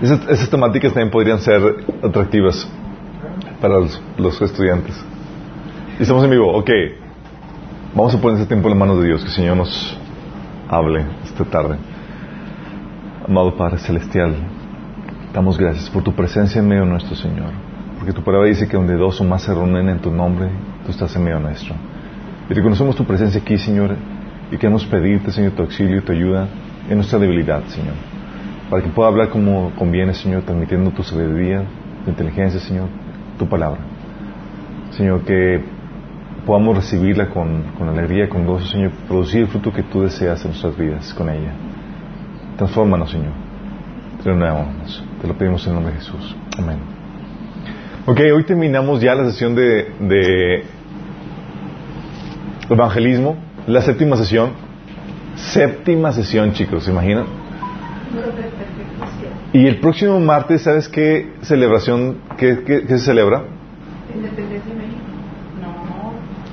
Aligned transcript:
Esas, 0.00 0.28
esas 0.28 0.48
temáticas 0.48 0.92
también 0.92 1.10
podrían 1.10 1.40
ser 1.40 1.60
atractivas 2.02 2.68
para 3.60 3.80
los, 3.80 4.00
los 4.16 4.40
estudiantes. 4.40 4.94
Y 5.98 6.02
estamos 6.02 6.22
en 6.24 6.30
vivo, 6.30 6.52
ok. 6.56 6.70
Vamos 7.94 8.14
a 8.14 8.20
poner 8.20 8.38
ese 8.38 8.46
tiempo 8.46 8.68
en 8.68 8.78
las 8.78 8.78
manos 8.78 9.00
de 9.00 9.08
Dios, 9.08 9.22
que 9.22 9.28
el 9.28 9.34
Señor 9.34 9.56
nos 9.56 9.98
hable 10.68 11.04
esta 11.24 11.44
tarde. 11.44 11.76
Amado 13.26 13.56
Padre 13.56 13.78
Celestial, 13.78 14.36
damos 15.34 15.58
gracias 15.58 15.90
por 15.90 16.02
tu 16.04 16.12
presencia 16.14 16.60
en 16.60 16.68
medio 16.68 16.84
nuestro 16.84 17.16
Señor. 17.16 17.50
Porque 17.98 18.12
tu 18.12 18.22
palabra 18.22 18.48
dice 18.48 18.68
que 18.68 18.76
donde 18.76 18.94
dos 18.94 19.20
o 19.20 19.24
más 19.24 19.42
se 19.42 19.52
reúnen 19.52 19.88
en 19.88 19.98
tu 19.98 20.12
nombre, 20.12 20.48
tú 20.84 20.92
estás 20.92 21.14
en 21.16 21.24
medio 21.24 21.40
nuestro. 21.40 21.74
Y 22.48 22.54
reconocemos 22.54 22.94
tu 22.94 23.04
presencia 23.04 23.40
aquí, 23.40 23.58
Señor, 23.58 23.96
y 24.52 24.56
queremos 24.56 24.84
pedirte, 24.86 25.32
Señor, 25.32 25.52
tu 25.52 25.62
auxilio 25.62 25.98
y 25.98 26.00
tu 26.02 26.12
ayuda 26.12 26.46
en 26.88 26.96
nuestra 26.96 27.18
debilidad, 27.18 27.64
Señor. 27.64 27.94
Para 28.70 28.82
que 28.82 28.90
pueda 28.90 29.08
hablar 29.08 29.30
como 29.30 29.72
conviene, 29.76 30.12
Señor, 30.14 30.42
transmitiendo 30.42 30.90
tu 30.90 31.02
sabiduría, 31.02 31.64
tu 32.04 32.10
inteligencia, 32.10 32.60
Señor, 32.60 32.88
tu 33.38 33.48
palabra. 33.48 33.80
Señor, 34.90 35.22
que 35.22 35.62
podamos 36.44 36.76
recibirla 36.76 37.30
con, 37.30 37.62
con 37.78 37.88
alegría, 37.88 38.28
con 38.28 38.46
gozo, 38.46 38.66
Señor, 38.66 38.90
producir 39.06 39.42
el 39.42 39.48
fruto 39.48 39.72
que 39.72 39.82
tú 39.82 40.02
deseas 40.02 40.44
en 40.44 40.50
nuestras 40.50 40.76
vidas 40.76 41.14
con 41.14 41.30
ella. 41.30 41.52
Transfórmanos, 42.56 43.10
Señor. 43.10 43.32
Te 44.22 45.26
lo 45.28 45.38
pedimos 45.38 45.64
en 45.64 45.70
el 45.70 45.74
nombre 45.76 45.94
de 45.94 46.00
Jesús. 46.00 46.36
Amén. 46.58 46.78
Ok, 48.04 48.20
hoy 48.34 48.44
terminamos 48.44 49.00
ya 49.00 49.14
la 49.14 49.24
sesión 49.26 49.54
de, 49.54 49.92
de 50.00 50.64
evangelismo, 52.68 53.36
la 53.66 53.80
séptima 53.80 54.16
sesión. 54.16 54.50
Séptima 55.36 56.12
sesión, 56.12 56.52
chicos, 56.52 56.84
¿se 56.84 56.90
imaginan? 56.90 57.37
Y 59.52 59.66
el 59.66 59.80
próximo 59.80 60.20
martes, 60.20 60.62
¿sabes 60.62 60.88
qué 60.88 61.32
celebración, 61.42 62.18
qué, 62.36 62.62
qué- 62.64 62.82
qué 62.86 62.98
se 62.98 63.04
celebra? 63.06 63.42
Independencia 64.14 64.72
de 64.72 64.78
México. 64.78 65.00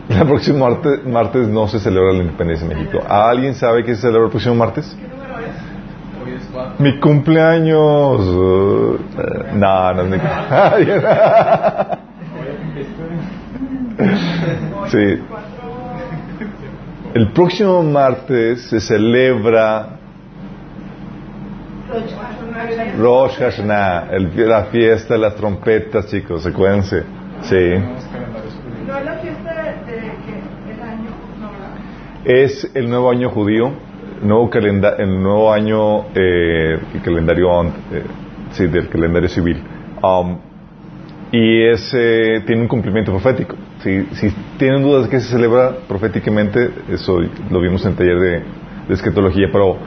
No. 0.09 0.15
El 0.21 0.27
próximo 0.27 0.59
martes, 0.59 1.05
martes 1.05 1.47
no 1.47 1.67
se 1.67 1.79
celebra 1.79 2.13
la 2.13 2.23
independencia 2.23 2.67
de 2.67 2.75
México. 2.75 2.99
¿Alguien 3.07 3.53
sabe 3.55 3.83
qué 3.83 3.95
se 3.95 4.01
celebra 4.01 4.25
el 4.25 4.31
próximo 4.31 4.55
martes? 4.55 4.95
¿Qué 4.99 5.07
número 5.07 5.39
es? 5.39 6.25
Hoy 6.25 6.33
es 6.37 6.49
cuatro. 6.53 6.73
Mi 6.79 6.99
cumpleaños. 6.99 8.19
Uh, 8.21 8.97
no, 9.55 9.93
no 9.93 10.01
es 10.03 10.09
mi 10.09 10.17
cumpleaños. 10.17 11.03
sí. 14.91 15.19
El 17.13 17.31
próximo 17.31 17.81
martes 17.83 18.61
se 18.63 18.79
celebra 18.81 19.94
Rosh 22.97 23.37
Hashanah, 23.39 24.07
el- 24.11 24.31
la 24.49 24.65
fiesta 24.65 25.13
de 25.15 25.19
las 25.19 25.35
trompetas, 25.35 26.07
chicos, 26.07 26.45
acuérdense. 26.45 27.03
Sí. 27.41 27.55
No 28.87 28.97
es 28.97 29.05
la 29.05 29.13
fiesta 29.15 29.53
de, 29.53 29.71
que 30.25 30.73
el 30.73 30.81
año. 30.81 31.09
Es 32.25 32.71
el 32.73 32.89
nuevo 32.89 33.11
año 33.11 33.29
judío, 33.29 33.71
nuevo, 34.21 34.49
calenda- 34.49 34.95
el 34.97 35.21
nuevo 35.21 35.51
año, 35.51 36.05
eh, 36.15 36.79
el 36.93 37.01
calendario, 37.01 37.63
eh, 37.91 38.03
sí, 38.51 38.67
del 38.67 38.89
calendario 38.89 39.29
civil. 39.29 39.61
Um, 40.01 40.37
y 41.31 41.67
es, 41.67 41.93
eh, 41.93 42.41
tiene 42.45 42.61
un 42.61 42.67
cumplimiento 42.67 43.11
profético. 43.11 43.55
Si, 43.79 44.03
si 44.13 44.29
tienen 44.57 44.81
dudas 44.83 45.03
de 45.05 45.09
qué 45.09 45.19
se 45.19 45.29
celebra 45.31 45.71
proféticamente, 45.87 46.69
eso 46.89 47.19
lo 47.49 47.59
vimos 47.59 47.83
en 47.85 47.91
el 47.91 47.97
taller 47.97 48.19
de, 48.19 48.29
de 48.87 48.93
escatología, 48.93 49.47
pero 49.51 49.77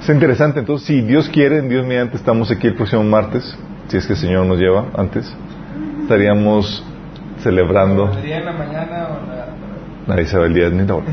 es 0.00 0.08
interesante. 0.08 0.60
Entonces, 0.60 0.86
si 0.86 1.00
Dios 1.00 1.28
quiere, 1.28 1.58
en 1.58 1.68
Dios 1.68 1.86
mediante, 1.86 2.16
estamos 2.16 2.50
aquí 2.50 2.66
el 2.66 2.74
próximo 2.74 3.02
martes, 3.02 3.56
si 3.88 3.96
es 3.96 4.06
que 4.06 4.14
el 4.14 4.18
Señor 4.18 4.46
nos 4.46 4.58
lleva 4.58 4.86
antes, 4.96 5.32
estaríamos 6.02 6.84
celebrando. 7.38 8.10
¿El 8.12 8.22
día 8.22 8.38
en 8.38 8.44
la 8.44 8.52
mañana 8.52 9.08
o 9.08 9.26
la.? 9.28 9.46
Nadie 10.06 10.26
sabe 10.26 10.46
el 10.46 10.54
día 10.54 10.68
ni 10.70 10.86
la 10.86 10.94
hora. 10.94 11.06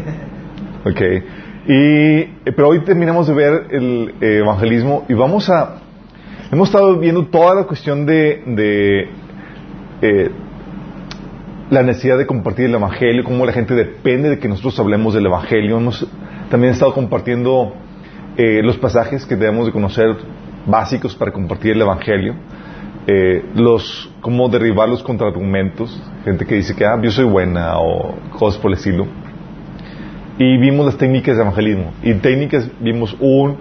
Ok. 0.86 1.02
Y, 1.68 1.74
eh, 1.74 2.30
pero 2.44 2.70
hoy 2.70 2.84
terminamos 2.84 3.28
de 3.28 3.34
ver 3.34 3.68
el 3.70 4.16
eh, 4.20 4.40
evangelismo 4.40 5.06
y 5.08 5.14
vamos 5.14 5.50
a... 5.50 5.78
Hemos 6.52 6.70
estado 6.70 6.98
viendo 6.98 7.28
toda 7.28 7.56
la 7.56 7.64
cuestión 7.64 8.06
de, 8.06 8.44
de 8.46 9.10
eh, 10.02 10.32
la 11.70 11.84
necesidad 11.84 12.18
de 12.18 12.26
compartir 12.26 12.66
el 12.66 12.76
evangelio, 12.76 13.24
cómo 13.24 13.46
la 13.46 13.54
gente 13.54 13.74
depende 13.74 14.30
de 14.30 14.40
que 14.40 14.50
nosotros 14.50 14.78
hablemos 14.80 15.14
del 15.14 15.28
evangelio. 15.28 15.78
Hemos 15.78 16.06
también 16.50 16.74
estado 16.74 16.94
compartiendo 16.94 17.74
eh, 18.38 18.62
los 18.64 18.78
pasajes 18.78 19.26
que 19.26 19.36
debemos 19.36 19.66
de 19.66 19.72
conocer 19.72 20.16
básicos 20.66 21.16
para 21.16 21.32
compartir 21.32 21.72
el 21.72 21.82
evangelio. 21.82 22.36
Eh, 23.08 23.44
los 23.56 24.12
cómo 24.22 24.48
derribar 24.48 24.88
los 24.88 25.02
contraargumentos, 25.02 26.02
gente 26.24 26.46
que 26.46 26.56
dice 26.56 26.76
que 26.76 26.86
ah, 26.86 27.00
yo 27.02 27.10
soy 27.10 27.26
buena 27.26 27.80
o 27.80 28.16
cosas 28.38 28.62
por 28.62 28.72
el 28.72 28.78
estilo. 28.78 29.08
Y 30.38 30.58
vimos 30.58 30.86
las 30.86 30.98
técnicas 30.98 31.36
de 31.36 31.42
evangelismo. 31.42 31.92
Y 32.04 32.14
técnicas 32.16 32.70
vimos 32.80 33.16
un 33.20 33.58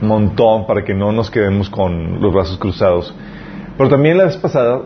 montón 0.00 0.66
para 0.66 0.84
que 0.84 0.94
no 0.94 1.12
nos 1.12 1.30
quedemos 1.30 1.70
con 1.70 2.20
los 2.20 2.32
brazos 2.32 2.58
cruzados. 2.58 3.14
Pero 3.76 3.90
también 3.90 4.18
la 4.18 4.24
vez 4.24 4.36
pasada 4.36 4.82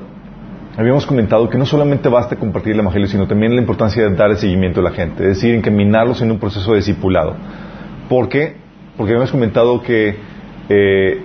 habíamos 0.77 1.07
comentado 1.07 1.49
que 1.49 1.59
no 1.59 1.67
solamente 1.67 2.09
basta 2.09 2.37
compartir 2.37 2.75
el 2.75 2.81
evangelio, 2.81 3.09
sino 3.09 3.27
también 3.27 3.55
la 3.55 3.61
importancia 3.61 4.03
de 4.09 4.15
dar 4.15 4.31
el 4.31 4.37
seguimiento 4.37 4.81
a 4.81 4.85
la 4.85 4.91
gente, 4.91 5.23
es 5.23 5.37
decir, 5.37 5.55
encaminarlos 5.55 6.23
en 6.23 6.31
un 6.31 6.39
proceso 6.39 6.71
de 6.73 6.79
discipulado. 6.79 7.35
¿Por 8.09 8.29
qué? 8.29 8.60
Porque 9.01 9.13
habíamos 9.15 9.31
comentado 9.31 9.81
que 9.81 10.15
eh, 10.69 11.23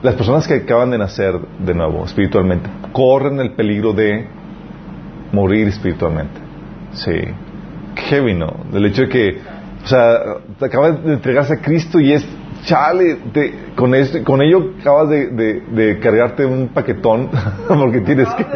las 0.00 0.14
personas 0.14 0.46
que 0.46 0.54
acaban 0.54 0.92
de 0.92 0.98
nacer 0.98 1.34
de 1.58 1.74
nuevo 1.74 2.04
espiritualmente 2.04 2.70
corren 2.92 3.40
el 3.40 3.50
peligro 3.50 3.92
de 3.92 4.26
morir 5.32 5.66
espiritualmente. 5.66 6.38
Sí. 6.92 7.10
Qué 7.96 8.02
heavy, 8.02 8.32
¿no? 8.34 8.54
Del 8.72 8.86
hecho 8.86 9.02
de 9.02 9.08
que, 9.08 9.38
o 9.84 9.88
sea, 9.88 10.18
te 10.56 10.66
acabas 10.66 11.02
de 11.04 11.14
entregarse 11.14 11.54
a 11.54 11.56
Cristo 11.60 11.98
y 11.98 12.12
es, 12.12 12.24
chale, 12.64 13.16
te- 13.32 13.54
con, 13.74 13.92
esto, 13.96 14.22
con 14.22 14.40
ello 14.40 14.74
acabas 14.80 15.08
de, 15.08 15.26
de- 15.30 15.60
de 15.72 15.98
cargarte 15.98 16.46
un 16.46 16.68
paquetón, 16.68 17.28
porque 17.66 18.02
tienes 18.02 18.28
que, 18.34 18.46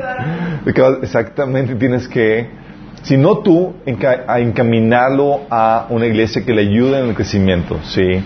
exactamente, 1.03 1.75
tienes 1.75 2.07
que, 2.07 2.49
si 3.03 3.17
no 3.17 3.39
tú, 3.39 3.73
enca- 3.85 4.27
a 4.29 4.39
encaminarlo 4.39 5.41
a 5.51 5.87
una 5.91 6.07
iglesia 6.07 6.45
que 6.45 6.55
le 6.55 6.63
ayude 6.63 7.01
en 7.01 7.09
el 7.09 7.15
crecimiento, 7.17 7.81
¿sí? 7.83 8.23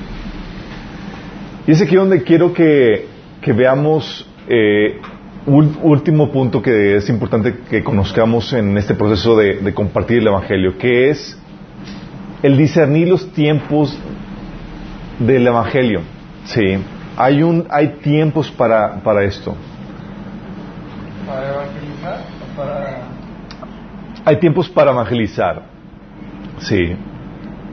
Y 1.66 1.72
es 1.72 1.80
aquí 1.80 1.96
donde 1.96 2.22
quiero 2.22 2.52
que, 2.52 3.06
que 3.40 3.52
veamos 3.52 4.26
eh, 4.48 5.00
un 5.46 5.78
último 5.82 6.30
punto 6.30 6.60
que 6.60 6.96
es 6.96 7.08
importante 7.08 7.54
que 7.70 7.82
conozcamos 7.82 8.52
en 8.52 8.76
este 8.76 8.94
proceso 8.94 9.36
de, 9.36 9.60
de 9.60 9.74
compartir 9.74 10.18
el 10.18 10.26
Evangelio, 10.26 10.76
que 10.76 11.10
es 11.10 11.38
el 12.42 12.58
discernir 12.58 13.08
los 13.08 13.32
tiempos 13.32 13.98
del 15.18 15.46
Evangelio. 15.46 16.02
Sí, 16.44 16.76
hay, 17.16 17.42
un, 17.42 17.66
hay 17.70 17.88
tiempos 18.02 18.50
para, 18.50 19.02
para 19.02 19.24
esto. 19.24 19.56
¿Para 21.26 21.48
evangelizar 21.50 22.20
o 22.42 22.56
para.? 22.56 22.98
Hay 24.26 24.36
tiempos 24.38 24.68
para 24.68 24.90
evangelizar. 24.90 25.62
Sí. 26.58 26.96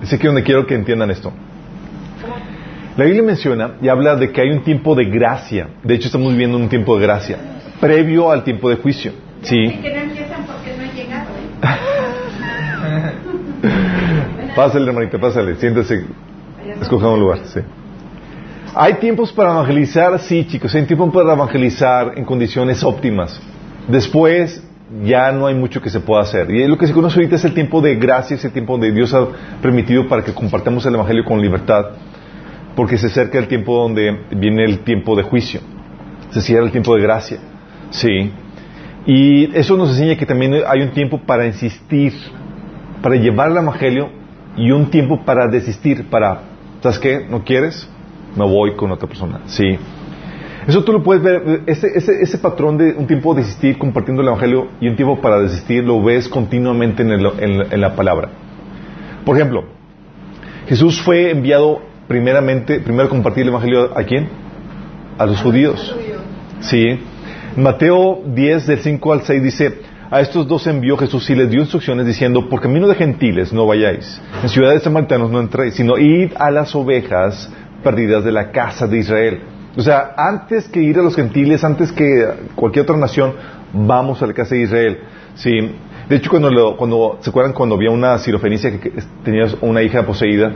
Es 0.01 0.13
aquí 0.13 0.25
donde 0.25 0.44
quiero 0.44 0.66
que 0.66 0.75
entiendan 0.75 1.12
esto. 1.12 1.34
La 3.01 3.07
Biblia 3.07 3.23
menciona 3.23 3.78
y 3.81 3.88
habla 3.89 4.16
de 4.16 4.31
que 4.31 4.41
hay 4.41 4.51
un 4.51 4.63
tiempo 4.63 4.94
de 4.94 5.06
gracia. 5.06 5.69
De 5.84 5.95
hecho, 5.95 6.06
estamos 6.06 6.31
viviendo 6.34 6.56
un 6.56 6.69
tiempo 6.69 6.95
de 6.95 7.01
gracia, 7.01 7.35
previo 7.79 8.29
al 8.29 8.44
tiempo 8.44 8.69
de 8.69 8.75
juicio. 8.75 9.12
Y 9.41 9.45
Sí. 9.47 9.56
que 9.81 9.91
no 9.91 10.01
empiezan 10.01 10.45
porque 10.45 10.78
no 10.78 10.84
han 10.84 10.95
llegado. 10.95 11.29
¿eh? 13.63 14.51
Pásale, 14.56 14.85
hermanita, 14.88 15.17
pásale. 15.17 15.56
Siéntese. 15.56 16.06
Escoja 16.79 17.09
un 17.09 17.19
lugar. 17.19 17.39
Sí. 17.45 17.62
Hay 18.75 18.94
tiempos 18.94 19.33
para 19.33 19.50
evangelizar, 19.50 20.19
sí, 20.19 20.45
chicos. 20.45 20.75
Hay 20.75 20.83
tiempos 20.85 21.12
para 21.12 21.33
evangelizar 21.33 22.12
en 22.15 22.24
condiciones 22.24 22.83
óptimas. 22.83 23.42
Después 23.88 24.63
ya 25.04 25.31
no 25.31 25.47
hay 25.47 25.56
mucho 25.56 25.81
que 25.81 25.89
se 25.89 26.01
pueda 26.01 26.21
hacer. 26.21 26.51
Y 26.51 26.68
lo 26.68 26.77
que 26.77 26.86
se 26.86 26.94
conoce 26.94 27.15
ahorita 27.15 27.38
es 27.38 27.45
el 27.45 27.56
tiempo 27.56 27.81
de 27.81 27.95
gracia, 27.95 28.36
ese 28.36 28.51
tiempo 28.51 28.74
donde 28.74 28.92
Dios 28.92 29.12
ha 29.15 29.25
permitido 29.59 30.07
para 30.07 30.24
que 30.24 30.36
compartamos 30.36 30.86
el 30.86 30.94
Evangelio 30.94 31.25
con 31.25 31.42
libertad. 31.42 31.94
Porque 32.75 32.97
se 32.97 33.07
acerca 33.07 33.38
el 33.38 33.47
tiempo 33.47 33.75
donde 33.75 34.25
viene 34.31 34.63
el 34.63 34.79
tiempo 34.79 35.15
de 35.15 35.23
juicio. 35.23 35.62
Se 36.31 36.41
cierra 36.41 36.65
el 36.65 36.71
tiempo 36.71 36.95
de 36.95 37.01
gracia. 37.01 37.39
Sí. 37.89 38.31
Y 39.06 39.56
eso 39.57 39.75
nos 39.75 39.89
enseña 39.89 40.15
que 40.15 40.25
también 40.25 40.56
hay 40.68 40.81
un 40.81 40.91
tiempo 40.91 41.19
para 41.25 41.45
insistir, 41.45 42.13
para 43.01 43.15
llevar 43.15 43.51
el 43.51 43.57
Evangelio 43.57 44.09
y 44.56 44.71
un 44.71 44.89
tiempo 44.89 45.23
para 45.25 45.47
desistir, 45.47 46.06
para, 46.09 46.41
¿sabes 46.81 47.00
qué? 47.00 47.25
¿No 47.29 47.44
quieres? 47.44 47.89
Me 48.35 48.45
voy 48.45 48.75
con 48.75 48.91
otra 48.91 49.07
persona. 49.07 49.41
Sí. 49.45 49.77
Eso 50.68 50.83
tú 50.83 50.94
lo 50.94 51.01
puedes 51.01 51.23
ver, 51.23 51.63
ese, 51.65 51.88
ese, 51.95 52.21
ese 52.21 52.38
patrón 52.38 52.77
de 52.77 52.94
un 52.94 53.07
tiempo 53.07 53.33
de 53.33 53.41
desistir 53.41 53.79
compartiendo 53.79 54.21
el 54.21 54.27
Evangelio 54.27 54.68
y 54.79 54.88
un 54.88 54.95
tiempo 54.95 55.19
para 55.19 55.39
desistir 55.39 55.83
lo 55.83 56.03
ves 56.03 56.29
continuamente 56.29 57.01
en, 57.01 57.81
la 57.81 57.95
palabra. 57.95 58.29
Por 59.25 59.35
ejemplo, 59.35 59.63
Jesús 60.68 61.01
fue 61.01 61.31
enviado 61.31 61.81
primeramente, 62.12 62.81
primero 62.81 63.08
compartir 63.08 63.44
el 63.44 63.50
Evangelio 63.50 63.98
a 63.98 64.04
quién? 64.04 64.28
A 65.18 65.25
los 65.25 65.42
judíos. 65.42 65.96
Sí. 66.60 67.00
Mateo 67.56 68.22
10, 68.25 68.68
del 68.68 68.80
5 68.80 69.13
al 69.13 69.22
6 69.22 69.42
dice, 69.44 69.80
a 70.10 70.19
estos 70.19 70.46
dos 70.46 70.68
envió 70.68 70.98
Jesús 70.98 71.30
y 71.30 71.36
les 71.36 71.50
dio 71.50 71.62
instrucciones 71.62 72.06
diciendo, 72.06 72.50
por 72.50 72.60
camino 72.62 72.86
de 72.90 72.96
gentiles 72.96 73.54
no 73.54 73.66
vayáis, 73.66 74.22
en 74.44 74.50
ciudades 74.50 74.84
samaritanos 74.84 75.31
no 75.31 75.40
entréis, 75.40 75.75
sino 75.75 75.98
id 75.98 76.31
a 76.38 76.52
las 76.52 76.75
ovejas 76.75 77.50
perdidas 77.81 78.25
de 78.25 78.31
la 78.34 78.52
casa 78.52 78.88
de 78.88 78.98
Israel. 78.98 79.40
O 79.78 79.81
sea, 79.81 80.14
antes 80.18 80.68
que 80.68 80.81
ir 80.81 81.00
a 81.00 81.02
los 81.02 81.16
gentiles, 81.16 81.64
antes 81.64 81.94
que 81.94 82.28
cualquier 82.56 82.84
otra 82.84 82.98
nación, 82.98 83.34
vamos 83.74 84.22
a 84.22 84.28
la 84.28 84.34
casa 84.34 84.54
de 84.56 84.62
Israel. 84.64 85.00
Sí. 85.36 85.52
De 86.10 86.18
hecho, 86.18 86.30
cuando, 86.30 86.50
lo- 86.50 86.75
cuando 86.75 87.19
se 87.22 87.30
acuerdan 87.30 87.54
cuando 87.54 87.75
había 87.75 87.90
una 87.90 88.18
sirofenicia 88.18 88.69
que 88.81 88.92
tenía 89.24 89.46
una 89.62 89.81
hija 89.81 90.06
poseída, 90.06 90.52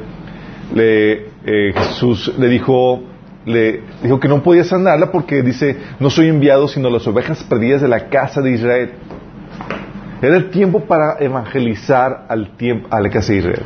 le, 0.74 1.28
eh, 1.46 1.74
Jesús 1.76 2.34
le 2.38 2.48
dijo, 2.48 3.04
le 3.46 3.82
dijo 4.02 4.20
que 4.20 4.28
no 4.28 4.42
podía 4.42 4.64
sanarla 4.64 5.12
porque 5.12 5.42
dice, 5.42 5.78
no 6.00 6.10
soy 6.10 6.28
enviado 6.28 6.68
sino 6.68 6.90
las 6.90 7.06
ovejas 7.08 7.44
perdidas 7.44 7.82
de 7.82 7.88
la 7.88 8.10
casa 8.10 8.42
de 8.42 8.52
Israel. 8.52 8.92
Era 10.22 10.38
el 10.38 10.50
tiempo 10.50 10.82
para 10.82 11.18
evangelizar 11.20 12.26
al 12.30 12.56
tiempo, 12.58 12.88
a 12.90 13.00
la 13.00 13.10
casa 13.10 13.34
de 13.34 13.40
Israel. 13.40 13.64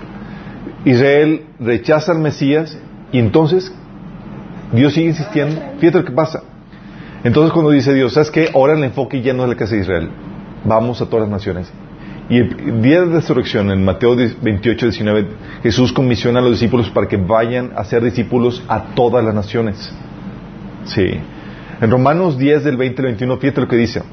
Israel 0.85 1.45
rechaza 1.59 2.11
al 2.11 2.19
Mesías 2.19 2.77
y 3.11 3.19
entonces 3.19 3.73
Dios 4.73 4.93
sigue 4.93 5.07
insistiendo. 5.07 5.61
Fíjate 5.79 5.99
lo 5.99 6.05
que 6.05 6.11
pasa. 6.11 6.43
Entonces 7.23 7.51
cuando 7.53 7.71
dice 7.71 7.93
Dios, 7.93 8.13
¿sabes 8.13 8.31
qué? 8.31 8.49
Ahora 8.53 8.73
el 8.73 8.83
enfoque 8.83 9.21
ya 9.21 9.33
no 9.33 9.43
es 9.43 9.49
la 9.49 9.55
casa 9.55 9.75
de 9.75 9.81
Israel. 9.81 10.09
Vamos 10.63 11.01
a 11.01 11.05
todas 11.05 11.21
las 11.21 11.29
naciones. 11.29 11.71
Y 12.29 12.37
el 12.37 12.81
día 12.81 13.01
de 13.01 13.07
resurrección, 13.07 13.71
en 13.71 13.83
Mateo 13.83 14.15
28, 14.15 14.85
19, 14.85 15.27
Jesús 15.63 15.91
comisiona 15.91 16.39
a 16.39 16.41
los 16.43 16.51
discípulos 16.51 16.89
para 16.91 17.07
que 17.07 17.17
vayan 17.17 17.71
a 17.75 17.83
ser 17.83 18.03
discípulos 18.03 18.63
a 18.67 18.93
todas 18.93 19.25
las 19.25 19.33
naciones. 19.33 19.91
Sí. 20.85 21.09
En 21.81 21.89
Romanos 21.89 22.37
10, 22.37 22.63
del 22.65 22.77
20 22.77 23.01
al 23.01 23.05
21, 23.07 23.37
fíjate 23.37 23.61
lo 23.61 23.67
que 23.67 23.77
dice. 23.77 24.03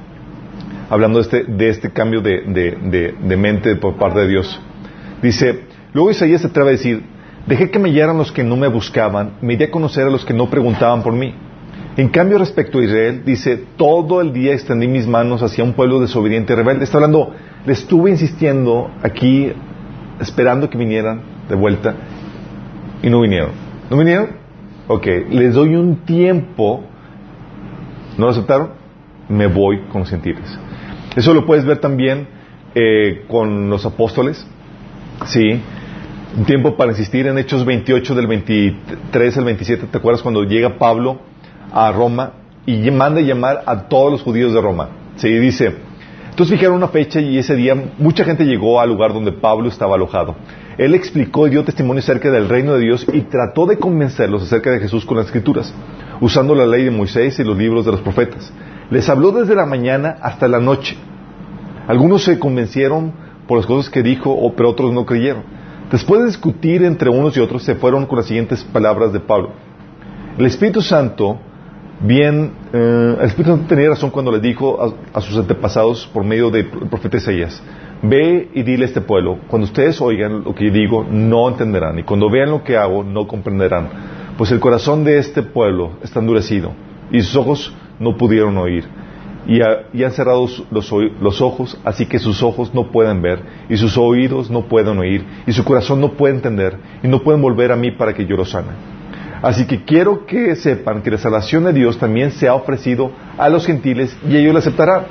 Hablando 0.89 1.19
de 1.19 1.23
este, 1.25 1.45
de 1.45 1.69
este 1.69 1.91
cambio 1.91 2.21
de, 2.23 2.43
de- 2.47 3.15
de- 3.23 3.37
mente 3.37 3.77
por 3.77 3.97
parte 3.97 4.21
de 4.21 4.29
Dios. 4.29 4.61
Dice, 5.21 5.65
luego 5.93 6.11
Isaías 6.11 6.41
se 6.41 6.47
atreve 6.47 6.69
a 6.71 6.73
decir, 6.73 7.03
dejé 7.47 7.71
que 7.71 7.79
me 7.79 7.91
hallaran 7.91 8.17
los 8.17 8.33
que 8.33 8.45
no 8.45 8.57
me 8.57 8.69
buscaban, 8.69 9.33
me 9.43 9.57
di 9.57 9.65
a 9.65 9.71
conocer 9.71 10.07
a 10.07 10.11
los 10.11 10.25
que 10.25 10.33
no 10.33 10.49
preguntaban 10.49 11.03
por 11.03 11.13
mí. 11.13 11.35
En 11.97 12.09
cambio, 12.09 12.37
respecto 12.37 12.79
a 12.79 12.85
Israel, 12.85 13.23
dice, 13.25 13.57
todo 13.77 14.21
el 14.21 14.35
día 14.35 14.53
extendí 14.53 14.87
mis 14.87 15.07
manos 15.07 15.43
hacia 15.43 15.65
un 15.65 15.73
pueblo 15.73 15.99
desobediente 15.99 16.53
y 16.53 16.57
rebelde. 16.57 16.85
Está 16.85 16.99
hablando, 16.99 17.35
le 17.65 17.73
estuve 17.73 18.11
insistiendo 18.11 18.91
aquí, 19.03 19.51
esperando 20.21 20.69
que 20.69 20.77
vinieran 20.77 21.23
de 21.49 21.55
vuelta, 21.55 21.95
y 23.03 23.09
no 23.09 23.23
vinieron. 23.23 23.53
¿No 23.89 23.97
vinieron? 23.97 24.29
Ok, 24.89 25.07
les 25.31 25.55
doy 25.55 25.75
un 25.75 26.05
tiempo, 26.05 26.85
¿no 28.19 28.27
lo 28.27 28.31
aceptaron? 28.31 28.73
Me 29.31 29.47
voy 29.47 29.81
con 29.91 30.03
los 30.03 30.11
gentiles. 30.11 30.59
Eso 31.17 31.33
lo 31.33 31.47
puedes 31.47 31.65
ver 31.65 31.79
también 31.79 32.29
eh, 32.75 33.25
con 33.27 33.71
los 33.71 33.87
apóstoles, 33.87 34.47
¿sí? 35.25 35.63
Un 36.37 36.45
tiempo 36.45 36.77
para 36.77 36.91
insistir 36.91 37.27
en 37.27 37.39
Hechos 37.39 37.65
28 37.65 38.15
del 38.15 38.27
23 38.27 39.39
al 39.39 39.45
27, 39.45 39.87
¿te 39.87 39.97
acuerdas 39.97 40.21
cuando 40.21 40.45
llega 40.45 40.77
Pablo 40.77 41.21
a 41.77 41.93
Roma 41.93 42.33
y 42.65 42.91
manda 42.91 43.21
llamar 43.21 43.63
a 43.67 43.89
todos 43.89 44.11
los 44.11 44.23
judíos 44.23 44.53
de 44.55 44.61
Roma? 44.61 44.89
Sí, 45.17 45.29
dice, 45.29 45.75
entonces 46.31 46.59
fijaron 46.59 46.77
una 46.77 46.89
fecha 46.89 47.21
y 47.21 47.39
ese 47.39 47.55
día 47.55 47.75
mucha 47.99 48.25
gente 48.25 48.45
llegó 48.45 48.81
al 48.81 48.89
lugar 48.89 49.13
donde 49.13 49.33
Pablo 49.33 49.69
estaba 49.69 49.95
alojado. 49.95 50.35
Él 50.79 50.95
explicó 50.95 51.47
y 51.47 51.51
dio 51.51 51.65
testimonio 51.65 52.01
acerca 52.01 52.31
del 52.31 52.49
reino 52.49 52.75
de 52.75 52.81
Dios 52.81 53.07
y 53.13 53.23
trató 53.23 53.67
de 53.67 53.79
convencerlos 53.79 54.43
acerca 54.43 54.71
de 54.71 54.81
Jesús 54.81 55.07
con 55.07 55.17
las 55.17 55.27
escrituras, 55.27 55.73
usando 56.21 56.55
la 56.55 56.67
ley 56.67 56.85
de 56.85 56.91
Moisés 56.91 57.39
y 57.39 57.45
los 57.45 57.57
libros 57.57 57.87
de 57.87 57.93
los 57.93 58.01
profetas. 58.01 58.53
Les 58.91 59.09
habló 59.09 59.33
desde 59.33 59.55
la 59.55 59.67
mañana 59.67 60.17
hasta 60.21 60.49
la 60.49 60.61
noche. 60.61 60.97
Algunos 61.89 62.25
se 62.25 62.39
convencieron 62.39 63.13
por 63.47 63.59
las 63.59 63.67
cosas 63.67 63.91
que 63.91 64.03
dijo, 64.03 64.53
pero 64.57 64.71
otros 64.71 64.93
no 64.93 65.07
creyeron. 65.07 65.43
Después 65.91 66.21
de 66.21 66.27
discutir 66.27 66.85
entre 66.85 67.11
unos 67.11 67.37
y 67.37 67.41
otros, 67.41 67.63
se 67.63 67.77
fueron 67.77 68.07
con 68.07 68.19
las 68.19 68.27
siguientes 68.27 68.63
palabras 68.65 69.13
de 69.13 69.21
Pablo. 69.21 69.53
El 70.37 70.45
Espíritu 70.45 70.83
Santo, 70.83 71.39
bien, 72.01 72.53
eh, 72.73 73.17
el 73.19 73.27
Espíritu 73.27 73.51
Santo 73.57 73.67
tenía 73.75 73.89
razón 73.91 74.11
cuando 74.11 74.31
le 74.33 74.41
dijo 74.41 74.79
a, 75.13 75.21
sus 75.21 75.37
antepasados 75.39 76.07
por 76.13 76.25
medio 76.25 76.51
del 76.51 76.67
profeta 76.67 77.17
Isaías, 77.17 77.63
ve 78.03 78.49
y 78.55 78.63
dile 78.63 78.85
a 78.85 78.87
este 78.89 79.01
pueblo, 79.01 79.39
cuando 79.49 79.65
ustedes 79.67 80.01
oigan 80.01 80.45
lo 80.45 80.55
que 80.55 80.71
digo, 80.71 81.05
no 81.11 81.49
entenderán, 81.49 81.99
y 81.99 82.03
cuando 82.03 82.31
vean 82.31 82.51
lo 82.51 82.63
que 82.63 82.77
hago, 82.77 83.03
no 83.05 83.27
comprenderán, 83.27 83.89
pues 84.37 84.51
el 84.53 84.61
corazón 84.61 85.05
de 85.05 85.19
este 85.19 85.43
pueblo 85.43 85.93
está 86.03 86.21
endurecido, 86.21 86.73
y 87.11 87.21
sus 87.23 87.37
ojos 87.37 87.75
no 87.99 88.17
pudieron 88.17 88.57
oír, 88.59 88.85
y, 89.47 89.61
ha- 89.63 89.87
y 89.95 90.03
han 90.05 90.11
cerrado 90.11 90.47
los, 90.71 90.93
los 91.21 91.41
ojos, 91.41 91.79
así 91.85 92.07
que 92.07 92.19
sus 92.19 92.43
ojos 92.43 92.75
no 92.75 92.91
pueden 92.91 93.23
ver, 93.23 93.41
y 93.71 93.77
sus 93.77 93.97
oídos 93.97 94.51
no 94.51 94.63
pueden 94.63 94.99
oír, 94.99 95.25
y 95.47 95.53
su 95.53 95.65
corazón 95.65 96.01
no 96.01 96.13
puede 96.13 96.35
entender, 96.35 96.77
y 97.03 97.09
no 97.09 97.21
pueden 97.23 97.41
volver 97.41 97.73
a 97.73 97.77
mí 97.77 97.91
para 97.93 98.13
que 98.13 98.27
yo 98.27 98.37
los 98.37 98.51
sane. 98.51 98.96
Así 99.47 99.65
que 99.65 99.85
quiero 99.85 100.27
que 100.27 100.57
sepan 100.57 101.03
que 101.03 101.11
la 101.13 101.19
salvación 101.19 101.63
de 101.65 101.73
Dios 101.73 101.99
también 101.99 102.33
se 102.33 102.49
ha 102.49 102.55
ofrecido 102.55 103.13
a 103.39 103.49
los 103.49 103.65
gentiles 103.65 104.17
y 104.29 104.37
ellos 104.37 104.53
la 104.53 104.59
aceptarán. 104.59 105.03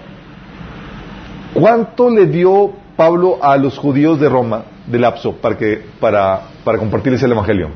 ¿Cuánto 1.54 2.10
le 2.10 2.26
dio 2.26 2.74
Pablo 2.98 3.40
a 3.42 3.56
los 3.56 3.78
judíos 3.78 4.20
de 4.20 4.28
Roma 4.28 4.64
de 4.88 5.00
lapso 5.00 5.38
para, 5.38 5.58
que, 5.58 5.86
para, 6.02 6.42
para 6.66 6.78
compartirles 6.78 7.24
el 7.24 7.32
Evangelio? 7.32 7.70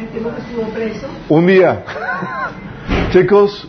El 0.00 0.06
tiempo 0.08 0.30
que 0.34 0.40
estuvo 0.40 0.62
preso. 0.74 1.06
Un 1.28 1.46
día. 1.46 1.84
Chicos, 3.12 3.68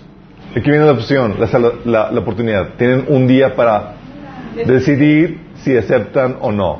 aquí 0.51 0.69
viene 0.69 0.85
la 0.85 0.93
opción, 0.93 1.35
la, 1.37 1.47
la- 1.83 2.11
la 2.11 2.19
oportunidad. 2.21 2.75
Tienen 2.77 3.05
un 3.09 3.27
día 3.27 3.55
para 3.57 3.95
decidir 4.65 5.41
si 5.55 5.75
aceptan 5.75 6.37
o 6.39 6.51
no. 6.53 6.79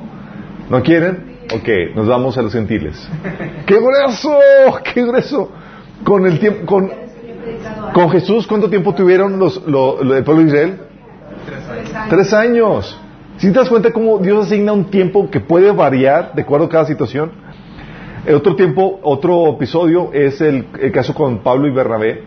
¿No 0.69 0.81
quieren? 0.81 1.28
Ok, 1.55 1.95
nos 1.95 2.07
vamos 2.07 2.37
a 2.37 2.41
los 2.41 2.53
gentiles. 2.53 2.95
¡Qué 3.65 3.75
grueso! 3.79 4.37
¡Qué 4.93 5.03
grueso! 5.05 5.51
Con 6.03 6.25
el 6.27 6.39
tiempo, 6.39 6.65
con, 6.65 6.91
con 7.93 8.09
Jesús, 8.11 8.45
¿cuánto 8.47 8.69
tiempo 8.69 8.93
tuvieron 8.93 9.39
los, 9.39 9.65
lo- 9.67 10.01
lo- 10.03 10.15
el 10.15 10.23
pueblo 10.23 10.43
de 10.43 10.47
Israel? 10.49 10.79
Tres 12.09 12.33
años. 12.33 12.99
Si 13.37 13.47
te 13.51 13.59
das 13.59 13.69
cuenta 13.69 13.91
cómo 13.91 14.17
Dios 14.19 14.45
asigna 14.45 14.73
un 14.73 14.85
tiempo 14.91 15.29
que 15.29 15.39
puede 15.39 15.71
variar 15.71 16.33
de 16.35 16.41
acuerdo 16.43 16.65
a 16.67 16.69
cada 16.69 16.85
situación? 16.85 17.31
El 18.25 18.35
otro 18.35 18.55
tiempo, 18.55 18.99
otro 19.01 19.49
episodio 19.53 20.11
es 20.13 20.41
el, 20.41 20.67
el 20.79 20.91
caso 20.91 21.13
con 21.13 21.39
Pablo 21.39 21.67
y 21.67 21.71
Bernabé. 21.71 22.23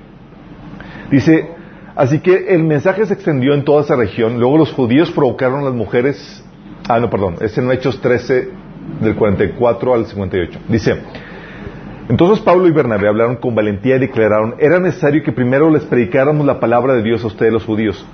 Dice, 1.11 1.51
así 1.95 2.21
que 2.21 2.47
el 2.55 2.63
mensaje 2.65 3.05
se 3.07 3.15
extendió 3.15 3.55
en 3.55 3.65
toda 3.65 3.83
esa 3.83 3.95
región. 3.95 4.41
Luego 4.41 4.57
los 4.59 4.73
judíos 4.73 5.11
provocaron 5.11 5.61
a 5.61 5.65
las 5.65 5.75
mujeres. 5.75 6.43
Ah, 6.89 6.99
no, 6.99 7.09
perdón, 7.11 7.37
es 7.41 7.57
en 7.59 7.71
Hechos 7.71 8.01
13, 8.01 8.49
del 9.01 9.15
44 9.15 9.95
al 9.95 10.07
58. 10.07 10.61
Dice, 10.69 10.97
entonces 12.09 12.45
Pablo 12.45 12.67
y 12.69 12.73
Bernabé 12.73 13.09
hablaron 13.09 13.37
con 13.37 13.55
valentía 13.55 13.97
y 13.97 14.01
declararon, 14.01 14.57
era 14.59 14.79
necesario 14.81 15.23
que 15.23 15.33
primero 15.33 15.71
les 15.71 15.85
predicáramos 15.85 16.45
la 16.47 16.61
palabra 16.61 16.95
de 16.95 17.03
Dios 17.03 17.23
a 17.25 17.29
ustedes 17.29 17.53
los 17.53 17.65
judíos. 17.65 18.05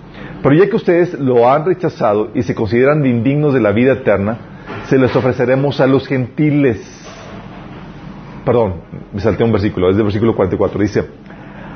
Pero 0.43 0.55
ya 0.55 0.69
que 0.69 0.77
ustedes 0.77 1.15
lo 1.19 1.51
han 1.51 1.65
rechazado 1.65 2.31
y 2.35 2.43
se 2.43 2.55
consideran 2.55 3.05
indignos 3.05 3.55
de 3.55 3.61
la 3.61 3.73
vida 3.73 3.95
eterna, 3.95 4.39
se 4.87 4.99
les 4.99 5.15
ofreceremos 5.17 5.81
a 5.81 5.87
los 5.87 6.07
gentiles. 6.07 6.81
Perdón, 8.45 8.75
me 9.13 9.21
salté 9.21 9.43
un 9.43 9.53
versículo, 9.53 9.91
es 9.91 9.97
del 9.97 10.05
versículo 10.05 10.37
44. 10.37 10.81
Dice, 10.81 11.05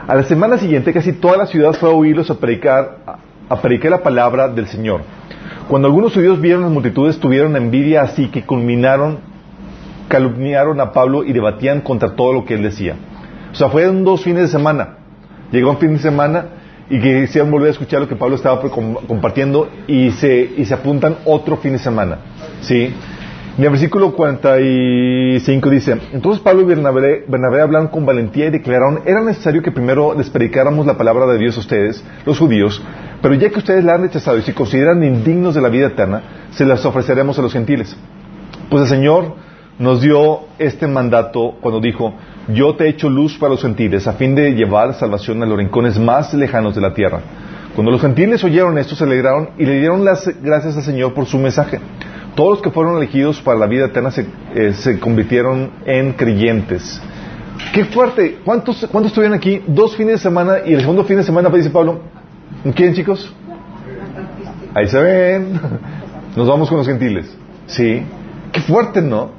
a 0.07 0.15
la 0.15 0.23
semana 0.23 0.59
siguiente 0.59 0.93
casi 0.93 1.13
toda 1.15 1.37
la 1.37 1.47
ciudad 1.47 1.73
fue 1.73 1.89
a 1.89 1.93
oírlos 1.93 2.31
a 2.31 2.39
predicar, 2.39 2.99
a 3.49 3.61
predicar 3.61 3.91
la 3.91 4.03
palabra 4.03 4.49
del 4.49 4.67
Señor. 4.67 5.01
Cuando 5.69 5.89
algunos 5.89 6.13
judíos 6.13 6.41
vieron 6.41 6.63
las 6.63 6.71
multitudes, 6.71 7.19
tuvieron 7.19 7.57
envidia 7.57 8.03
así 8.03 8.29
que 8.29 8.43
culminaron, 8.43 9.19
calumniaron 10.09 10.81
a 10.81 10.93
Pablo 10.93 11.25
y 11.25 11.33
debatían 11.33 11.81
contra 11.81 12.15
todo 12.15 12.33
lo 12.33 12.45
que 12.45 12.55
él 12.55 12.63
decía. 12.63 12.97
O 13.53 13.55
sea, 13.55 13.69
fueron 13.69 14.05
dos 14.05 14.23
fines 14.23 14.43
de 14.43 14.49
semana. 14.49 14.97
Llegó 15.51 15.71
un 15.71 15.79
fin 15.79 15.93
de 15.95 15.99
semana 15.99 16.47
y 16.91 17.01
quisieron 17.01 17.51
volver 17.51 17.69
a 17.69 17.71
escuchar 17.73 18.01
lo 18.01 18.09
que 18.09 18.17
Pablo 18.17 18.35
estaba 18.37 18.61
com- 18.61 18.97
compartiendo 19.07 19.69
y 19.87 20.11
se, 20.11 20.51
y 20.57 20.65
se 20.65 20.75
apuntan 20.75 21.17
otro 21.25 21.57
fin 21.57 21.73
de 21.73 21.79
semana. 21.79 22.19
¿Sí? 22.61 22.93
En 23.59 23.65
el 23.65 23.71
versículo 23.71 24.13
45 24.13 25.69
dice, 25.69 25.99
entonces 26.15 26.43
Pablo 26.43 26.63
y 26.63 26.65
Bernabé, 26.65 27.27
Bernabé 27.29 27.61
hablaron 27.61 27.89
con 27.89 28.07
valentía 28.07 28.47
y 28.47 28.51
declararon, 28.51 29.01
era 29.05 29.21
necesario 29.21 29.63
que 29.63 29.71
primero 29.71 30.15
les 30.17 30.31
predicáramos 30.31 30.87
la 30.87 30.97
palabra 30.97 31.27
de 31.27 31.37
Dios 31.37 31.59
a 31.59 31.61
ustedes, 31.61 32.03
los 32.25 32.39
judíos, 32.39 32.83
pero 33.21 33.35
ya 33.35 33.51
que 33.51 33.59
ustedes 33.59 33.85
la 33.85 33.95
han 33.95 34.03
rechazado 34.03 34.39
y 34.39 34.43
se 34.43 34.55
consideran 34.55 35.05
indignos 35.05 35.55
de 35.55 35.61
la 35.61 35.69
vida 35.69 35.89
eterna, 35.89 36.23
se 36.53 36.65
las 36.65 36.83
ofreceremos 36.87 37.39
a 37.39 37.43
los 37.43 37.53
gentiles. 37.53 37.95
Pues 38.71 38.85
el 38.85 38.89
Señor 38.89 39.35
nos 39.79 40.01
dio 40.01 40.45
este 40.59 40.87
mandato 40.87 41.57
cuando 41.61 41.79
dijo, 41.79 42.15
yo 42.55 42.75
te 42.77 42.85
he 42.85 42.89
hecho 42.89 43.11
luz 43.11 43.37
para 43.37 43.51
los 43.51 43.61
gentiles 43.61 44.07
a 44.07 44.15
fin 44.15 44.35
de 44.35 44.55
llevar 44.55 44.95
salvación 44.95 45.43
a 45.43 45.47
los 45.47 45.59
rincones 45.59 45.99
más 45.99 46.33
lejanos 46.33 46.75
de 46.75 46.81
la 46.81 46.95
tierra. 46.95 47.21
Cuando 47.75 47.93
los 47.93 48.01
gentiles 48.01 48.43
oyeron 48.45 48.79
esto, 48.79 48.95
se 48.95 49.05
alegraron 49.05 49.51
y 49.59 49.67
le 49.67 49.79
dieron 49.79 50.07
las 50.07 50.27
gracias 50.43 50.75
al 50.79 50.85
Señor 50.85 51.13
por 51.13 51.27
su 51.27 51.39
mensaje. 51.39 51.81
Todos 52.35 52.51
los 52.51 52.63
que 52.63 52.71
fueron 52.71 52.97
elegidos 52.97 53.41
para 53.41 53.59
la 53.59 53.67
vida 53.67 53.87
eterna 53.87 54.11
se, 54.11 54.27
eh, 54.55 54.73
se 54.73 54.99
convirtieron 54.99 55.71
en 55.85 56.13
creyentes. 56.15 57.01
Qué 57.75 57.85
fuerte. 57.85 58.39
¿Cuántos, 58.45 58.87
¿Cuántos 58.91 59.13
estuvieron 59.13 59.37
aquí? 59.37 59.63
Dos 59.67 59.97
fines 59.97 60.15
de 60.15 60.19
semana 60.19 60.59
y 60.65 60.73
el 60.73 60.81
segundo 60.81 61.05
fin 61.05 61.19
de 61.19 61.23
semana, 61.23 61.49
dice 61.51 61.71
Pablo. 61.71 62.01
¿Quién, 62.75 62.95
chicos? 62.95 63.35
Ahí 64.75 64.87
se 64.89 65.01
ven. 65.01 65.61
Nos 66.37 66.49
vamos 66.49 66.69
con 66.69 66.79
los 66.79 66.87
gentiles. 66.87 67.37
Sí. 67.67 68.03
Qué 68.53 68.61
fuerte, 68.61 69.03
¿no? 69.03 69.31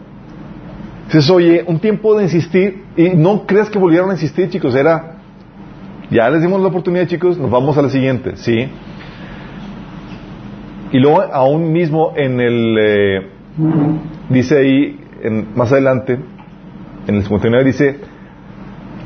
Entonces, 1.05 1.29
oye, 1.29 1.63
un 1.67 1.79
tiempo 1.79 2.17
de 2.17 2.23
insistir 2.23 2.83
y 2.95 3.09
no 3.09 3.45
creas 3.45 3.69
que 3.69 3.77
volvieron 3.77 4.09
a 4.09 4.13
insistir, 4.13 4.49
chicos. 4.49 4.73
Era, 4.75 5.17
ya 6.09 6.29
les 6.29 6.41
dimos 6.41 6.61
la 6.61 6.67
oportunidad, 6.67 7.07
chicos, 7.07 7.37
nos 7.37 7.51
vamos 7.51 7.77
a 7.77 7.81
la 7.81 7.89
siguiente, 7.89 8.35
¿sí? 8.37 8.67
Y 10.93 10.99
luego, 10.99 11.21
aún 11.21 11.71
mismo 11.73 12.13
en 12.15 12.39
el, 12.39 12.77
eh, 12.79 13.27
dice 14.29 14.57
ahí, 14.59 14.99
en, 15.23 15.47
más 15.55 15.71
adelante, 15.71 16.17
en 17.07 17.15
el 17.15 17.23
59 17.23 17.65
dice 17.65 17.99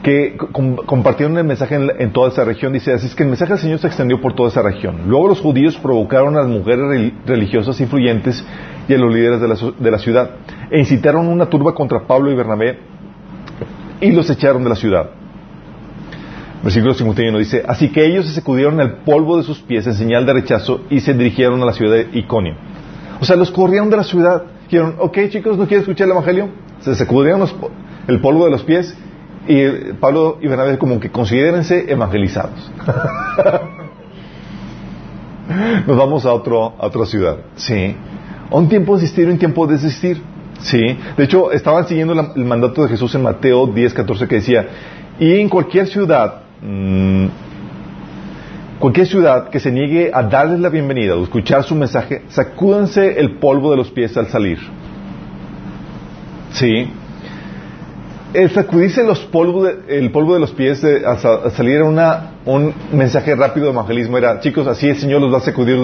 que 0.04 0.38
com- 0.52 0.76
compartieron 0.76 1.38
el 1.38 1.44
mensaje 1.44 1.76
en, 1.76 2.12
toda 2.12 2.30
esa 2.30 2.44
región. 2.46 2.72
Dice, 2.74 2.94
así 2.94 3.08
es 3.08 3.16
que 3.16 3.24
el 3.24 3.30
mensaje 3.30 3.54
del 3.54 3.62
Señor 3.62 3.80
se 3.80 3.88
extendió 3.88 4.22
por 4.22 4.34
toda 4.36 4.50
esa 4.50 4.62
región. 4.62 5.02
Luego 5.08 5.28
los 5.30 5.42
judíos 5.42 5.76
provocaron 5.78 6.36
a 6.38 6.42
las 6.42 6.48
mujeres 6.50 6.80
rel- 6.86 7.14
religiosas 7.26 7.80
influyentes 7.82 8.46
y 8.88 8.94
a 8.94 8.98
los 8.98 9.14
líderes 9.14 9.42
de 9.42 9.48
la, 9.48 9.56
de 9.80 9.92
la 9.92 9.98
ciudad 9.98 10.30
e 10.70 10.80
incitaron 10.80 11.28
una 11.28 11.48
turba 11.48 11.74
contra 11.74 12.06
Pablo 12.06 12.32
y 12.32 12.36
Bernabé 12.36 12.80
y 14.00 14.12
los 14.12 14.30
echaron 14.30 14.64
de 14.64 14.70
la 14.70 14.76
ciudad. 14.76 15.10
Versículo 16.64 16.94
51 16.94 17.38
dice, 17.38 17.64
así 17.68 17.90
que 17.90 18.06
ellos 18.06 18.26
se 18.26 18.34
sacudieron 18.34 18.80
el 18.82 18.94
polvo 19.06 19.38
de 19.38 19.44
sus 19.44 19.60
pies 19.60 19.86
en 19.88 19.94
señal 19.94 20.26
de 20.26 20.34
rechazo 20.34 20.82
y 20.90 21.00
se 21.02 21.14
dirigieron 21.14 21.62
a 21.62 21.66
la 21.66 21.74
ciudad 21.74 21.94
de 21.94 22.10
Iconio. 22.14 22.56
O 23.22 23.26
sea, 23.26 23.36
los 23.36 23.52
corrieron 23.52 23.90
de 23.90 23.98
la 23.98 24.04
ciudad. 24.04 24.44
Dijeron, 24.64 24.96
ok 25.00 25.18
chicos, 25.30 25.58
¿no 25.58 25.66
quieren 25.66 25.82
escuchar 25.82 26.06
el 26.06 26.12
Evangelio? 26.12 26.50
Se 26.82 26.96
sacudieron 26.96 27.40
los 27.42 27.56
el 28.08 28.20
polvo 28.22 28.46
de 28.46 28.52
los 28.52 28.64
pies 28.64 28.98
y 29.48 29.56
eh, 29.60 29.94
Pablo 30.00 30.38
y 30.42 30.48
Bernabé 30.48 30.78
como 30.78 31.00
que 31.00 31.10
considérense 31.12 31.86
evangelizados. 31.92 32.72
Nos 35.88 35.98
vamos 35.98 36.26
a, 36.26 36.34
otro, 36.34 36.74
a 36.80 36.88
otra 36.88 37.06
ciudad. 37.06 37.38
Sí. 37.56 37.96
Un 38.52 38.68
tiempo 38.68 38.96
de 38.98 39.02
insistir 39.04 39.28
y 39.28 39.32
un 39.32 39.38
tiempo 39.38 39.66
de 39.68 39.74
desistir. 39.74 40.22
Sí. 40.62 40.82
De 41.16 41.24
hecho, 41.24 41.52
estaban 41.52 41.88
siguiendo 41.88 42.14
la- 42.14 42.32
el 42.36 42.46
mandato 42.46 42.84
de 42.84 42.90
Jesús 42.90 43.14
en 43.16 43.24
Mateo 43.24 43.68
10, 43.68 43.94
14 43.94 44.28
que 44.28 44.36
decía, 44.36 44.68
y 45.20 45.40
en 45.40 45.48
cualquier 45.50 45.88
ciudad, 45.88 46.42
mm, 46.62 47.26
cualquier 48.80 49.08
ciudad 49.08 49.50
que 49.50 49.60
se 49.60 49.72
niegue 49.72 50.12
a 50.14 50.24
darles 50.24 50.60
la 50.60 50.70
bienvenida 50.70 51.16
o 51.16 51.24
escuchar 51.24 51.64
su 51.64 51.76
mensaje, 51.76 52.24
sacúdense 52.30 53.20
el 53.20 53.32
polvo 53.38 53.72
de 53.72 53.78
los 53.78 53.90
pies 53.92 54.16
al 54.18 54.28
salir. 54.28 54.60
Sí. 56.52 56.90
El 58.34 58.50
sacudirse 58.52 59.04
los 59.04 59.20
polvo 59.26 59.64
de- 59.64 59.98
el 60.00 60.12
polvo 60.12 60.34
de 60.34 60.40
los 60.42 60.52
pies 60.52 60.84
al, 60.84 61.18
sa- 61.20 61.44
al 61.46 61.52
salir 61.52 61.76
era 61.76 61.86
una, 61.86 62.32
un 62.46 62.74
mensaje 62.92 63.36
rápido 63.36 63.68
de 63.68 63.72
evangelismo. 63.74 64.18
Era, 64.18 64.40
chicos, 64.40 64.68
así 64.68 64.90
el 64.90 64.98
Señor 64.98 65.22
los 65.22 65.34
va 65.34 65.38
a 65.38 65.42
sacudir 65.42 65.78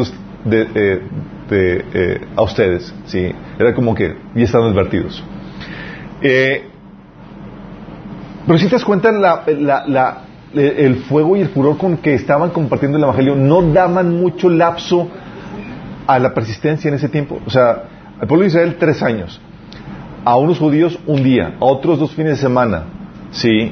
eh, 0.52 1.00
eh, 1.50 2.22
a 2.36 2.42
ustedes. 2.42 2.94
Sí. 3.06 3.32
Era 3.58 3.74
como 3.74 3.96
que 3.96 4.16
ya 4.36 4.44
están 4.44 4.64
advertidos. 4.64 5.24
Eh, 6.22 6.64
pero 8.46 8.60
si 8.60 8.66
te 8.66 8.72
das 8.72 8.84
cuenta, 8.86 9.12
la, 9.12 9.44
el 10.54 10.96
fuego 11.04 11.36
y 11.36 11.42
el 11.42 11.50
furor 11.50 11.78
con 11.78 11.98
que 11.98 12.14
estaban 12.14 12.52
compartiendo 12.52 12.98
el 12.98 13.04
Evangelio 13.04 13.36
no 13.36 13.62
daban 13.62 14.20
mucho 14.20 14.50
lapso 14.50 15.10
a 16.06 16.20
la 16.20 16.34
persistencia 16.34 16.90
en 16.90 16.96
ese 16.96 17.10
tiempo. 17.10 17.40
O 17.46 17.50
sea, 17.50 17.84
al 18.20 18.28
pueblo 18.28 18.44
de 18.44 18.48
Israel 18.48 18.78
tres 18.80 19.02
años, 19.02 19.42
a 20.24 20.38
unos 20.38 20.60
judíos 20.60 20.98
un 21.08 21.24
día, 21.24 21.56
a 21.60 21.66
otros 21.66 22.00
dos 22.00 22.14
fines 22.14 22.38
de 22.38 22.42
semana. 22.42 22.84
¿Sí? 23.32 23.72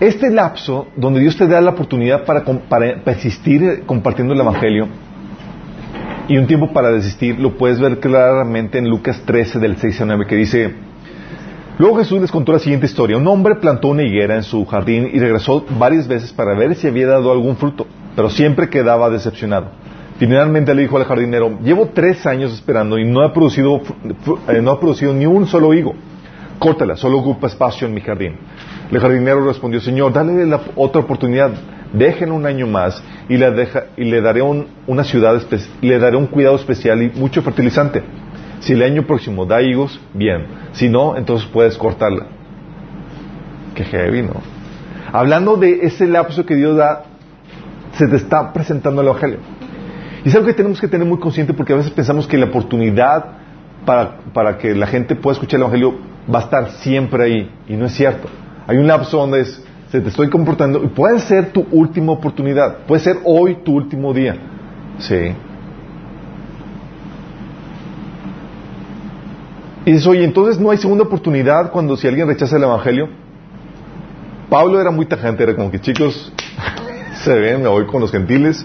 Este 0.00 0.30
lapso, 0.30 0.88
donde 0.94 1.18
Dios 1.18 1.36
te 1.36 1.48
da 1.48 1.60
la 1.60 1.70
oportunidad 1.70 2.24
para, 2.24 2.44
para 2.44 3.02
persistir 3.02 3.64
eh, 3.64 3.82
compartiendo 3.84 4.32
el 4.32 4.40
Evangelio, 4.40 4.86
y 6.28 6.36
un 6.36 6.46
tiempo 6.46 6.72
para 6.72 6.92
desistir, 6.92 7.40
lo 7.40 7.56
puedes 7.56 7.80
ver 7.80 7.98
claramente 8.00 8.78
en 8.78 8.88
Lucas 8.88 9.22
13 9.24 9.58
del 9.58 9.78
6 9.78 10.02
al 10.02 10.08
9 10.08 10.26
que 10.26 10.36
dice, 10.36 10.74
luego 11.78 11.96
Jesús 11.96 12.20
les 12.20 12.30
contó 12.30 12.52
la 12.52 12.58
siguiente 12.58 12.86
historia, 12.86 13.16
un 13.16 13.26
hombre 13.26 13.56
plantó 13.56 13.88
una 13.88 14.02
higuera 14.02 14.36
en 14.36 14.42
su 14.42 14.66
jardín 14.66 15.08
y 15.12 15.18
regresó 15.18 15.64
varias 15.78 16.06
veces 16.06 16.32
para 16.32 16.54
ver 16.54 16.74
si 16.74 16.86
había 16.86 17.06
dado 17.06 17.32
algún 17.32 17.56
fruto, 17.56 17.86
pero 18.14 18.28
siempre 18.28 18.68
quedaba 18.68 19.08
decepcionado. 19.08 19.70
Finalmente 20.18 20.74
le 20.74 20.82
dijo 20.82 20.98
al 20.98 21.04
jardinero, 21.04 21.58
llevo 21.62 21.90
tres 21.94 22.26
años 22.26 22.52
esperando 22.52 22.98
y 22.98 23.04
no 23.04 23.22
ha 23.22 23.32
producido, 23.32 23.80
eh, 24.48 24.60
no 24.60 24.72
ha 24.72 24.80
producido 24.80 25.14
ni 25.14 25.26
un 25.26 25.46
solo 25.46 25.72
higo. 25.72 25.94
Córtala, 26.58 26.96
solo 26.96 27.18
ocupa 27.18 27.46
espacio 27.46 27.86
en 27.86 27.94
mi 27.94 28.00
jardín. 28.00 28.34
El 28.90 28.98
jardinero 28.98 29.46
respondió, 29.46 29.80
Señor, 29.80 30.12
dale 30.12 30.44
la 30.44 30.60
otra 30.74 31.02
oportunidad, 31.02 31.52
dejen 31.92 32.32
un 32.32 32.46
año 32.46 32.66
más 32.66 33.02
y 33.28 33.36
le, 33.36 33.50
deja, 33.50 33.84
y 33.96 34.04
le 34.04 34.20
daré 34.20 34.42
un- 34.42 34.66
una 34.86 35.04
ciudad, 35.04 35.40
le 35.80 35.98
daré 35.98 36.16
un 36.16 36.26
cuidado 36.26 36.56
especial 36.56 37.02
y 37.02 37.10
mucho 37.18 37.42
fertilizante. 37.42 38.02
Si 38.60 38.72
el 38.72 38.82
año 38.82 39.04
próximo 39.06 39.46
da 39.46 39.62
higos, 39.62 40.00
bien. 40.14 40.46
Si 40.72 40.88
no, 40.88 41.16
entonces 41.16 41.48
puedes 41.52 41.76
cortarla. 41.78 42.26
Qué 43.74 43.84
heavy, 43.84 44.22
¿no? 44.22 44.34
Hablando 45.12 45.56
de 45.56 45.80
ese 45.82 46.06
lapso 46.06 46.44
que 46.44 46.56
Dios 46.56 46.76
da, 46.76 47.04
se 47.92 48.06
te 48.08 48.16
está 48.16 48.52
presentando 48.52 49.00
el 49.00 49.08
Evangelio. 49.08 49.38
Y 50.24 50.28
es 50.28 50.34
algo 50.34 50.46
que 50.48 50.54
tenemos 50.54 50.80
que 50.80 50.88
tener 50.88 51.06
muy 51.06 51.18
consciente 51.18 51.54
porque 51.54 51.72
a 51.72 51.76
veces 51.76 51.92
pensamos 51.92 52.26
que 52.26 52.36
la 52.36 52.46
oportunidad 52.46 53.24
para, 53.86 54.16
para 54.34 54.58
que 54.58 54.74
la 54.74 54.86
gente 54.86 55.14
pueda 55.14 55.34
escuchar 55.34 55.58
el 55.58 55.62
Evangelio 55.62 55.94
va 56.32 56.40
a 56.40 56.42
estar 56.42 56.70
siempre 56.72 57.24
ahí. 57.24 57.50
Y 57.68 57.74
no 57.74 57.86
es 57.86 57.92
cierto. 57.92 58.28
Hay 58.66 58.76
un 58.76 58.86
lapso 58.86 59.16
donde 59.18 59.40
es, 59.42 59.64
se 59.90 60.00
te 60.00 60.08
estoy 60.08 60.28
comportando 60.28 60.82
y 60.84 60.88
puede 60.88 61.18
ser 61.20 61.52
tu 61.52 61.66
última 61.70 62.12
oportunidad. 62.12 62.78
Puede 62.86 63.00
ser 63.00 63.16
hoy 63.24 63.56
tu 63.64 63.72
último 63.74 64.12
día. 64.12 64.36
Sí. 64.98 65.32
Y 69.86 69.92
dices, 69.92 70.06
oye, 70.06 70.24
entonces 70.24 70.60
no 70.60 70.70
hay 70.70 70.78
segunda 70.78 71.04
oportunidad 71.04 71.70
cuando 71.70 71.96
si 71.96 72.06
alguien 72.06 72.26
rechaza 72.28 72.56
el 72.56 72.64
Evangelio. 72.64 73.08
Pablo 74.50 74.80
era 74.80 74.90
muy 74.90 75.06
tajante, 75.06 75.42
era 75.42 75.54
como 75.54 75.70
que 75.70 75.80
chicos, 75.80 76.32
se 77.22 77.32
ven, 77.38 77.62
voy 77.64 77.86
con 77.86 78.00
los 78.00 78.10
gentiles. 78.10 78.64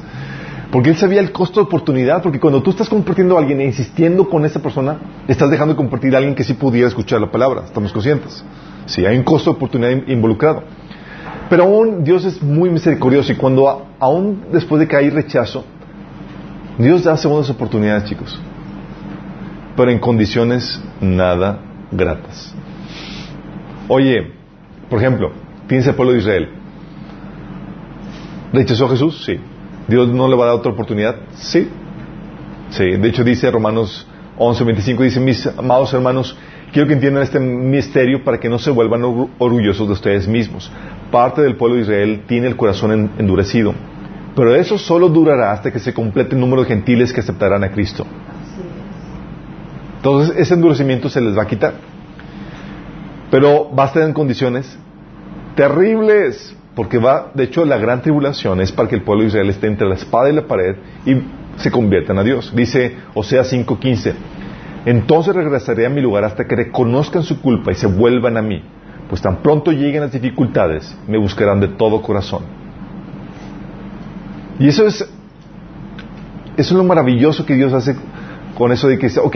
Porque 0.72 0.90
él 0.90 0.96
sabía 0.98 1.22
el 1.22 1.32
costo 1.32 1.60
de 1.60 1.68
oportunidad, 1.68 2.24
porque 2.24 2.40
cuando 2.40 2.62
tú 2.64 2.72
estás 2.72 2.90
compartiendo 2.90 3.38
a 3.38 3.40
alguien 3.40 3.62
e 3.62 3.66
insistiendo 3.66 4.28
con 4.28 4.44
esa 4.44 4.60
persona, 4.60 4.98
estás 5.28 5.52
dejando 5.52 5.76
de 5.76 5.78
compartir 5.78 6.16
a 6.16 6.18
alguien 6.18 6.34
que 6.36 6.44
sí 6.44 6.56
pudiera 6.56 6.88
escuchar 6.88 7.22
la 7.22 7.30
palabra. 7.30 7.62
Estamos 7.66 7.94
conscientes. 7.94 8.44
Sí, 8.88 9.06
hay 9.06 9.16
un 9.18 9.24
costo 9.24 9.52
de 9.52 9.56
oportunidad 9.58 9.92
in- 9.92 10.04
involucrado. 10.08 10.64
Pero 11.50 11.64
aún 11.64 12.04
Dios 12.04 12.26
es 12.26 12.42
muy 12.42 12.70
misericordioso 12.70 13.32
y 13.32 13.36
cuando 13.36 13.88
aún 14.00 14.46
después 14.52 14.80
de 14.80 14.88
que 14.88 14.96
hay 14.96 15.10
rechazo, 15.10 15.66
Dios 16.78 17.04
da 17.04 17.16
segundas 17.18 17.50
oportunidades, 17.50 18.06
chicos. 18.06 18.40
Pero 19.76 19.92
en 19.92 20.00
condiciones 20.00 20.82
nada 21.02 21.60
gratas. 21.92 22.56
Oye, 23.88 24.32
por 24.90 25.00
ejemplo, 25.00 25.32
tienes 25.68 25.86
el 25.88 25.96
pueblo 25.96 26.14
de 26.14 26.20
Israel. 26.20 26.50
¿Rechazó 28.54 28.86
a 28.86 28.90
Jesús? 28.90 29.24
Sí. 29.26 29.40
¿Dios 29.88 30.10
no 30.10 30.28
le 30.28 30.36
va 30.36 30.46
a 30.46 30.48
dar 30.48 30.56
otra 30.56 30.72
oportunidad? 30.72 31.16
Sí. 31.34 31.70
Sí. 32.70 32.84
De 32.84 33.10
hecho 33.10 33.24
dice 33.24 33.50
Romanos 33.52 34.08
11, 34.38 34.64
25, 34.64 35.04
dice, 35.04 35.20
mis 35.20 35.46
amados 35.46 35.94
hermanos, 35.94 36.36
quiero 36.74 36.88
que 36.88 36.96
entiendan 36.96 37.24
este 37.24 37.40
misterio 37.40 38.24
para 38.26 38.40
que 38.40 38.50
no 38.50 38.60
se 38.60 38.72
vuelvan 38.72 39.04
orgu- 39.04 39.30
orgullosos 39.38 39.88
de 39.88 39.94
ustedes 39.94 40.28
mismos. 40.28 40.70
Parte 41.12 41.42
del 41.42 41.56
pueblo 41.56 41.78
de 41.78 41.84
Israel 41.84 42.24
tiene 42.28 42.48
el 42.48 42.58
corazón 42.58 42.92
en- 42.92 43.12
endurecido, 43.20 43.74
pero 44.36 44.54
eso 44.56 44.78
solo 44.78 45.08
durará 45.08 45.52
hasta 45.52 45.72
que 45.72 45.80
se 45.80 45.94
complete 45.94 46.36
el 46.36 46.42
número 46.42 46.64
de 46.64 46.68
gentiles 46.70 47.14
que 47.14 47.22
aceptarán 47.22 47.64
a 47.64 47.70
Cristo. 47.72 48.06
Entonces 49.98 50.36
ese 50.38 50.56
endurecimiento 50.56 51.08
se 51.10 51.22
les 51.22 51.38
va 51.38 51.44
a 51.44 51.48
quitar. 51.48 51.76
Pero 53.32 53.74
va 53.74 53.84
a 53.84 53.88
estar 53.88 54.04
en 54.04 54.14
condiciones 54.14 54.78
terribles, 55.56 56.56
porque 56.76 56.98
va, 56.98 57.32
de 57.34 57.44
hecho, 57.46 57.64
la 57.66 57.78
gran 57.78 58.02
tribulación 58.02 58.60
es 58.62 58.72
para 58.72 58.90
que 58.90 58.96
el 58.96 59.04
pueblo 59.04 59.24
de 59.24 59.28
Israel 59.30 59.50
esté 59.50 59.68
entre 59.68 59.88
la 59.88 59.96
espada 59.96 60.30
y 60.30 60.34
la 60.34 60.46
pared 60.48 60.76
y 61.06 61.16
se 61.58 61.72
conviertan 61.72 62.18
a 62.18 62.24
Dios. 62.24 62.52
Dice 62.56 62.96
Osea 63.14 63.44
5:15, 63.44 64.14
entonces 64.86 65.36
regresaré 65.36 65.86
a 65.86 65.90
mi 65.90 66.02
lugar 66.02 66.24
hasta 66.24 66.46
que 66.46 66.56
reconozcan 66.56 67.24
su 67.24 67.42
culpa 67.42 67.72
y 67.72 67.76
se 67.76 67.88
vuelvan 67.88 68.38
a 68.38 68.42
mí, 68.42 68.62
pues 69.10 69.22
tan 69.22 69.38
pronto 69.38 69.72
lleguen 69.72 70.02
las 70.02 70.12
dificultades, 70.12 70.98
me 71.08 71.18
buscarán 71.18 71.60
de 71.60 71.70
todo 71.70 72.02
corazón. 72.02 72.44
Y 74.60 74.68
eso 74.68 74.86
es, 74.86 75.02
eso 75.02 75.12
es 76.58 76.72
lo 76.72 76.84
maravilloso 76.84 77.46
que 77.46 77.56
Dios 77.56 77.74
hace 77.74 77.96
con 78.58 78.72
eso 78.72 78.88
de 78.88 78.98
que 78.98 79.08
dice, 79.08 79.20
ok, 79.20 79.36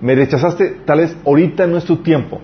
me 0.00 0.14
rechazaste, 0.14 0.80
tal 0.84 0.98
vez 0.98 1.16
ahorita 1.24 1.66
no 1.66 1.76
es 1.76 1.84
tu 1.84 1.96
tiempo, 1.96 2.40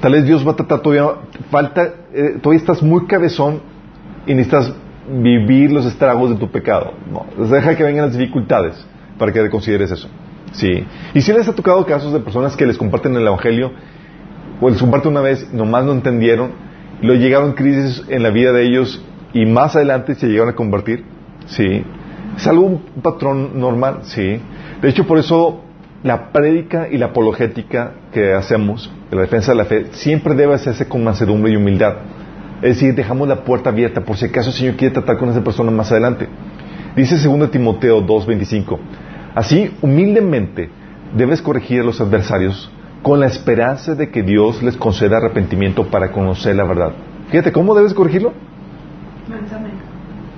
Tal 0.00 0.12
vez 0.12 0.26
Dios 0.26 0.46
va 0.46 0.52
a 0.52 0.56
tratar 0.56 0.80
todavía, 0.80 1.16
falta, 1.50 1.94
eh, 2.12 2.38
todavía 2.42 2.60
estás 2.60 2.82
muy 2.82 3.06
cabezón 3.06 3.60
y 4.26 4.34
necesitas 4.34 4.72
vivir 5.08 5.72
los 5.72 5.86
estragos 5.86 6.30
de 6.30 6.36
tu 6.36 6.50
pecado. 6.50 6.92
No, 7.10 7.26
deja 7.46 7.74
que 7.74 7.82
vengan 7.82 8.06
las 8.06 8.16
dificultades 8.16 8.84
para 9.18 9.32
que 9.32 9.48
consideres 9.48 9.90
eso. 9.90 10.08
Sí. 10.56 10.84
Y 11.14 11.20
si 11.20 11.32
les 11.32 11.46
ha 11.48 11.54
tocado 11.54 11.84
casos 11.84 12.12
de 12.12 12.20
personas 12.20 12.56
que 12.56 12.66
les 12.66 12.78
comparten 12.78 13.14
el 13.14 13.26
Evangelio, 13.26 13.72
o 14.60 14.70
les 14.70 14.80
comparten 14.80 15.12
una 15.12 15.20
vez, 15.20 15.52
nomás 15.52 15.84
no 15.84 15.92
entendieron, 15.92 16.52
y 17.02 17.06
llegaron 17.06 17.52
crisis 17.52 18.02
en 18.08 18.22
la 18.22 18.30
vida 18.30 18.52
de 18.52 18.66
ellos 18.66 19.04
y 19.34 19.44
más 19.44 19.76
adelante 19.76 20.14
se 20.14 20.28
llegaron 20.28 20.50
a 20.50 20.56
convertir. 20.56 21.04
Sí. 21.46 21.84
Es 22.36 22.46
algo 22.46 22.64
un 22.64 22.82
patrón 23.02 23.60
normal, 23.60 24.00
sí. 24.02 24.40
De 24.80 24.88
hecho, 24.88 25.06
por 25.06 25.18
eso 25.18 25.60
la 26.02 26.32
prédica 26.32 26.88
y 26.90 26.96
la 26.96 27.06
apologética 27.06 27.92
que 28.12 28.32
hacemos, 28.32 28.90
la 29.10 29.22
defensa 29.22 29.52
de 29.52 29.58
la 29.58 29.64
fe, 29.66 29.86
siempre 29.92 30.34
debe 30.34 30.54
hacerse 30.54 30.88
con 30.88 31.04
mansedumbre 31.04 31.52
y 31.52 31.56
humildad. 31.56 31.96
Es 32.62 32.76
decir, 32.76 32.94
dejamos 32.94 33.28
la 33.28 33.44
puerta 33.44 33.68
abierta 33.70 34.00
por 34.02 34.16
si 34.16 34.26
acaso 34.26 34.48
el 34.48 34.54
Señor 34.54 34.76
quiere 34.76 34.94
tratar 34.94 35.18
con 35.18 35.28
esa 35.28 35.44
persona 35.44 35.70
más 35.70 35.92
adelante. 35.92 36.26
Dice 36.96 37.16
2 37.16 37.50
Timoteo 37.50 38.00
2:25. 38.00 38.78
Así, 39.36 39.70
humildemente, 39.82 40.70
debes 41.14 41.42
corregir 41.42 41.82
a 41.82 41.84
los 41.84 42.00
adversarios 42.00 42.70
con 43.02 43.20
la 43.20 43.26
esperanza 43.26 43.94
de 43.94 44.10
que 44.10 44.22
Dios 44.22 44.62
les 44.62 44.78
conceda 44.78 45.18
arrepentimiento 45.18 45.88
para 45.88 46.10
conocer 46.10 46.56
la 46.56 46.64
verdad. 46.64 46.92
Fíjate, 47.28 47.52
¿cómo 47.52 47.74
debes 47.74 47.92
corregirlo? 47.92 48.32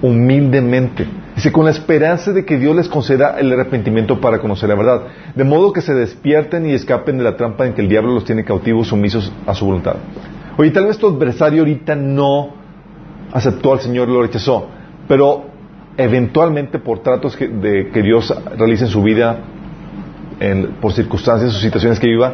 Humildemente. 0.03 1.07
Dice, 1.37 1.53
con 1.53 1.67
la 1.67 1.71
esperanza 1.71 2.33
de 2.33 2.45
que 2.45 2.59
Dios 2.59 2.75
les 2.75 2.89
conceda 2.89 3.39
el 3.39 3.53
arrepentimiento 3.53 4.21
para 4.21 4.41
conocer 4.41 4.69
la 4.69 4.75
verdad. 4.75 5.03
De 5.37 5.45
modo 5.45 5.73
que 5.73 5.81
se 5.81 5.95
despierten 5.95 6.67
y 6.67 6.73
escapen 6.73 7.19
de 7.19 7.25
la 7.25 7.37
trampa 7.37 7.69
en 7.69 7.75
que 7.75 7.83
el 7.83 7.89
diablo 7.89 8.13
los 8.13 8.25
tiene 8.25 8.45
cautivos, 8.45 8.89
sumisos 8.89 9.33
a 9.47 9.55
su 9.55 9.65
voluntad. 9.65 9.95
Oye, 10.57 10.73
tal 10.73 10.87
vez 10.87 10.99
tu 10.99 11.07
adversario 11.07 11.61
ahorita 11.61 11.95
no 11.95 12.49
aceptó 13.33 13.75
al 13.75 13.79
Señor, 13.79 14.09
lo 14.09 14.23
rechazó, 14.23 14.69
pero 15.07 15.58
eventualmente 15.99 16.79
por 16.79 17.01
tratos 17.01 17.37
que, 17.37 17.49
de, 17.49 17.91
que 17.91 18.03
Dios 18.03 18.33
realice 18.57 18.85
en 18.85 18.91
su 18.91 19.03
vida, 19.03 19.41
en, 20.41 20.77
por 20.81 20.93
circunstancias 20.93 21.55
o 21.55 21.59
situaciones 21.59 21.99
que 21.99 22.07
viva, 22.07 22.33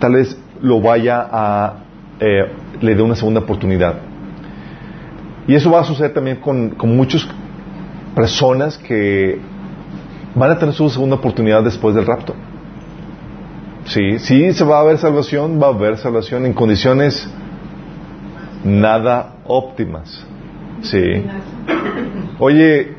tal 0.00 0.14
vez 0.14 0.36
lo 0.60 0.80
vaya 0.80 1.26
a, 1.30 1.76
eh, 2.18 2.52
le 2.80 2.94
dé 2.94 3.02
una 3.02 3.14
segunda 3.14 3.40
oportunidad. 3.40 3.94
Y 5.46 5.54
eso 5.54 5.70
va 5.70 5.80
a 5.80 5.84
suceder 5.84 6.12
también 6.12 6.38
con, 6.38 6.70
con 6.70 6.94
muchas 6.94 7.26
personas 8.16 8.76
que 8.76 9.38
van 10.34 10.50
a 10.50 10.58
tener 10.58 10.74
su 10.74 10.90
segunda 10.90 11.16
oportunidad 11.16 11.62
después 11.62 11.94
del 11.94 12.04
rapto. 12.04 12.34
Sí, 13.84 14.18
sí 14.18 14.52
se 14.52 14.64
va 14.64 14.78
a 14.78 14.80
haber 14.80 14.98
salvación, 14.98 15.60
va 15.62 15.68
a 15.68 15.70
haber 15.70 15.96
salvación 15.98 16.46
en 16.46 16.52
condiciones 16.52 17.28
nada 18.64 19.36
óptimas. 19.46 20.26
Sí. 20.82 21.24
Oye, 22.38 22.94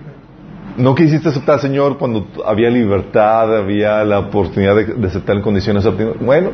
¿no 0.77 0.95
quisiste 0.95 1.29
aceptar 1.29 1.55
al 1.55 1.61
Señor 1.61 1.97
cuando 1.97 2.27
había 2.45 2.69
libertad, 2.69 3.57
había 3.57 4.03
la 4.03 4.19
oportunidad 4.19 4.75
de, 4.75 5.07
aceptar 5.07 5.37
en 5.37 5.41
condiciones 5.41 5.85
óptimas? 5.85 6.15
Bueno, 6.19 6.51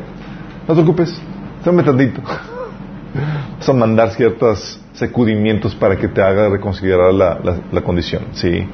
no 0.66 0.74
te 0.74 0.80
preocupes, 0.82 1.20
espérame 1.58 1.84
tantito. 1.84 2.22
Vas 3.58 3.68
a 3.68 3.72
mandar 3.72 4.10
ciertos 4.10 4.80
sacudimientos 4.92 5.74
para 5.74 5.96
que 5.96 6.08
te 6.08 6.22
haga 6.22 6.48
reconsiderar 6.48 7.12
la, 7.12 7.38
la, 7.42 7.56
la 7.72 7.80
condición. 7.82 8.22
Sí. 8.32 8.66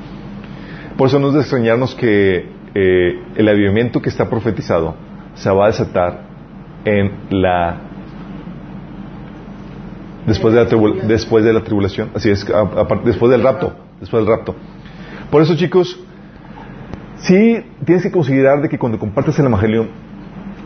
Por 0.96 1.08
eso 1.08 1.18
no 1.18 1.28
es 1.28 1.34
de 1.34 1.40
extrañarnos 1.40 1.94
que 1.94 2.54
eh, 2.74 3.22
el 3.36 3.48
avivamiento 3.48 4.02
que 4.02 4.08
está 4.08 4.28
profetizado 4.28 4.94
se 5.34 5.50
va 5.50 5.64
a 5.64 5.66
desatar 5.68 6.22
en 6.84 7.12
la 7.30 7.80
después 10.26 10.54
de 10.54 10.60
la, 10.64 10.68
tribula- 10.68 11.02
después 11.02 11.44
de 11.44 11.52
la 11.52 11.60
tribulación, 11.62 12.10
así 12.14 12.30
es, 12.30 12.44
a- 12.50 12.64
después 13.04 13.30
del 13.30 13.42
rapto, 13.42 13.74
después 14.00 14.24
del 14.24 14.34
rapto. 14.34 14.54
Por 15.30 15.42
eso, 15.42 15.56
chicos, 15.56 15.98
sí 17.18 17.58
tienes 17.84 18.02
que 18.02 18.10
considerar 18.10 18.62
de 18.62 18.68
que 18.68 18.78
cuando 18.78 18.98
compartes 18.98 19.38
el 19.38 19.46
evangelio 19.46 19.86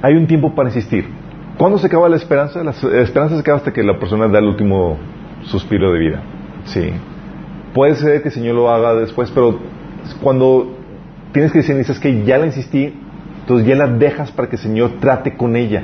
hay 0.03 0.15
un 0.15 0.27
tiempo 0.27 0.55
para 0.55 0.69
insistir. 0.69 1.07
¿Cuándo 1.57 1.79
se 1.79 1.87
acaba 1.89 2.09
la 2.09 2.17
esperanza? 2.17 2.63
La 2.63 2.71
esperanza 3.03 3.35
se 3.35 3.41
acaba 3.41 3.59
hasta 3.59 3.73
que 3.73 3.83
la 3.83 3.99
persona 3.99 4.29
da 4.29 4.39
el 4.39 4.45
último 4.47 4.97
suspiro 5.45 5.93
de 5.93 5.99
vida. 5.99 6.23
Sí. 6.65 6.91
Puede 7.75 7.97
ser 7.97 8.23
que 8.23 8.29
el 8.29 8.35
Señor 8.35 8.55
lo 8.55 8.71
haga 8.71 8.95
después, 8.95 9.31
pero 9.33 9.59
cuando 10.23 10.77
tienes 11.33 11.51
que 11.53 11.59
decir, 11.59 11.77
dices 11.77 11.99
que 11.99 12.25
ya 12.25 12.39
la 12.39 12.47
insistí, 12.47 12.95
entonces 13.41 13.67
ya 13.67 13.75
la 13.75 13.89
dejas 13.89 14.31
para 14.31 14.49
que 14.49 14.57
el 14.57 14.63
Señor 14.63 14.93
trate 15.01 15.37
con 15.37 15.57
ella. 15.57 15.83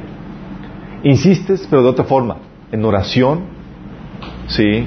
Insistes, 1.02 1.66
pero 1.68 1.82
de 1.82 1.88
otra 1.88 2.04
forma, 2.04 2.36
en 2.72 2.84
oración, 2.84 3.40
sí, 4.46 4.86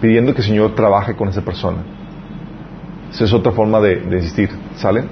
pidiendo 0.00 0.34
que 0.34 0.40
el 0.40 0.46
Señor 0.46 0.74
trabaje 0.74 1.14
con 1.14 1.28
esa 1.28 1.42
persona. 1.42 1.78
Esa 3.12 3.24
es 3.24 3.32
otra 3.32 3.52
forma 3.52 3.80
de, 3.80 3.96
de 3.96 4.16
insistir, 4.16 4.50
¿sale? 4.76 5.04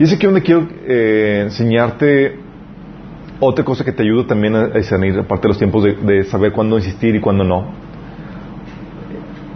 Y 0.00 0.04
es 0.04 0.12
aquí 0.14 0.24
donde 0.24 0.40
quiero 0.40 0.66
eh, 0.86 1.42
enseñarte 1.44 2.38
otra 3.38 3.64
cosa 3.64 3.84
que 3.84 3.92
te 3.92 4.02
ayuda 4.02 4.26
también 4.26 4.54
a 4.54 4.68
discernir, 4.68 5.18
aparte 5.18 5.42
de 5.42 5.48
los 5.48 5.58
tiempos 5.58 5.84
de, 5.84 6.24
saber 6.24 6.52
cuándo 6.52 6.76
insistir 6.76 7.14
y 7.14 7.20
cuándo 7.20 7.44
no. 7.44 7.66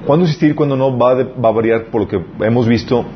Cuándo 0.06 0.26
insistir 0.26 0.50
y 0.50 0.54
cuándo 0.54 0.76
no 0.76 0.98
va, 0.98 1.14
va 1.14 1.48
a 1.48 1.52
variar 1.52 1.84
por 1.86 2.02
lo 2.02 2.08
que 2.08 2.20
hemos 2.40 2.68
visto 2.68 3.06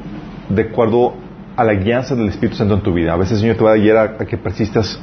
de 0.49 0.63
acuerdo 0.63 1.15
a 1.55 1.65
la 1.65 1.75
guianza 1.75 2.15
del 2.15 2.29
Espíritu 2.29 2.57
Santo 2.57 2.75
en 2.75 2.81
tu 2.81 2.95
vida. 2.95 3.13
A 3.13 3.17
veces 3.17 3.33
el 3.33 3.41
Señor 3.41 3.57
te 3.57 3.65
va 3.65 3.73
a 3.73 3.77
guiar 3.77 3.97
a, 3.97 4.03
a 4.23 4.25
que 4.25 4.39
persistas 4.39 4.99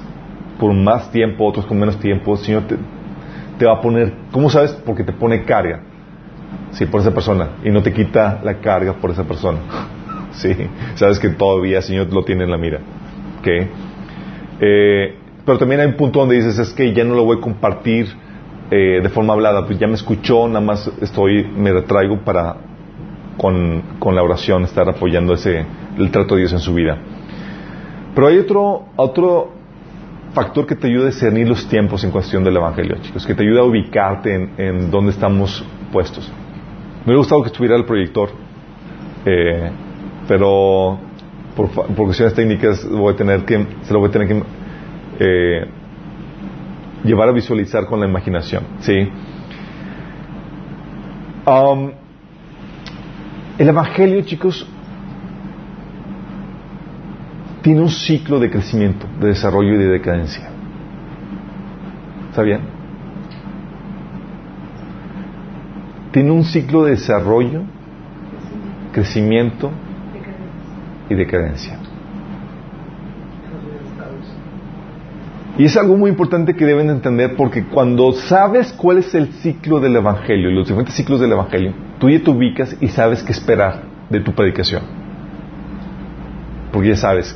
por 0.60 0.74
más 0.74 1.12
tiempo, 1.12 1.46
otros 1.46 1.68
con 1.68 1.78
menos 1.78 2.00
tiempo. 2.00 2.34
El 2.34 2.40
Señor 2.40 2.64
te, 2.64 2.76
te 3.58 3.66
va 3.66 3.74
a 3.74 3.82
poner, 3.82 4.14
¿cómo 4.32 4.50
sabes? 4.50 4.72
Porque 4.86 5.04
te 5.04 5.14
pone 5.14 5.44
carga, 5.44 5.82
sí, 6.72 6.86
por 6.86 7.02
esa 7.02 7.14
persona 7.14 7.50
y 7.64 7.70
no 7.70 7.82
te 7.82 7.94
quita 7.94 8.40
la 8.44 8.56
carga 8.60 8.94
por 8.94 9.12
esa 9.12 9.24
persona. 9.24 9.60
Sí, 10.36 10.54
sabes 10.96 11.18
que 11.18 11.30
todavía 11.30 11.78
el 11.78 11.84
Señor 11.84 12.12
lo 12.12 12.26
tiene 12.26 12.44
en 12.44 12.52
la 12.52 12.58
mira. 12.58 12.82
¿ok? 13.40 13.48
Eh, 14.60 15.16
pero 15.46 15.58
también 15.58 15.80
hay 15.80 15.88
un 15.88 15.94
punto 15.94 16.20
donde 16.20 16.36
dices, 16.36 16.60
es 16.60 16.74
que 16.74 16.92
ya 16.94 17.06
no 17.06 17.16
lo 17.16 17.24
voy 17.24 17.38
a 17.38 17.40
compartir 17.40 18.08
eh, 18.70 19.00
de 19.02 19.10
forma 19.10 19.32
hablada, 19.32 19.66
pues 19.66 19.80
ya 19.80 19.88
me 19.88 19.94
escuchó, 19.94 20.46
nada 20.50 20.60
más 20.60 20.92
estoy, 21.00 21.46
me 21.46 21.72
retraigo 21.72 22.20
para 22.26 22.58
con, 23.38 23.82
con 24.00 24.14
la 24.16 24.24
oración 24.24 24.64
estar 24.64 24.90
apoyando 24.90 25.34
ese, 25.34 25.66
el 25.98 26.12
trato 26.12 26.36
de 26.36 26.42
Dios 26.42 26.52
en 26.52 26.60
su 26.60 26.74
vida. 26.74 26.98
Pero 28.14 28.28
hay 28.28 28.38
otro, 28.40 28.88
otro 28.96 29.55
factor 30.36 30.68
que 30.68 30.76
te 30.76 30.88
ayuda 30.88 31.06
a 31.06 31.08
discernir 31.08 31.48
los 31.48 31.68
tiempos 31.68 32.04
en 32.04 32.12
cuestión 32.12 32.44
del 32.44 32.58
Evangelio, 32.58 32.98
chicos, 33.02 33.26
que 33.26 33.34
te 33.34 33.42
ayuda 33.42 33.62
a 33.62 33.64
ubicarte 33.64 34.36
en, 34.36 34.52
en 34.58 34.92
dónde 34.92 35.12
estamos 35.12 35.66
puestos. 35.92 36.32
Me 37.00 37.06
hubiera 37.06 37.20
gustado 37.20 37.42
que 37.42 37.48
estuviera 37.48 37.76
el 37.76 37.86
proyector, 37.86 38.30
eh, 39.26 39.72
pero 40.28 41.00
por, 41.56 41.70
cuestiones 41.96 42.34
técnicas 42.34 42.88
voy 42.90 43.14
a 43.14 43.16
tener 43.16 43.46
que, 43.46 43.66
se 43.84 43.94
lo 43.94 44.00
voy 44.00 44.10
a 44.10 44.12
tener 44.12 44.28
que 44.28 44.44
eh, 45.20 45.66
llevar 47.04 47.30
a 47.30 47.32
visualizar 47.32 47.86
con 47.86 48.00
la 48.00 48.08
imaginación, 48.08 48.64
¿sí? 48.80 49.10
Um, 51.48 51.92
el 53.58 53.70
Evangelio, 53.70 54.22
chicos, 54.24 54.68
tiene 57.66 57.82
un 57.82 57.90
ciclo 57.90 58.40
de 58.40 58.52
crecimiento, 58.52 59.08
de 59.20 59.30
desarrollo 59.30 59.74
y 59.74 59.78
de 59.78 59.88
decadencia. 59.88 60.48
¿Está 62.30 62.44
bien? 62.44 62.60
Tiene 66.12 66.30
un 66.30 66.44
ciclo 66.44 66.84
de 66.84 66.92
desarrollo, 66.92 67.64
crecimiento 68.92 69.72
y 71.10 71.16
decadencia. 71.16 71.80
Y 75.58 75.66
es 75.66 75.76
algo 75.76 75.98
muy 75.98 76.12
importante 76.12 76.56
que 76.56 76.66
deben 76.66 76.92
entender 76.92 77.36
porque 77.36 77.64
cuando 77.66 78.12
sabes 78.12 78.74
cuál 78.74 79.00
es 79.00 79.16
el 79.16 79.34
ciclo 79.42 79.80
del 79.80 79.96
Evangelio 79.96 80.52
los 80.52 80.68
diferentes 80.68 80.94
ciclos 80.94 81.20
del 81.20 81.32
Evangelio, 81.32 81.74
tú 81.98 82.12
ya 82.12 82.24
te 82.24 82.30
ubicas 82.30 82.78
y 82.80 82.90
sabes 82.90 83.24
qué 83.24 83.32
esperar 83.32 83.82
de 84.12 84.20
tu 84.20 84.34
predicación. 84.36 84.84
Porque 86.72 86.90
ya 86.90 86.98
sabes 86.98 87.36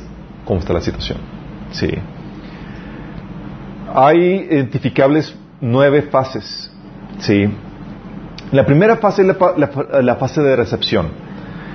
cómo 0.50 0.58
está 0.58 0.72
la 0.72 0.80
situación. 0.80 1.18
Sí. 1.70 1.88
Hay 3.94 4.18
identificables 4.50 5.36
nueve 5.60 6.02
fases. 6.02 6.72
Sí. 7.20 7.48
La 8.50 8.66
primera 8.66 8.96
fase 8.96 9.22
es 9.22 9.28
la, 9.28 9.34
fa- 9.34 9.54
la 9.56 9.68
fa- 9.68 10.02
la 10.02 10.16
fase 10.16 10.42
de 10.42 10.56
recepción. 10.56 11.06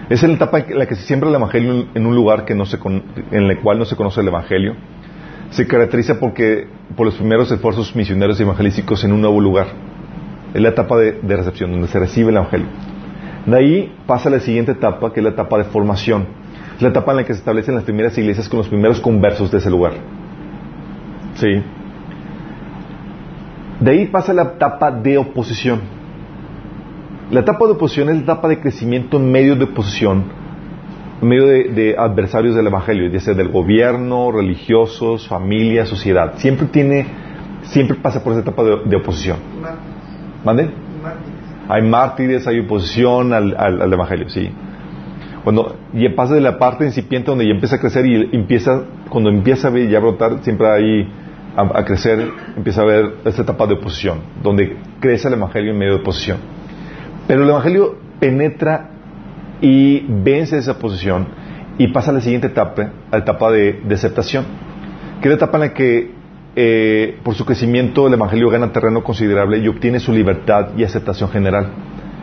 Es 0.10 0.22
la 0.24 0.34
etapa 0.34 0.60
en 0.60 0.78
la 0.78 0.86
que 0.88 0.96
se 0.96 1.04
siembra 1.04 1.30
el 1.30 1.36
Evangelio 1.36 1.88
en 1.94 2.06
un 2.06 2.14
lugar 2.16 2.44
que 2.44 2.54
no 2.54 2.66
se 2.66 2.78
con- 2.78 3.02
en 3.32 3.44
el 3.44 3.62
cual 3.62 3.80
no 3.80 3.86
se 3.86 3.96
conoce 3.96 4.20
el 4.20 4.28
Evangelio. 4.28 4.76
Se 5.52 5.66
caracteriza 5.68 6.20
porque, 6.20 6.68
por 6.98 7.06
los 7.06 7.16
primeros 7.16 7.50
esfuerzos 7.52 7.96
misioneros 7.96 8.38
y 8.42 8.44
evangelísticos 8.44 9.06
en 9.06 9.14
un 9.14 9.22
nuevo 9.22 9.40
lugar. 9.40 9.68
Es 10.54 10.62
la 10.62 10.68
etapa 10.70 10.98
de, 10.98 11.14
de 11.22 11.38
recepción, 11.38 11.72
donde 11.72 11.88
se 11.88 11.98
recibe 11.98 12.30
el 12.32 12.36
Evangelio. 12.36 12.68
De 13.46 13.56
ahí 13.56 13.96
pasa 14.06 14.30
la 14.30 14.42
siguiente 14.42 14.74
etapa, 14.74 15.14
que 15.14 15.22
es 15.22 15.24
la 15.24 15.30
etapa 15.30 15.58
de 15.60 15.64
formación. 15.64 16.26
Es 16.76 16.82
la 16.82 16.90
etapa 16.90 17.12
en 17.12 17.18
la 17.18 17.24
que 17.24 17.34
se 17.34 17.40
establecen 17.40 17.76
las 17.76 17.84
primeras 17.84 18.18
iglesias 18.18 18.50
con 18.50 18.58
los 18.60 18.68
primeros 18.68 19.00
conversos 19.00 19.50
de 19.52 19.58
ese 19.60 19.70
lugar. 19.70 19.94
¿Sí? 21.36 21.62
De 23.80 23.92
ahí 23.92 24.08
pasa 24.08 24.34
la 24.34 24.44
etapa 24.44 24.92
de 24.92 25.18
oposición. 25.18 25.82
La 27.32 27.40
etapa 27.42 27.66
de 27.66 27.72
oposición 27.72 28.10
es 28.10 28.16
la 28.18 28.22
etapa 28.24 28.48
de 28.48 28.60
crecimiento 28.60 29.18
en 29.18 29.32
medio 29.32 29.56
de 29.56 29.66
oposición, 29.66 30.24
en 31.22 31.28
medio 31.28 31.46
de, 31.48 31.64
de 31.66 31.96
adversarios 31.98 32.56
del 32.56 32.68
Evangelio, 32.68 33.10
ya 33.10 33.20
sea 33.20 33.34
del 33.34 33.50
gobierno, 33.50 34.32
religiosos, 34.32 35.28
familia, 35.28 35.86
sociedad. 35.86 36.34
Siempre 36.38 36.68
tiene, 36.68 37.08
siempre 37.64 37.98
pasa 37.98 38.24
por 38.24 38.34
esa 38.34 38.42
etapa 38.42 38.64
de, 38.64 38.78
de 38.86 38.96
oposición. 38.96 39.38
¿Mande? 40.44 40.70
Hay 41.68 41.82
mártires, 41.82 42.48
hay 42.48 42.60
oposición 42.60 43.34
al, 43.34 43.56
al- 43.58 43.82
al 43.82 43.92
Evangelio, 43.94 44.30
sí. 44.30 44.50
Cuando 45.46 45.78
ya 45.94 46.14
pasa 46.16 46.34
de 46.34 46.42
la 46.42 46.58
parte 46.58 46.86
incipiente 46.86 47.30
donde 47.30 47.46
ya 47.46 47.52
empieza 47.52 47.78
a 47.78 47.80
crecer 47.80 48.06
y 48.08 48.30
empieza, 48.34 48.82
cuando 49.10 49.30
empieza 49.30 49.68
a 49.68 49.72
ver 49.72 49.90
y 49.90 49.96
a 49.96 50.00
brotar, 50.00 50.40
siempre 50.42 50.68
hay 50.68 51.08
a, 51.56 51.80
a 51.80 51.86
crecer, 51.86 52.32
empieza 52.58 52.82
a 52.82 52.84
haber 52.84 53.14
esta 53.24 53.44
etapa 53.44 53.68
de 53.68 53.76
oposición, 53.76 54.22
donde 54.42 54.76
crece 55.00 55.28
el 55.28 55.36
Evangelio 55.36 55.72
en 55.72 55.78
medio 55.78 55.94
de 55.94 56.00
oposición. 56.02 56.40
Pero 57.28 57.44
el 57.44 57.50
Evangelio 57.50 57.96
penetra 58.20 58.90
y 59.62 60.04
vence 60.10 60.58
esa 60.58 60.80
posición 60.80 61.28
y 61.78 61.90
pasa 61.90 62.10
a 62.10 62.16
la 62.16 62.22
siguiente 62.22 62.48
etapa, 62.48 62.90
a 63.12 63.18
la 63.18 63.20
etapa 63.20 63.52
de, 63.52 63.82
de 63.86 63.96
aceptación, 63.96 64.46
que 65.22 65.28
es 65.28 65.30
la 65.30 65.36
etapa 65.36 65.58
en 65.58 65.62
la 65.62 65.74
que 65.74 66.12
eh, 66.56 67.20
por 67.22 67.36
su 67.36 67.46
crecimiento 67.46 68.08
el 68.08 68.14
Evangelio 68.14 68.50
gana 68.50 68.72
terreno 68.72 69.04
considerable 69.04 69.58
y 69.58 69.68
obtiene 69.68 70.00
su 70.00 70.12
libertad 70.12 70.70
y 70.78 70.84
aceptación 70.84 71.30
general. 71.30 71.68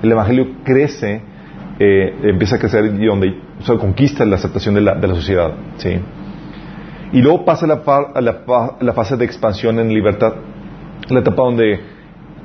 El 0.02 0.10
Evangelio 0.10 0.56
crece, 0.64 1.20
eh, 1.78 2.14
empieza 2.24 2.56
a 2.56 2.58
crecer 2.58 2.84
y 2.98 3.06
donde 3.06 3.34
o 3.68 3.78
conquista 3.78 4.24
la 4.24 4.36
aceptación 4.36 4.74
de 4.74 4.80
la, 4.82 4.94
de 4.94 5.08
la 5.08 5.14
sociedad. 5.14 5.52
¿sí? 5.76 5.98
Y 7.12 7.20
luego 7.20 7.44
pasa 7.44 7.66
la, 7.66 7.82
la 8.20 8.76
la 8.80 8.92
fase 8.92 9.16
de 9.16 9.24
expansión 9.24 9.78
en 9.78 9.92
libertad, 9.92 10.34
la 11.08 11.20
etapa 11.20 11.42
donde 11.42 11.80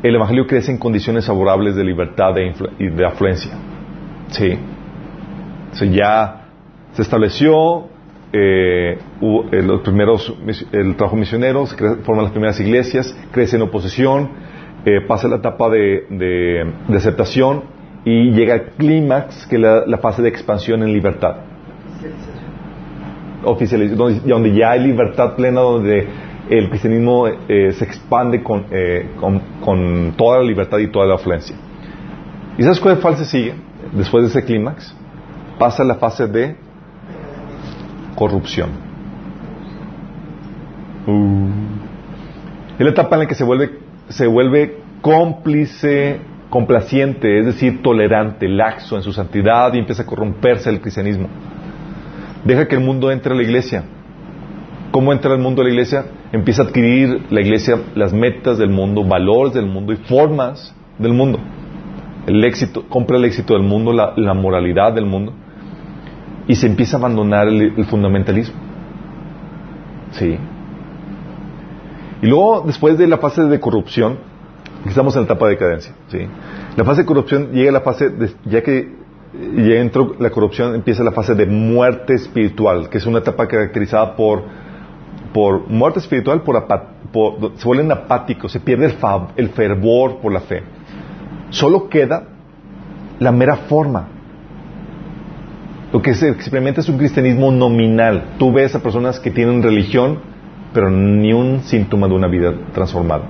el 0.03 0.15
Evangelio 0.15 0.45
crece 0.45 0.71
en 0.71 0.77
condiciones 0.77 1.25
favorables 1.25 1.75
de 1.75 1.83
libertad 1.83 2.37
e 2.37 2.53
influ- 2.53 2.71
y 2.79 2.89
de 2.89 3.05
afluencia. 3.05 3.51
Sí. 4.29 4.57
Ya 5.91 6.47
se 6.93 7.01
estableció 7.01 7.87
eh, 8.33 8.97
eh, 9.21 9.61
los 9.63 9.81
primeros, 9.81 10.33
el 10.71 10.95
trabajo 10.95 11.15
misionero, 11.15 11.65
se 11.65 11.75
forman 12.03 12.23
las 12.23 12.31
primeras 12.31 12.59
iglesias, 12.59 13.15
crece 13.31 13.55
en 13.55 13.61
oposición, 13.63 14.29
eh, 14.85 15.01
pasa 15.07 15.27
la 15.27 15.37
etapa 15.37 15.69
de, 15.69 16.05
de- 16.09 16.73
de 16.87 16.97
aceptación 16.97 17.63
y 18.09 18.31
llega 18.31 18.53
al 18.53 18.61
clímax, 18.77 19.47
que 19.47 19.57
es 19.57 19.61
la, 19.61 19.85
la 19.85 19.97
fase 19.97 20.21
de 20.21 20.29
expansión 20.29 20.81
en 20.81 20.93
libertad. 20.93 21.35
Oficializ- 23.43 23.95
donde, 23.95 24.21
donde 24.21 24.53
ya 24.53 24.71
hay 24.71 24.79
libertad 24.79 25.35
plena, 25.35 25.59
donde 25.59 26.07
el 26.49 26.69
cristianismo 26.69 27.27
eh, 27.27 27.73
se 27.73 27.83
expande 27.83 28.41
con, 28.41 28.65
eh, 28.71 29.09
con, 29.19 29.41
con 29.59 30.13
toda 30.15 30.37
la 30.37 30.45
libertad 30.45 30.77
y 30.77 30.87
toda 30.87 31.05
la 31.05 31.15
afluencia. 31.15 31.53
¿Y 32.57 32.63
sabes 32.63 32.79
cuál 32.79 32.95
fase 32.97 33.25
sigue? 33.25 33.55
Después 33.91 34.23
de 34.23 34.29
ese 34.29 34.45
clímax, 34.45 34.95
pasa 35.59 35.83
la 35.83 35.95
fase 35.95 36.27
de 36.27 36.55
corrupción. 38.15 38.69
Uh. 41.07 41.49
Es 42.79 42.85
la 42.85 42.91
etapa 42.91 43.17
en 43.17 43.23
la 43.23 43.27
que 43.27 43.35
se 43.35 43.43
vuelve, 43.43 43.79
se 44.07 44.27
vuelve 44.27 44.77
cómplice, 45.01 46.21
complaciente, 46.49 47.39
es 47.39 47.45
decir, 47.45 47.81
tolerante, 47.81 48.47
laxo 48.47 48.95
en 48.95 49.03
su 49.03 49.11
santidad 49.11 49.73
y 49.73 49.79
empieza 49.79 50.03
a 50.03 50.05
corromperse 50.05 50.69
el 50.69 50.79
cristianismo. 50.79 51.27
Deja 52.45 52.67
que 52.67 52.75
el 52.75 52.81
mundo 52.81 53.11
entre 53.11 53.33
a 53.33 53.35
la 53.35 53.43
iglesia. 53.43 53.83
¿Cómo 54.91 55.11
entra 55.11 55.33
el 55.33 55.39
mundo 55.39 55.61
a 55.61 55.65
la 55.65 55.71
iglesia? 55.71 56.05
Empieza 56.31 56.63
a 56.63 56.65
adquirir 56.65 57.25
la 57.29 57.41
iglesia 57.41 57.77
las 57.95 58.13
metas 58.13 58.57
del 58.57 58.69
mundo, 58.69 59.03
valores 59.03 59.53
del 59.53 59.65
mundo 59.65 59.91
y 59.91 59.97
formas 59.97 60.73
del 60.97 61.13
mundo. 61.13 61.39
El 62.25 62.43
éxito, 62.43 62.85
compra 62.87 63.17
el 63.17 63.25
éxito 63.25 63.53
del 63.53 63.63
mundo, 63.63 63.93
la, 63.93 64.33
moralidad 64.33 64.93
del 64.93 65.05
mundo 65.05 65.33
y 66.47 66.55
se 66.55 66.67
empieza 66.67 66.97
a 66.97 66.99
abandonar 66.99 67.47
el, 67.47 67.73
el 67.77 67.85
fundamentalismo. 67.85 68.55
Sí. 70.11 70.37
Y 72.21 72.25
luego, 72.25 72.63
después 72.65 72.97
de 72.97 73.07
la 73.07 73.17
fase 73.17 73.43
de 73.43 73.59
corrupción, 73.59 74.19
estamos 74.85 75.15
en 75.15 75.21
la 75.21 75.25
etapa 75.25 75.45
de 75.45 75.51
decadencia. 75.51 75.93
¿sí? 76.09 76.19
La 76.75 76.83
fase 76.83 77.01
de 77.01 77.05
corrupción 77.07 77.51
llega 77.51 77.69
a 77.69 77.73
la 77.73 77.81
fase, 77.81 78.09
de- 78.09 78.31
ya 78.45 78.61
que 78.61 78.95
ya 79.57 79.75
entró 79.75 80.15
la 80.19 80.29
corrupción, 80.29 80.75
empieza 80.75 81.03
la 81.03 81.11
fase 81.11 81.35
de 81.35 81.45
muerte 81.45 82.13
espiritual, 82.13 82.89
que 82.89 82.97
es 82.97 83.05
una 83.05 83.19
etapa 83.19 83.47
caracterizada 83.47 84.15
por, 84.15 84.43
por 85.33 85.67
muerte 85.69 85.99
espiritual, 85.99 86.41
por, 86.41 86.57
apa- 86.57 86.91
por- 87.11 87.51
se 87.57 87.65
vuelven 87.65 87.91
apáticos, 87.91 88.51
se 88.51 88.59
pierde 88.59 88.85
el, 88.85 88.91
fa- 88.93 89.27
el 89.35 89.49
fervor 89.49 90.17
por 90.19 90.31
la 90.31 90.39
fe. 90.41 90.63
Solo 91.49 91.89
queda 91.89 92.23
la 93.19 93.31
mera 93.31 93.55
forma. 93.57 94.07
Lo 95.91 96.01
que 96.01 96.11
experimenta 96.11 96.81
es 96.81 96.89
un 96.89 96.97
cristianismo 96.97 97.49
nominal. 97.51 98.35
Tú 98.37 98.51
ves 98.51 98.75
a 98.75 98.79
personas 98.83 99.19
que 99.19 99.31
tienen 99.31 99.63
religión, 99.63 100.19
pero 100.73 100.89
ni 100.89 101.31
un 101.31 101.61
síntoma 101.61 102.07
de 102.07 102.13
una 102.13 102.27
vida 102.27 102.53
transformada. 102.73 103.23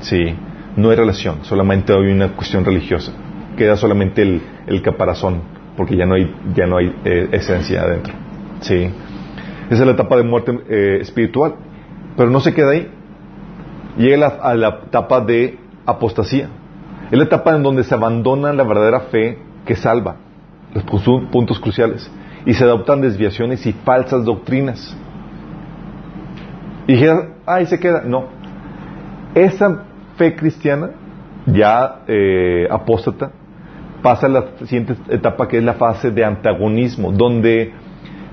Sí, 0.00 0.34
no 0.76 0.90
hay 0.90 0.96
relación, 0.96 1.44
solamente 1.44 1.92
hay 1.92 2.12
una 2.12 2.28
cuestión 2.32 2.64
religiosa. 2.64 3.12
Queda 3.56 3.76
solamente 3.76 4.22
el, 4.22 4.42
el 4.66 4.82
caparazón, 4.82 5.42
porque 5.76 5.96
ya 5.96 6.06
no 6.06 6.14
hay, 6.14 6.34
ya 6.54 6.66
no 6.66 6.76
hay 6.78 6.94
eh, 7.04 7.28
esencia 7.32 7.82
adentro. 7.82 8.12
Sí, 8.60 8.90
esa 9.70 9.80
es 9.82 9.86
la 9.86 9.92
etapa 9.92 10.16
de 10.16 10.24
muerte 10.24 10.58
eh, 10.68 10.98
espiritual. 11.00 11.54
Pero 12.16 12.30
no 12.30 12.40
se 12.40 12.52
queda 12.54 12.70
ahí. 12.70 12.90
Llega 13.98 14.26
a 14.26 14.54
la 14.54 14.80
etapa 14.86 15.20
de 15.20 15.58
apostasía. 15.86 16.48
Es 17.10 17.18
la 17.18 17.24
etapa 17.24 17.54
en 17.54 17.62
donde 17.62 17.84
se 17.84 17.94
abandona 17.94 18.52
la 18.52 18.64
verdadera 18.64 19.00
fe 19.00 19.38
que 19.66 19.76
salva 19.76 20.16
los 20.74 20.84
pu- 20.84 21.28
puntos 21.30 21.60
cruciales 21.60 22.10
y 22.46 22.54
se 22.54 22.64
adoptan 22.64 23.00
desviaciones 23.00 23.64
y 23.66 23.72
falsas 23.72 24.24
doctrinas. 24.24 24.96
Y 26.86 26.92
dijeras, 26.94 27.26
ahí 27.46 27.66
se 27.66 27.78
queda. 27.78 28.02
No. 28.04 28.24
Esa 29.34 29.84
fe 30.16 30.34
cristiana, 30.36 30.90
ya 31.46 32.02
eh, 32.06 32.66
apóstata, 32.70 33.32
pasa 34.02 34.26
a 34.26 34.30
la 34.30 34.44
siguiente 34.64 34.96
etapa 35.08 35.48
que 35.48 35.58
es 35.58 35.64
la 35.64 35.74
fase 35.74 36.10
de 36.10 36.24
antagonismo, 36.24 37.12
donde 37.12 37.72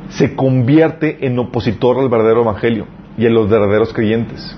se 0.09 0.35
convierte 0.35 1.25
en 1.25 1.37
opositor 1.39 1.99
al 1.99 2.09
verdadero 2.09 2.41
evangelio 2.41 2.87
y 3.17 3.25
a 3.25 3.29
los 3.29 3.49
verdaderos 3.49 3.93
creyentes. 3.93 4.57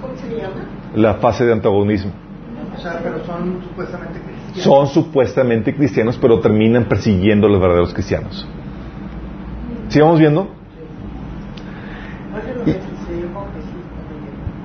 ¿Cómo 0.00 0.16
se 0.16 0.28
llama? 0.36 0.54
La 0.94 1.14
fase 1.14 1.44
de 1.44 1.52
antagonismo. 1.52 2.12
O 2.76 2.80
sea, 2.80 3.00
pero 3.02 3.24
son 3.24 3.62
supuestamente 3.62 4.20
cristianos. 4.20 4.62
Son 4.64 4.86
supuestamente 4.88 5.74
cristianos, 5.74 6.18
pero 6.20 6.40
terminan 6.40 6.84
persiguiendo 6.84 7.46
a 7.46 7.50
los 7.50 7.60
verdaderos 7.60 7.92
cristianos. 7.94 8.48
¿Sí 9.88 10.00
vamos 10.00 10.18
viendo? 10.18 10.48
Y- 12.66 12.74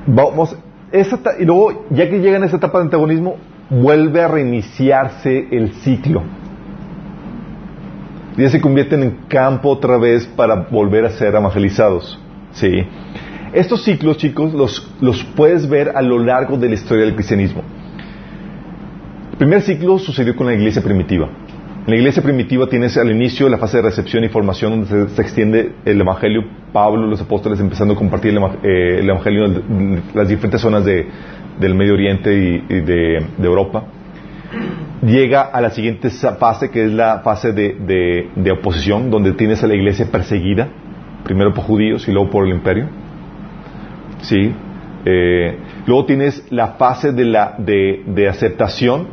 Vamos, 0.08 0.56
esa 1.00 1.20
y 1.40 1.46
luego, 1.46 1.86
ya 1.90 2.10
que 2.10 2.20
llegan 2.20 2.44
a 2.44 2.46
esa 2.48 2.58
etapa 2.58 2.80
de 2.80 2.86
antagonismo, 2.86 3.38
vuelve 3.70 4.22
a 4.22 4.28
reiniciarse 4.28 5.48
el 5.52 5.74
ciclo. 5.76 6.24
Ya 8.38 8.50
se 8.50 8.60
convierten 8.60 9.04
en 9.04 9.12
campo 9.28 9.70
otra 9.70 9.98
vez 9.98 10.26
para 10.26 10.56
volver 10.56 11.06
a 11.06 11.10
ser 11.12 11.36
evangelizados. 11.36 12.20
¿Sí? 12.52 12.86
Estos 13.54 13.84
ciclos, 13.84 14.18
chicos, 14.18 14.54
los, 14.54 14.92
los 15.00 15.24
puedes 15.24 15.70
ver 15.70 15.94
a 15.96 16.02
lo 16.02 16.20
largo 16.20 16.58
de 16.58 16.68
la 16.68 16.74
historia 16.76 17.06
del 17.06 17.16
cristianismo. 17.16 17.62
El 19.32 19.38
primer 19.38 19.62
ciclo 19.62 19.98
sucedió 19.98 20.36
con 20.36 20.48
la 20.48 20.54
iglesia 20.54 20.82
primitiva. 20.82 21.30
En 21.86 21.92
la 21.92 21.98
iglesia 21.98 22.24
primitiva 22.24 22.66
tienes 22.68 22.98
al 22.98 23.12
inicio 23.12 23.48
la 23.48 23.60
fase 23.60 23.78
de 23.78 23.84
recepción 23.84 24.24
y 24.24 24.30
formación 24.30 24.88
donde 24.88 25.10
se, 25.10 25.22
extiende 25.22 25.74
el 25.86 26.02
evangelio. 26.02 26.44
Pablo, 26.74 27.06
los 27.06 27.22
apóstoles 27.22 27.60
empezando 27.60 27.94
a 27.94 27.98
compartir 27.98 28.32
el, 28.36 28.40
eh, 28.64 29.00
el 29.02 29.08
evangelio 29.08 29.46
en 29.46 30.02
las 30.16 30.28
diferentes 30.28 30.62
zonas 30.62 30.84
de- 30.84 31.06
del 31.60 31.76
Medio 31.76 31.94
Oriente 31.94 32.34
y, 32.34 32.82
de, 32.82 33.24
Europa. 33.42 33.84
Llega 35.04 35.42
a 35.42 35.62
la 35.62 35.70
siguiente 35.70 36.10
fase 36.10 36.72
que 36.72 36.86
es 36.86 36.92
la 36.92 37.20
fase 37.20 37.54
de, 37.54 38.52
oposición 38.52 39.12
donde 39.12 39.34
tienes 39.34 39.64
a 39.64 39.68
la 39.68 39.76
iglesia 39.76 40.08
perseguida, 40.12 40.68
primero 41.24 41.54
por 41.54 41.66
judíos 41.66 42.08
y 42.08 42.12
luego 42.12 42.32
por 42.32 42.46
el 42.48 42.52
imperio. 42.52 42.88
Sí. 44.22 44.52
Eh, 45.06 45.60
luego 45.86 46.06
tienes 46.06 46.48
la 46.52 46.70
fase 46.80 47.12
de 47.12 48.28
aceptación 48.28 49.08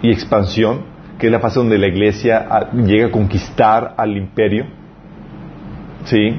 y 0.00 0.12
expansión, 0.12 0.93
que 1.18 1.26
es 1.26 1.32
la 1.32 1.40
fase 1.40 1.58
donde 1.58 1.78
la 1.78 1.86
iglesia 1.86 2.46
ah, 2.50 2.70
llega 2.72 3.06
a 3.06 3.10
conquistar 3.10 3.94
al 3.96 4.16
imperio. 4.16 4.66
Sí. 6.04 6.36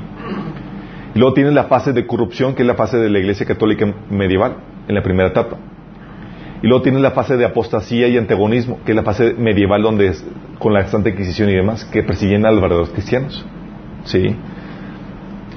Y 1.13 1.19
luego 1.19 1.33
tienes 1.33 1.53
la 1.53 1.65
fase 1.65 1.93
de 1.93 2.05
corrupción, 2.05 2.55
que 2.55 2.63
es 2.63 2.67
la 2.67 2.75
fase 2.75 2.97
de 2.97 3.09
la 3.09 3.19
iglesia 3.19 3.45
católica 3.45 3.85
medieval, 4.09 4.57
en 4.87 4.95
la 4.95 5.01
primera 5.01 5.29
etapa. 5.29 5.57
Y 6.61 6.67
luego 6.67 6.83
tienes 6.83 7.01
la 7.01 7.11
fase 7.11 7.37
de 7.37 7.45
apostasía 7.45 8.07
y 8.07 8.17
antagonismo, 8.17 8.79
que 8.85 8.91
es 8.91 8.95
la 8.95 9.03
fase 9.03 9.33
medieval 9.33 9.81
donde 9.81 10.07
es, 10.07 10.25
con 10.59 10.73
la 10.73 10.85
Santa 10.87 11.09
Inquisición 11.09 11.49
y 11.49 11.53
demás, 11.53 11.85
que 11.85 12.03
persiguen 12.03 12.45
a 12.45 12.51
los 12.51 12.61
verdaderos 12.61 12.89
cristianos. 12.89 13.45
¿Sí? 14.03 14.35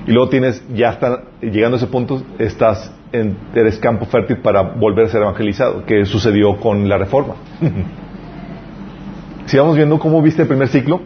Y 0.07 0.12
luego 0.12 0.28
tienes, 0.28 0.64
ya 0.74 0.90
está, 0.90 1.24
llegando 1.40 1.76
a 1.76 1.78
ese 1.78 1.87
punto, 1.87 2.22
estás 2.38 2.92
en, 3.12 3.37
eres 3.54 3.78
campo 3.78 4.07
fértil 4.07 4.38
para 4.38 4.62
volver 4.62 5.07
a 5.07 5.09
ser 5.09 5.22
evangelizado, 5.22 5.85
que 5.85 6.04
sucedió 6.04 6.57
con 6.57 6.88
la 6.88 6.98
reforma. 6.98 7.35
Si 9.48 9.56
vamos 9.56 9.76
viendo 9.76 9.98
cómo 9.98 10.20
viste 10.22 10.42
el 10.42 10.48
primer 10.48 10.68
ciclo, 10.68 11.00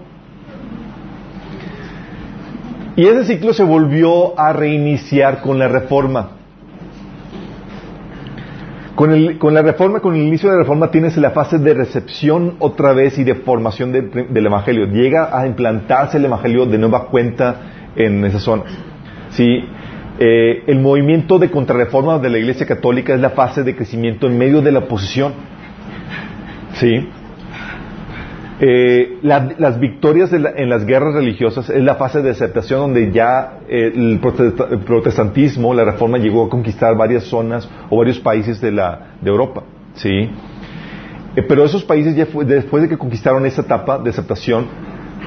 Y 2.95 3.07
ese 3.07 3.25
ciclo 3.25 3.55
se 3.55 3.65
volvió 3.65 4.39
a 4.39 4.53
reiniciar 4.53 5.41
con 5.41 5.59
la 5.59 5.67
reforma. 5.67 6.33
Con, 8.95 9.13
el- 9.13 9.39
con 9.39 9.55
la 9.55 9.63
reforma, 9.63 10.01
con 10.01 10.15
el 10.15 10.21
inicio 10.21 10.51
de 10.51 10.57
la 10.57 10.61
reforma, 10.63 10.91
tienes 10.91 11.17
la 11.17 11.31
fase 11.31 11.57
de 11.59 11.73
recepción 11.73 12.57
otra 12.59 12.93
vez 12.93 13.17
y 13.19 13.25
de 13.25 13.35
formación 13.37 13.93
de- 13.93 14.27
del 14.29 14.45
Evangelio. 14.47 14.85
Llega 14.89 15.31
a 15.37 15.47
implantarse 15.47 16.19
el 16.19 16.27
Evangelio 16.27 16.67
de 16.67 16.77
nueva 16.77 17.07
cuenta 17.07 17.57
en 17.97 18.27
esa 18.27 18.39
zona. 18.39 18.65
¿Sí? 19.31 19.65
Eh, 20.19 20.65
el 20.67 20.79
movimiento 20.79 21.39
de 21.39 21.51
contrarreforma 21.51 22.19
de 22.19 22.29
la 22.29 22.37
Iglesia 22.37 22.67
Católica 22.67 23.15
es 23.15 23.21
la 23.21 23.31
fase 23.31 23.63
de 23.63 23.75
crecimiento 23.75 24.27
en 24.27 24.37
medio 24.37 24.61
de 24.61 24.71
la 24.71 24.81
oposición. 24.81 25.33
¿Sí? 26.75 27.09
Eh, 28.65 29.19
la- 29.23 29.55
las 29.59 29.81
victorias 29.81 30.31
la- 30.31 30.53
en 30.55 30.71
las 30.71 30.87
guerras 30.87 31.15
religiosas 31.15 31.69
es 31.69 31.83
la 31.83 31.97
fase 31.97 32.23
de 32.23 32.31
aceptación 32.31 32.79
donde 32.79 33.11
ya 33.11 33.59
eh, 33.69 33.91
el, 33.93 34.21
protesta- 34.21 34.69
el 34.71 34.79
protestantismo, 34.79 35.75
la 35.75 35.85
reforma 35.85 36.17
llegó 36.19 36.45
a 36.47 36.49
conquistar 36.49 36.97
varias 36.97 37.25
zonas 37.25 37.69
o 37.91 37.97
varios 37.99 38.21
países 38.21 38.61
de, 38.61 38.71
la, 38.71 39.15
de 39.21 39.29
Europa. 39.29 39.65
¿sí? 39.95 40.31
Eh, 41.35 41.43
pero 41.43 41.65
esos 41.65 41.83
países 41.83 42.15
ya 42.15 42.27
fue- 42.27 42.45
después 42.45 42.85
de 42.85 42.89
que 42.89 42.97
conquistaron 42.97 43.45
esa 43.47 43.63
etapa 43.63 43.99
de 43.99 44.11
aceptación, 44.11 44.67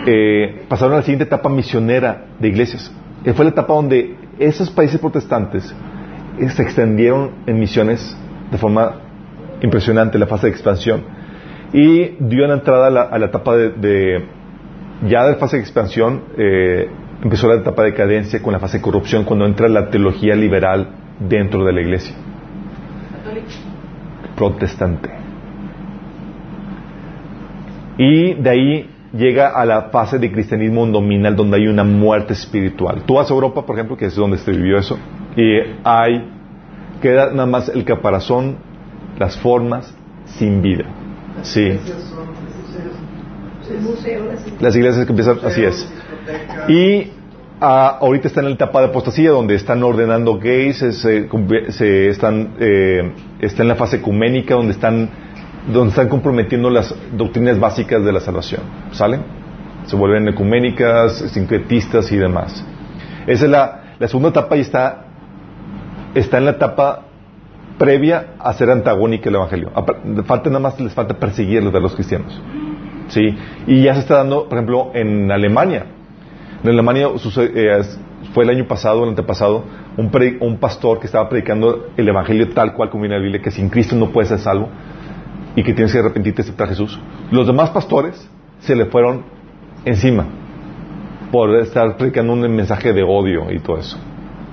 eh, 0.07 0.63
pasaron 0.69 0.93
a 0.93 0.97
la 0.97 1.03
siguiente 1.03 1.25
etapa 1.25 1.49
misionera 1.49 2.27
de 2.39 2.47
iglesias. 2.47 2.89
Fue 3.35 3.43
la 3.43 3.51
etapa 3.51 3.73
donde 3.73 4.15
esos 4.39 4.69
países 4.69 4.97
protestantes 4.97 5.75
se 6.55 6.61
extendieron 6.63 7.31
en 7.47 7.59
misiones 7.59 8.15
de 8.49 8.57
forma 8.57 8.93
impresionante, 9.61 10.17
la 10.17 10.27
fase 10.27 10.47
de 10.47 10.51
expansión 10.53 11.24
y 11.73 12.15
dio 12.19 12.47
la 12.47 12.55
entrada 12.55 12.87
a 12.87 12.89
la, 12.89 13.01
a 13.03 13.17
la 13.19 13.25
etapa 13.27 13.55
de, 13.55 13.69
de- 13.71 14.25
ya 15.07 15.25
de 15.27 15.35
fase 15.35 15.57
de 15.57 15.61
expansión 15.63 16.23
eh, 16.37 16.89
empezó 17.21 17.47
la 17.47 17.55
etapa 17.55 17.83
de 17.83 17.91
decadencia 17.91 18.41
con 18.41 18.53
la 18.53 18.59
fase 18.59 18.77
de 18.77 18.83
corrupción 18.83 19.23
cuando 19.25 19.45
entra 19.45 19.67
la 19.67 19.89
teología 19.89 20.35
liberal 20.35 20.87
dentro 21.19 21.65
de 21.65 21.73
la 21.73 21.81
iglesia. 21.81 22.15
Protestante. 24.35 25.09
Y 27.97 28.33
de 28.35 28.49
ahí 28.49 28.89
llega 29.13 29.49
a 29.49 29.65
la 29.65 29.83
fase 29.83 30.19
de 30.19 30.31
cristianismo 30.31 30.85
nominal 30.85 31.35
donde 31.35 31.57
hay 31.57 31.67
una 31.67 31.83
muerte 31.85 32.33
espiritual. 32.33 33.03
Tú 33.05 33.15
vas 33.15 33.29
a 33.31 33.33
Europa 33.33 33.65
por 33.65 33.75
ejemplo 33.75 33.95
que 33.95 34.05
es 34.05 34.15
donde 34.15 34.37
se 34.37 34.51
vivió 34.51 34.77
eso 34.77 34.97
y 35.37 35.59
hay 35.83 36.31
queda 37.01 37.31
nada 37.31 37.45
más 37.45 37.69
el 37.69 37.83
caparazón 37.85 38.57
las 39.17 39.37
formas 39.37 39.93
sin 40.25 40.61
vida 40.61 40.85
Sí. 41.43 41.79
Las 44.59 44.75
iglesias 44.75 45.05
que 45.05 45.11
empiezan, 45.11 45.39
así 45.43 45.63
es. 45.63 45.87
Y 46.67 47.11
ah, 47.61 47.97
ahorita 48.01 48.27
están 48.27 48.45
en 48.45 48.51
la 48.51 48.55
etapa 48.55 48.81
de 48.81 48.87
apostasía 48.87 49.31
donde 49.31 49.55
están 49.55 49.81
ordenando 49.83 50.37
gays, 50.39 50.77
se, 50.77 50.91
se- 50.93 51.27
se 51.69 52.07
están, 52.09 52.55
eh, 52.59 53.11
está 53.39 53.63
en 53.63 53.67
la 53.69 53.75
fase 53.75 53.97
ecuménica 53.97 54.55
donde 54.55 54.73
están, 54.73 55.09
donde 55.71 55.89
están 55.89 56.09
comprometiendo 56.09 56.69
las 56.69 56.93
doctrinas 57.15 57.59
básicas 57.59 58.03
de 58.03 58.11
la 58.11 58.19
salvación. 58.19 58.61
¿Sale? 58.91 59.19
Se 59.87 59.95
vuelven 59.95 60.27
ecuménicas, 60.27 61.17
sincretistas 61.31 62.11
y 62.11 62.17
demás. 62.17 62.63
Esa 63.27 63.45
es 63.45 63.51
la, 63.51 63.83
la 63.99 64.07
segunda 64.07 64.29
etapa 64.29 64.57
y 64.57 64.61
está, 64.61 65.05
está 66.13 66.37
en 66.37 66.45
la 66.45 66.51
etapa 66.51 67.01
previa 67.77 68.35
a 68.39 68.53
ser 68.53 68.69
antagónica 68.69 69.29
el 69.29 69.35
evangelio. 69.35 69.71
Falta 70.25 70.49
nada 70.49 70.59
más 70.59 70.79
les 70.79 70.93
falta 70.93 71.15
perseguirlos 71.15 71.73
de 71.73 71.79
los 71.79 71.93
cristianos. 71.95 72.41
¿Sí? 73.07 73.35
Y 73.67 73.83
ya 73.83 73.93
se 73.93 74.01
está 74.01 74.17
dando, 74.17 74.47
por 74.49 74.57
ejemplo, 74.57 74.91
en 74.93 75.31
Alemania. 75.31 75.85
En 76.63 76.69
Alemania 76.69 77.07
eh, 77.07 77.81
fue 78.33 78.43
el 78.43 78.49
año 78.49 78.67
pasado, 78.67 79.03
el 79.03 79.09
antepasado, 79.09 79.63
un, 79.97 80.11
un 80.39 80.57
pastor 80.57 80.99
que 80.99 81.05
estaba 81.05 81.29
predicando 81.29 81.87
el 81.95 82.07
evangelio 82.07 82.49
tal 82.49 82.73
cual 82.73 82.89
como 82.89 83.03
viene 83.03 83.15
en 83.15 83.21
la 83.21 83.23
Biblia, 83.23 83.41
que 83.41 83.51
sin 83.51 83.69
Cristo 83.69 83.95
no 83.95 84.09
puedes 84.09 84.29
ser 84.29 84.39
salvo 84.39 84.69
y 85.55 85.63
que 85.63 85.73
tienes 85.73 85.93
que 85.93 85.99
arrepentirte 85.99 86.41
y 86.41 86.43
aceptar 86.43 86.67
a 86.67 86.69
Jesús. 86.69 86.99
Los 87.31 87.45
demás 87.45 87.69
pastores 87.69 88.29
se 88.59 88.75
le 88.75 88.85
fueron 88.85 89.23
encima 89.85 90.25
por 91.31 91.55
estar 91.57 91.97
predicando 91.97 92.33
un 92.33 92.55
mensaje 92.55 92.93
de 92.93 93.03
odio 93.03 93.51
y 93.51 93.59
todo 93.59 93.77
eso. 93.77 93.97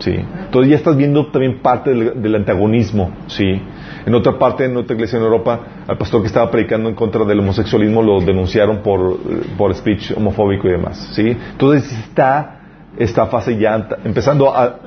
Sí. 0.03 0.11
Entonces 0.15 0.71
ya 0.71 0.77
estás 0.77 0.97
viendo 0.97 1.27
también 1.31 1.61
parte 1.61 1.91
del, 1.91 2.21
del 2.21 2.35
antagonismo, 2.35 3.13
sí. 3.29 3.61
En 4.05 4.15
otra 4.15 4.37
parte, 4.39 4.65
en 4.65 4.77
otra 4.77 4.95
iglesia 4.97 5.17
en 5.19 5.23
Europa, 5.25 5.61
al 5.87 5.97
pastor 5.97 6.21
que 6.23 6.27
estaba 6.27 6.51
predicando 6.51 6.89
en 6.89 6.95
contra 6.97 7.25
del 7.25 7.39
homosexualismo 7.39 8.03
lo 8.03 8.21
denunciaron 8.21 8.79
por, 8.83 9.01
eh, 9.13 9.43
por 9.57 9.73
speech 9.75 10.13
homofóbico 10.17 10.67
y 10.69 10.73
demás, 10.73 11.11
sí. 11.15 11.37
Entonces 11.53 11.93
está 11.93 12.59
esta 12.99 13.27
fase 13.27 13.57
ya 13.59 13.89
empezando 14.05 14.55
a, 14.55 14.81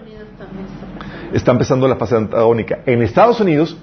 está 1.34 1.52
empezando 1.52 1.88
la 1.88 1.96
fase 1.96 2.16
antagónica. 2.18 2.80
En 2.86 3.02
Estados 3.02 3.40
Unidos, 3.40 3.78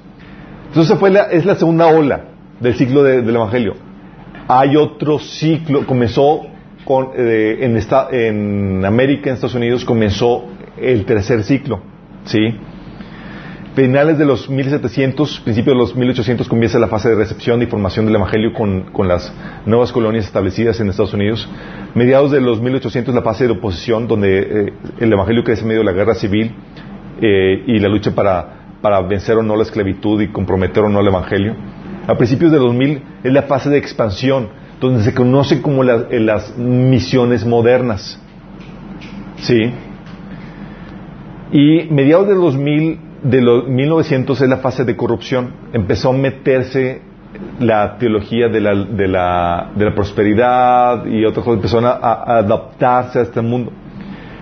entonces 0.68 0.98
fue 0.98 1.10
la, 1.10 1.22
es 1.24 1.44
la 1.46 1.54
segunda 1.54 1.86
ola 1.86 2.24
del 2.60 2.74
ciclo 2.74 3.02
de- 3.02 3.22
del 3.22 3.34
Evangelio. 3.36 3.74
Hay 4.48 4.76
otro 4.76 5.18
ciclo, 5.18 5.86
comenzó 5.86 6.42
con, 6.84 7.08
eh, 7.16 7.58
en, 7.60 7.76
esta- 7.76 8.08
en 8.10 8.84
América, 8.84 9.30
en 9.30 9.34
Estados 9.34 9.54
Unidos, 9.54 9.84
comenzó 9.84 10.44
el 10.82 11.04
tercer 11.04 11.44
ciclo, 11.44 11.80
¿sí? 12.24 12.58
Finales 13.74 14.18
de 14.18 14.26
los 14.26 14.50
1700, 14.50 15.40
principios 15.40 15.74
de 15.74 15.78
los 15.78 15.96
1800 15.96 16.46
comienza 16.46 16.78
la 16.78 16.88
fase 16.88 17.08
de 17.08 17.14
recepción 17.14 17.62
y 17.62 17.66
formación 17.66 18.04
del 18.04 18.16
Evangelio 18.16 18.52
con, 18.52 18.92
con 18.92 19.08
las 19.08 19.32
nuevas 19.64 19.92
colonias 19.92 20.26
establecidas 20.26 20.78
en 20.80 20.90
Estados 20.90 21.14
Unidos. 21.14 21.48
Mediados 21.94 22.32
de 22.32 22.42
los 22.42 22.60
1800 22.60 23.14
la 23.14 23.22
fase 23.22 23.46
de 23.46 23.52
oposición, 23.52 24.06
donde 24.06 24.40
eh, 24.40 24.72
el 25.00 25.10
Evangelio 25.10 25.42
crece 25.42 25.62
en 25.62 25.68
medio 25.68 25.80
de 25.80 25.86
la 25.86 25.92
guerra 25.92 26.14
civil 26.14 26.54
eh, 27.22 27.64
y 27.66 27.78
la 27.78 27.88
lucha 27.88 28.14
para, 28.14 28.76
para 28.82 29.00
vencer 29.00 29.38
o 29.38 29.42
no 29.42 29.56
la 29.56 29.62
esclavitud 29.62 30.20
y 30.20 30.28
comprometer 30.28 30.82
o 30.82 30.90
no 30.90 31.00
el 31.00 31.06
Evangelio. 31.06 31.56
A 32.06 32.14
principios 32.16 32.52
de 32.52 32.58
2000 32.58 33.02
es 33.24 33.32
la 33.32 33.44
fase 33.44 33.70
de 33.70 33.78
expansión, 33.78 34.50
donde 34.80 35.02
se 35.02 35.14
conoce 35.14 35.62
como 35.62 35.82
eh, 35.82 36.20
las 36.20 36.58
misiones 36.58 37.46
modernas. 37.46 38.20
¿Sí? 39.36 39.72
Y 41.52 41.84
mediados 41.90 42.28
de 42.28 42.34
los, 42.34 42.56
mil, 42.56 42.98
de 43.22 43.42
los 43.42 43.68
1900 43.68 44.40
es 44.40 44.48
la 44.48 44.56
fase 44.58 44.84
de 44.84 44.96
corrupción. 44.96 45.52
Empezó 45.72 46.10
a 46.10 46.12
meterse 46.14 47.02
la 47.60 47.98
teología 47.98 48.48
de 48.48 48.60
la, 48.60 48.74
de 48.74 49.08
la, 49.08 49.70
de 49.74 49.84
la 49.84 49.94
prosperidad 49.94 51.04
y 51.06 51.24
otras 51.24 51.44
cosas. 51.44 51.58
Empezaron 51.58 51.84
a, 51.86 51.90
a 51.90 52.38
adaptarse 52.38 53.18
a 53.18 53.22
este 53.22 53.40
mundo. 53.42 53.70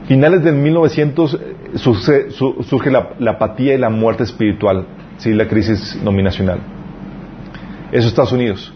Finales 0.07 0.43
del 0.45 0.55
1900 0.55 1.35
eh, 1.35 1.39
surge, 1.75 2.31
su- 2.31 2.65
surge 2.69 2.91
la, 2.91 3.11
la 3.19 3.33
apatía 3.33 3.75
y 3.75 3.79
la 3.79 3.91
muerte 3.91 4.23
espiritual, 4.25 4.87
¿sí? 5.19 5.33
la 5.35 5.47
crisis 5.49 6.01
nominacional. 6.03 6.59
Eso 7.93 7.99
es 8.01 8.07
Estados 8.07 8.33
Unidos. 8.33 8.73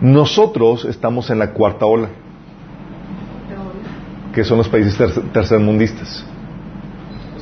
Nosotros 0.00 0.84
estamos 0.84 1.30
en 1.30 1.38
la 1.40 1.52
cuarta 1.52 1.86
ola, 1.86 2.08
que 4.32 4.44
son 4.44 4.58
los 4.58 4.68
países 4.68 4.96
ter- 4.96 5.22
tercermundistas. 5.32 6.26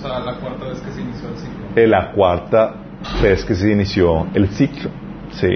O 0.02 0.08
sea, 0.08 0.18
la 0.20 0.34
cuarta 0.34 0.64
vez 0.66 0.80
que 0.80 0.90
se 0.92 1.00
inició 1.00 1.28
el 1.28 1.36
ciclo. 1.36 1.64
en 1.76 1.90
la 1.90 2.12
cuarta 2.12 2.74
vez 3.22 3.44
que 3.44 3.54
se 3.54 3.70
inició 3.70 4.26
el 4.34 4.48
ciclo. 4.48 4.90
Sí. 5.32 5.46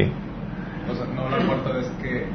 O 0.91 0.95
sea, 0.95 1.07
no 1.15 1.29
la 1.29 1.45
cuarta 1.45 1.71
vez 1.73 1.91
que, 2.01 2.27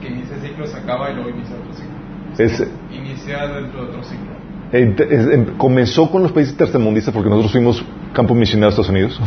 que 0.00 0.08
inicia 0.12 0.36
el 0.36 0.42
ciclo, 0.42 0.66
se 0.66 0.76
acaba 0.78 1.10
y 1.10 1.14
luego 1.14 1.30
inicia 1.30 1.56
otro 1.56 1.72
ciclo. 1.74 1.90
Es- 2.38 2.70
Inicia 2.92 3.46
dentro 3.48 3.82
de 3.84 3.88
otro 3.90 4.02
ciclo. 4.04 5.56
Comenzó 5.58 6.10
con 6.10 6.22
los 6.22 6.30
países 6.32 6.56
tercermundistas 6.56 7.12
porque 7.12 7.28
nosotros 7.28 7.50
fuimos 7.52 7.84
campo 8.12 8.34
misionero 8.34 8.66
de 8.66 8.70
Estados 8.70 8.88
Unidos. 8.90 9.20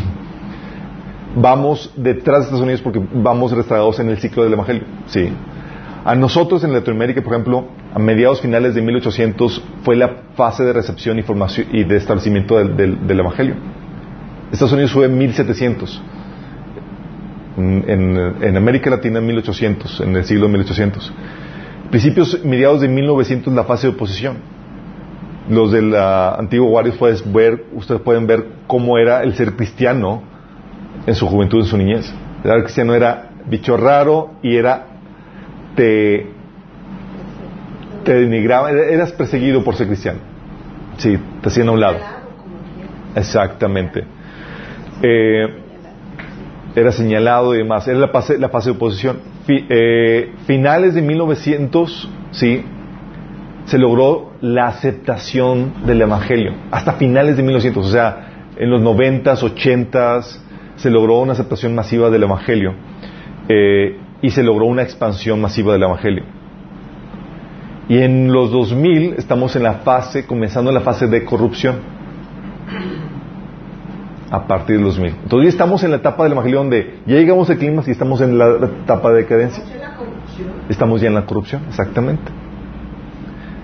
Vamos 1.35 1.91
detrás 1.97 2.39
de 2.39 2.43
Estados 2.45 2.61
Unidos 2.61 2.81
porque 2.81 3.01
vamos 3.13 3.51
rezagados 3.51 3.99
en 3.99 4.09
el 4.09 4.19
ciclo 4.19 4.43
del 4.43 4.53
Evangelio. 4.53 4.83
Sí. 5.07 5.29
A 6.05 6.15
nosotros 6.15 6.63
en 6.65 6.73
Latinoamérica, 6.73 7.21
por 7.21 7.31
ejemplo, 7.31 7.67
a 7.93 7.99
mediados 7.99 8.41
finales 8.41 8.75
de 8.75 8.81
1800 8.81 9.63
fue 9.83 9.95
la 9.95 10.23
fase 10.35 10.65
de 10.65 10.73
recepción 10.73 11.17
y 11.17 11.23
formación 11.23 11.67
y 11.71 11.85
de 11.85 11.95
establecimiento 11.95 12.57
del, 12.57 13.19
Evangelio. 13.19 13.55
Estados 14.51 14.73
Unidos 14.73 14.91
fue 14.91 15.05
en 15.05 15.17
1700. 15.17 16.01
En, 17.55 18.57
América 18.57 18.89
Latina 18.89 19.19
en 19.19 19.27
1800, 19.27 20.01
en 20.01 20.15
el 20.17 20.25
siglo 20.25 20.49
1800. 20.49 21.13
Principios, 21.89 22.43
mediados 22.43 22.81
de 22.81 22.89
1900, 22.89 23.53
la 23.53 23.63
fase 23.63 23.87
de 23.87 23.93
oposición. 23.93 24.37
Los 25.49 25.71
del 25.71 25.95
antiguo 25.95 26.69
Warriors, 26.69 26.97
puedes 26.97 27.31
ver, 27.31 27.65
ustedes 27.73 28.01
pueden 28.01 28.27
ver 28.27 28.45
cómo 28.67 28.97
era 28.97 29.23
el 29.23 29.35
ser 29.35 29.55
cristiano 29.55 30.21
en 31.05 31.15
su 31.15 31.27
juventud, 31.27 31.59
en 31.59 31.65
su 31.65 31.77
niñez. 31.77 32.13
El 32.43 32.63
cristiano 32.63 32.93
era 32.93 33.29
bicho 33.45 33.77
raro 33.77 34.31
y 34.41 34.55
era 34.55 34.92
te 35.75 36.27
te 38.03 38.13
denigraba, 38.13 38.71
eras 38.71 39.11
perseguido 39.13 39.63
por 39.63 39.75
ser 39.75 39.87
cristiano. 39.87 40.19
Sí, 40.97 41.17
te 41.41 41.47
hacían 41.47 41.69
a 41.69 41.71
un 41.71 41.79
lado. 41.79 41.97
Exactamente. 43.15 44.03
Eh, 45.01 45.47
era 46.75 46.91
señalado 46.91 47.55
y 47.55 47.59
demás. 47.59 47.87
Era 47.87 47.99
la 47.99 48.09
fase, 48.09 48.37
la 48.37 48.49
fase 48.49 48.69
de 48.69 48.75
oposición. 48.75 49.19
Eh, 49.47 50.33
finales 50.45 50.93
de 50.93 51.01
1900, 51.01 52.09
sí, 52.31 52.63
se 53.65 53.77
logró 53.77 54.33
la 54.41 54.67
aceptación 54.67 55.85
del 55.85 56.01
Evangelio, 56.01 56.53
hasta 56.71 56.93
finales 56.93 57.37
de 57.37 57.43
1900, 57.43 57.85
o 57.85 57.91
sea, 57.91 58.27
en 58.57 58.69
los 58.69 58.81
90s, 58.81 59.39
80s, 59.41 60.39
se 60.75 60.89
logró 60.89 61.19
una 61.19 61.33
aceptación 61.33 61.73
masiva 61.75 62.09
del 62.09 62.23
Evangelio 62.23 62.73
eh, 63.47 63.97
y 64.23 64.31
se 64.31 64.41
logró 64.41 64.65
una 64.65 64.81
expansión 64.81 65.39
masiva 65.39 65.73
del 65.73 65.83
Evangelio. 65.83 66.23
Y 67.87 67.99
en 67.99 68.31
los 68.31 68.49
2000 68.51 69.15
estamos 69.17 69.55
en 69.55 69.63
la 69.63 69.73
fase, 69.75 70.25
comenzando 70.25 70.71
la 70.71 70.81
fase 70.81 71.05
de 71.05 71.23
corrupción. 71.23 71.75
A 74.31 74.47
partir 74.47 74.77
del 74.77 74.85
2000. 74.85 75.15
Entonces 75.23 75.43
ya 75.43 75.49
estamos 75.49 75.83
en 75.83 75.91
la 75.91 75.97
etapa 75.97 76.23
del 76.23 76.31
Evangelio 76.31 76.57
donde 76.57 76.99
ya 77.05 77.17
llegamos 77.17 77.47
al 77.51 77.57
clima 77.57 77.83
y 77.85 77.91
estamos 77.91 78.19
en 78.21 78.39
la 78.39 78.55
etapa 78.83 79.11
de 79.11 79.17
decadencia. 79.17 79.63
Estamos 80.69 81.01
ya 81.01 81.09
en 81.09 81.13
la 81.13 81.25
corrupción, 81.25 81.61
exactamente. 81.69 82.31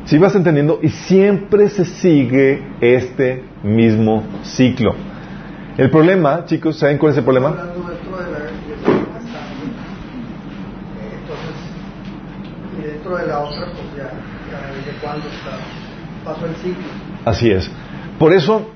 Si 0.06 0.18
vas 0.18 0.36
entendiendo, 0.36 0.80
y 0.82 0.90
siempre 0.90 1.70
se 1.70 1.86
sigue 1.86 2.64
este 2.82 3.44
mismo 3.64 4.24
ciclo. 4.44 4.94
El 5.78 5.90
problema, 5.90 6.44
chicos, 6.46 6.78
¿saben 6.78 6.98
cuál 6.98 7.14
es 7.14 7.18
el 7.20 7.24
problema? 7.24 7.50
Hablando 7.50 7.90
dentro 7.90 8.18
de 8.18 8.32
la 8.32 8.40
iglesia 8.52 8.90
bastante. 9.14 9.66
Eh, 11.00 11.14
entonces, 11.22 11.56
y 12.78 12.82
dentro 13.10 13.18
de 13.18 13.28
la 13.28 13.40
otra, 13.40 13.66
pues 13.66 13.98
ya, 13.98 14.04
ya 14.52 14.76
desde 14.76 15.00
cuándo 15.02 15.26
está, 15.28 15.52
pasó 16.26 16.46
el 16.46 16.56
ciclo. 16.56 16.84
Así 17.26 17.50
es. 17.50 17.70
Por 18.20 18.34
eso, 18.34 18.70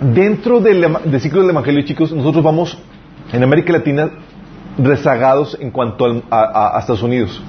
dentro 0.00 0.60
del, 0.60 0.86
del 1.04 1.20
ciclo 1.20 1.40
del 1.42 1.50
Evangelio, 1.50 1.82
chicos, 1.84 2.12
nosotros 2.12 2.42
vamos 2.44 2.78
en 3.32 3.42
América 3.42 3.72
Latina 3.72 4.10
rezagados 4.78 5.56
en 5.60 5.70
cuanto 5.70 6.06
a, 6.30 6.76
a- 6.76 6.80
Estados 6.80 7.02
Unidos. 7.02 7.42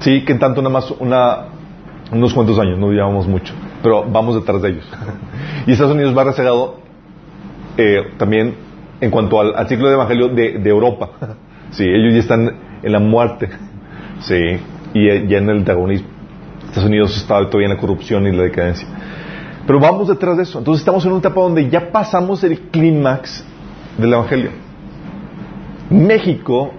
Sí, 0.00 0.24
que 0.24 0.32
en 0.32 0.38
tanto 0.38 0.60
nada 0.62 0.72
más 0.72 0.90
una, 0.98 1.46
unos 2.12 2.34
cuantos 2.34 2.58
años, 2.58 2.78
no 2.78 2.90
llevamos 2.90 3.26
mucho, 3.26 3.54
pero 3.82 4.04
vamos 4.04 4.34
detrás 4.34 4.60
de 4.62 4.70
ellos. 4.70 4.88
y 5.66 5.72
Estados 5.72 5.94
Unidos 5.94 6.16
va 6.16 6.24
rezagado 6.24 6.76
eh, 7.76 8.12
también 8.18 8.54
en 9.00 9.10
cuanto 9.10 9.40
al, 9.40 9.54
al 9.54 9.68
ciclo 9.68 9.86
del 9.86 9.94
Evangelio 9.94 10.28
de, 10.28 10.58
de 10.58 10.70
Europa. 10.70 11.10
sí, 11.70 11.84
ellos 11.84 12.14
ya 12.14 12.20
están 12.20 12.52
en 12.82 12.92
la 12.92 12.98
muerte. 12.98 13.48
Sí, 14.20 14.34
y 14.94 15.06
ya 15.28 15.38
en 15.38 15.50
el 15.50 15.58
antagonismo. 15.58 16.08
Estados 16.66 16.88
Unidos 16.88 17.16
está 17.16 17.38
todavía 17.46 17.68
en 17.68 17.74
la 17.74 17.80
corrupción 17.80 18.26
y 18.26 18.32
la 18.32 18.42
decadencia. 18.44 18.86
Pero 19.66 19.80
vamos 19.80 20.08
detrás 20.08 20.36
de 20.36 20.42
eso. 20.44 20.58
Entonces 20.58 20.80
estamos 20.80 21.04
en 21.04 21.12
una 21.12 21.20
etapa 21.20 21.40
donde 21.40 21.68
ya 21.68 21.90
pasamos 21.90 22.44
el 22.44 22.58
clímax 22.70 23.44
del 23.98 24.12
Evangelio. 24.12 24.50
México 25.90 26.72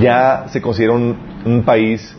ya 0.00 0.46
se 0.48 0.60
considera 0.60 0.92
un, 0.92 1.62
país 1.64 2.16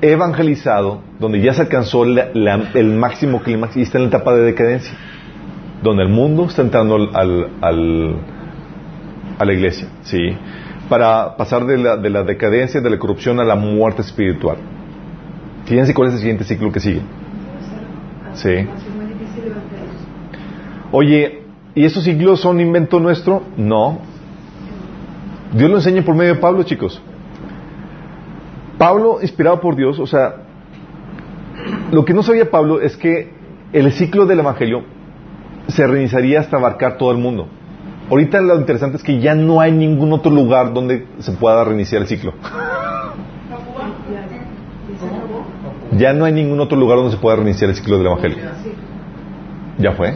evangelizado, 0.00 1.00
donde 1.18 1.40
ya 1.40 1.52
se 1.52 1.62
alcanzó 1.62 2.04
el 2.04 2.92
máximo 2.96 3.40
clímax 3.42 3.76
y 3.76 3.82
está 3.82 3.98
en 3.98 4.04
la 4.04 4.08
etapa 4.08 4.34
de 4.34 4.42
decadencia, 4.42 4.94
donde 5.82 6.04
el 6.04 6.08
mundo 6.08 6.46
está 6.46 6.62
entrando 6.62 6.94
al, 6.96 7.10
al- 7.14 7.48
al- 7.60 8.16
a 9.38 9.44
la 9.44 9.52
iglesia, 9.52 9.88
¿sí? 10.02 10.36
Para 10.92 11.38
pasar 11.38 11.64
de 11.64 11.78
la, 11.78 11.96
de 11.96 12.10
la 12.10 12.22
decadencia, 12.22 12.82
de 12.82 12.90
la 12.90 12.98
corrupción 12.98 13.40
a 13.40 13.44
la 13.44 13.54
muerte 13.54 14.02
espiritual. 14.02 14.58
Fíjense 15.64 15.94
cuál 15.94 16.08
es 16.08 16.14
el 16.16 16.20
siguiente 16.20 16.44
ciclo 16.44 16.70
que 16.70 16.80
sigue. 16.80 17.00
Sí. 18.34 18.68
Oye, 20.90 21.44
¿y 21.74 21.86
esos 21.86 22.04
siglos 22.04 22.40
son 22.40 22.60
invento 22.60 23.00
nuestro? 23.00 23.42
No. 23.56 24.00
Dios 25.54 25.70
lo 25.70 25.76
enseña 25.76 26.02
por 26.02 26.14
medio 26.14 26.34
de 26.34 26.40
Pablo, 26.40 26.62
chicos. 26.62 27.00
Pablo, 28.76 29.20
inspirado 29.22 29.62
por 29.62 29.74
Dios, 29.74 29.98
o 29.98 30.06
sea, 30.06 30.42
lo 31.90 32.04
que 32.04 32.12
no 32.12 32.22
sabía 32.22 32.50
Pablo 32.50 32.82
es 32.82 32.98
que 32.98 33.32
el 33.72 33.90
ciclo 33.92 34.26
del 34.26 34.40
Evangelio 34.40 34.82
se 35.68 35.86
reiniciaría 35.86 36.40
hasta 36.40 36.58
abarcar 36.58 36.98
todo 36.98 37.12
el 37.12 37.16
mundo. 37.16 37.48
Ahorita 38.12 38.42
lo 38.42 38.56
interesante 38.56 38.98
es 38.98 39.02
que 39.02 39.20
ya 39.20 39.34
no 39.34 39.58
hay 39.62 39.72
ningún 39.72 40.12
otro 40.12 40.30
lugar 40.30 40.74
donde 40.74 41.06
se 41.20 41.32
pueda 41.32 41.64
reiniciar 41.64 42.02
el 42.02 42.08
ciclo. 42.08 42.34
Ya, 45.92 46.12
no 46.12 46.26
hay 46.26 46.32
ningún 46.34 46.60
otro 46.60 46.76
lugar 46.76 46.98
donde 46.98 47.12
se 47.12 47.16
pueda 47.16 47.36
reiniciar 47.36 47.70
el 47.70 47.76
ciclo 47.76 47.96
del 47.96 48.06
Evangelio. 48.08 48.36
¿Ya 49.78 49.92
fue? 49.92 50.12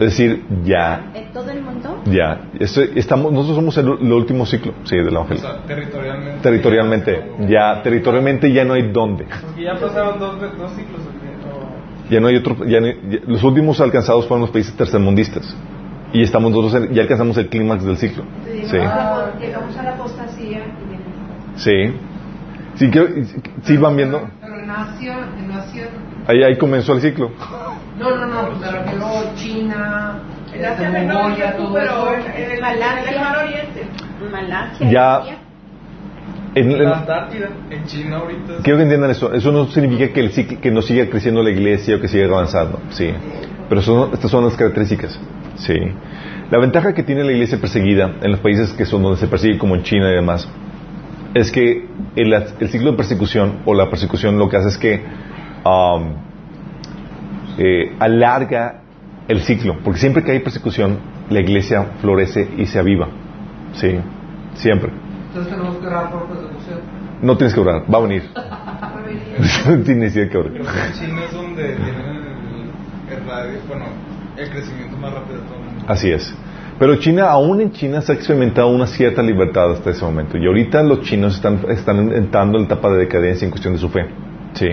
Es 0.00 0.06
decir, 0.08 0.44
ya 0.64 1.10
¿En 1.14 1.32
todo 1.32 1.50
el 1.50 1.62
mundo? 1.62 2.02
Ya, 2.06 2.40
Esto- 2.58 2.80
estamos, 2.96 3.32
nosotros 3.32 3.56
somos 3.56 3.76
el, 3.76 3.86
el 4.00 4.12
último 4.14 4.46
ciclo, 4.46 4.72
sí, 4.84 4.96
del 4.96 5.08
O 5.08 5.10
Evangelio. 5.10 5.42
sea, 5.42 5.56
territorialmente. 5.66 6.40
Territorialmente, 6.42 7.24
ya, 7.48 7.82
territorialmente 7.82 8.52
ya 8.52 8.64
no 8.64 8.72
hay 8.74 8.90
dónde. 8.90 9.26
Porque 9.42 9.62
ya 9.64 9.74
pasaron 9.74 10.18
dos, 10.18 10.40
dos 10.40 10.72
ciclos. 10.72 11.02
Ya 12.12 12.20
no 12.20 12.28
hay 12.28 12.36
otro, 12.36 12.56
ya 12.66 12.80
no 12.80 12.86
ya- 12.86 13.20
los 13.26 13.42
últimos 13.42 13.80
alcanzados 13.80 14.26
fueron 14.26 14.42
los 14.42 14.50
países 14.50 14.74
tercermundistas. 14.76 15.56
Y 16.12 16.22
estamos 16.22 16.52
nosotros, 16.52 16.88
ya 16.92 17.02
alcanzamos 17.02 17.36
el 17.38 17.48
clímax 17.48 17.84
del 17.84 17.96
ciclo. 17.96 18.24
Sí, 18.44 18.60
llegamos, 18.70 18.92
a 18.92 19.26
la, 19.34 19.40
llegamos 19.40 19.76
a 19.78 19.82
la 19.82 19.90
apostasía 19.92 20.60
sí. 21.56 21.94
Sí, 22.74 22.90
quiero- 22.90 23.08
sí 23.62 23.76
van 23.76 23.96
viendo. 23.96 24.28
Pero 24.40 24.56
nació, 24.66 25.14
nació. 25.48 25.84
Ahí, 26.26 26.42
ahí 26.42 26.56
comenzó 26.56 26.94
el 26.94 27.00
ciclo. 27.00 27.30
No, 27.98 28.10
no, 28.16 28.26
no, 28.26 28.48
pues 28.48 28.60
me 28.60 28.78
refiero 28.78 29.06
China, 29.36 30.18
en 30.54 30.64
el, 30.96 31.06
Malasia. 31.06 31.54
en 31.58 32.54
el 32.54 33.20
Mar 33.20 33.36
Oriente. 33.44 33.86
Malasia. 34.30 34.90
Ya. 34.90 35.22
En- 36.54 36.84
la 36.84 36.98
Antártida, 36.98 37.48
en 37.70 37.84
China 37.86 38.18
ahorita. 38.18 38.54
quiero 38.62 38.76
que 38.78 38.82
entiendan 38.82 39.10
eso. 39.10 39.32
Eso 39.32 39.52
no 39.52 39.66
significa 39.66 40.12
que, 40.12 40.20
el 40.20 40.30
que 40.60 40.70
no 40.70 40.82
siga 40.82 41.08
creciendo 41.08 41.42
la 41.42 41.50
iglesia 41.50 41.96
o 41.96 42.00
que 42.00 42.08
siga 42.08 42.26
avanzando. 42.26 42.80
Sí. 42.90 43.10
Pero 43.68 43.80
son- 43.80 44.10
estas 44.12 44.30
son 44.30 44.44
las 44.44 44.54
características. 44.56 45.18
Sí. 45.56 45.74
La 46.50 46.58
ventaja 46.58 46.92
que 46.92 47.02
tiene 47.02 47.24
la 47.24 47.32
iglesia 47.32 47.58
perseguida 47.58 48.16
en 48.20 48.30
los 48.30 48.40
países 48.40 48.72
que 48.74 48.84
son 48.84 49.02
donde 49.02 49.18
se 49.18 49.26
persigue, 49.28 49.56
como 49.56 49.74
en 49.76 49.82
China 49.82 50.10
y 50.10 50.14
demás, 50.16 50.46
es 51.32 51.50
que 51.50 51.86
el, 52.16 52.32
el 52.34 52.68
ciclo 52.68 52.90
de 52.90 52.96
persecución 52.98 53.60
o 53.64 53.72
la 53.74 53.88
persecución 53.88 54.38
lo 54.38 54.50
que 54.50 54.58
hace 54.58 54.68
es 54.68 54.76
que 54.76 55.00
um, 55.64 56.12
eh, 57.58 57.92
alarga 57.98 58.82
el 59.28 59.40
ciclo. 59.40 59.78
Porque 59.82 60.00
siempre 60.00 60.22
que 60.22 60.32
hay 60.32 60.40
persecución, 60.40 60.98
la 61.30 61.40
iglesia 61.40 61.84
florece 62.02 62.46
y 62.58 62.66
se 62.66 62.78
aviva. 62.78 63.08
Sí. 63.74 63.96
Siempre. 64.56 64.90
Entonces 65.32 65.50
tenemos 65.50 65.78
que 65.78 65.86
orar 65.86 66.10
por 66.10 66.26
persecución. 66.26 66.80
No 67.22 67.36
tienes 67.38 67.54
que 67.54 67.60
orar, 67.60 67.84
va 67.92 67.98
a 67.98 68.00
venir. 68.02 68.22
no 69.66 69.82
tienes 69.82 70.12
que 70.12 70.36
orar. 70.36 70.52
En 70.56 70.92
China 70.92 71.22
es 71.24 71.32
donde 71.32 71.62
tienen 71.74 72.06
el, 73.08 73.16
el 73.16 73.24
radio, 73.26 73.58
bueno, 73.66 73.86
el 74.36 74.50
crecimiento 74.50 74.94
más 74.98 75.14
rápido 75.14 75.40
de 75.40 75.44
todo 75.46 75.56
el 75.56 75.64
mundo. 75.64 75.84
Así 75.88 76.10
es. 76.10 76.34
Pero 76.78 76.96
China, 76.96 77.30
aún 77.30 77.62
en 77.62 77.72
China 77.72 78.02
se 78.02 78.12
ha 78.12 78.14
experimentado 78.14 78.68
una 78.68 78.86
cierta 78.86 79.22
libertad 79.22 79.72
hasta 79.72 79.88
ese 79.88 80.04
momento. 80.04 80.36
Y 80.36 80.46
ahorita 80.46 80.82
los 80.82 81.00
chinos 81.00 81.36
están, 81.36 81.60
están 81.70 82.12
entrando 82.12 82.58
en 82.58 82.64
la 82.64 82.74
etapa 82.74 82.90
de 82.90 82.98
decadencia 82.98 83.46
en 83.46 83.50
cuestión 83.50 83.72
de 83.72 83.80
su 83.80 83.88
fe. 83.88 84.04
Sí. 84.52 84.68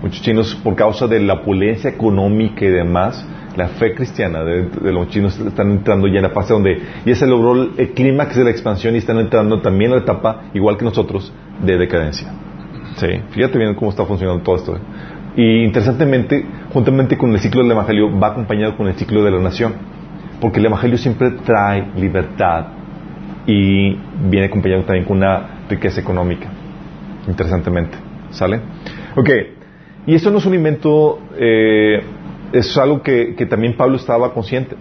Muchos 0.00 0.22
chinos, 0.22 0.54
por 0.62 0.76
causa 0.76 1.08
de 1.08 1.18
la 1.18 1.34
opulencia 1.34 1.90
económica 1.90 2.64
y 2.64 2.68
demás, 2.68 3.26
la 3.56 3.68
fe 3.68 3.94
cristiana 3.94 4.44
de, 4.44 4.68
de 4.68 4.92
los 4.92 5.08
chinos 5.08 5.38
están 5.38 5.70
entrando 5.70 6.06
ya 6.08 6.16
en 6.16 6.22
la 6.22 6.30
fase 6.30 6.52
donde 6.52 6.80
ya 7.04 7.14
se 7.14 7.26
logró 7.26 7.54
el, 7.54 7.70
el 7.76 7.90
clímax 7.90 8.36
de 8.36 8.44
la 8.44 8.50
expansión 8.50 8.94
y 8.94 8.98
están 8.98 9.18
entrando 9.18 9.60
también 9.60 9.92
a 9.92 9.96
la 9.96 10.02
etapa, 10.02 10.44
igual 10.54 10.76
que 10.76 10.84
nosotros, 10.84 11.32
de 11.62 11.78
decadencia. 11.78 12.32
Sí. 12.96 13.08
Fíjate 13.30 13.58
bien 13.58 13.74
cómo 13.74 13.90
está 13.90 14.04
funcionando 14.04 14.42
todo 14.42 14.56
esto. 14.56 14.76
¿eh? 14.76 14.80
Y 15.36 15.64
interesantemente, 15.64 16.44
juntamente 16.72 17.18
con 17.18 17.30
el 17.32 17.40
ciclo 17.40 17.62
del 17.62 17.72
Evangelio, 17.72 18.18
va 18.18 18.28
acompañado 18.28 18.76
con 18.76 18.88
el 18.88 18.94
ciclo 18.94 19.22
de 19.22 19.30
la 19.30 19.38
nación. 19.38 19.74
Porque 20.40 20.60
el 20.60 20.66
Evangelio 20.66 20.98
siempre 20.98 21.30
trae 21.30 21.92
libertad 21.96 22.66
y 23.46 23.96
viene 24.28 24.46
acompañado 24.46 24.82
también 24.84 25.04
con 25.04 25.18
una 25.18 25.64
riqueza 25.68 26.00
económica. 26.00 26.48
Interesantemente. 27.28 27.98
¿Sale? 28.30 28.60
Ok. 29.14 29.30
Y 30.06 30.14
esto 30.14 30.30
no 30.30 30.38
es 30.38 30.46
un 30.46 30.54
invento, 30.54 31.18
eh, 31.38 32.00
es 32.58 32.76
algo 32.78 33.02
que, 33.02 33.34
también 33.46 33.76
Pablo 33.76 33.96
estaba 33.96 34.32
consciente. 34.32 34.76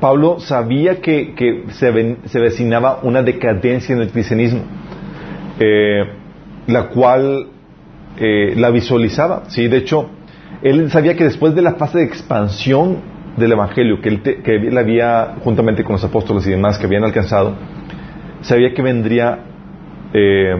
Pablo 0.00 0.40
sabía 0.40 1.00
que, 1.00 1.34
se, 1.70 1.90
ven- 1.90 2.18
vecinaba 2.40 3.00
una 3.02 3.22
decadencia 3.22 3.94
en 3.94 4.02
el 4.02 4.10
cristianismo, 4.10 4.62
eh, 5.60 6.04
la 6.66 6.88
cual 6.88 7.48
eh, 8.18 8.54
la 8.56 8.70
visualizaba. 8.70 9.44
¿sí? 9.48 9.68
De 9.68 9.76
hecho, 9.78 10.10
él 10.62 10.90
sabía 10.90 11.16
que 11.16 11.24
después 11.24 11.54
de 11.54 11.62
la 11.62 11.74
fase 11.74 11.98
de 11.98 12.04
expansión 12.04 12.98
del 13.36 13.52
Evangelio 13.52 14.00
que 14.00 14.08
él, 14.08 14.22
te- 14.22 14.42
había, 14.78 15.36
juntamente 15.42 15.84
con 15.84 15.92
los 15.94 16.04
apóstoles 16.04 16.46
y 16.46 16.50
demás 16.50 16.78
que 16.78 16.86
habían 16.86 17.04
alcanzado, 17.04 17.54
sabía 18.42 18.74
que 18.74 18.82
vendría 18.82 19.38
eh, 20.12 20.54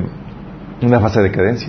una 0.83 1.01
fase 1.01 1.21
de 1.21 1.29
decadencia. 1.29 1.69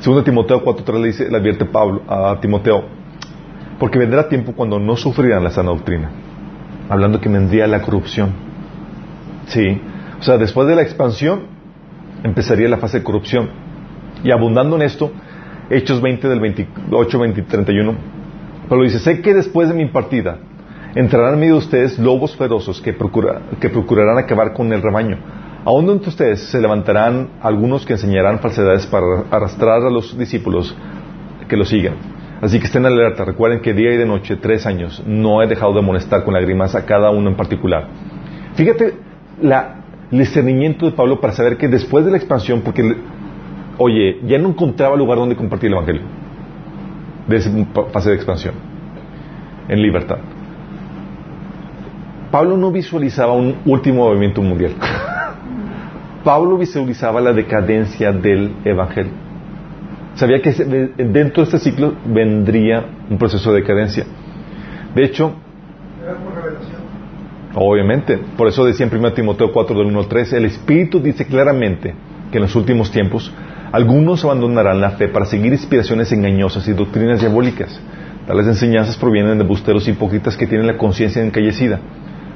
Segundo 0.00 0.24
Timoteo 0.24 0.64
4.3 0.64 1.00
le 1.00 1.06
dice, 1.08 1.30
le 1.30 1.36
advierte 1.36 1.64
Pablo 1.64 2.02
a 2.08 2.38
Timoteo, 2.40 2.84
porque 3.80 3.98
vendrá 3.98 4.28
tiempo 4.28 4.52
cuando 4.52 4.78
no 4.78 4.94
sufrirán 4.96 5.42
la 5.42 5.50
sana 5.50 5.70
doctrina, 5.70 6.10
hablando 6.88 7.20
que 7.20 7.28
vendría 7.28 7.66
la 7.66 7.82
corrupción. 7.82 8.30
Sí, 9.46 9.80
o 10.20 10.22
sea, 10.22 10.38
después 10.38 10.68
de 10.68 10.76
la 10.76 10.82
expansión 10.82 11.40
empezaría 12.22 12.68
la 12.68 12.76
fase 12.76 12.98
de 12.98 13.04
corrupción. 13.04 13.48
Y 14.22 14.30
abundando 14.30 14.76
en 14.76 14.82
esto, 14.82 15.10
Hechos 15.70 16.00
20 16.02 16.28
del 16.28 16.40
28, 16.40 17.18
20, 17.18 17.42
31, 17.42 17.94
Pablo 18.68 18.84
dice, 18.84 18.98
sé 18.98 19.22
que 19.22 19.32
después 19.34 19.68
de 19.68 19.74
mi 19.74 19.86
partida 19.86 20.38
entrarán 20.94 21.34
en 21.34 21.40
medio 21.40 21.52
de 21.54 21.58
ustedes 21.60 21.98
lobos 21.98 22.36
feroces 22.36 22.80
que, 22.80 22.92
procura- 22.92 23.40
que 23.60 23.70
procurarán 23.70 24.18
acabar 24.18 24.52
con 24.52 24.72
el 24.72 24.82
rebaño. 24.82 25.16
Aún 25.64 25.88
entre 25.90 26.08
ustedes 26.10 26.40
se 26.40 26.60
levantarán 26.60 27.28
algunos 27.42 27.86
que 27.86 27.94
enseñarán 27.94 28.40
falsedades 28.40 28.86
para 28.86 29.06
arrastrar 29.30 29.82
a 29.82 29.90
los 29.90 30.16
discípulos 30.18 30.76
que 31.48 31.56
lo 31.56 31.64
sigan. 31.64 31.94
Así 32.40 32.58
que 32.58 32.66
estén 32.66 32.86
alerta. 32.86 33.24
Recuerden 33.24 33.60
que 33.60 33.74
día 33.74 33.92
y 33.92 33.96
de 33.96 34.06
noche, 34.06 34.36
tres 34.36 34.66
años, 34.66 35.02
no 35.06 35.42
he 35.42 35.46
dejado 35.46 35.74
de 35.74 35.82
molestar 35.82 36.24
con 36.24 36.34
lágrimas 36.34 36.74
a 36.74 36.86
cada 36.86 37.10
uno 37.10 37.28
en 37.28 37.36
particular. 37.36 37.88
Fíjate 38.54 38.94
la, 39.42 39.76
el 40.10 40.18
discernimiento 40.18 40.86
de 40.86 40.92
Pablo 40.92 41.20
para 41.20 41.32
saber 41.34 41.56
que 41.56 41.68
después 41.68 42.04
de 42.04 42.10
la 42.10 42.16
expansión, 42.16 42.62
porque, 42.62 42.96
oye, 43.78 44.20
ya 44.26 44.38
no 44.38 44.48
encontraba 44.48 44.96
lugar 44.96 45.18
donde 45.18 45.36
compartir 45.36 45.68
el 45.68 45.74
Evangelio, 45.74 46.02
de 47.28 47.36
esa 47.36 47.50
fase 47.92 48.10
de 48.10 48.16
expansión, 48.16 48.54
en 49.68 49.82
libertad. 49.82 50.18
Pablo 52.30 52.56
no 52.56 52.70
visualizaba 52.70 53.32
un 53.32 53.56
último 53.66 54.04
movimiento 54.04 54.40
mundial. 54.40 54.72
Pablo 56.24 56.56
visualizaba 56.56 57.20
la 57.20 57.32
decadencia 57.32 58.12
del 58.12 58.54
Evangelio. 58.64 59.29
Sabía 60.14 60.42
que 60.42 60.52
dentro 60.52 61.44
de 61.44 61.50
este 61.50 61.58
ciclo 61.58 61.94
vendría 62.04 62.84
un 63.08 63.18
proceso 63.18 63.52
de 63.52 63.60
decadencia. 63.60 64.04
De 64.94 65.04
hecho. 65.04 65.34
Obviamente, 67.54 68.16
por 68.36 68.46
eso 68.46 68.64
decía 68.64 68.86
en 68.86 68.96
1 68.96 69.12
Timoteo 69.12 69.50
4 69.52 69.76
del 69.76 69.86
1 69.86 69.98
al 69.98 70.06
3, 70.06 70.34
el 70.34 70.44
Espíritu 70.44 71.00
dice 71.00 71.26
claramente 71.26 71.94
que 72.30 72.38
en 72.38 72.42
los 72.42 72.54
últimos 72.54 72.92
tiempos 72.92 73.32
algunos 73.72 74.24
abandonarán 74.24 74.80
la 74.80 74.92
fe 74.92 75.08
para 75.08 75.26
seguir 75.26 75.52
inspiraciones 75.52 76.12
engañosas 76.12 76.66
y 76.68 76.72
doctrinas 76.72 77.20
diabólicas. 77.20 77.80
Tales 78.26 78.46
enseñanzas 78.46 78.96
provienen 78.96 79.38
de 79.38 79.44
busteros 79.44 79.88
hipócritas 79.88 80.36
que 80.36 80.46
tienen 80.46 80.66
la 80.66 80.76
conciencia 80.76 81.22
encallecida. 81.24 81.80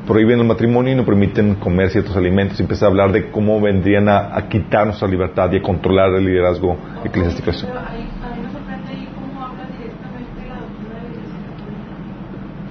Prohíben 0.07 0.39
el 0.39 0.47
matrimonio 0.47 0.93
y 0.93 0.97
no 0.97 1.05
permiten 1.05 1.55
comer 1.55 1.91
ciertos 1.91 2.17
alimentos. 2.17 2.59
Y 2.61 2.63
empieza 2.63 2.85
a 2.87 2.89
hablar 2.89 3.11
de 3.13 3.31
cómo 3.31 3.61
vendrían 3.61 4.09
a, 4.09 4.37
a 4.37 4.49
quitar 4.49 4.87
nuestra 4.87 5.09
libertad 5.09 5.51
y 5.53 5.57
a 5.57 5.63
controlar 5.63 6.11
el 6.15 6.25
liderazgo 6.27 6.77
eclesiástico. 7.05 7.51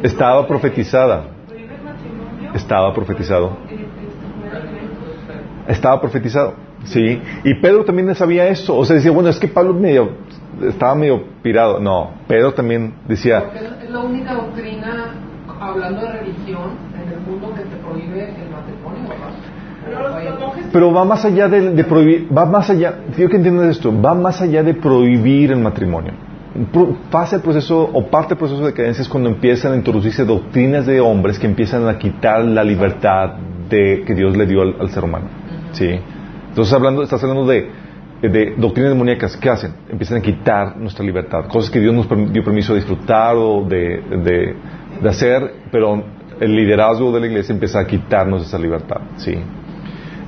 Estaba 0.03 0.45
profetizada. 0.47 1.27
Estaba 2.53 2.93
profetizado. 2.93 3.57
eh, 3.69 3.87
este. 5.65 5.71
Estaba 5.71 6.01
profetizado, 6.01 6.55
sí. 6.83 7.21
Y 7.45 7.53
Pedro 7.55 7.85
también 7.85 8.13
sabía 8.15 8.47
eso. 8.49 8.77
O 8.77 8.85
sea, 8.85 8.97
decía, 8.97 9.11
bueno, 9.11 9.29
es 9.29 9.39
que 9.39 9.47
Pablo 9.47 9.73
medio, 9.73 10.09
estaba 10.61 10.93
medio 10.93 11.23
pirado. 11.41 11.79
No, 11.79 12.11
Pedro 12.27 12.53
también 12.53 12.93
decía, 13.07 13.45
Porque 13.45 13.85
es 13.85 13.89
la 13.89 13.99
única 13.99 14.33
doctrina, 14.33 15.13
hablando 15.69 16.01
de 16.01 16.11
religión, 16.13 16.71
en 17.01 17.13
el 17.13 17.19
mundo 17.21 17.53
que 17.55 17.61
te 17.63 17.75
prohíbe 17.77 18.23
el 18.23 18.49
matrimonio, 18.51 19.09
¿verdad? 19.09 19.33
Pero 20.71 20.93
va 20.93 21.03
más 21.03 21.25
allá 21.25 21.47
de, 21.49 21.71
de 21.71 21.83
prohibir, 21.83 22.27
va 22.35 22.45
más 22.45 22.69
allá, 22.69 22.99
quiero 23.15 23.29
que 23.29 23.37
entiendas 23.37 23.67
esto, 23.77 23.93
va 24.01 24.13
más 24.13 24.41
allá 24.41 24.63
de 24.63 24.73
prohibir 24.73 25.51
el 25.51 25.59
matrimonio. 25.59 26.13
Pro- 26.71 26.95
Pasa 27.11 27.35
el 27.37 27.41
proceso, 27.41 27.89
o 27.91 28.07
parte 28.07 28.29
del 28.29 28.37
proceso 28.37 28.61
de 28.61 28.67
decadencia 28.67 29.01
es 29.01 29.09
cuando 29.09 29.29
empiezan 29.29 29.73
a 29.73 29.75
introducirse 29.75 30.23
doctrinas 30.23 30.85
de 30.85 31.01
hombres 31.01 31.37
que 31.37 31.47
empiezan 31.47 31.87
a 31.87 31.97
quitar 31.97 32.43
la 32.45 32.63
libertad 32.63 33.31
de, 33.69 34.03
que 34.05 34.13
Dios 34.15 34.37
le 34.37 34.45
dio 34.45 34.61
al, 34.61 34.75
al 34.79 34.89
ser 34.89 35.03
humano. 35.03 35.25
¿Sí? 35.73 35.89
Entonces 36.49 36.73
hablando, 36.73 37.01
estás 37.03 37.21
hablando 37.23 37.45
de, 37.47 37.69
de 38.21 38.53
doctrinas 38.57 38.91
demoníacas. 38.91 39.35
¿Qué 39.35 39.49
hacen? 39.49 39.73
Empiezan 39.89 40.19
a 40.19 40.21
quitar 40.21 40.77
nuestra 40.77 41.03
libertad. 41.03 41.45
Cosas 41.47 41.71
que 41.71 41.79
Dios 41.79 41.93
nos 41.93 42.07
dio 42.31 42.43
permiso 42.43 42.73
de 42.73 42.79
disfrutar 42.79 43.35
o 43.35 43.65
de, 43.67 44.01
de, 44.23 44.55
de 45.01 45.09
hacer, 45.09 45.53
pero 45.71 46.03
el 46.39 46.55
liderazgo 46.55 47.11
de 47.11 47.19
la 47.21 47.27
iglesia 47.27 47.53
empieza 47.53 47.79
a 47.79 47.87
quitarnos 47.87 48.45
esa 48.45 48.57
libertad. 48.57 49.01
¿Sí? 49.17 49.35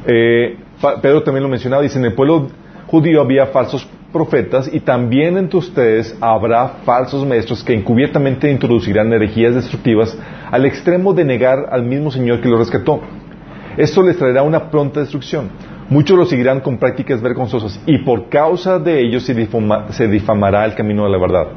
Eh, 0.07 0.57
Pedro 1.01 1.23
también 1.23 1.43
lo 1.43 1.49
mencionaba, 1.49 1.81
dice, 1.81 1.97
en 1.97 2.05
el 2.05 2.13
pueblo 2.13 2.47
judío 2.87 3.21
había 3.21 3.47
falsos 3.47 3.87
profetas 4.13 4.69
y 4.71 4.79
también 4.79 5.37
entre 5.37 5.57
ustedes 5.57 6.15
habrá 6.21 6.67
falsos 6.85 7.25
maestros 7.25 7.63
que 7.63 7.73
encubiertamente 7.73 8.49
introducirán 8.49 9.11
herejías 9.11 9.55
destructivas 9.55 10.17
al 10.51 10.65
extremo 10.65 11.13
de 11.13 11.25
negar 11.25 11.67
al 11.71 11.83
mismo 11.83 12.11
Señor 12.11 12.39
que 12.39 12.47
lo 12.47 12.57
rescató. 12.57 13.01
Esto 13.77 14.01
les 14.03 14.17
traerá 14.17 14.43
una 14.43 14.69
pronta 14.71 15.01
destrucción. 15.01 15.49
Muchos 15.89 16.17
lo 16.17 16.25
seguirán 16.25 16.61
con 16.61 16.77
prácticas 16.77 17.21
vergonzosas 17.21 17.79
y 17.85 17.97
por 17.99 18.29
causa 18.29 18.79
de 18.79 19.01
ellos 19.01 19.23
se, 19.23 19.35
difama- 19.35 19.89
se 19.89 20.07
difamará 20.07 20.63
el 20.65 20.75
camino 20.75 21.03
de 21.05 21.09
la 21.11 21.17
verdad. 21.17 21.47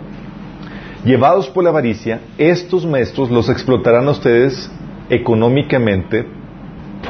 Llevados 1.08 1.48
por 1.48 1.64
la 1.64 1.70
avaricia, 1.70 2.20
estos 2.36 2.84
maestros 2.84 3.30
los 3.30 3.48
explotarán 3.48 4.06
a 4.08 4.10
ustedes 4.10 4.70
económicamente 5.08 6.26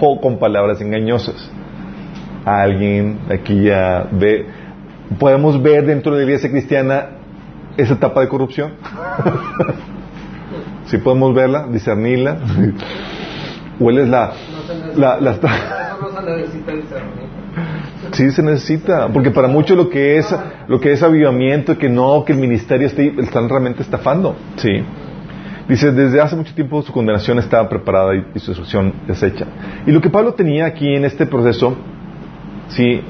o 0.01 0.21
con 0.21 0.39
palabras 0.39 0.81
engañosas. 0.81 1.51
Alguien 2.45 3.19
aquí 3.29 3.61
ya 3.65 4.07
ve, 4.13 4.47
podemos 5.19 5.61
ver 5.61 5.85
dentro 5.85 6.13
de 6.13 6.19
la 6.19 6.25
iglesia 6.27 6.49
cristiana 6.49 7.07
esa 7.77 7.95
etapa 7.95 8.21
de 8.21 8.29
corrupción. 8.29 8.75
Si 10.87 10.97
podemos 10.97 11.35
verla, 11.35 11.67
discernirla. 11.71 12.39
Hueles 13.79 14.09
la, 14.09 14.33
la, 14.97 15.21
la- 15.21 15.33
eso 15.33 15.43
no 16.01 16.21
se 16.21 16.23
necesita 16.37 16.73
discernir. 16.73 17.29
Sí 18.13 18.31
se 18.31 18.43
necesita, 18.43 19.09
porque 19.09 19.31
para 19.31 19.49
muchos 19.49 19.77
lo 19.77 19.91
que 19.91 20.17
es 20.17 20.35
lo 20.67 20.81
que 20.81 20.93
es 20.93 21.03
avivamiento, 21.03 21.77
que 21.77 21.89
no, 21.89 22.25
que 22.25 22.33
el 22.33 22.39
ministerio 22.39 22.87
esté, 22.87 23.13
están 23.19 23.49
realmente 23.49 23.83
estafando. 23.83 24.37
Sí. 24.57 24.83
Dice, 25.69 25.93
desde 25.93 26.21
hace 26.21 26.35
mucho 26.35 26.55
tiempo 26.55 26.81
su 26.83 26.93
condenación 26.93 27.39
estaba 27.39 27.69
preparada 27.69 28.15
y, 28.15 28.25
y 28.35 28.39
su 28.39 28.53
destrucción 28.53 28.95
deshecha. 29.07 29.47
Y 29.87 29.93
lo 29.93 30.01
que 30.01 30.09
Pablo 30.09 30.33
tenía 30.33 30.65
aquí 30.65 30.95
en 30.95 31.05
este 31.05 31.27
proceso, 31.27 31.77
sí, 32.69 33.03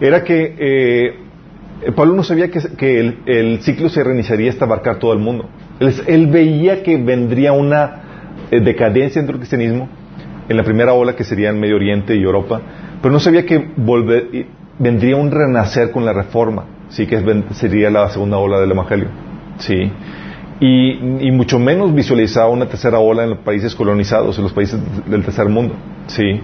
era 0.00 0.22
que 0.22 0.54
eh, 0.58 1.92
Pablo 1.94 2.14
no 2.14 2.22
sabía 2.22 2.50
que, 2.50 2.60
que 2.76 3.00
el, 3.00 3.18
el 3.26 3.62
ciclo 3.62 3.88
se 3.88 4.04
reiniciaría 4.04 4.50
hasta 4.50 4.64
abarcar 4.64 4.98
todo 4.98 5.12
el 5.12 5.18
mundo. 5.18 5.48
Él, 5.80 5.94
él 6.06 6.26
veía 6.28 6.82
que 6.82 6.96
vendría 6.96 7.52
una 7.52 8.02
eh, 8.50 8.60
decadencia 8.60 9.20
dentro 9.20 9.34
del 9.34 9.40
cristianismo 9.40 9.88
en 10.48 10.56
la 10.56 10.62
primera 10.62 10.92
ola 10.92 11.14
que 11.14 11.24
sería 11.24 11.50
en 11.50 11.60
Medio 11.60 11.76
Oriente 11.76 12.14
y 12.16 12.22
Europa, 12.22 12.60
pero 13.00 13.12
no 13.12 13.20
sabía 13.20 13.44
que 13.44 13.72
volver, 13.76 14.46
vendría 14.78 15.16
un 15.16 15.30
renacer 15.30 15.90
con 15.90 16.04
la 16.04 16.12
reforma, 16.12 16.64
sí 16.88 17.06
que 17.06 17.22
sería 17.52 17.90
la 17.90 18.08
segunda 18.10 18.38
ola 18.38 18.60
del 18.60 18.70
Evangelio, 18.70 19.08
sí, 19.58 19.90
y, 20.60 21.26
y 21.28 21.30
mucho 21.32 21.58
menos 21.58 21.94
visualizaba 21.94 22.48
una 22.48 22.66
tercera 22.66 22.98
ola 22.98 23.24
en 23.24 23.30
los 23.30 23.38
países 23.40 23.74
colonizados, 23.74 24.38
en 24.38 24.44
los 24.44 24.52
países 24.52 24.80
del 25.06 25.24
tercer 25.24 25.48
mundo, 25.48 25.74
sí. 26.06 26.40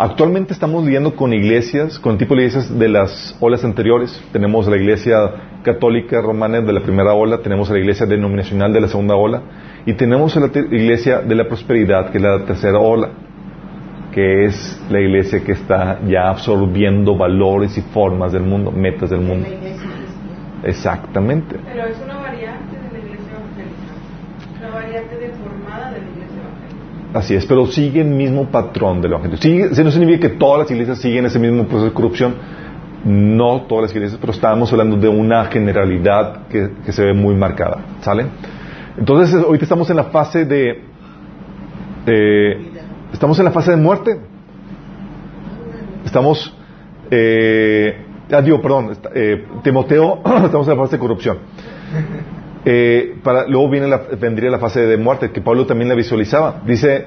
Actualmente 0.00 0.52
estamos 0.52 0.84
lidiando 0.84 1.16
con 1.16 1.32
iglesias, 1.32 1.98
con 1.98 2.18
tipo 2.18 2.36
de 2.36 2.42
iglesias 2.42 2.78
de 2.78 2.88
las 2.88 3.36
olas 3.40 3.64
anteriores. 3.64 4.22
Tenemos 4.32 4.68
la 4.68 4.76
iglesia 4.76 5.16
católica 5.64 6.20
romana 6.20 6.60
de 6.60 6.72
la 6.72 6.82
primera 6.84 7.14
ola, 7.14 7.38
tenemos 7.38 7.68
la 7.68 7.80
iglesia 7.80 8.06
denominacional 8.06 8.72
de 8.72 8.80
la 8.80 8.86
segunda 8.86 9.16
ola 9.16 9.42
y 9.86 9.94
tenemos 9.94 10.36
la 10.36 10.46
iglesia 10.54 11.18
de 11.18 11.34
la 11.34 11.48
prosperidad, 11.48 12.10
que 12.10 12.18
es 12.18 12.22
la 12.22 12.44
tercera 12.44 12.78
ola, 12.78 13.10
que 14.12 14.46
es 14.46 14.82
la 14.90 15.00
iglesia 15.00 15.44
que 15.44 15.52
está 15.52 16.00
ya 16.06 16.28
absorbiendo 16.28 17.16
valores 17.16 17.76
y 17.78 17.82
formas 17.82 18.32
del 18.32 18.42
mundo, 18.42 18.70
metas 18.70 19.10
del 19.10 19.20
mundo. 19.20 19.46
Exactamente. 20.64 21.56
Pero 21.64 21.86
es 21.86 21.96
una 22.04 22.16
variante 22.16 22.76
de 22.76 22.92
la 22.92 22.98
iglesia 22.98 23.32
evangélica. 23.32 24.58
Una 24.58 24.74
variante 24.74 25.16
deformada 25.16 25.92
de 25.92 26.00
la 26.00 26.08
iglesia 26.08 26.40
evangélica. 26.40 27.18
Así 27.18 27.34
es, 27.34 27.46
pero 27.46 27.66
sigue 27.66 28.00
el 28.00 28.08
mismo 28.08 28.46
patrón 28.46 29.00
del 29.00 29.12
evangelio. 29.12 29.36
Sigue, 29.36 29.64
eso 29.66 29.84
no 29.84 29.90
significa 29.90 30.28
que 30.28 30.36
todas 30.36 30.60
las 30.60 30.70
iglesias 30.70 30.98
siguen 30.98 31.26
ese 31.26 31.38
mismo 31.38 31.62
proceso 31.64 31.84
de 31.84 31.92
corrupción. 31.92 32.34
No 33.04 33.62
todas 33.62 33.82
las 33.82 33.94
iglesias, 33.94 34.18
pero 34.20 34.32
estábamos 34.32 34.72
hablando 34.72 34.96
de 34.96 35.08
una 35.08 35.44
generalidad 35.44 36.48
que, 36.48 36.70
que 36.84 36.92
se 36.92 37.04
ve 37.04 37.12
muy 37.14 37.36
marcada. 37.36 37.78
¿Sale? 38.00 38.26
Entonces, 38.98 39.32
ahorita 39.40 39.64
estamos 39.64 39.88
en 39.90 39.96
la 39.96 40.04
fase 40.04 40.44
de. 40.44 40.82
eh, 42.06 42.67
estamos 43.12 43.38
en 43.38 43.44
la 43.44 43.50
fase 43.50 43.72
de 43.72 43.76
muerte. 43.76 44.18
Estamos. 46.04 46.54
Eh, 47.10 48.04
ah, 48.30 48.42
digo, 48.42 48.60
perdón, 48.60 48.96
eh, 49.14 49.46
Timoteo, 49.62 50.20
estamos 50.44 50.68
en 50.68 50.76
la 50.76 50.82
fase 50.82 50.96
de 50.96 51.00
corrupción. 51.00 51.38
Eh, 52.64 53.16
para, 53.22 53.46
luego 53.46 53.70
viene 53.70 53.86
la, 53.86 53.98
vendría 54.20 54.50
la 54.50 54.58
fase 54.58 54.80
de 54.80 54.96
muerte, 54.96 55.30
que 55.30 55.40
Pablo 55.40 55.66
también 55.66 55.88
la 55.88 55.94
visualizaba. 55.94 56.62
Dice 56.66 57.06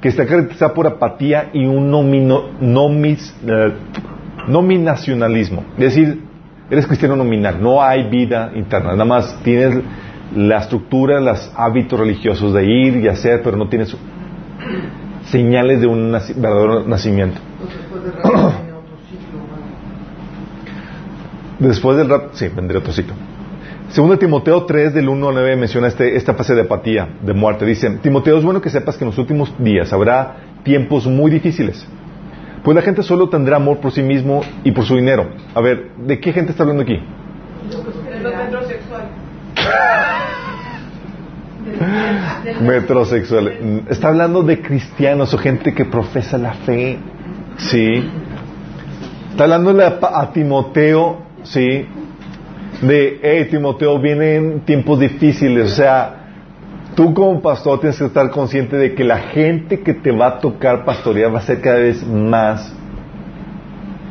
que 0.00 0.08
está 0.08 0.26
caracterizada 0.26 0.72
por 0.72 0.86
apatía 0.86 1.50
y 1.52 1.66
un 1.66 1.90
nomino, 1.90 2.50
nomis, 2.60 3.34
eh, 3.46 3.72
nominacionalismo. 4.48 5.64
Es 5.78 5.94
decir, 5.94 6.22
eres 6.70 6.86
cristiano 6.86 7.16
nominal, 7.16 7.60
no 7.60 7.82
hay 7.82 8.08
vida 8.08 8.52
interna, 8.54 8.92
nada 8.92 9.04
más 9.04 9.42
tienes 9.42 9.82
la 10.34 10.58
estructura, 10.58 11.20
los 11.20 11.52
hábitos 11.56 11.98
religiosos 11.98 12.54
de 12.54 12.64
ir 12.64 12.96
y 12.98 13.08
hacer, 13.08 13.42
pero 13.42 13.56
no 13.56 13.68
tienes 13.68 13.94
señales 15.26 15.80
de 15.80 15.86
un 15.86 16.12
naci- 16.12 16.34
verdadero 16.34 16.84
nacimiento. 16.86 17.40
Después 21.58 21.96
del 21.98 22.08
rap, 22.08 22.30
sí, 22.32 22.48
vendría 22.48 22.80
otro 22.80 22.92
ciclo. 22.92 23.14
Segundo 23.90 24.18
Timoteo 24.18 24.64
3 24.64 24.94
del 24.94 25.08
1 25.08 25.28
al 25.28 25.34
9 25.34 25.56
menciona 25.56 25.88
este, 25.88 26.16
esta 26.16 26.34
fase 26.34 26.54
de 26.54 26.62
apatía, 26.62 27.08
de 27.22 27.34
muerte. 27.34 27.66
Dice, 27.66 27.90
Timoteo, 28.02 28.38
es 28.38 28.44
bueno 28.44 28.60
que 28.60 28.70
sepas 28.70 28.96
que 28.96 29.04
en 29.04 29.10
los 29.10 29.18
últimos 29.18 29.52
días 29.58 29.92
habrá 29.92 30.36
tiempos 30.62 31.06
muy 31.06 31.30
difíciles. 31.30 31.86
Pues 32.62 32.74
la 32.74 32.82
gente 32.82 33.02
solo 33.02 33.28
tendrá 33.28 33.56
amor 33.56 33.78
por 33.78 33.90
sí 33.90 34.02
mismo 34.02 34.42
y 34.64 34.70
por 34.70 34.84
su 34.84 34.94
dinero. 34.94 35.30
A 35.54 35.60
ver, 35.60 35.90
¿de 35.96 36.20
qué 36.20 36.32
gente 36.32 36.52
está 36.52 36.62
hablando 36.62 36.82
aquí? 36.82 36.98
Los 38.22 38.34
metrosexuales. 38.36 39.08
Metrosexual. 42.62 43.84
Está 43.88 44.08
hablando 44.08 44.42
de 44.42 44.60
cristianos 44.60 45.32
o 45.34 45.38
gente 45.38 45.74
que 45.74 45.84
profesa 45.84 46.38
la 46.38 46.54
fe. 46.54 46.98
Sí. 47.58 48.04
Está 49.30 49.44
hablando 49.44 49.82
a, 49.82 50.20
a 50.20 50.32
Timoteo, 50.32 51.22
sí. 51.42 51.86
De, 52.82 53.20
hey, 53.22 53.48
Timoteo, 53.50 54.00
vienen 54.00 54.60
tiempos 54.60 54.98
difíciles. 54.98 55.72
O 55.72 55.74
sea, 55.74 56.20
tú 56.94 57.12
como 57.14 57.40
pastor 57.40 57.80
tienes 57.80 57.98
que 57.98 58.06
estar 58.06 58.30
consciente 58.30 58.76
de 58.76 58.94
que 58.94 59.04
la 59.04 59.18
gente 59.18 59.80
que 59.80 59.94
te 59.94 60.10
va 60.10 60.26
a 60.28 60.38
tocar 60.38 60.84
pastorear 60.84 61.34
va 61.34 61.38
a 61.38 61.42
ser 61.42 61.60
cada 61.60 61.78
vez 61.78 62.06
más 62.06 62.74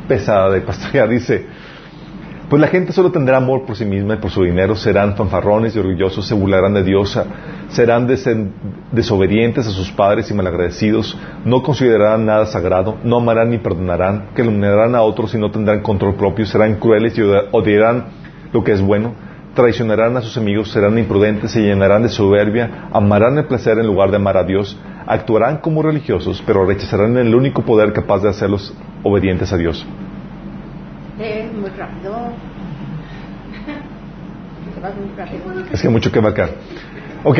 pesada 0.07 0.51
de 0.51 0.61
pastorear. 0.61 1.09
Dice, 1.09 1.45
pues 2.49 2.59
la 2.59 2.67
gente 2.67 2.91
solo 2.93 3.11
tendrá 3.11 3.37
amor 3.37 3.63
por 3.65 3.75
sí 3.75 3.85
misma 3.85 4.15
y 4.15 4.17
por 4.17 4.31
su 4.31 4.43
dinero, 4.43 4.75
serán 4.75 5.15
fanfarrones 5.15 5.75
y 5.75 5.79
orgullosos, 5.79 6.27
se 6.27 6.33
burlarán 6.33 6.73
de 6.73 6.83
Dios, 6.83 7.17
serán 7.69 8.07
desobedientes 8.91 9.67
a 9.67 9.71
sus 9.71 9.91
padres 9.91 10.31
y 10.31 10.33
malagradecidos, 10.33 11.15
no 11.45 11.61
considerarán 11.61 12.25
nada 12.25 12.47
sagrado, 12.47 12.97
no 13.03 13.17
amarán 13.17 13.51
ni 13.51 13.59
perdonarán, 13.59 14.29
calumniarán 14.33 14.95
a 14.95 15.01
otros 15.03 15.33
y 15.35 15.37
no 15.37 15.51
tendrán 15.51 15.81
control 15.81 16.15
propio, 16.15 16.45
serán 16.45 16.75
crueles 16.75 17.17
y 17.17 17.21
odia- 17.21 17.43
odiarán 17.51 18.05
lo 18.51 18.63
que 18.63 18.71
es 18.71 18.81
bueno, 18.81 19.13
traicionarán 19.53 20.17
a 20.17 20.21
sus 20.21 20.35
amigos, 20.37 20.71
serán 20.71 20.97
imprudentes, 20.97 21.51
se 21.51 21.61
llenarán 21.61 22.01
de 22.01 22.09
soberbia, 22.09 22.87
amarán 22.91 23.37
el 23.37 23.45
placer 23.45 23.77
en 23.77 23.85
lugar 23.85 24.09
de 24.09 24.15
amar 24.15 24.37
a 24.37 24.43
Dios, 24.43 24.75
actuarán 25.05 25.57
como 25.57 25.83
religiosos, 25.83 26.41
pero 26.47 26.65
rechazarán 26.65 27.15
el 27.17 27.35
único 27.35 27.61
poder 27.63 27.93
capaz 27.93 28.23
de 28.23 28.29
hacerlos 28.29 28.73
obedientes 29.03 29.53
a 29.53 29.57
Dios. 29.57 29.85
Muy 31.59 31.69
rápido. 31.71 32.15
Es 35.71 35.81
que 35.81 35.89
mucho 35.89 36.11
que 36.11 36.19
vacar. 36.19 36.51
Ok, 37.23 37.39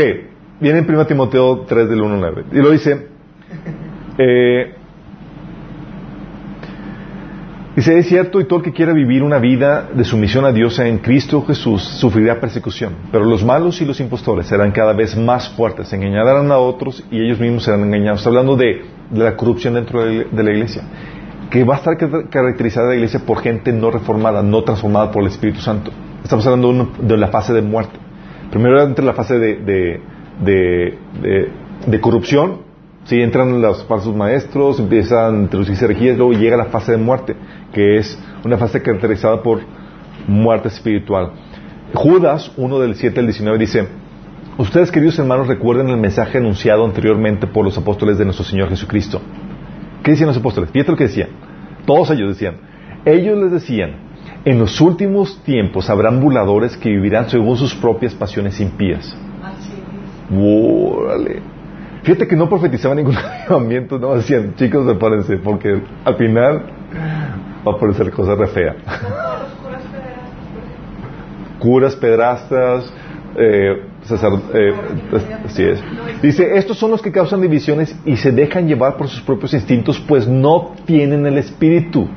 viene 0.59 0.80
en 0.80 0.89
1 0.89 1.07
Timoteo 1.07 1.61
3 1.61 1.89
del 1.89 2.01
1 2.01 2.13
al 2.15 2.19
9. 2.19 2.43
Y 2.51 2.57
lo 2.57 2.71
dice, 2.71 3.07
eh, 4.17 4.75
dice, 7.77 7.97
es 7.97 8.07
cierto, 8.07 8.41
y 8.41 8.45
todo 8.45 8.59
el 8.59 8.65
que 8.65 8.73
quiera 8.73 8.91
vivir 8.91 9.23
una 9.23 9.39
vida 9.39 9.89
de 9.93 10.03
sumisión 10.03 10.43
a 10.43 10.51
Dios 10.51 10.77
en 10.80 10.97
Cristo 10.97 11.45
Jesús 11.45 11.82
sufrirá 11.82 12.41
persecución. 12.41 12.95
Pero 13.13 13.23
los 13.23 13.45
malos 13.45 13.80
y 13.80 13.86
los 13.86 14.01
impostores 14.01 14.47
serán 14.47 14.71
cada 14.71 14.91
vez 14.91 15.15
más 15.15 15.49
fuertes, 15.49 15.93
engañarán 15.93 16.51
a 16.51 16.57
otros 16.57 17.05
y 17.09 17.21
ellos 17.21 17.39
mismos 17.39 17.63
serán 17.63 17.84
engañados. 17.84 18.19
Está 18.19 18.30
hablando 18.30 18.57
de, 18.57 18.82
la 19.13 19.38
corrupción 19.38 19.75
dentro 19.75 20.03
de, 20.03 20.25
de 20.25 20.43
la 20.43 20.51
iglesia, 20.51 20.84
que 21.50 21.64
va 21.64 21.76
a 21.76 21.78
estar 21.80 21.97
car- 21.97 22.30
caracterizada 22.30 22.89
la 22.89 22.95
iglesia 22.95 23.20
por 23.20 23.39
gente 23.41 23.72
no 23.74 23.91
reformada, 23.91 24.43
no 24.43 24.64
transformada 24.64 25.12
por 25.12 25.24
el 25.24 25.30
Espíritu 25.30 25.62
Santo. 25.62 25.91
Estamos 26.24 26.45
hablando 26.45 26.91
de, 27.00 27.18
la 27.18 27.28
fase 27.30 27.54
de 27.54 27.62
muerte. 27.62 27.97
Primero 28.52 28.82
entra 28.82 29.04
la 29.06 29.14
fase 29.14 29.39
de 29.39 30.02
corrupción, 32.02 32.60
¿sí? 33.06 33.22
entran 33.22 33.62
los 33.62 33.84
falsos 33.86 34.16
maestros, 34.16 34.80
empiezan 34.80 35.36
a 35.36 35.39
introducirse 35.43 35.86
herejías, 35.86 36.18
luego 36.18 36.34
llega 36.34 36.58
la 36.58 36.66
fase 36.66 36.91
de 36.93 36.97
muerte, 36.97 37.36
que 37.74 37.97
es 37.97 38.18
una 38.45 38.58
fase 38.58 38.82
caracterizada 38.82 39.41
por 39.41 39.62
muerte 40.28 40.68
espiritual. 40.68 41.32
Judas, 41.93 42.52
1 42.58 42.80
del 42.80 42.95
7 42.95 43.20
al 43.20 43.26
19, 43.26 43.58
dice, 43.58 43.88
Ustedes, 44.58 44.91
queridos 44.91 45.18
hermanos, 45.18 45.47
recuerden 45.47 45.88
el 45.89 45.97
mensaje 45.97 46.38
anunciado 46.38 46.84
anteriormente 46.86 47.47
por 47.47 47.64
los 47.64 47.78
apóstoles 47.78 48.18
de 48.18 48.26
nuestro 48.26 48.43
Señor 48.45 48.68
Jesucristo. 48.70 49.22
¿Qué 50.04 50.12
decían 50.12 50.28
los 50.28 50.38
apóstoles? 50.38 50.70
Fíjate 50.72 50.91
lo 50.91 50.97
que 50.97 51.06
decían. 51.06 51.30
Todos 51.86 52.12
ellos 52.12 52.30
decían. 52.30 52.56
Ellos 53.06 53.38
les 53.38 53.52
decían, 53.52 53.91
en 54.45 54.60
los 54.60 54.80
últimos 54.82 55.41
tiempos 55.43 55.89
habrán 55.89 56.22
burladores 56.22 56.78
que 56.78 56.89
vivirán 56.89 57.30
según 57.30 57.58
sus 57.58 57.76
propias 57.76 58.14
pasiones 58.14 58.60
impías. 58.60 59.16
Así 59.43 59.74
Órale. 60.32 61.41
Fíjate 62.04 62.28
que 62.28 62.36
no 62.36 62.47
profetizaban 62.47 62.97
ningún 62.97 63.16
avivamiento, 63.47 64.00
no 64.00 64.16
decían, 64.16 64.56
chicos, 64.56 64.86
prepárense, 64.86 65.38
porque 65.38 65.82
al 66.06 66.16
final 66.16 66.64
va 67.68 67.74
a 67.74 67.76
aparecer 67.76 68.12
cosa 68.12 68.36
re 68.36 68.47
fea. 68.47 68.76
es. 68.76 68.84
Como 68.86 69.16
los 69.16 69.52
curas 69.62 69.84
federales, 69.84 70.30
por 70.54 70.64
ejemplo. 70.64 71.60
Curas, 71.60 71.95
pedrastas, 71.95 72.93
eh, 73.38 73.84
sacerd- 74.07 74.41
eh, 74.53 74.73
así 75.45 75.63
es. 75.63 75.82
Dice, 76.21 76.57
estos 76.57 76.77
son 76.77 76.91
los 76.91 77.01
que 77.01 77.11
causan 77.11 77.41
divisiones 77.41 77.95
y 78.05 78.15
se 78.17 78.32
dejan 78.32 78.67
llevar 78.67 78.97
por 78.97 79.07
sus 79.07 79.21
propios 79.21 79.53
instintos, 79.53 79.99
pues 79.99 80.27
no 80.27 80.73
tienen 80.86 81.25
el 81.25 81.38
espíritu. 81.38 82.07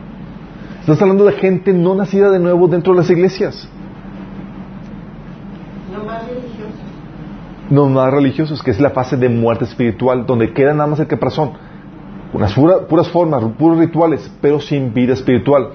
Estás 0.81 1.01
hablando 1.03 1.25
de 1.25 1.33
gente 1.33 1.73
no 1.73 1.95
nacida 1.95 2.31
de 2.31 2.39
nuevo 2.41 2.67
dentro 2.69 2.93
de 2.93 2.99
las 3.01 3.11
iglesias. 3.11 3.69
No 5.93 6.05
más 6.05 6.27
religiosos. 6.27 6.81
no 7.71 7.89
más 7.89 8.11
religiosos, 8.13 8.63
que 8.63 8.71
es 8.71 8.81
la 8.81 8.91
fase 8.91 9.17
de 9.17 9.29
muerte 9.29 9.65
espiritual, 9.65 10.27
donde 10.27 10.53
queda 10.53 10.73
nada 10.75 10.89
más 10.89 11.01
el 11.01 11.07
caparazón. 11.07 11.53
Unas 12.33 12.53
pura- 12.55 12.87
puras 12.89 13.09
formas, 13.09 13.43
puros 13.59 13.79
rituales, 13.79 14.31
pero 14.41 14.59
sin 14.61 14.93
vida 14.93 15.13
espiritual. 15.13 15.69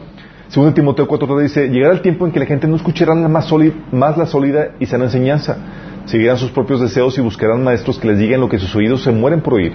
Según 0.49 0.73
Timoteo 0.73 1.07
4 1.07 1.39
dice, 1.39 1.67
llegará 1.69 1.93
el 1.93 2.01
tiempo 2.01 2.25
en 2.25 2.31
que 2.31 2.39
la 2.39 2.45
gente 2.45 2.67
no 2.67 2.77
escuchará 2.77 3.13
la 3.15 3.27
más, 3.27 3.49
más 3.91 4.17
la 4.17 4.25
sólida 4.25 4.69
y 4.79 4.85
sana 4.85 5.05
enseñanza. 5.05 5.57
Seguirán 6.05 6.37
sus 6.37 6.51
propios 6.51 6.79
deseos 6.79 7.17
y 7.17 7.21
buscarán 7.21 7.63
maestros 7.63 7.99
que 7.99 8.07
les 8.07 8.17
digan 8.17 8.39
lo 8.39 8.47
que 8.47 8.57
sus 8.57 8.73
oídos 8.75 9.03
se 9.03 9.11
mueren 9.11 9.41
por 9.41 9.55
oír. 9.55 9.73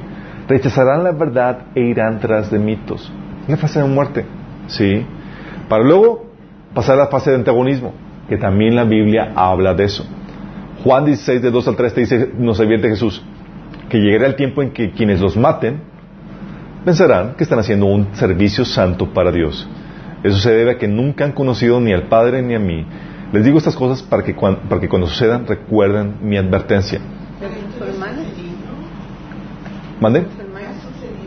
Rechazarán 0.48 1.04
la 1.04 1.12
verdad 1.12 1.66
e 1.74 1.82
irán 1.82 2.20
tras 2.20 2.50
de 2.50 2.58
mitos. 2.58 3.12
La 3.48 3.58
fase 3.58 3.80
de 3.80 3.86
muerte. 3.86 4.24
¿Sí? 4.66 5.04
Para 5.68 5.84
luego 5.84 6.26
pasar 6.72 6.94
a 6.94 7.04
la 7.04 7.06
fase 7.08 7.30
de 7.30 7.36
antagonismo, 7.36 7.92
que 8.28 8.38
también 8.38 8.74
la 8.74 8.84
Biblia 8.84 9.32
habla 9.34 9.74
de 9.74 9.84
eso. 9.84 10.06
Juan 10.82 11.04
16, 11.04 11.42
de 11.42 11.50
2 11.50 11.68
al 11.68 11.76
3, 11.76 11.94
te 11.94 12.00
dice, 12.00 12.30
nos 12.38 12.58
advierte 12.60 12.88
Jesús, 12.88 13.22
que 13.90 13.98
llegará 13.98 14.26
el 14.26 14.36
tiempo 14.36 14.62
en 14.62 14.70
que 14.70 14.90
quienes 14.92 15.20
los 15.20 15.36
maten 15.36 15.80
pensarán 16.84 17.34
que 17.34 17.44
están 17.44 17.58
haciendo 17.58 17.86
un 17.86 18.14
servicio 18.14 18.64
santo 18.64 19.12
para 19.12 19.30
Dios. 19.30 19.68
Eso 20.22 20.38
se 20.38 20.52
debe 20.52 20.72
a 20.72 20.78
que 20.78 20.88
nunca 20.88 21.24
han 21.24 21.32
conocido 21.32 21.80
ni 21.80 21.92
al 21.92 22.04
Padre 22.04 22.42
ni 22.42 22.54
a 22.54 22.58
mí. 22.58 22.86
Les 23.32 23.44
digo 23.44 23.58
estas 23.58 23.74
cosas 23.74 24.02
para 24.02 24.22
que, 24.22 24.34
cuando 24.34 25.06
sucedan 25.06 25.46
recuerden 25.46 26.16
mi 26.22 26.36
advertencia. 26.36 27.00
¿Mande? 30.00 30.24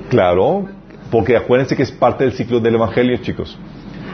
Claro, 0.09 0.67
porque 1.09 1.35
acuérdense 1.35 1.75
que 1.75 1.83
es 1.83 1.91
parte 1.91 2.23
del 2.23 2.33
ciclo 2.33 2.59
del 2.59 2.75
Evangelio, 2.75 3.17
chicos. 3.17 3.57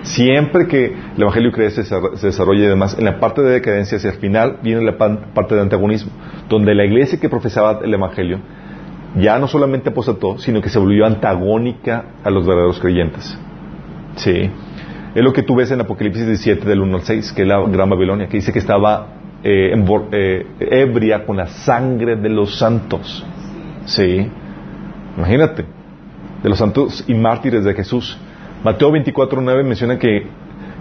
Siempre 0.03 0.67
que 0.67 0.85
el 0.85 1.21
Evangelio 1.21 1.51
crece, 1.51 1.83
se 1.83 2.25
desarrolla 2.25 2.63
y 2.63 2.67
demás, 2.67 2.97
en 2.97 3.05
la 3.05 3.19
parte 3.19 3.41
de 3.41 3.51
decadencia 3.51 3.97
hacia 3.97 4.11
el 4.11 4.17
final 4.17 4.59
viene 4.63 4.81
la 4.83 4.97
parte 4.97 5.55
de 5.55 5.61
antagonismo, 5.61 6.11
donde 6.49 6.73
la 6.73 6.85
iglesia 6.85 7.19
que 7.19 7.29
profesaba 7.29 7.81
el 7.83 7.93
Evangelio 7.93 8.39
ya 9.15 9.37
no 9.37 9.47
solamente 9.47 9.89
apostató, 9.89 10.37
sino 10.39 10.61
que 10.61 10.69
se 10.69 10.79
volvió 10.79 11.05
antagónica 11.05 12.05
a 12.23 12.29
los 12.29 12.47
verdaderos 12.47 12.79
creyentes. 12.79 13.37
Sí. 14.15 14.49
Es 15.13 15.23
lo 15.23 15.33
que 15.33 15.43
tú 15.43 15.55
ves 15.55 15.69
en 15.71 15.81
Apocalipsis 15.81 16.25
17 16.25 16.67
del 16.67 16.79
1 16.81 16.95
al 16.97 17.03
6, 17.03 17.33
que 17.33 17.41
es 17.41 17.47
la 17.47 17.59
Gran 17.67 17.89
Babilonia, 17.89 18.27
que 18.27 18.37
dice 18.37 18.53
que 18.53 18.59
estaba 18.59 19.07
eh, 19.43 19.73
embor- 19.75 20.07
eh, 20.11 20.45
ebria 20.59 21.25
con 21.25 21.37
la 21.37 21.47
sangre 21.47 22.15
de 22.15 22.29
los 22.29 22.57
santos. 22.57 23.25
Sí. 23.85 24.27
Imagínate, 25.17 25.65
de 26.43 26.49
los 26.49 26.57
santos 26.57 27.03
y 27.07 27.13
mártires 27.13 27.63
de 27.65 27.73
Jesús. 27.73 28.17
Mateo 28.63 28.91
24.9 28.91 29.63
menciona 29.65 29.97
que, 29.99 30.27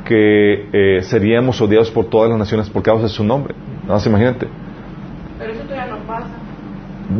que 0.04 0.68
eh, 0.72 1.02
seríamos 1.02 1.60
odiados 1.60 1.90
por 1.90 2.04
todas 2.06 2.30
las 2.30 2.38
naciones 2.38 2.70
por 2.70 2.82
causa 2.82 3.04
de 3.04 3.08
su 3.08 3.24
nombre. 3.24 3.54
Nada 3.82 3.94
más 3.94 4.06
imagínate. 4.06 4.46
Pero 5.38 5.52
eso 5.52 5.62
todavía 5.62 5.86
no 5.86 5.98
pasa. 6.06 6.28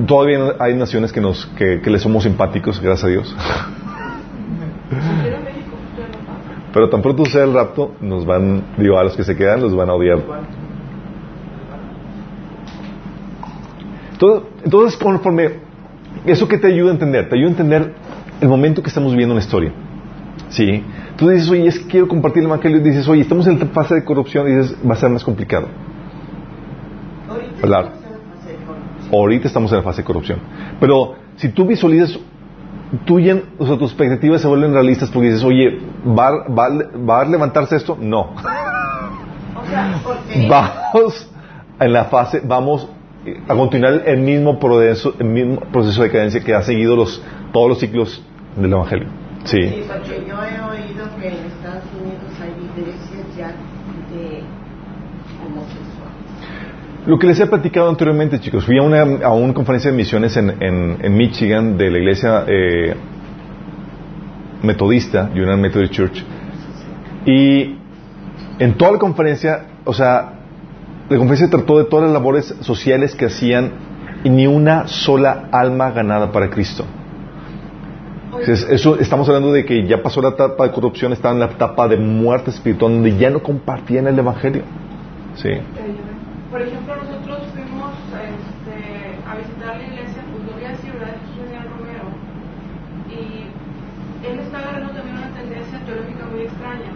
Todavía 0.06 0.38
hay 0.61 0.74
naciones 0.74 1.12
que, 1.12 1.20
nos, 1.20 1.46
que, 1.56 1.80
que 1.80 1.90
le 1.90 1.98
somos 1.98 2.22
simpáticos, 2.22 2.80
gracias 2.80 3.04
a 3.04 3.08
Dios. 3.08 3.36
Pero 4.90 5.36
en 5.36 5.44
México 5.44 5.76
todavía 5.96 6.16
no 6.18 6.26
pasa. 6.26 6.59
Pero 6.72 6.88
tan 6.88 7.02
pronto 7.02 7.24
sea 7.24 7.44
el 7.44 7.52
rapto, 7.52 7.92
nos 8.00 8.24
van, 8.24 8.62
digo, 8.78 8.98
a 8.98 9.04
los 9.04 9.16
que 9.16 9.24
se 9.24 9.36
quedan 9.36 9.60
los 9.60 9.74
van 9.74 9.90
a 9.90 9.94
odiar. 9.94 10.22
Entonces, 14.12 14.48
entonces, 14.64 14.98
conforme, 14.98 15.50
¿eso 16.26 16.46
que 16.46 16.58
te 16.58 16.68
ayuda 16.68 16.90
a 16.90 16.92
entender? 16.92 17.28
Te 17.28 17.36
ayuda 17.36 17.48
a 17.48 17.50
entender 17.50 17.94
el 18.40 18.48
momento 18.48 18.82
que 18.82 18.88
estamos 18.88 19.12
viviendo 19.12 19.32
en 19.34 19.38
la 19.38 19.44
historia. 19.44 19.72
¿Sí? 20.50 20.84
Tú 21.16 21.28
dices, 21.28 21.50
oye, 21.50 21.66
es 21.66 21.78
que 21.78 21.86
quiero 21.86 22.08
compartir 22.08 22.42
el 22.42 22.48
evangelio. 22.48 22.78
Y 22.78 22.82
dices, 22.82 23.08
oye, 23.08 23.22
estamos 23.22 23.46
en 23.46 23.58
la 23.58 23.66
fase 23.66 23.94
de 23.94 24.04
corrupción. 24.04 24.48
Y 24.48 24.56
dices, 24.56 24.76
va 24.88 24.94
a 24.94 24.96
ser 24.96 25.10
más 25.10 25.24
complicado. 25.24 25.68
Hablar. 27.62 27.92
Ahorita 29.12 29.48
estamos 29.48 29.70
en 29.72 29.78
la 29.78 29.82
fase 29.82 30.02
de 30.02 30.04
corrupción. 30.04 30.38
Pero 30.78 31.14
si 31.36 31.48
tú 31.48 31.66
visualizas, 31.66 32.18
ya- 33.18 33.43
o 33.59 33.66
sea, 33.66 33.76
tus 33.78 33.91
expectativas 33.91 34.41
se 34.41 34.49
vuelven 34.49 34.72
realistas 34.72 35.11
porque 35.11 35.28
dices, 35.28 35.45
oye, 35.45 35.78
¿va, 36.07 36.47
va, 36.49 36.68
va 37.09 37.20
a 37.20 37.24
levantarse 37.24 37.76
esto? 37.76 37.97
No. 38.01 38.32
O 38.34 38.41
sea, 39.66 40.01
porque 40.03 40.49
vamos 40.49 41.30
en 41.78 41.93
la 41.93 42.05
fase, 42.07 42.43
vamos 42.45 42.88
a 43.49 43.55
continuar 43.55 44.03
el 44.07 44.18
mismo 44.20 44.59
proceso, 44.59 45.14
el 45.18 45.26
mismo 45.26 45.61
proceso 45.72 46.03
de 46.03 46.09
decadencia 46.09 46.43
que 46.43 46.55
ha 46.55 46.62
seguido 46.62 46.97
los, 46.97 47.22
todos 47.53 47.68
los 47.68 47.78
ciclos 47.78 48.22
del 48.57 48.72
Evangelio. 48.72 49.09
Sí. 49.45 49.57
Sí, 49.62 49.84
porque 49.86 50.24
yo 50.28 50.34
he 50.45 50.61
oído 50.61 51.07
que 51.18 51.28
en 51.28 51.34
Estados 51.47 51.84
Unidos 51.99 52.32
hay 52.43 52.82
iglesias 52.82 53.26
ya 53.38 53.49
de 54.12 54.43
homosexuales. 55.47 55.89
Lo 57.07 57.18
que 57.18 57.26
les 57.26 57.40
he 57.40 57.46
platicado 57.46 57.88
anteriormente, 57.88 58.38
chicos, 58.40 58.64
fui 58.64 58.78
a 58.78 58.82
una, 58.82 59.01
a 59.24 59.32
una 59.32 59.55
conferencia 59.55 59.90
de 59.90 59.96
misiones 59.96 60.36
en, 60.36 60.51
en, 60.62 60.98
en 61.01 61.16
Michigan 61.16 61.78
de 61.78 61.90
la 61.90 61.98
iglesia 61.98 62.44
eh, 62.46 62.94
metodista, 64.62 65.30
United 65.32 65.57
Methodist 65.57 65.92
Church, 65.94 66.24
y 67.24 67.76
en 68.59 68.74
toda 68.74 68.92
la 68.92 68.98
conferencia, 68.98 69.66
o 69.84 69.94
sea, 69.94 70.34
la 71.09 71.16
conferencia 71.16 71.48
trató 71.48 71.78
de 71.78 71.84
todas 71.84 72.05
las 72.05 72.12
labores 72.12 72.55
sociales 72.61 73.14
que 73.14 73.26
hacían 73.26 73.72
y 74.22 74.28
ni 74.28 74.46
una 74.46 74.86
sola 74.86 75.48
alma 75.53 75.90
ganada 75.92 76.30
para 76.30 76.51
Cristo. 76.51 76.84
Entonces, 78.26 78.68
eso, 78.70 78.98
estamos 78.98 79.26
hablando 79.28 79.53
de 79.53 79.64
que 79.64 79.86
ya 79.86 80.03
pasó 80.03 80.20
la 80.20 80.30
etapa 80.30 80.64
de 80.64 80.72
corrupción, 80.72 81.12
estaba 81.12 81.32
en 81.34 81.40
la 81.40 81.46
etapa 81.46 81.88
de 81.88 81.96
muerte 81.96 82.51
espiritual, 82.51 82.92
donde 82.92 83.16
ya 83.16 83.30
no 83.30 83.42
compartían 83.42 84.07
el 84.07 84.18
Evangelio. 84.18 84.62
Sí. 85.34 85.51
Por 86.51 86.62
ejemplo, 86.62 86.96
nosotros 86.96 87.46
fuimos 87.55 87.94
este, 88.11 88.76
a 89.24 89.36
visitar 89.36 89.76
la 89.76 89.84
iglesia, 89.84 90.24
pues 90.32 90.42
decir, 90.70 90.92
¿verdad? 90.92 91.14
Jesús 91.22 91.44
Daniel 91.44 91.70
Romero. 91.70 92.05
Y 93.09 93.46
él 94.26 94.38
está 94.40 94.59
agarrando 94.59 94.92
también 94.92 95.16
una 95.16 95.30
tendencia 95.30 95.78
teológica 95.86 96.26
muy 96.26 96.42
extraña. 96.42 96.92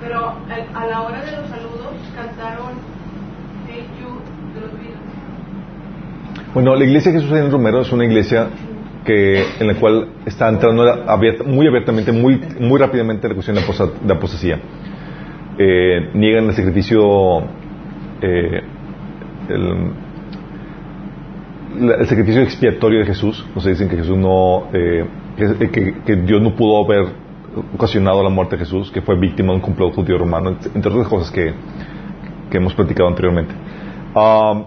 Pero 0.00 0.34
a 0.74 0.86
la 0.86 1.02
hora 1.02 1.24
de 1.24 1.32
los 1.36 1.48
saludos 1.48 1.94
cantaron 2.14 2.72
Hey 3.68 3.86
You 4.00 4.20
de 4.54 4.60
los. 4.60 4.70
Bueno, 6.52 6.76
la 6.76 6.84
iglesia 6.84 7.10
de 7.10 7.20
Jesús 7.20 7.36
en 7.36 7.50
Romero 7.50 7.80
es 7.80 7.92
una 7.92 8.04
iglesia 8.04 8.48
que, 9.04 9.44
en 9.58 9.66
la 9.66 9.74
cual 9.74 10.08
está 10.24 10.48
entrando 10.48 10.84
muy 11.46 11.66
abiertamente, 11.66 12.12
muy, 12.12 12.40
muy 12.60 12.78
rápidamente 12.78 13.28
la 13.28 13.34
cuestión 13.34 13.56
de, 13.56 13.62
de 14.06 14.14
apostasía. 14.14 14.58
Eh, 15.58 16.10
niegan 16.14 16.46
el 16.46 16.54
sacrificio, 16.54 17.44
eh, 18.24 18.62
el, 19.48 19.92
sacrificio 22.06 22.42
expiatorio 22.42 23.00
de 23.00 23.06
Jesús. 23.06 23.44
Sea, 23.58 23.70
dicen 23.70 23.88
que 23.88 23.96
Jesús 23.96 24.16
no, 24.16 24.68
eh, 24.72 25.04
que, 26.06 26.16
Dios 26.16 26.40
no 26.40 26.54
pudo 26.54 26.84
haber 26.84 27.06
ocasionado 27.74 28.22
la 28.22 28.30
muerte 28.30 28.56
de 28.56 28.64
Jesús, 28.64 28.90
que 28.90 29.00
fue 29.02 29.18
víctima 29.18 29.48
de 29.50 29.56
un 29.56 29.60
complot 29.60 29.94
judío 29.94 30.18
romano, 30.18 30.56
entre 30.74 30.90
otras 30.92 31.08
cosas 31.08 31.30
que, 31.30 31.52
que 32.50 32.56
hemos 32.56 32.74
platicado 32.74 33.08
anteriormente. 33.08 33.54
Ah, 34.14 34.64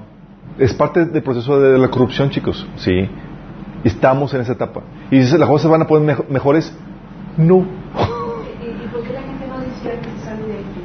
es 0.58 0.74
parte 0.74 1.05
del 1.05 1.24
proceso 1.24 1.60
de 1.60 1.78
la 1.78 1.88
corrupción, 1.89 2.30
chicos, 2.30 2.66
¿sí? 2.78 3.10
Estamos 3.84 4.34
en 4.34 4.41
esa 4.41 4.53
etapa. 4.53 4.82
Y 5.12 5.20
¿las 5.20 5.47
cosas 5.49 5.70
van 5.72 5.82
a 5.84 5.88
poner 5.88 6.05
mejo- 6.16 6.26
mejores? 6.30 6.76
No. 7.38 7.58
¿Y, 7.58 8.84
y 8.84 8.88
por 8.91 9.03
qué 9.03 9.14
la 9.14 9.22
gente 9.22 9.47
no 9.47 9.60
dice 9.60 9.99
que 10.01 10.26
sale 10.26 10.41
de 10.47 10.53
aquí? 10.60 10.82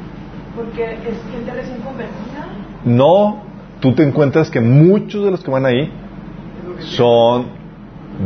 Porque 0.55 0.83
es 1.09 1.17
gente 1.31 1.51
recién 1.51 1.79
convertida. 1.79 2.47
No, 2.85 3.43
tú 3.79 3.93
te 3.93 4.03
encuentras 4.03 4.49
que 4.49 4.59
muchos 4.59 5.25
de 5.25 5.31
los 5.31 5.43
que 5.43 5.51
van 5.51 5.65
ahí 5.65 5.91
son 6.79 7.45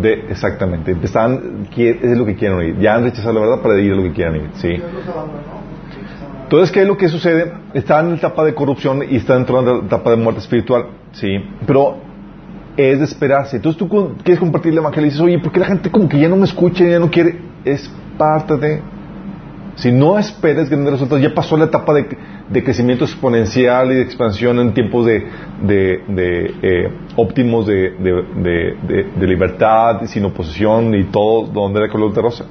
de, 0.02 0.26
exactamente, 0.30 0.96
están, 1.02 1.68
es 1.76 2.18
lo 2.18 2.26
que 2.26 2.36
quieren 2.36 2.58
oír. 2.58 2.78
Ya 2.80 2.96
han 2.96 3.04
rechazado 3.04 3.34
la 3.34 3.42
verdad 3.42 3.62
para 3.62 3.80
ir 3.80 3.94
a 3.94 3.96
lo 3.96 4.04
que 4.04 4.12
quieran 4.12 4.36
ir, 4.36 4.50
¿sí? 4.56 4.76
Entonces, 6.44 6.72
¿qué 6.72 6.82
es 6.82 6.88
lo 6.88 6.98
que 6.98 7.10
sucede? 7.10 7.52
Están 7.74 8.06
en 8.06 8.12
la 8.12 8.18
etapa 8.18 8.46
de 8.46 8.54
corrupción 8.54 9.04
y 9.10 9.18
están 9.18 9.40
entrando 9.40 9.72
en 9.72 9.78
la 9.80 9.86
etapa 9.86 10.12
de 10.12 10.18
muerte 10.18 10.42
espiritual, 10.42 10.88
¿sí? 11.12 11.44
Pero 11.66 11.98
es 12.78 13.00
de 13.00 13.06
esperarse. 13.06 13.58
Entonces 13.58 13.78
tú 13.78 13.90
quieres 14.24 14.40
compartir 14.40 14.72
el 14.72 14.78
evangelio 14.78 15.08
y 15.08 15.10
dices, 15.10 15.22
oye, 15.22 15.40
¿por 15.40 15.52
qué 15.52 15.60
la 15.60 15.66
gente 15.66 15.92
como 15.92 16.08
que 16.08 16.20
ya 16.20 16.30
no 16.30 16.38
me 16.38 16.46
escucha, 16.46 16.86
ya 16.86 17.00
no 17.00 17.10
quiere? 17.10 17.40
Es 17.66 17.92
parte 18.18 18.56
de... 18.56 18.82
Si 19.78 19.92
no 19.92 20.18
esperas 20.18 20.70
grandes 20.70 20.92
resultados, 20.94 21.22
ya 21.24 21.34
pasó 21.34 21.56
la 21.56 21.66
etapa 21.66 21.94
de, 21.94 22.08
de 22.50 22.64
crecimiento 22.64 23.06
exponencial 23.06 23.92
y 23.92 23.96
de 23.96 24.02
expansión 24.02 24.58
en 24.60 24.74
tiempos 24.74 25.06
de, 25.06 25.26
de, 25.62 26.04
de, 26.08 26.56
eh, 26.64 26.92
óptimos 27.16 27.68
de, 27.68 27.92
de, 27.92 28.12
de- 28.42 28.78
de- 28.88 29.04
de 29.16 29.28
libertad, 29.28 30.02
sin 30.06 30.26
oposición 30.26 30.94
y 30.96 31.04
todo 31.06 31.46
donde 31.48 31.80
era 31.80 31.90
color 31.90 32.12
de 32.14 32.22
rosa. 32.22 32.46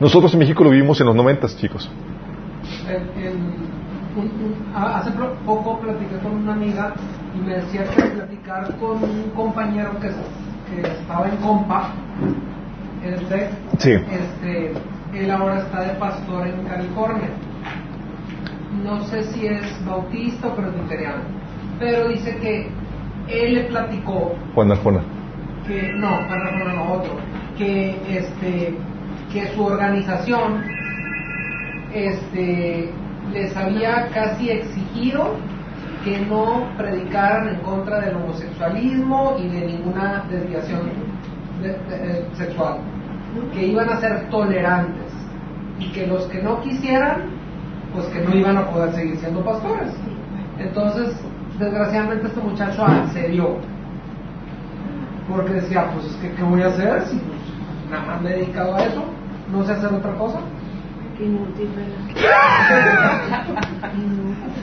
Nosotros 0.00 0.32
en 0.34 0.40
México 0.40 0.64
lo 0.64 0.70
vivimos 0.70 1.00
en 1.00 1.06
los 1.06 1.14
noventas, 1.14 1.56
chicos. 1.56 1.88
Un- 4.14 4.24
un- 4.24 4.76
hace 4.76 5.10
poco 5.46 5.78
platiqué 5.80 6.16
con 6.22 6.32
una 6.36 6.52
amiga 6.52 6.92
y 7.34 7.38
me 7.46 7.54
decía 7.54 7.84
que 7.84 8.02
platicar 8.02 8.76
con 8.78 9.02
un 9.04 9.30
compañero 9.34 9.92
que, 10.00 10.08
que 10.08 10.80
estaba 10.86 11.28
en 11.28 11.36
compa 11.36 11.92
el 13.04 13.14
TEC, 13.26 13.50
Sí. 13.78 13.92
este, 13.92 14.72
él 15.12 15.30
ahora 15.30 15.58
está 15.60 15.80
de 15.82 15.94
pastor 15.94 16.46
en 16.46 16.64
California. 16.66 17.28
No 18.82 19.02
sé 19.04 19.24
si 19.32 19.46
es 19.46 19.84
bautista 19.86 20.48
o 20.48 20.54
presbiteriano, 20.56 21.22
pero 21.78 22.08
dice 22.08 22.36
que 22.38 22.70
él 23.28 23.54
le 23.54 23.60
platicó 23.64 24.34
Juan 24.54 24.72
Arjona. 24.72 25.00
que 25.66 25.92
no, 25.94 26.18
perdón, 26.28 26.58
no, 26.58 26.72
no, 26.74 26.92
otro, 26.94 27.16
que 27.56 27.96
este 28.18 28.74
que 29.32 29.46
su 29.54 29.64
organización 29.64 30.62
este 31.94 32.90
les 33.32 33.56
había 33.56 34.08
casi 34.08 34.50
exigido 34.50 35.36
que 36.04 36.18
no 36.26 36.64
predicaran 36.76 37.48
en 37.48 37.60
contra 37.60 38.00
del 38.00 38.16
homosexualismo 38.16 39.36
y 39.38 39.48
de 39.48 39.66
ninguna 39.66 40.24
desviación 40.28 40.80
de- 41.62 41.68
de- 41.68 42.18
eh, 42.20 42.24
sexual, 42.34 42.78
que 43.52 43.66
iban 43.66 43.88
a 43.88 44.00
ser 44.00 44.28
tolerantes 44.30 45.12
y 45.78 45.90
que 45.92 46.06
los 46.06 46.24
que 46.26 46.42
no 46.42 46.60
quisieran, 46.60 47.22
pues 47.94 48.06
que 48.06 48.20
no 48.20 48.34
iban 48.34 48.56
a 48.56 48.66
poder 48.70 48.92
seguir 48.94 49.16
siendo 49.18 49.44
pastores. 49.44 49.90
Entonces, 50.58 51.14
desgraciadamente 51.58 52.26
este 52.28 52.40
muchacho 52.40 52.84
accedió 52.84 53.56
porque 55.28 55.52
decía, 55.54 55.86
pues 55.92 56.06
es 56.06 56.16
que, 56.16 56.32
¿qué 56.32 56.42
voy 56.42 56.62
a 56.62 56.68
hacer 56.68 57.02
si 57.06 57.16
pues, 57.16 57.90
nada 57.90 58.04
más 58.06 58.22
me 58.22 58.30
he 58.30 58.34
dedicado 58.38 58.74
a 58.74 58.84
eso? 58.84 59.04
No 59.52 59.64
sé 59.64 59.72
hacer 59.72 59.92
otra 59.92 60.12
cosa. 60.14 60.38
Qué 61.16 61.24
inútil. 61.26 61.68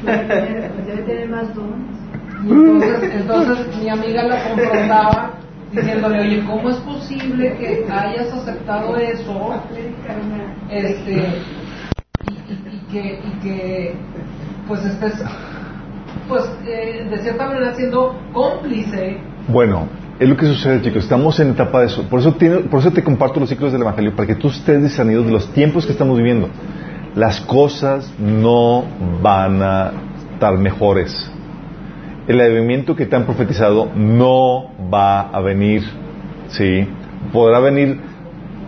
Debe 0.05 1.01
tener- 1.03 1.29
más 1.29 1.53
dones. 1.53 1.97
Entonces, 2.41 3.11
entonces 3.13 3.77
mi 3.77 3.89
amiga 3.89 4.23
la 4.23 4.43
confrontaba 4.47 5.31
diciéndole, 5.71 6.19
oye, 6.21 6.43
¿cómo 6.45 6.69
es 6.69 6.77
posible 6.77 7.55
que 7.57 7.85
hayas 7.91 8.31
aceptado 8.33 8.95
eso? 8.97 9.53
Este, 10.69 11.41
y, 12.25 12.29
y- 12.29 12.69
y 12.71 12.91
que, 12.91 13.19
y 13.23 13.39
que, 13.43 13.95
pues 14.67 14.83
estés, 14.85 15.13
pues, 16.27 16.43
eh, 16.67 17.07
de 17.09 17.17
cierta 17.19 17.47
manera 17.47 17.73
siendo 17.75 18.15
cómplice 18.33 19.17
Bueno, 19.47 19.87
es 20.19 20.27
lo 20.27 20.35
que 20.37 20.45
sucede, 20.47 20.81
chicos. 20.81 21.03
Estamos 21.03 21.39
en 21.39 21.51
etapa 21.51 21.79
de 21.81 21.87
eso. 21.87 22.03
Por 22.09 22.19
eso, 22.19 22.33
tiene- 22.33 22.59
por 22.59 22.81
eso 22.81 22.91
te 22.91 23.03
comparto 23.03 23.39
los 23.39 23.49
ciclos 23.49 23.71
del 23.71 23.81
Evangelio, 23.81 24.15
para 24.15 24.27
que 24.27 24.35
tú 24.35 24.49
estés 24.49 24.81
discernido 24.83 25.23
de 25.23 25.31
los 25.31 25.51
tiempos 25.53 25.85
que 25.85 25.91
estamos 25.93 26.17
viviendo. 26.17 26.49
Las 27.15 27.41
cosas 27.41 28.11
no 28.19 28.83
van 29.21 29.61
a 29.63 29.91
estar 30.33 30.57
mejores. 30.57 31.31
El 32.29 32.39
avivamiento 32.39 32.95
que 32.95 33.05
te 33.07 33.15
han 33.15 33.25
profetizado 33.25 33.89
no 33.95 34.69
va 34.93 35.21
a 35.21 35.41
venir. 35.41 35.81
¿Sí? 36.49 36.87
Podrá 37.33 37.59
venir 37.59 37.99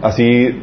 así 0.01 0.59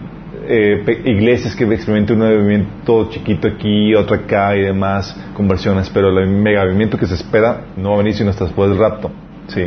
eh, 0.49 1.03
iglesias 1.05 1.55
que 1.57 1.65
experimenten 1.65 2.17
un 2.21 2.27
avivamiento 2.27 3.09
chiquito 3.11 3.49
aquí, 3.49 3.95
otro 3.95 4.17
acá 4.17 4.57
y 4.57 4.63
demás, 4.63 5.17
conversiones, 5.35 5.89
pero 5.91 6.09
el 6.19 6.29
mega 6.29 6.63
avivamiento 6.63 6.99
que 6.99 7.07
se 7.07 7.15
espera 7.15 7.63
no 7.77 7.91
va 7.91 7.95
a 7.95 7.99
venir 7.99 8.15
sino 8.15 8.31
hasta 8.31 8.45
después 8.45 8.69
del 8.69 8.79
rapto. 8.79 9.11
¿Sí? 9.49 9.63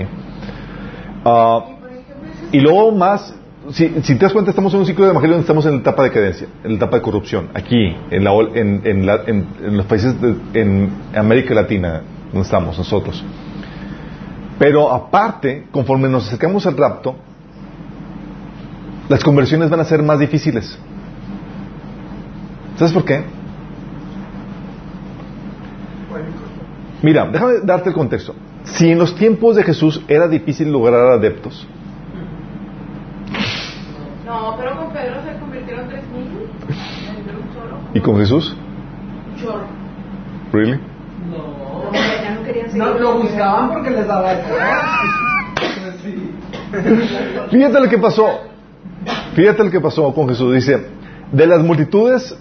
Ah, 1.26 1.66
y 2.52 2.60
luego 2.60 2.92
más, 2.92 3.34
si, 3.70 3.90
si 4.04 4.16
te 4.16 4.26
das 4.26 4.34
cuenta, 4.34 4.52
estamos 4.52 4.74
en 4.74 4.82
un 4.82 4.86
ciclo 4.86 5.06
de 5.06 5.12
evangelio 5.12 5.36
donde 5.36 5.44
estamos 5.44 5.66
en 5.66 5.74
la 5.74 5.78
etapa 5.80 6.04
de 6.04 6.10
decadencia, 6.10 6.48
en 6.64 6.72
la 6.72 6.76
etapa 6.78 6.98
de 6.98 7.02
corrupción, 7.02 7.48
aquí, 7.54 7.96
en, 8.12 8.24
la, 8.24 8.32
en, 8.56 8.82
en 8.84 9.06
la- 9.06 9.22
en 9.26 9.46
los 9.78 9.86
países 9.86 10.16
de 10.22 10.36
en 10.54 10.90
América 11.16 11.54
Latina, 11.54 12.02
donde 12.32 12.42
estamos 12.46 12.78
nosotros. 12.78 13.24
Pero 14.60 14.92
aparte, 14.92 15.68
conforme 15.72 16.08
nos 16.08 16.28
acercamos 16.28 16.66
al 16.68 16.78
rapto, 16.78 17.16
las 19.10 19.24
conversiones 19.24 19.70
van 19.70 19.80
a 19.80 19.86
ser 19.86 20.04
más 20.04 20.20
difíciles. 20.20 20.78
¿Sabes 22.78 22.94
por 22.94 23.04
qué? 23.06 23.24
Mira, 27.02 27.28
déjame 27.28 27.54
darte 27.64 27.90
el 27.90 27.96
contexto. 27.96 28.36
Si 28.64 28.90
en 28.92 29.00
los 29.00 29.16
tiempos 29.16 29.56
de 29.56 29.64
Jesús 29.64 30.04
era 30.08 30.28
difícil 30.28 30.72
lograr 30.72 31.08
adeptos, 31.08 31.68
No, 34.26 34.56
pero 34.58 34.78
con 34.78 34.94
Pedro 34.94 35.16
se 35.26 35.38
convirtieron 35.40 35.90
tres 35.90 36.04
mil. 36.10 36.28
¿y 37.94 38.00
con 38.00 38.16
Jesús? 38.18 38.56
Un 39.34 39.44
chorro. 39.44 39.66
¿Really? 40.54 40.80
no. 41.30 41.61
Querían 42.52 42.72
seguir. 42.72 42.84
No, 42.84 43.00
lo 43.00 43.20
buscaban 43.20 43.70
porque 43.70 43.90
les 43.90 44.08
daba. 44.08 44.32
Fíjate 47.52 47.80
lo 47.80 47.90
que 47.90 47.98
pasó. 47.98 48.28
Fíjate 49.36 49.64
lo 49.64 49.72
que 49.72 49.80
pasó 49.80 50.14
con 50.14 50.30
Jesús. 50.30 50.54
Dice, 50.54 50.86
de 51.32 51.48
las 51.48 51.62
multitudes, 51.62 52.38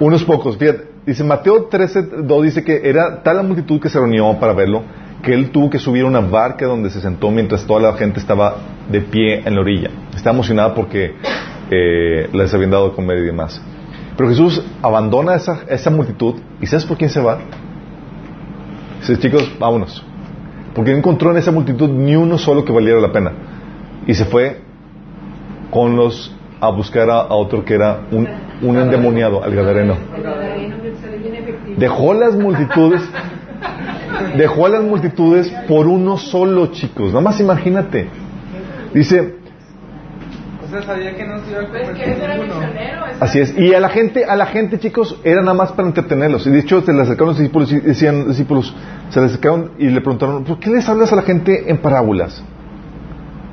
unos 0.00 0.24
pocos. 0.24 0.56
Fíjate, 0.56 0.88
dice 1.06 1.24
Mateo 1.24 1.64
13, 1.64 2.02
2 2.22 2.42
dice 2.42 2.64
que 2.64 2.80
era 2.84 3.22
tal 3.22 3.36
la 3.36 3.42
multitud 3.42 3.80
que 3.80 3.88
se 3.88 3.98
reunió 3.98 4.38
para 4.38 4.52
verlo, 4.52 4.82
que 5.22 5.32
él 5.32 5.50
tuvo 5.50 5.70
que 5.70 5.78
subir 5.78 6.04
a 6.04 6.06
una 6.06 6.20
barca 6.20 6.66
donde 6.66 6.90
se 6.90 7.00
sentó 7.00 7.30
mientras 7.30 7.66
toda 7.66 7.80
la 7.80 7.92
gente 7.94 8.20
estaba 8.20 8.56
de 8.90 9.00
pie 9.00 9.42
en 9.44 9.54
la 9.54 9.60
orilla. 9.60 9.90
Estaba 10.14 10.34
emocionada 10.34 10.74
porque 10.74 11.14
eh, 11.70 12.28
les 12.32 12.54
habían 12.54 12.70
dado 12.70 12.90
de 12.90 12.94
comer 12.94 13.18
y 13.18 13.26
demás. 13.26 13.60
Pero 14.16 14.28
Jesús 14.28 14.62
abandona 14.82 15.34
esa, 15.34 15.62
esa 15.68 15.90
multitud 15.90 16.34
y 16.60 16.66
¿sabes 16.66 16.84
por 16.84 16.96
quién 16.96 17.10
se 17.10 17.20
va? 17.20 17.38
Dice, 19.06 19.20
chicos, 19.20 19.52
vámonos. 19.58 20.02
Porque 20.74 20.92
no 20.92 20.98
encontró 20.98 21.30
en 21.30 21.36
esa 21.36 21.52
multitud 21.52 21.90
ni 21.90 22.16
uno 22.16 22.38
solo 22.38 22.64
que 22.64 22.72
valiera 22.72 23.00
la 23.00 23.12
pena. 23.12 23.32
Y 24.06 24.14
se 24.14 24.24
fue 24.24 24.62
con 25.70 25.94
los 25.94 26.34
a 26.58 26.70
buscar 26.70 27.10
a, 27.10 27.26
otro 27.34 27.64
que 27.64 27.74
era 27.74 28.00
un, 28.10 28.26
un 28.62 28.78
endemoniado, 28.78 29.44
al 29.44 29.54
gadareno. 29.54 29.96
Dejó 31.76 32.14
las 32.14 32.34
multitudes, 32.34 33.02
dejó 34.36 34.66
a 34.66 34.68
las 34.70 34.82
multitudes 34.82 35.52
por 35.68 35.86
uno 35.86 36.16
solo, 36.16 36.68
chicos. 36.68 37.08
Nada 37.08 37.20
más 37.20 37.38
imagínate. 37.40 38.08
Dice, 38.94 39.36
sea, 40.80 40.94
sabía 40.94 41.14
que 41.14 41.24
no 41.24 41.38
se 41.44 41.50
iba 41.50 41.62
a 41.62 41.66
Pues 41.68 41.98
era 41.98 42.36
misionero. 42.36 43.04
así 43.20 43.40
es. 43.40 43.56
Y 43.58 43.74
a 43.74 43.80
la 43.80 43.88
gente, 43.88 44.24
a 44.24 44.36
la 44.36 44.46
gente, 44.46 44.78
chicos, 44.78 45.18
era 45.24 45.40
nada 45.40 45.54
más 45.54 45.72
para 45.72 45.88
entretenerlos. 45.88 46.46
Y 46.46 46.50
de 46.50 46.60
hecho, 46.60 46.82
se 46.82 46.92
le 46.92 47.02
acercaron 47.02 47.28
los 47.28 47.38
discípulos 47.38 47.72
y 47.72 47.80
decían, 47.80 48.28
discípulos, 48.28 48.74
se 49.10 49.20
le 49.20 49.26
acercaron 49.26 49.72
y 49.78 49.88
le 49.88 50.00
preguntaron, 50.00 50.44
¿por 50.44 50.58
qué 50.58 50.70
les 50.70 50.88
hablas 50.88 51.12
a 51.12 51.16
la 51.16 51.22
gente 51.22 51.70
en 51.70 51.78
parábolas? 51.78 52.42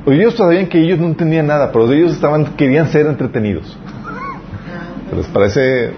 O 0.06 0.12
ellos 0.12 0.36
sabían 0.36 0.68
que 0.68 0.80
ellos 0.80 1.00
no 1.00 1.06
entendían 1.06 1.48
nada, 1.48 1.72
pero 1.72 1.92
ellos 1.92 2.12
estaban, 2.12 2.56
querían 2.56 2.88
ser 2.90 3.06
entretenidos. 3.06 3.78
¿Les 5.16 5.28
parece 5.28 5.92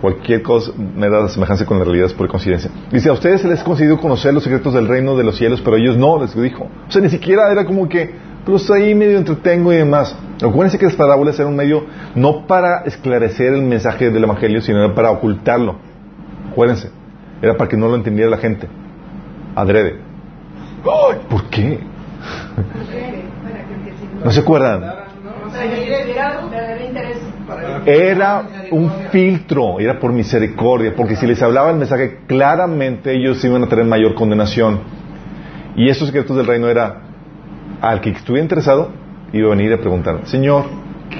cualquier 0.00 0.42
cosa, 0.42 0.72
mera 0.94 1.26
semejanza 1.28 1.66
con 1.66 1.78
la 1.78 1.84
realidad 1.84 2.06
es 2.06 2.12
por 2.12 2.28
coincidencia? 2.28 2.70
Dice, 2.92 3.08
a 3.08 3.12
ustedes 3.12 3.40
se 3.40 3.48
les 3.48 3.60
ha 3.60 3.64
concedido 3.64 3.98
conocer 3.98 4.32
los 4.32 4.44
secretos 4.44 4.74
del 4.74 4.86
reino 4.86 5.16
de 5.16 5.24
los 5.24 5.36
cielos, 5.36 5.60
pero 5.60 5.76
a 5.76 5.80
ellos 5.80 5.96
no, 5.96 6.20
les 6.20 6.40
dijo. 6.40 6.68
O 6.86 6.90
sea, 6.90 7.02
ni 7.02 7.08
siquiera 7.08 7.50
era 7.50 7.64
como 7.64 7.88
que, 7.88 8.27
pues 8.44 8.70
ahí 8.70 8.94
medio 8.94 9.18
entretengo 9.18 9.72
y 9.72 9.76
demás. 9.76 10.16
Acuérdense 10.42 10.78
que 10.78 10.86
las 10.86 10.94
parábolas 10.94 11.38
eran 11.38 11.52
un 11.52 11.56
medio 11.56 11.84
no 12.14 12.46
para 12.46 12.82
esclarecer 12.84 13.52
el 13.52 13.62
mensaje 13.62 14.10
del 14.10 14.24
evangelio, 14.24 14.60
sino 14.60 14.84
era 14.84 14.94
para 14.94 15.10
ocultarlo. 15.10 15.76
Acuérdense. 16.50 16.90
Era 17.42 17.56
para 17.56 17.68
que 17.68 17.76
no 17.76 17.88
lo 17.88 17.96
entendiera 17.96 18.30
la 18.30 18.38
gente. 18.38 18.68
Adrede. 19.54 19.96
¡Ay! 20.84 21.18
¿Por 21.28 21.44
qué? 21.50 21.80
¿No 24.24 24.30
se 24.30 24.40
acuerdan? 24.40 24.82
Era 27.86 28.42
un 28.70 28.90
filtro, 29.10 29.80
era 29.80 29.98
por 29.98 30.12
misericordia, 30.12 30.94
porque 30.96 31.16
si 31.16 31.26
les 31.26 31.42
hablaba 31.42 31.70
el 31.70 31.76
mensaje, 31.76 32.20
claramente 32.26 33.14
ellos 33.14 33.42
iban 33.44 33.62
a 33.62 33.68
tener 33.68 33.84
mayor 33.84 34.14
condenación. 34.14 34.80
Y 35.76 35.88
esos 35.88 36.08
secretos 36.08 36.36
del 36.36 36.46
reino 36.46 36.68
era, 36.68 37.02
al 37.80 38.00
que 38.00 38.10
estuviera 38.10 38.42
interesado, 38.42 38.90
iba 39.32 39.46
a 39.48 39.50
venir 39.56 39.72
a 39.72 39.78
preguntar, 39.78 40.20
Señor, 40.24 40.64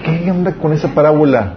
¿qué 0.04 0.30
onda 0.30 0.52
con 0.54 0.72
esa 0.72 0.94
parábola? 0.94 1.54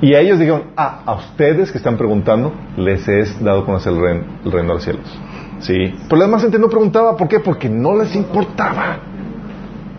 Y 0.00 0.14
a 0.14 0.20
ellos 0.20 0.38
dijeron, 0.38 0.64
ah, 0.76 1.02
a 1.04 1.14
ustedes 1.14 1.70
que 1.70 1.78
están 1.78 1.98
preguntando, 1.98 2.52
les 2.76 3.06
es 3.06 3.42
dado 3.42 3.66
conocer 3.66 3.92
el 3.92 4.00
reino, 4.00 4.24
el 4.44 4.52
reino 4.52 4.68
de 4.68 4.74
los 4.74 4.84
cielos. 4.84 5.18
Sí. 5.60 5.94
Pero 6.08 6.16
la 6.16 6.24
demás 6.24 6.42
gente 6.42 6.58
no 6.58 6.68
preguntaba, 6.68 7.16
¿por 7.16 7.28
qué? 7.28 7.38
Porque 7.38 7.68
no 7.68 7.96
les 7.96 8.14
importaba. 8.16 8.98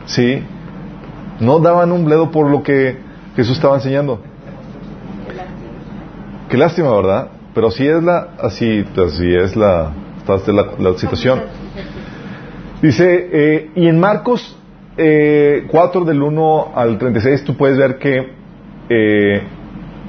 Sí. 0.05 0.43
No 1.39 1.59
daban 1.59 1.91
un 1.91 2.03
bledo 2.03 2.31
por 2.31 2.49
lo 2.49 2.63
que 2.63 2.97
Jesús 3.35 3.57
estaba 3.57 3.75
enseñando. 3.75 4.19
Qué 6.49 6.57
lástima, 6.57 6.91
¿verdad? 6.91 7.29
Pero 7.53 7.67
así 7.67 7.87
es 7.87 8.03
la, 8.03 8.29
así, 8.41 8.83
así 9.05 9.35
es 9.35 9.55
la, 9.55 9.91
la 10.79 10.97
situación. 10.97 11.41
Dice, 12.81 13.29
eh, 13.31 13.69
y 13.75 13.87
en 13.87 13.99
Marcos 13.99 14.57
eh, 14.97 15.65
4 15.69 16.03
del 16.05 16.21
1 16.21 16.71
al 16.75 16.97
36 16.97 17.43
tú 17.43 17.55
puedes 17.55 17.77
ver 17.77 17.97
que 17.97 18.31
eh, 18.89 19.41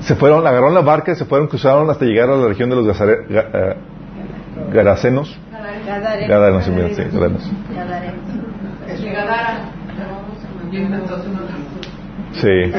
se 0.01 0.15
fueron, 0.17 0.47
agarraron 0.47 0.75
la 0.75 0.81
barca 0.81 1.13
y 1.13 1.15
se 1.15 1.25
fueron, 1.27 1.49
cruzaron 1.49 1.89
hasta 1.91 2.05
llegar 2.05 2.31
a 2.31 2.37
la 2.37 2.49
región 2.49 2.71
de 2.71 2.77
los 2.77 2.87
Gazare- 2.87 3.27
Ga- 3.29 3.49
eh, 3.53 3.77
Garasenos. 4.73 5.39
Gadareno. 5.87 6.29
Gadarenos, 6.29 6.65
sí, 6.65 6.71
mira, 6.71 6.89
sí, 6.89 7.03
Gadarenos. 7.13 7.51
Sí. 12.33 12.73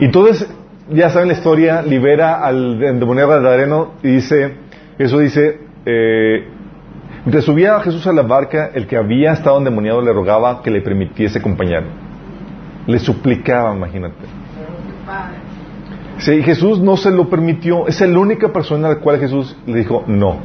Y 0.00 0.04
entonces, 0.06 0.48
ya 0.90 1.10
saben 1.10 1.28
la 1.28 1.34
historia, 1.34 1.82
libera 1.82 2.42
al 2.44 2.82
endemoniado 2.82 3.30
Gadareno 3.30 3.92
y 4.02 4.08
dice, 4.16 4.54
eso 4.98 5.18
dice, 5.18 5.58
eh, 5.86 6.48
mientras 7.24 7.44
subía 7.44 7.76
a 7.76 7.80
Jesús 7.80 8.06
a 8.06 8.12
la 8.12 8.22
barca, 8.22 8.70
el 8.74 8.86
que 8.86 8.96
había 8.96 9.32
estado 9.32 9.58
endemoniado 9.58 10.00
le 10.00 10.12
rogaba 10.12 10.62
que 10.62 10.70
le 10.70 10.80
permitiese 10.80 11.38
acompañarlo. 11.38 11.90
Le 12.86 12.98
suplicaba, 12.98 13.74
imagínate. 13.74 14.16
Sí, 16.18 16.32
y 16.32 16.42
Jesús 16.42 16.78
no 16.80 16.96
se 16.96 17.10
lo 17.10 17.28
permitió. 17.30 17.86
Es 17.86 18.00
la 18.00 18.18
única 18.18 18.52
persona 18.52 18.88
a 18.88 18.90
la 18.94 18.96
cual 19.00 19.18
Jesús 19.18 19.56
le 19.66 19.78
dijo 19.78 20.04
no. 20.06 20.38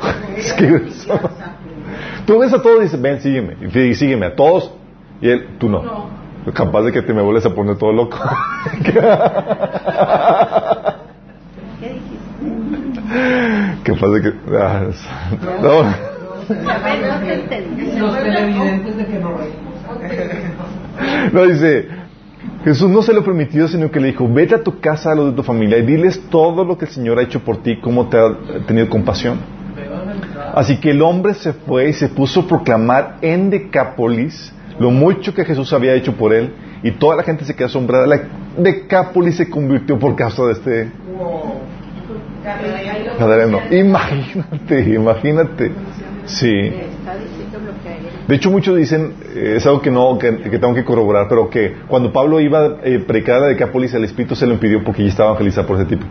Es 0.36 0.52
que 0.52 0.66
tú 2.26 2.38
ves 2.38 2.52
a 2.52 2.60
todos 2.60 2.80
y 2.80 2.82
dices, 2.84 3.00
ven, 3.00 3.20
sígueme. 3.20 3.56
Y 3.60 3.70
sí, 3.70 3.94
sígueme 3.94 4.26
a 4.26 4.34
todos. 4.34 4.74
Y 5.20 5.30
él, 5.30 5.56
tú 5.58 5.68
no. 5.68 5.82
No. 5.82 6.24
Capaz 6.52 6.82
de 6.82 6.92
que 6.92 7.02
te 7.02 7.14
me 7.14 7.22
vuelves 7.22 7.46
a 7.46 7.54
poner 7.54 7.76
todo 7.78 7.92
loco. 7.92 8.18
¿Qué 11.80 11.88
dijiste? 11.88 13.73
Capaz 13.84 14.08
de 14.08 14.22
que. 14.22 14.32
ah, 14.58 14.86
no. 15.62 16.14
No, 21.32 21.46
dice, 21.46 21.88
Jesús 22.64 22.90
no 22.90 23.02
se 23.02 23.12
lo 23.12 23.24
permitió, 23.24 23.68
sino 23.68 23.90
que 23.90 24.00
le 24.00 24.08
dijo, 24.08 24.28
vete 24.28 24.54
a 24.54 24.62
tu 24.62 24.80
casa 24.80 25.12
a 25.12 25.14
los 25.14 25.30
de 25.30 25.36
tu 25.36 25.42
familia 25.42 25.78
y 25.78 25.82
diles 25.82 26.20
todo 26.30 26.64
lo 26.64 26.78
que 26.78 26.86
el 26.86 26.90
Señor 26.90 27.18
ha 27.18 27.22
hecho 27.22 27.40
por 27.40 27.62
ti, 27.62 27.78
cómo 27.80 28.08
te 28.08 28.18
ha 28.18 28.34
tenido 28.66 28.88
compasión. 28.88 29.38
Así 30.54 30.78
que 30.78 30.90
el 30.90 31.02
hombre 31.02 31.34
se 31.34 31.52
fue 31.52 31.88
y 31.88 31.92
se 31.92 32.08
puso 32.08 32.40
a 32.40 32.46
proclamar 32.46 33.16
en 33.22 33.50
Decápolis 33.50 34.52
lo 34.78 34.90
mucho 34.90 35.34
que 35.34 35.44
Jesús 35.44 35.72
había 35.72 35.94
hecho 35.94 36.14
por 36.14 36.32
él 36.32 36.52
y 36.82 36.92
toda 36.92 37.16
la 37.16 37.22
gente 37.22 37.44
se 37.44 37.54
quedó 37.54 37.66
asombrada. 37.66 38.06
La 38.06 38.20
Decápolis 38.56 39.36
se 39.36 39.48
convirtió 39.48 39.98
por 39.98 40.14
causa 40.14 40.44
de 40.44 40.52
este 40.52 40.90
Imagínate, 43.70 44.80
imagínate. 44.94 45.72
Sí. 46.26 46.72
De 48.26 48.34
hecho, 48.34 48.50
muchos 48.50 48.76
dicen, 48.76 49.12
eh, 49.34 49.54
es 49.56 49.66
algo 49.66 49.82
que 49.82 49.90
no, 49.90 50.18
que, 50.18 50.36
que 50.38 50.58
tengo 50.58 50.74
que 50.74 50.84
corroborar, 50.84 51.26
pero 51.28 51.50
que 51.50 51.74
cuando 51.86 52.12
Pablo 52.12 52.40
iba 52.40 52.78
eh, 52.82 52.98
predicar 53.06 53.42
a 53.42 53.46
Decápolis, 53.46 53.92
el 53.94 54.04
Espíritu 54.04 54.34
se 54.34 54.46
lo 54.46 54.54
impidió 54.54 54.82
porque 54.82 55.02
ya 55.02 55.10
estaba 55.10 55.30
evangelizado 55.30 55.66
por 55.66 55.76
ese 55.76 55.86
tipo. 55.86 56.06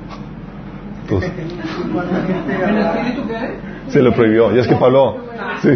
Se 3.87 4.01
lo 4.01 4.13
prohibió. 4.13 4.51
Ya 4.53 4.61
es 4.61 4.67
que 4.67 4.75
Pablo, 4.75 5.17
sí. 5.61 5.69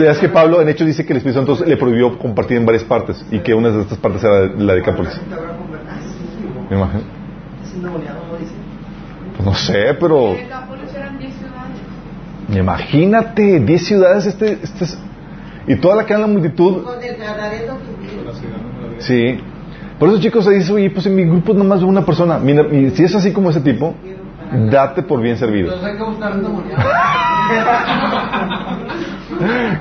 Ya 0.00 0.10
es 0.10 0.18
que 0.18 0.28
Pablo, 0.28 0.60
en 0.60 0.68
hecho, 0.68 0.84
dice 0.84 1.06
que 1.06 1.12
el 1.12 1.18
Espíritu 1.18 1.44
Santo 1.44 1.64
le 1.64 1.76
prohibió 1.76 2.18
compartir 2.18 2.56
en 2.56 2.66
varias 2.66 2.84
partes 2.84 3.24
y 3.30 3.38
que 3.40 3.54
una 3.54 3.70
de 3.70 3.82
estas 3.82 3.98
partes 3.98 4.22
era 4.24 4.46
la 4.46 4.74
Decápolis. 4.74 5.12
te 5.12 5.34
habrá 5.34 5.56
convertido. 5.56 6.66
Me 6.70 6.76
imagino. 6.76 7.02
No 9.44 9.54
sé, 9.54 9.94
pero 10.00 10.28
En 10.28 10.36
Decápolis 10.44 10.94
eran 10.94 11.18
10 11.18 11.34
ciudades. 11.34 12.58
imagínate, 12.60 13.60
10 13.60 13.86
ciudades, 13.86 14.26
este, 14.26 14.58
este 14.62 14.84
es- 14.84 14.98
y 15.66 15.76
toda 15.76 15.96
la 15.96 16.04
que 16.06 16.16
la 16.16 16.26
multitud 16.26 16.82
Con 16.82 17.02
el 17.02 17.16
Gadareno 17.16 17.74
La 18.24 18.32
vi. 18.32 18.38
Sí. 18.98 19.38
Por 19.98 20.08
eso, 20.08 20.18
chicos, 20.20 20.44
se 20.44 20.50
dice, 20.52 20.72
oye, 20.72 20.90
pues 20.90 21.06
en 21.06 21.14
mi 21.14 21.24
grupo 21.24 21.54
nomás 21.54 21.80
de 21.80 21.86
una 21.86 22.04
persona. 22.04 22.38
Mira, 22.38 22.64
y 22.72 22.90
si 22.90 23.04
es 23.04 23.14
así 23.14 23.32
como 23.32 23.50
ese 23.50 23.60
tipo, 23.60 23.94
date 24.70 25.02
por 25.02 25.20
bien 25.20 25.36
servido. 25.38 25.72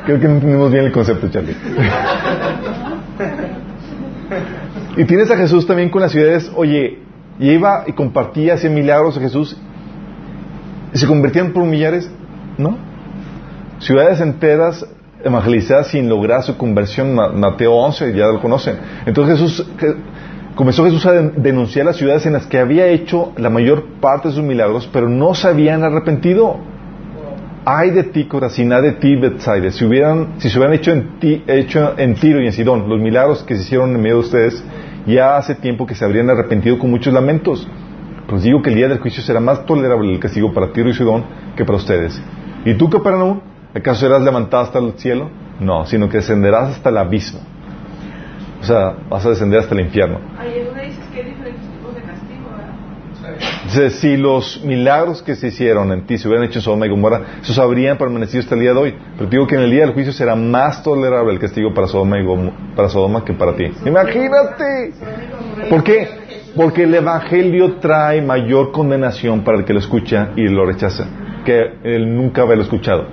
Creo 0.06 0.20
que 0.20 0.28
no 0.28 0.34
entendimos 0.36 0.72
bien 0.72 0.86
el 0.86 0.92
concepto, 0.92 1.28
Charlie. 1.30 1.56
y 4.98 5.06
tienes 5.06 5.30
a 5.32 5.38
Jesús 5.38 5.66
también 5.68 5.90
con 5.90 6.02
las 6.02 6.12
ciudades, 6.12 6.52
oye, 6.56 7.00
y 7.40 7.50
iba 7.52 7.84
y 7.88 7.94
compartía, 7.94 8.54
hacía 8.56 8.70
milagros 8.70 9.18
a 9.18 9.22
Jesús. 9.22 9.58
¿Y 10.94 10.98
se 10.98 11.08
convertían 11.08 11.52
por 11.54 11.64
millares? 11.66 12.10
No. 12.58 12.78
Ciudades 13.80 14.22
enteras 14.22 14.86
evangelizadas 15.24 15.88
sin 15.88 16.08
lograr 16.10 16.44
su 16.44 16.58
conversión, 16.58 17.16
Ma- 17.16 17.30
Mateo 17.30 17.74
11, 17.74 18.14
ya 18.14 18.28
lo 18.28 18.40
conocen. 18.42 18.76
Entonces 19.06 19.40
Jesús, 19.40 19.68
Je- 19.80 19.96
comenzó 20.56 20.84
Jesús 20.86 21.06
a 21.06 21.14
den- 21.14 21.34
denunciar 21.38 21.86
las 21.86 21.96
ciudades 21.98 22.26
en 22.26 22.34
las 22.34 22.46
que 22.46 22.60
había 22.60 22.88
hecho 22.88 23.32
la 23.38 23.50
mayor 23.50 23.86
parte 24.00 24.28
de 24.30 24.36
sus 24.36 24.44
milagros, 24.44 24.88
pero 24.94 25.10
no 25.10 25.34
se 25.34 25.48
habían 25.48 25.84
arrepentido. 25.84 26.58
Ay 27.66 27.92
de 27.92 28.04
ti, 28.04 28.26
Corazín, 28.26 28.74
ay 28.74 28.82
de 28.84 28.92
ti, 28.92 29.16
Bethsaida. 29.16 29.72
Si, 29.72 29.86
hubieran, 29.86 30.34
si 30.38 30.50
se 30.50 30.58
hubieran 30.60 30.76
hecho 30.76 30.92
en, 30.92 31.20
ti, 31.20 31.44
hecho 31.48 31.94
en 31.98 32.16
Tiro 32.16 32.42
y 32.42 32.46
en 32.48 32.52
Sidón 32.52 32.90
los 32.90 33.00
milagros 33.00 33.42
que 33.44 33.56
se 33.56 33.62
hicieron 33.64 33.96
en 33.96 34.02
medio 34.02 34.16
de 34.16 34.22
ustedes, 34.22 34.64
ya 35.06 35.38
hace 35.38 35.56
tiempo 35.56 35.86
que 35.86 35.96
se 35.96 36.06
habrían 36.06 36.30
arrepentido 36.30 36.78
con 36.80 36.90
muchos 36.90 37.14
lamentos. 37.14 37.68
Pues 38.28 38.44
digo 38.44 38.62
que 38.62 38.70
el 38.70 38.76
día 38.76 38.88
del 38.88 39.00
juicio 39.00 39.22
será 39.22 39.40
más 39.40 39.66
tolerable 39.66 40.14
el 40.14 40.20
castigo 40.20 40.54
para 40.54 40.72
Tiro 40.72 40.90
y 40.90 40.94
Sidón 40.94 41.26
que 41.56 41.66
para 41.66 41.78
ustedes. 41.78 42.22
¿Y 42.66 42.76
tú, 42.76 42.90
Capernaum, 42.90 43.42
acaso 43.76 44.02
serás 44.02 44.22
levantado 44.22 44.64
hasta 44.64 44.80
el 44.80 44.94
cielo? 44.94 45.30
No, 45.60 45.86
sino 45.86 46.10
que 46.10 46.18
descenderás 46.18 46.70
hasta 46.70 46.90
el 46.90 46.98
abismo. 46.98 47.40
O 48.62 48.64
sea, 48.64 48.96
vas 49.10 49.26
a 49.26 49.30
descender 49.30 49.60
hasta 49.60 49.76
el 49.76 49.82
infierno. 49.82 50.20
Ahí 50.38 50.60
es 50.60 50.68
donde 50.68 50.86
dices 50.86 51.06
que 51.12 51.20
hay 51.20 51.26
diferentes 51.26 51.64
tipos 51.70 51.94
de 51.96 52.02
castigo, 52.02 52.50
¿verdad? 53.22 53.44
Dice, 53.74 53.90
si 53.90 54.18
los 54.18 54.64
milagros 54.64 55.24
que 55.24 55.34
se 55.36 55.48
hicieron 55.48 55.92
en 55.92 56.06
ti 56.06 56.20
se 56.20 56.28
hubieran 56.28 56.46
hecho 56.48 56.60
en 56.60 56.64
Sodoma 56.64 56.86
y 56.86 56.90
Gomorra, 56.90 57.22
esos 57.42 57.58
habrían 57.58 57.98
permanecido 57.98 58.42
hasta 58.42 58.54
el 58.54 58.62
día 58.62 58.72
de 58.72 58.80
hoy. 58.80 58.96
Pero 59.18 59.30
digo 59.32 59.48
que 59.48 59.56
en 59.56 59.62
el 59.62 59.72
día 59.72 59.82
del 59.82 59.94
juicio 59.96 60.14
será 60.14 60.36
más 60.36 60.84
tolerable 60.84 61.34
el 61.34 61.40
castigo 61.40 61.74
para 61.74 61.88
Sodoma, 61.88 63.26
que 63.26 63.34
para 63.34 63.56
ti. 63.56 63.72
Imagínate. 63.84 64.94
¿Por 65.72 65.84
qué? 65.84 66.08
Porque 66.56 66.84
el 66.84 66.94
Evangelio 66.94 67.78
trae 67.78 68.22
mayor 68.22 68.72
condenación 68.72 69.44
para 69.44 69.58
el 69.58 69.66
que 69.66 69.74
lo 69.74 69.80
escucha 69.80 70.30
y 70.36 70.48
lo 70.50 70.68
rechaza, 70.68 71.08
que 71.44 71.60
él 71.84 72.16
nunca 72.16 72.44
haberlo 72.44 72.64
escuchado. 72.64 73.08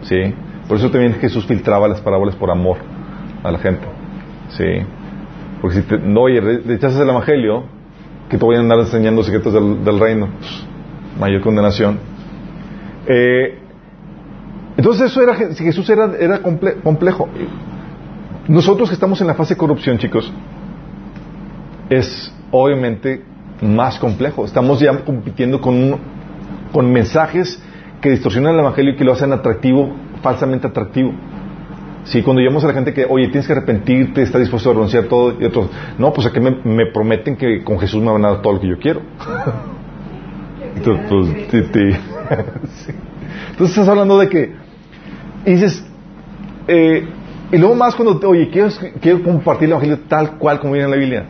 ¿Sí? 0.00 0.34
Por 0.66 0.78
eso 0.78 0.90
también 0.90 1.12
Jesús 1.14 1.44
filtraba 1.44 1.88
las 1.88 2.00
parábolas 2.00 2.34
por 2.36 2.50
amor 2.50 2.78
a 3.42 3.50
la 3.50 3.58
gente. 3.58 3.86
¿Sí? 4.48 4.64
Porque 5.60 5.82
si 5.82 5.84
no, 6.04 6.22
oye, 6.22 6.40
re- 6.40 6.60
rechazas 6.66 7.00
el 7.02 7.08
Evangelio, 7.10 7.64
que 8.28 8.38
te 8.38 8.44
voy 8.44 8.56
a 8.56 8.60
andar 8.60 8.78
enseñando 8.80 9.22
secretos 9.22 9.52
del, 9.52 9.84
del 9.84 10.00
reino, 10.00 10.28
mayor 11.18 11.40
condenación. 11.42 11.98
Eh, 13.06 13.58
entonces 14.76 15.10
eso 15.10 15.22
era, 15.22 15.36
si 15.52 15.64
Jesús 15.64 15.88
era, 15.88 16.10
era 16.18 16.42
comple- 16.42 16.82
complejo. 16.82 17.28
Nosotros 18.48 18.88
que 18.88 18.94
estamos 18.94 19.20
en 19.20 19.26
la 19.26 19.34
fase 19.34 19.54
de 19.54 19.58
corrupción, 19.58 19.98
chicos, 19.98 20.32
es 21.88 22.32
obviamente 22.50 23.22
más 23.62 23.98
complejo. 23.98 24.44
Estamos 24.44 24.80
ya 24.80 25.04
compitiendo 25.04 25.60
con, 25.60 25.96
con 26.72 26.92
mensajes 26.92 27.62
que 28.00 28.10
distorsionan 28.10 28.54
el 28.54 28.60
Evangelio 28.60 28.92
y 28.92 28.96
que 28.96 29.04
lo 29.04 29.12
hacen 29.12 29.32
atractivo, 29.32 29.90
falsamente 30.22 30.66
atractivo. 30.66 31.12
Sí, 32.06 32.22
cuando 32.22 32.40
llamamos 32.40 32.64
a 32.64 32.68
la 32.68 32.74
gente 32.74 32.94
que, 32.94 33.04
oye, 33.08 33.26
tienes 33.26 33.46
que 33.46 33.52
arrepentirte, 33.52 34.22
estás 34.22 34.40
dispuesto 34.40 34.70
a 34.70 34.74
renunciar 34.74 35.04
todo, 35.04 35.40
y 35.40 35.44
otros, 35.44 35.68
no, 35.98 36.12
pues 36.12 36.26
aquí 36.26 36.38
me, 36.40 36.52
me 36.64 36.86
prometen 36.86 37.36
que 37.36 37.64
con 37.64 37.78
Jesús 37.80 38.00
me 38.00 38.12
van 38.12 38.24
a 38.24 38.30
dar 38.30 38.42
todo 38.42 38.54
lo 38.54 38.60
que 38.60 38.68
yo 38.68 38.78
quiero. 38.78 39.02
Entonces, 40.76 41.46
pues. 41.50 41.96
Sí. 42.84 42.92
Entonces 43.50 43.76
estás 43.76 43.88
hablando 43.88 44.18
de 44.18 44.28
que, 44.28 44.52
y 45.46 45.50
dices, 45.52 45.84
eh, 46.68 47.08
y 47.52 47.58
luego 47.58 47.74
más 47.74 47.94
cuando, 47.94 48.20
oye, 48.28 48.50
quiero, 48.50 48.68
quiero 49.00 49.22
compartir 49.22 49.66
el 49.66 49.72
Evangelio 49.72 50.00
tal 50.08 50.36
cual 50.38 50.60
como 50.60 50.72
viene 50.72 50.86
en 50.86 50.90
la 50.90 50.96
Biblia. 50.96 51.26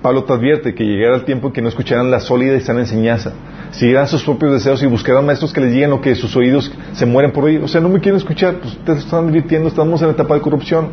Pablo 0.00 0.24
te 0.24 0.32
advierte 0.32 0.74
que 0.74 0.84
llegara 0.84 1.16
el 1.16 1.24
tiempo 1.24 1.48
en 1.48 1.52
que 1.52 1.60
no 1.60 1.68
escucharan 1.68 2.10
la 2.10 2.20
sólida 2.20 2.54
y 2.54 2.60
sana 2.60 2.80
enseñanza, 2.80 3.32
siguieran 3.70 4.06
sus 4.06 4.22
propios 4.22 4.52
deseos 4.52 4.82
y 4.82 4.86
buscaran 4.86 5.26
maestros 5.26 5.52
que 5.52 5.60
les 5.60 5.72
digan 5.72 5.90
lo 5.90 6.00
que 6.00 6.14
sus 6.14 6.36
oídos 6.36 6.72
se 6.92 7.04
mueren 7.04 7.32
por 7.32 7.44
oír. 7.44 7.60
O 7.62 7.68
sea, 7.68 7.80
no 7.80 7.88
me 7.88 8.00
quieren 8.00 8.18
escuchar, 8.18 8.56
pues 8.60 8.78
te 8.84 8.92
están 8.92 9.26
divirtiendo, 9.26 9.68
estamos 9.68 10.00
en 10.02 10.08
la 10.08 10.14
etapa 10.14 10.34
de 10.34 10.40
corrupción. 10.40 10.90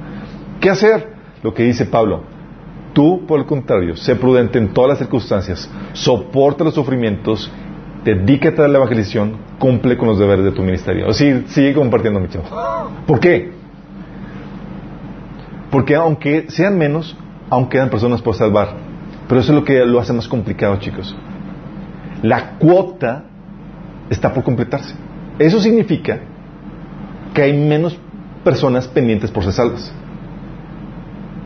¿Qué 0.59 0.69
hacer? 0.71 1.13
Lo 1.43 1.53
que 1.53 1.63
dice 1.63 1.85
Pablo. 1.85 2.23
Tú, 2.93 3.25
por 3.27 3.39
el 3.39 3.45
contrario, 3.45 3.95
sé 3.95 4.15
prudente 4.15 4.57
en 4.57 4.73
todas 4.73 4.89
las 4.89 4.97
circunstancias, 4.99 5.69
soporta 5.93 6.63
los 6.63 6.73
sufrimientos, 6.73 7.51
dedícate 8.03 8.61
a 8.61 8.67
la 8.67 8.77
evangelización, 8.77 9.37
cumple 9.59 9.97
con 9.97 10.07
los 10.07 10.19
deberes 10.19 10.45
de 10.45 10.51
tu 10.51 10.61
ministerio. 10.61 11.09
Así, 11.09 11.43
sigue 11.47 11.73
compartiendo, 11.73 12.19
mi 12.19 12.27
chavo. 12.27 12.45
¿Por 13.05 13.19
qué? 13.19 13.51
Porque 15.71 15.95
aunque 15.95 16.45
sean 16.49 16.77
menos, 16.77 17.17
aún 17.53 17.69
quedan 17.69 17.89
personas 17.89 18.21
por 18.21 18.35
salvar. 18.35 18.69
Pero 19.27 19.39
eso 19.39 19.51
es 19.51 19.59
lo 19.59 19.63
que 19.63 19.85
lo 19.85 19.99
hace 19.99 20.13
más 20.13 20.27
complicado, 20.27 20.75
chicos. 20.77 21.15
La 22.21 22.57
cuota 22.57 23.25
está 24.09 24.33
por 24.33 24.43
completarse. 24.43 24.93
Eso 25.39 25.59
significa 25.59 26.19
que 27.33 27.41
hay 27.41 27.57
menos 27.57 27.97
personas 28.43 28.87
pendientes 28.87 29.31
por 29.31 29.43
ser 29.43 29.53
salvas. 29.53 29.93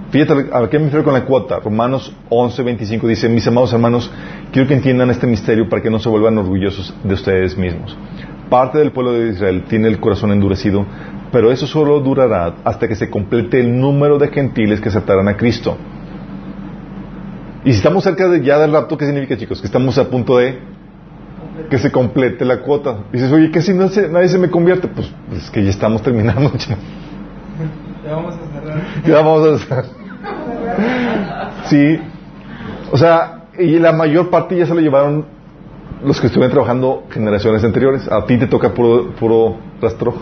Fíjate 0.10 0.48
a 0.54 0.70
qué 0.70 0.80
me 0.80 0.86
refiero 0.86 1.04
con 1.04 1.14
la 1.14 1.26
cuota. 1.26 1.60
Romanos 1.60 2.14
11, 2.30 2.64
25 2.64 3.08
dice, 3.08 3.30
mis 3.30 3.46
amados 3.48 3.74
hermanos, 3.74 4.10
quiero 4.52 4.68
que 4.68 4.74
entiendan 4.74 5.10
este 5.10 5.28
misterio 5.28 5.68
para 5.68 5.82
que 5.82 5.90
no 5.90 6.00
se 6.00 6.10
vuelvan 6.10 6.38
orgullosos 6.38 6.94
de 7.04 7.14
ustedes 7.14 7.58
mismos. 7.58 7.98
Parte 8.50 8.78
del 8.78 8.92
pueblo 8.92 9.14
de 9.14 9.30
Israel 9.30 9.64
tiene 9.68 9.88
el 9.88 10.00
corazón 10.00 10.32
endurecido, 10.32 10.86
pero 11.32 11.52
eso 11.52 11.68
solo 11.68 12.00
durará 12.00 12.56
hasta 12.64 12.88
que 12.88 12.96
se 12.96 13.10
complete 13.10 13.60
el 13.60 13.80
número 13.80 14.18
de 14.18 14.30
gentiles 14.30 14.80
que 14.80 14.90
aceptarán 14.90 15.28
a 15.28 15.36
Cristo. 15.36 15.78
Y 17.66 17.72
si 17.72 17.78
estamos 17.78 18.04
cerca 18.04 18.30
de 18.30 18.42
ya 18.42 18.58
del 18.60 18.72
rapto, 18.72 18.98
¿qué 18.98 19.06
significa, 19.06 19.36
chicos? 19.36 19.60
Que 19.60 19.68
estamos 19.68 19.98
a 19.98 20.10
punto 20.10 20.38
de 20.38 20.60
que 21.70 21.78
se 21.78 21.92
complete 21.92 22.46
la 22.46 22.60
cuota. 22.62 22.96
Dices, 23.12 23.30
oye, 23.32 23.52
¿qué 23.52 23.62
si 23.62 23.74
no 23.74 23.90
se- 23.90 24.08
nadie 24.08 24.30
se 24.30 24.38
me 24.38 24.50
convierte? 24.50 24.88
Pues, 24.88 25.12
pues 25.28 25.44
es 25.44 25.50
que 25.52 25.64
ya 25.64 25.70
estamos 25.70 26.02
terminando. 26.02 26.52
Ya 28.06 28.16
vamos 28.16 28.36
a 28.36 28.38
cerrar. 28.62 28.82
Ya 29.06 29.16
vamos 29.16 29.48
a 29.48 29.76
hacer. 29.76 29.86
Sí. 31.66 32.00
O 32.92 32.98
sea, 32.98 33.44
y 33.60 33.80
la 33.80 33.92
mayor 33.92 34.30
parte 34.30 34.56
ya 34.56 34.66
se 34.66 34.74
lo 34.74 34.80
llevaron 34.80 35.26
los 36.04 36.20
que 36.22 36.28
estuvieron 36.28 36.52
trabajando 36.52 37.04
generaciones 37.10 37.64
anteriores. 37.64 38.10
A 38.12 38.26
ti 38.26 38.38
te 38.38 38.48
toca 38.48 38.74
puro, 38.74 39.12
puro 39.20 39.58
rastro. 39.82 40.14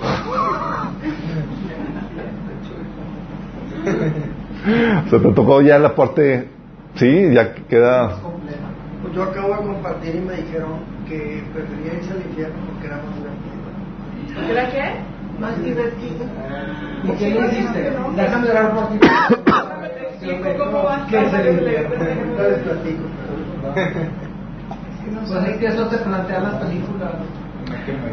O 5.05 5.09
sea, 5.09 5.19
te 5.19 5.32
tocó 5.34 5.61
ya 5.61 5.78
la 5.80 5.93
parte. 5.95 6.49
Sí, 6.95 7.34
ya 7.34 7.53
queda. 7.53 8.17
Pues 9.01 9.13
yo 9.13 9.23
acabo 9.23 9.49
de 9.49 9.57
compartir 9.57 10.15
y 10.15 10.19
me 10.19 10.36
dijeron 10.36 10.80
que 11.07 11.43
prefería 11.53 11.93
irse 11.99 12.11
al 12.13 12.21
infierno 12.21 12.55
porque 12.71 12.88
era 12.88 12.97
más 12.97 13.15
divertido. 13.15 14.51
¿Era 14.51 14.71
qué? 14.71 15.39
Más 15.39 15.63
divertido. 15.63 16.26
¿Y 17.03 17.11
qué 17.11 17.30
le 17.30 17.47
hiciste? 17.47 17.93
Déjame 18.15 18.49
orar 18.49 18.73
por 18.73 18.88
ti. 18.89 18.99
Te 20.19 20.28
explico 20.32 20.65
cómo 20.65 20.84
vas 20.84 21.07
¿Qué 21.09 21.17
a 21.17 21.21
es 21.21 21.26
el 21.26 21.32
salir 21.32 21.53
infierno? 21.53 21.95
No 22.38 22.43
les 22.49 22.59
platico, 22.59 23.03
Pues. 25.06 25.30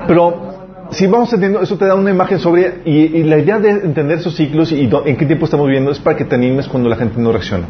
Pero 0.06 0.86
si 0.90 1.06
vamos 1.06 1.32
entendiendo, 1.32 1.62
eso 1.62 1.76
te 1.76 1.86
da 1.86 1.94
una 1.94 2.10
imagen 2.10 2.38
sobre. 2.38 2.80
Y, 2.84 3.22
la 3.24 3.38
idea 3.38 3.58
de 3.58 3.70
entender 3.70 4.18
esos 4.18 4.36
ciclos 4.36 4.72
y 4.72 4.86
do- 4.86 5.04
en 5.06 5.16
qué 5.16 5.26
tiempo 5.26 5.44
estamos 5.46 5.66
viviendo 5.66 5.90
es 5.90 5.98
para 5.98 6.16
que 6.16 6.24
te 6.24 6.34
animes 6.34 6.68
cuando 6.68 6.88
la 6.88 6.96
gente 6.96 7.20
no 7.20 7.32
reacciona. 7.32 7.64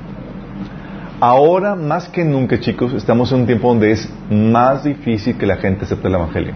Ahora, 1.20 1.76
más 1.76 2.08
que 2.08 2.24
nunca, 2.24 2.58
chicos, 2.58 2.92
estamos 2.94 3.30
en 3.32 3.40
un 3.40 3.46
tiempo 3.46 3.68
donde 3.68 3.92
es 3.92 4.12
más 4.28 4.82
difícil 4.82 5.36
que 5.36 5.46
la 5.46 5.56
gente 5.56 5.84
acepte 5.84 6.08
el 6.08 6.14
Evangelio. 6.14 6.52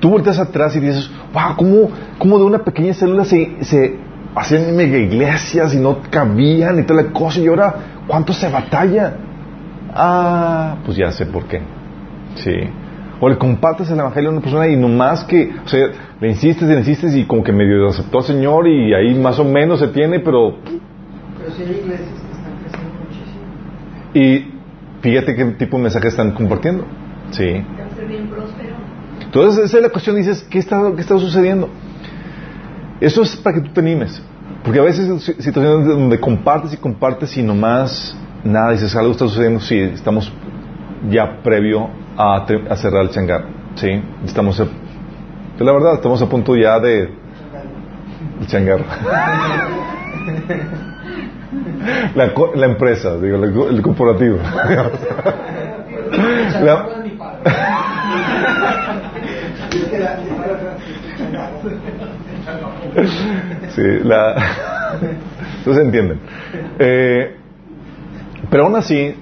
Tú 0.00 0.10
volteas 0.10 0.38
atrás 0.40 0.74
y 0.76 0.80
dices, 0.80 1.08
wow, 1.32 1.54
¿cómo, 1.56 1.90
cómo 2.18 2.38
de 2.38 2.44
una 2.44 2.58
pequeña 2.58 2.92
célula 2.92 3.24
se, 3.24 3.64
se 3.64 3.96
hacían 4.34 4.74
mega 4.76 4.98
iglesias 4.98 5.72
y 5.74 5.78
no 5.78 5.98
cabían 6.10 6.80
y 6.80 6.82
toda 6.82 7.02
la 7.04 7.12
cosa? 7.12 7.38
Y 7.40 7.46
ahora, 7.46 7.74
¿cuánto 8.08 8.32
se 8.32 8.48
batalla? 8.48 9.14
Ah, 9.96 10.76
pues 10.84 10.96
ya 10.96 11.10
sé 11.12 11.26
por 11.26 11.44
qué. 11.46 11.60
Sí. 12.36 12.52
O 13.18 13.28
le 13.28 13.38
compartes 13.38 13.90
el 13.90 13.98
evangelio 13.98 14.28
a 14.28 14.32
una 14.32 14.42
persona 14.42 14.68
y 14.68 14.76
nomás 14.76 15.24
que, 15.24 15.50
o 15.64 15.68
sea, 15.68 15.88
le 16.20 16.28
insistes 16.28 16.68
y 16.68 16.72
le 16.72 16.78
insistes 16.78 17.14
y 17.16 17.24
como 17.24 17.42
que 17.42 17.52
medio 17.52 17.88
aceptó 17.88 18.18
al 18.18 18.24
Señor 18.24 18.68
y 18.68 18.92
ahí 18.92 19.14
más 19.14 19.38
o 19.38 19.44
menos 19.44 19.80
se 19.80 19.88
tiene, 19.88 20.20
pero. 20.20 20.58
pero 21.38 21.50
sí 21.50 21.62
hay 21.62 21.70
iglesias 21.70 22.08
que 22.10 22.32
están 22.32 22.58
creciendo 22.60 22.94
muchísimo. 23.00 23.42
Y 24.12 24.52
fíjate 25.00 25.34
qué 25.34 25.44
tipo 25.52 25.78
de 25.78 25.84
mensaje 25.84 26.08
están 26.08 26.32
compartiendo. 26.32 26.84
Sí. 27.30 27.44
Bien. 28.06 28.30
Entonces, 29.20 29.64
esa 29.64 29.76
es 29.78 29.82
la 29.82 29.88
cuestión, 29.90 30.16
dices, 30.16 30.46
¿qué 30.50 30.58
está, 30.58 30.92
qué 30.94 31.00
está 31.00 31.18
sucediendo? 31.18 31.68
Eso 33.00 33.22
es 33.22 33.36
para 33.36 33.56
que 33.56 33.68
tú 33.68 33.72
te 33.72 33.80
animes. 33.80 34.22
Porque 34.62 34.78
a 34.78 34.82
veces 34.82 35.08
hay 35.08 35.42
situaciones 35.42 35.86
donde 35.86 36.18
compartes 36.20 36.72
y 36.74 36.76
compartes 36.76 37.36
y 37.36 37.42
nomás 37.42 38.16
nada, 38.44 38.72
dices, 38.72 38.94
algo 38.96 39.12
está 39.12 39.26
sucediendo, 39.26 39.60
sí, 39.60 39.78
estamos 39.78 40.32
ya 41.10 41.40
previo 41.42 41.88
a, 42.16 42.46
a 42.70 42.76
cerrar 42.76 43.02
el 43.02 43.10
changar. 43.10 43.44
Sí, 43.76 44.02
estamos, 44.24 44.58
a- 44.60 44.64
pues 44.64 45.66
la 45.66 45.72
verdad, 45.72 45.94
estamos 45.94 46.20
a 46.22 46.28
punto 46.28 46.54
ya 46.56 46.78
de 46.80 47.10
el 48.40 48.46
changar. 48.46 48.80
La, 52.14 52.32
la 52.54 52.66
empresa, 52.66 53.16
digo, 53.18 53.36
el, 53.36 53.76
el 53.76 53.82
corporativo. 53.82 54.38
La- 56.62 56.86
Sí, 63.74 63.82
la... 64.04 64.34
Entonces 65.58 65.84
entienden. 65.84 66.20
Eh, 66.78 67.36
Pero 68.50 68.64
aún 68.64 68.76
así, 68.76 69.14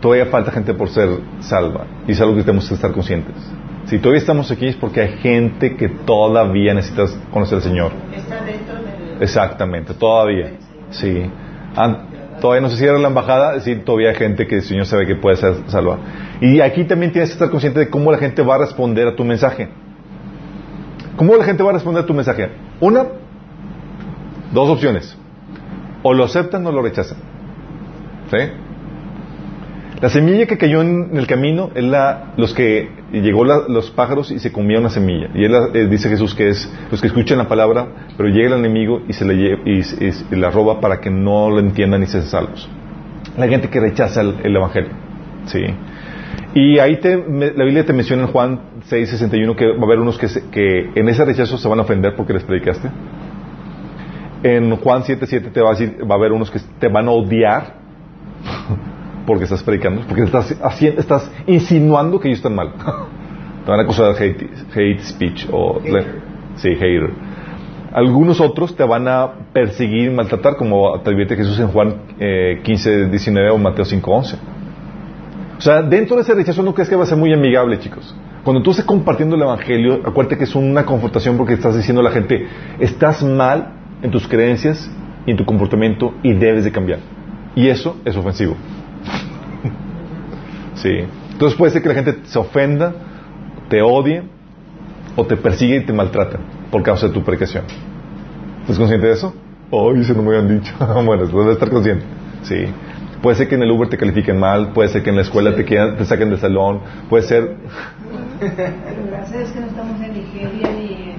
todavía 0.00 0.26
falta 0.26 0.50
gente 0.50 0.74
por 0.74 0.88
ser 0.88 1.08
salva. 1.40 1.86
Y 2.06 2.12
es 2.12 2.20
algo 2.20 2.34
que 2.34 2.42
tenemos 2.42 2.68
que 2.68 2.74
estar 2.74 2.92
conscientes. 2.92 3.34
Si 3.86 3.98
todavía 3.98 4.18
estamos 4.20 4.50
aquí 4.50 4.66
es 4.66 4.76
porque 4.76 5.00
hay 5.00 5.18
gente 5.18 5.76
que 5.76 5.88
todavía 5.88 6.74
necesita 6.74 7.04
conocer 7.32 7.56
al 7.56 7.62
Señor. 7.62 7.92
Está 8.14 8.44
dentro 8.44 8.74
del... 8.74 9.22
Exactamente, 9.22 9.94
todavía. 9.94 10.52
Sí. 10.90 11.22
An- 11.74 12.08
todavía 12.40 12.60
no 12.60 12.68
se 12.70 12.76
cierra 12.76 12.98
la 12.98 13.08
embajada, 13.08 13.56
es 13.56 13.64
decir, 13.64 13.84
todavía 13.84 14.10
hay 14.10 14.16
gente 14.16 14.46
que 14.46 14.56
el 14.56 14.62
Señor 14.62 14.86
sabe 14.86 15.06
que 15.06 15.16
puede 15.16 15.36
ser 15.36 15.54
salva. 15.68 15.98
Y 16.40 16.60
aquí 16.60 16.84
también 16.84 17.12
tienes 17.12 17.30
que 17.30 17.34
estar 17.34 17.50
consciente 17.50 17.80
de 17.80 17.88
cómo 17.88 18.12
la 18.12 18.18
gente 18.18 18.42
va 18.42 18.56
a 18.56 18.58
responder 18.58 19.08
a 19.08 19.16
tu 19.16 19.24
mensaje. 19.24 19.68
¿Cómo 21.16 21.34
la 21.34 21.44
gente 21.44 21.62
va 21.62 21.70
a 21.70 21.72
responder 21.72 22.04
a 22.04 22.06
tu 22.06 22.14
mensaje? 22.14 22.50
Una, 22.80 23.06
dos 24.52 24.68
opciones. 24.68 25.16
O 26.02 26.12
lo 26.14 26.24
aceptan 26.24 26.64
o 26.66 26.70
lo 26.72 26.82
rechazan. 26.82 27.18
¿Sí? 28.30 28.36
La 30.00 30.08
semilla 30.10 30.46
que 30.46 30.56
cayó 30.58 30.80
en 30.80 31.16
el 31.16 31.26
camino 31.26 31.70
es 31.74 31.82
la, 31.82 32.34
los 32.36 32.54
que 32.54 32.88
llegó 33.12 33.44
la- 33.44 33.64
los 33.68 33.90
pájaros 33.90 34.30
y 34.30 34.38
se 34.38 34.52
comieron 34.52 34.84
la 34.84 34.90
semilla. 34.90 35.28
Y 35.34 35.44
él, 35.44 35.52
eh, 35.74 35.88
dice 35.88 36.08
Jesús 36.08 36.34
que 36.36 36.50
es 36.50 36.72
los 36.92 37.00
que 37.00 37.08
escuchan 37.08 37.38
la 37.38 37.48
palabra, 37.48 37.88
pero 38.16 38.28
llega 38.28 38.48
el 38.54 38.60
enemigo 38.64 39.02
y 39.08 39.12
se 39.12 39.24
la, 39.24 39.32
y, 39.32 39.46
y- 39.70 40.12
y 40.30 40.36
la 40.36 40.50
roba 40.50 40.80
para 40.80 41.00
que 41.00 41.10
no 41.10 41.50
lo 41.50 41.58
entiendan 41.58 42.02
y 42.04 42.06
se 42.06 42.22
salvos. 42.22 42.68
La 43.36 43.48
gente 43.48 43.68
que 43.70 43.80
rechaza 43.80 44.20
el, 44.20 44.34
el 44.44 44.54
evangelio. 44.54 44.90
Sí. 45.46 45.64
Y 46.54 46.78
ahí 46.78 46.98
te, 47.00 47.16
me- 47.16 47.52
la 47.52 47.64
Biblia 47.64 47.84
te 47.84 47.92
menciona 47.92 48.22
en 48.22 48.28
Juan 48.28 48.60
6:61 48.88 49.56
que 49.56 49.66
va 49.66 49.80
a 49.80 49.84
haber 49.84 49.98
unos 49.98 50.16
que, 50.16 50.28
se- 50.28 50.48
que 50.50 50.90
en 50.94 51.08
ese 51.08 51.24
rechazo 51.24 51.58
se 51.58 51.66
van 51.66 51.80
a 51.80 51.82
ofender 51.82 52.14
porque 52.14 52.34
les 52.34 52.44
predicaste. 52.44 52.88
En 54.44 54.76
Juan 54.76 55.02
7:7 55.02 55.50
te 55.52 55.60
va 55.60 55.70
a 55.70 55.72
decir, 55.72 55.98
va 56.08 56.14
a 56.14 56.18
haber 56.18 56.30
unos 56.30 56.50
que 56.52 56.60
te 56.78 56.86
van 56.88 57.08
a 57.08 57.10
odiar 57.10 57.77
porque 59.28 59.44
estás 59.44 59.62
predicando, 59.62 60.00
porque 60.08 60.22
estás, 60.22 60.56
haciendo, 60.62 61.02
estás 61.02 61.30
insinuando 61.46 62.18
que 62.18 62.28
ellos 62.28 62.38
están 62.38 62.54
mal. 62.54 62.72
Te 63.64 63.70
van 63.70 63.78
a 63.78 63.82
acusar 63.82 64.14
de 64.14 64.24
hate, 64.24 64.50
hate 64.74 65.00
speech 65.02 65.46
o 65.52 65.82
sí, 66.56 66.70
hater. 66.70 67.10
Algunos 67.92 68.40
otros 68.40 68.74
te 68.74 68.84
van 68.84 69.06
a 69.06 69.30
perseguir, 69.52 70.10
maltratar, 70.12 70.56
como 70.56 70.98
te 71.00 71.10
advierte 71.10 71.36
Jesús 71.36 71.58
en 71.58 71.68
Juan 71.68 71.94
eh, 72.18 72.60
15, 72.62 73.08
19 73.08 73.50
o 73.50 73.58
Mateo 73.58 73.84
5, 73.84 74.10
11. 74.10 74.36
O 75.58 75.60
sea, 75.60 75.82
dentro 75.82 76.16
de 76.16 76.22
ese 76.22 76.34
rechazo 76.34 76.62
no 76.62 76.72
crees 76.72 76.88
que 76.88 76.96
va 76.96 77.02
a 77.02 77.06
ser 77.06 77.18
muy 77.18 77.32
amigable, 77.32 77.78
chicos. 77.78 78.14
Cuando 78.44 78.62
tú 78.62 78.70
estés 78.70 78.86
compartiendo 78.86 79.36
el 79.36 79.42
Evangelio, 79.42 80.00
acuérdate 80.06 80.38
que 80.38 80.44
es 80.44 80.54
una 80.54 80.86
confrontación 80.86 81.36
porque 81.36 81.52
estás 81.52 81.76
diciendo 81.76 82.00
a 82.00 82.04
la 82.04 82.10
gente, 82.10 82.46
estás 82.78 83.22
mal 83.22 83.74
en 84.00 84.10
tus 84.10 84.26
creencias 84.26 84.90
y 85.26 85.32
en 85.32 85.36
tu 85.36 85.44
comportamiento 85.44 86.14
y 86.22 86.32
debes 86.32 86.64
de 86.64 86.72
cambiar. 86.72 87.00
Y 87.54 87.68
eso 87.68 87.96
es 88.06 88.16
ofensivo. 88.16 88.56
Sí. 90.74 90.90
Entonces 91.32 91.58
puede 91.58 91.72
ser 91.72 91.82
que 91.82 91.88
la 91.88 91.94
gente 91.94 92.18
se 92.24 92.38
ofenda, 92.38 92.92
te 93.68 93.82
odie 93.82 94.22
o 95.16 95.24
te 95.24 95.36
persigue 95.36 95.76
y 95.76 95.80
te 95.84 95.92
maltrata 95.92 96.38
por 96.70 96.84
causa 96.84 97.08
de 97.08 97.12
tu 97.12 97.24
predicación. 97.24 97.64
¿Estás 98.60 98.78
consciente 98.78 99.08
de 99.08 99.12
eso? 99.12 99.34
Ay, 99.72 100.04
se 100.04 100.14
no 100.14 100.22
me 100.22 100.36
habían 100.36 100.60
dicho. 100.60 100.72
bueno, 101.04 101.26
debes 101.26 101.54
estar 101.54 101.68
consciente. 101.68 102.04
Sí. 102.42 102.66
Puede 103.22 103.36
ser 103.36 103.48
que 103.48 103.56
en 103.56 103.62
el 103.62 103.70
Uber 103.72 103.88
te 103.88 103.96
califiquen 103.96 104.38
mal, 104.38 104.72
puede 104.72 104.88
ser 104.88 105.02
que 105.02 105.10
en 105.10 105.16
la 105.16 105.22
escuela 105.22 105.56
te, 105.56 105.64
quieran, 105.64 105.96
te 105.96 106.04
saquen 106.04 106.30
del 106.30 106.38
salón, 106.38 106.80
puede 107.08 107.24
ser... 107.24 107.56
Gracias 108.40 109.50
que 109.50 109.60
no 109.60 109.66
estamos 109.66 110.00
en 110.00 110.12
Nigeria 110.12 110.70
ni 110.70 111.14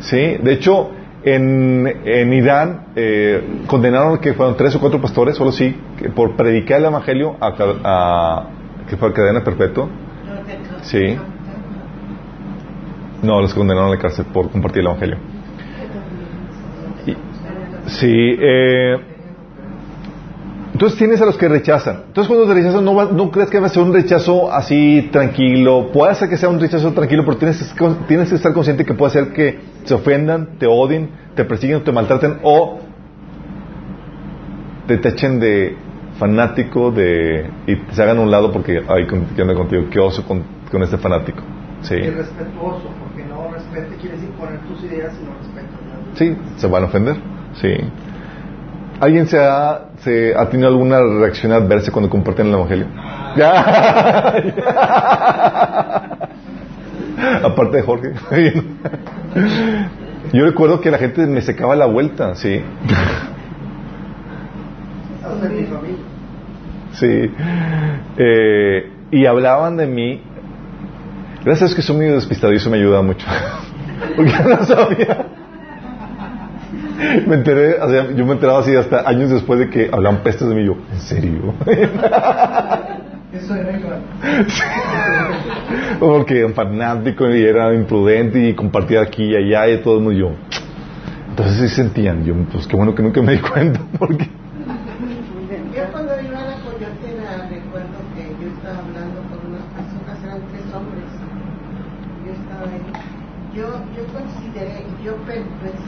Sí, 0.00 0.36
de 0.42 0.52
hecho, 0.52 0.90
en, 1.24 1.86
en 2.04 2.32
Irán 2.32 2.86
eh, 2.96 3.62
condenaron 3.66 4.18
que 4.18 4.34
fueron 4.34 4.56
tres 4.56 4.74
o 4.76 4.80
cuatro 4.80 5.00
pastores, 5.00 5.36
solo 5.36 5.52
sí, 5.52 5.76
por 6.14 6.36
predicar 6.36 6.78
el 6.80 6.86
Evangelio 6.86 7.36
a, 7.40 7.54
a- 7.84 8.46
que 8.88 8.96
fue 8.96 9.08
a 9.08 9.12
cadena 9.12 9.44
perpetua. 9.44 9.88
Sí. 10.82 11.16
No, 13.22 13.40
los 13.40 13.52
condenaron 13.52 13.88
a 13.90 13.94
la 13.94 13.98
cárcel 14.00 14.26
por 14.32 14.50
compartir 14.50 14.80
el 14.80 14.86
Evangelio. 14.86 15.16
Sí. 17.86 18.36
eh, 18.38 18.96
entonces 20.78 20.96
tienes 20.96 21.20
a 21.20 21.26
los 21.26 21.36
que 21.36 21.48
rechazan. 21.48 22.04
Entonces 22.06 22.28
cuando 22.28 22.46
te 22.46 22.54
rechazan 22.54 22.84
no, 22.84 22.94
va- 22.94 23.06
no 23.10 23.32
crees 23.32 23.50
que 23.50 23.58
va 23.58 23.66
a 23.66 23.68
ser 23.68 23.82
un 23.82 23.92
rechazo 23.92 24.52
así 24.52 25.08
tranquilo. 25.10 25.90
Puede 25.92 26.14
ser 26.14 26.28
que 26.28 26.36
sea 26.36 26.48
un 26.48 26.60
rechazo 26.60 26.92
tranquilo, 26.92 27.24
pero 27.24 27.36
tienes, 27.36 27.58
que 27.58 27.64
estar- 27.64 28.06
tienes 28.06 28.28
que 28.28 28.36
estar 28.36 28.52
consciente 28.52 28.84
que 28.84 28.94
puede 28.94 29.10
ser 29.12 29.32
que 29.32 29.58
se 29.82 29.92
ofendan, 29.94 30.50
te 30.60 30.68
odien, 30.68 31.10
te 31.34 31.44
persiguen, 31.44 31.82
te 31.82 31.90
maltraten 31.90 32.38
o 32.44 32.78
te 34.86 34.98
tachen 34.98 35.40
de 35.40 35.76
fanático 36.16 36.92
de 36.92 37.50
y 37.66 37.74
se 37.92 38.00
hagan 38.00 38.18
a 38.18 38.20
un 38.20 38.30
lado 38.30 38.52
porque 38.52 38.80
ay 38.88 39.08
¿qué 39.34 39.42
onda 39.42 39.54
contigo 39.54 39.84
qué 39.90 39.98
oso 39.98 40.24
con, 40.24 40.44
con 40.70 40.82
este 40.84 40.96
fanático 40.96 41.42
sí. 41.82 41.94
Irrespetuoso, 41.94 42.88
porque 43.00 43.24
no 43.28 43.52
respete, 43.52 43.96
quiere 44.00 44.14
decir 44.16 44.30
poner 44.30 44.60
tus 44.60 44.82
ideas 44.84 45.12
y 45.20 45.24
no 45.24 45.32
respetas 45.38 46.14
sí 46.14 46.36
se 46.56 46.66
van 46.68 46.84
a 46.84 46.86
ofender. 46.86 47.16
Sí 47.60 47.68
alguien 49.00 49.26
se 49.26 49.38
ha 49.38 49.80
tenido 50.50 50.68
alguna 50.68 51.00
reacción 51.00 51.52
adversa 51.52 51.90
cuando 51.90 52.10
comparten 52.10 52.48
el 52.48 52.54
evangelio 52.54 52.86
ya 53.36 53.60
aparte 57.44 57.76
de 57.76 57.82
Jorge 57.82 58.12
yo 60.32 60.44
recuerdo 60.44 60.80
que 60.80 60.90
la 60.90 60.98
gente 60.98 61.24
me 61.26 61.40
secaba 61.40 61.76
la 61.76 61.86
vuelta 61.86 62.34
sí. 62.34 62.60
Sí. 66.92 67.30
Eh, 68.16 68.90
y 69.10 69.26
hablaban 69.26 69.76
de 69.76 69.86
mí. 69.86 70.22
Gracias 71.44 71.72
a 71.72 71.76
que 71.76 71.82
soy 71.82 71.96
medio 71.96 72.14
despistado 72.14 72.52
y 72.52 72.56
eso 72.56 72.70
me 72.70 72.78
ayuda 72.78 73.02
mucho. 73.02 73.26
Porque 74.16 74.32
no 74.44 74.64
sabía. 74.64 75.26
Me 77.26 77.34
enteré, 77.36 77.80
o 77.80 77.88
sea, 77.90 78.10
yo 78.12 78.26
me 78.26 78.32
enteraba 78.32 78.60
así 78.60 78.74
hasta 78.74 79.08
años 79.08 79.30
después 79.30 79.60
de 79.60 79.70
que 79.70 79.88
hablaban 79.92 80.22
pestes 80.22 80.48
de 80.48 80.54
mí. 80.54 80.64
Yo, 80.64 80.76
¿en 80.92 81.00
serio? 81.00 81.54
Eso 83.32 83.54
era 83.54 83.78
igual. 83.78 84.00
Porque 86.00 86.38
era 86.38 86.46
un 86.46 86.54
fanático 86.54 87.28
y 87.28 87.42
era 87.44 87.74
imprudente 87.74 88.48
y 88.48 88.54
compartía 88.54 89.02
aquí 89.02 89.24
y 89.24 89.36
allá 89.36 89.68
y 89.68 89.78
todo 89.82 90.00
muy 90.00 90.16
yo. 90.16 90.30
Entonces 91.30 91.70
sí 91.70 91.76
sentían, 91.76 92.24
yo, 92.24 92.34
pues 92.50 92.66
qué 92.66 92.74
bueno 92.76 92.94
que 92.94 93.02
nunca 93.02 93.22
me 93.22 93.32
di 93.32 93.38
cuenta, 93.38 93.80
porque 93.98 94.24
Yo 94.24 95.84
cuando 95.92 96.12
iba 96.20 96.38
a 96.38 96.46
la 96.46 96.54
coyotera 96.64 97.46
recuerdo 97.48 97.98
que 98.16 98.34
yo 98.42 98.48
estaba 98.48 98.78
hablando 98.78 99.22
con 99.30 99.38
unas 99.52 99.62
personas, 99.76 100.24
eran 100.24 100.40
tres 100.50 100.64
hombres. 100.74 101.04
Yo 102.26 102.32
estaba 102.32 102.62
ahí. 102.66 102.82
Yo, 103.54 103.66
yo 103.96 104.04
consideré, 104.12 104.84
yo 105.04 105.16
pe- 105.24 105.44
presentí, 105.60 105.87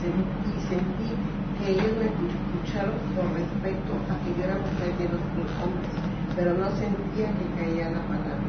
que 1.63 1.71
ellos 1.71 1.91
me 1.97 2.05
escucharon 2.05 2.95
con 3.15 3.33
respecto 3.33 3.93
a 4.09 4.17
que 4.23 4.37
yo 4.37 4.43
era 4.43 4.55
mujer 4.57 4.97
de 4.97 5.05
los 5.05 5.51
hombres, 5.61 5.89
pero 6.35 6.53
no 6.53 6.69
sentía 6.71 7.27
que 7.37 7.45
caía 7.57 7.89
la 7.89 8.01
palabra. 8.01 8.41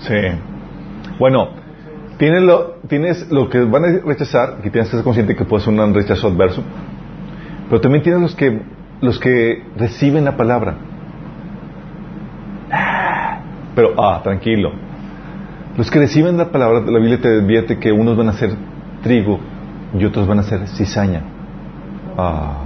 Sí. 0.00 1.18
Bueno, 1.18 1.48
tienes 2.18 2.42
lo, 2.42 2.76
tienes 2.88 3.30
lo 3.30 3.48
que 3.48 3.60
van 3.60 3.84
a 3.84 3.88
rechazar, 4.04 4.58
que 4.62 4.70
tienes 4.70 4.90
que 4.90 4.96
ser 4.96 5.04
consciente 5.04 5.34
que 5.34 5.44
puede 5.44 5.64
ser 5.64 5.74
un 5.74 5.94
rechazo 5.94 6.28
adverso, 6.28 6.62
pero 7.68 7.80
también 7.80 8.02
tienes 8.02 8.20
los 8.20 8.34
que, 8.34 8.62
los 9.00 9.18
que 9.18 9.64
reciben 9.76 10.24
la 10.24 10.36
palabra. 10.36 10.76
Pero, 13.74 13.94
ah, 13.96 14.20
tranquilo. 14.22 14.72
Los 15.76 15.90
que 15.90 16.00
reciben 16.00 16.36
la 16.36 16.50
palabra, 16.50 16.80
la 16.80 16.98
Biblia 16.98 17.20
te 17.20 17.28
advierte 17.28 17.78
que 17.78 17.92
unos 17.92 18.16
van 18.16 18.28
a 18.28 18.32
ser 18.32 18.50
trigo 19.02 19.38
y 19.96 20.04
otros 20.04 20.26
van 20.26 20.40
a 20.40 20.42
ser 20.42 20.66
cizaña. 20.66 21.37
Ah. 22.18 22.64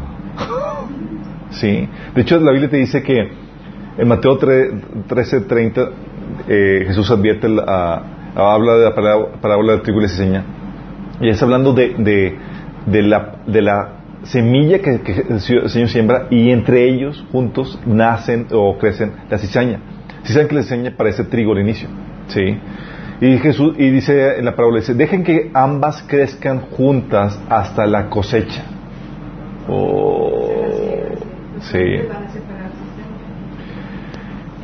Sí. 1.51 1.89
De 2.15 2.23
hecho, 2.23 2.41
la 2.41 2.51
Biblia 2.53 2.71
te 2.71 2.79
dice 2.79 3.03
que 3.03 3.31
en 3.99 4.09
Mateo 4.09 4.39
13:30 4.39 5.91
eh, 6.49 6.85
Jesús 6.87 7.11
advierte, 7.11 7.49
la- 7.49 7.63
a- 8.35 8.55
habla 8.55 8.75
de 8.77 8.85
la 8.85 8.95
pará- 8.95 9.33
parábola 9.41 9.75
de 9.75 9.79
trigo 9.81 10.01
y 10.01 10.09
cizaña. 10.09 10.45
Y 11.21 11.29
es 11.29 11.43
hablando 11.43 11.75
de, 11.75 11.95
de, 11.99 12.39
de 12.87 13.03
la, 13.03 13.37
de 13.47 13.61
la 13.63 13.89
semilla 14.23 14.79
que, 14.81 15.01
que 15.03 15.27
el 15.29 15.41
Señor 15.41 15.89
siembra 15.89 16.27
y 16.31 16.51
entre 16.51 16.89
ellos 16.89 17.23
juntos 17.31 17.79
nacen 17.85 18.47
o 18.53 18.79
crecen 18.79 19.13
la 19.29 19.37
cizaña. 19.39 19.81
Si 20.23 20.33
saben 20.33 20.49
que 20.49 20.55
la 20.55 20.63
cizaña 20.63 20.95
parece 20.97 21.25
trigo 21.25 21.53
al 21.53 21.59
inicio. 21.61 21.89
¿sí? 22.29 22.57
Y 23.21 23.39
Jesús 23.39 23.75
y 23.79 23.91
dice 23.91 24.39
en 24.39 24.47
la 24.47 24.53
parábola 24.57 24.81
dice, 24.81 24.95
dejen 24.95 25.23
que 25.23 25.51
ambas 25.53 26.03
crezcan 26.09 26.61
juntas 26.71 27.39
hasta 27.51 27.85
la 27.87 28.09
cosecha. 28.09 28.65
Oh, 29.69 30.41
sí. 31.61 31.79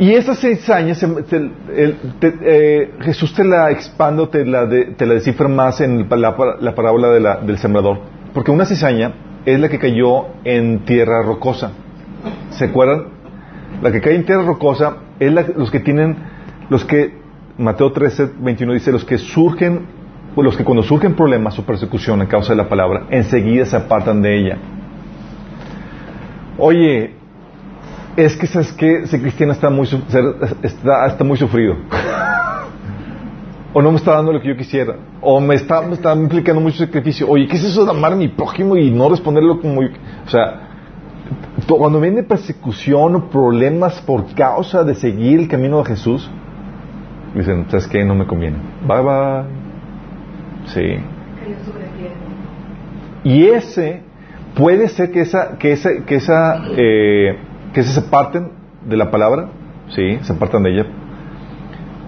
Y 0.01 0.13
esa 0.15 0.35
cizaña, 0.37 0.95
se- 0.95 1.51
Jesús 3.01 3.35
te 3.35 3.45
la 3.45 3.71
expande, 3.73 4.23
o 4.23 4.29
te 4.29 4.45
la, 4.45 4.65
de- 4.67 4.87
te 4.97 5.07
la 5.07 5.15
descifra 5.15 5.49
más 5.49 5.81
en 5.81 6.07
la, 6.09 6.37
la 6.61 6.75
parábola 6.75 7.09
de 7.11 7.21
la- 7.21 7.37
del 7.39 7.59
sembrador. 7.59 7.99
Porque 8.33 8.51
una 8.53 8.65
cizaña 8.65 9.13
es 9.45 9.59
la 9.59 9.69
que 9.69 9.79
cayó 9.79 10.27
en 10.45 10.85
tierra 10.85 11.23
rocosa. 11.23 11.73
¿Se 12.51 12.67
acuerdan? 12.67 13.07
La 13.83 13.91
que 13.91 14.01
cae 14.01 14.15
en 14.15 14.25
tierra 14.25 14.43
rocosa 14.45 14.99
es 15.19 15.33
la- 15.33 15.47
los 15.57 15.71
que 15.71 15.81
tienen, 15.81 16.17
los 16.71 16.85
que, 16.85 17.19
Mateo 17.59 17.91
13, 17.93 18.31
21 18.39 18.75
dice, 18.75 18.93
los 18.93 19.05
que 19.05 19.19
surgen, 19.19 19.81
o 20.37 20.43
los 20.45 20.57
que 20.57 20.63
cuando 20.63 20.85
surgen 20.85 21.15
problemas 21.15 21.59
o 21.59 21.65
persecución 21.67 22.21
a 22.23 22.29
causa 22.29 22.53
de 22.53 22.57
la 22.57 22.69
palabra, 22.69 23.07
enseguida 23.11 23.65
se 23.65 23.77
apartan 23.77 24.23
de 24.23 24.39
ella. 24.39 24.59
Oye, 26.59 27.15
es 28.17 28.37
que 28.37 28.47
sabes 28.47 28.73
que 28.73 29.03
ese 29.05 29.21
cristiano 29.21 29.53
está 29.53 29.71
muy, 29.71 29.87
ser- 29.87 30.03
está, 30.63 31.07
está 31.07 31.25
muy 31.25 31.37
sufrido. 31.37 31.77
o 33.73 33.83
no 33.83 33.91
me 33.93 33.99
está 33.99 34.13
dando 34.15 34.33
lo 34.33 34.41
que 34.41 34.49
yo 34.49 34.57
quisiera. 34.57 34.97
O 35.21 35.41
me 35.41 35.55
está, 35.55 35.83
me 35.83 35.95
está 35.95 36.13
implicando 36.15 36.61
mucho 36.61 36.79
sacrificio. 36.79 37.29
Oye, 37.29 37.47
¿qué 37.47 37.57
es 37.57 37.65
eso 37.65 37.85
de 37.85 37.91
amar 37.91 38.13
a 38.13 38.17
mi 38.17 38.29
prójimo 38.29 38.77
y 38.77 38.91
no 38.91 39.09
responderlo 39.09 39.61
como 39.61 39.83
yo? 39.83 39.89
O 40.27 40.31
sea, 40.31 40.63
cuando 41.69 42.01
viene 42.01 42.23
persecución 42.23 43.15
o 43.15 43.31
problemas 43.31 44.01
por 44.01 44.35
causa 44.35 44.83
de 44.85 44.95
seguir 44.95 45.39
el 45.41 45.49
camino 45.49 45.79
de 45.79 45.85
Jesús, 45.85 46.29
dicen, 47.35 47.67
¿sabes 47.69 47.87
qué? 47.87 48.05
No 48.05 48.15
me 48.15 48.27
conviene. 48.27 48.57
Bye 48.87 49.03
bye. 49.03 49.45
Sí. 50.67 51.05
Y 53.25 53.45
ese 53.47 54.03
puede 54.59 54.89
ser 54.89 55.13
que 55.13 55.21
esa 55.21 55.57
que 55.57 55.79
que 56.05 56.15
esa 56.17 56.63
eh, 56.77 57.39
se 57.75 58.03
parten 58.03 58.51
de 58.85 58.97
la 58.97 59.11
palabra, 59.11 59.51
sí, 59.95 60.19
se 60.21 60.33
apartan 60.33 60.65
de 60.65 60.73
ella, 60.73 60.87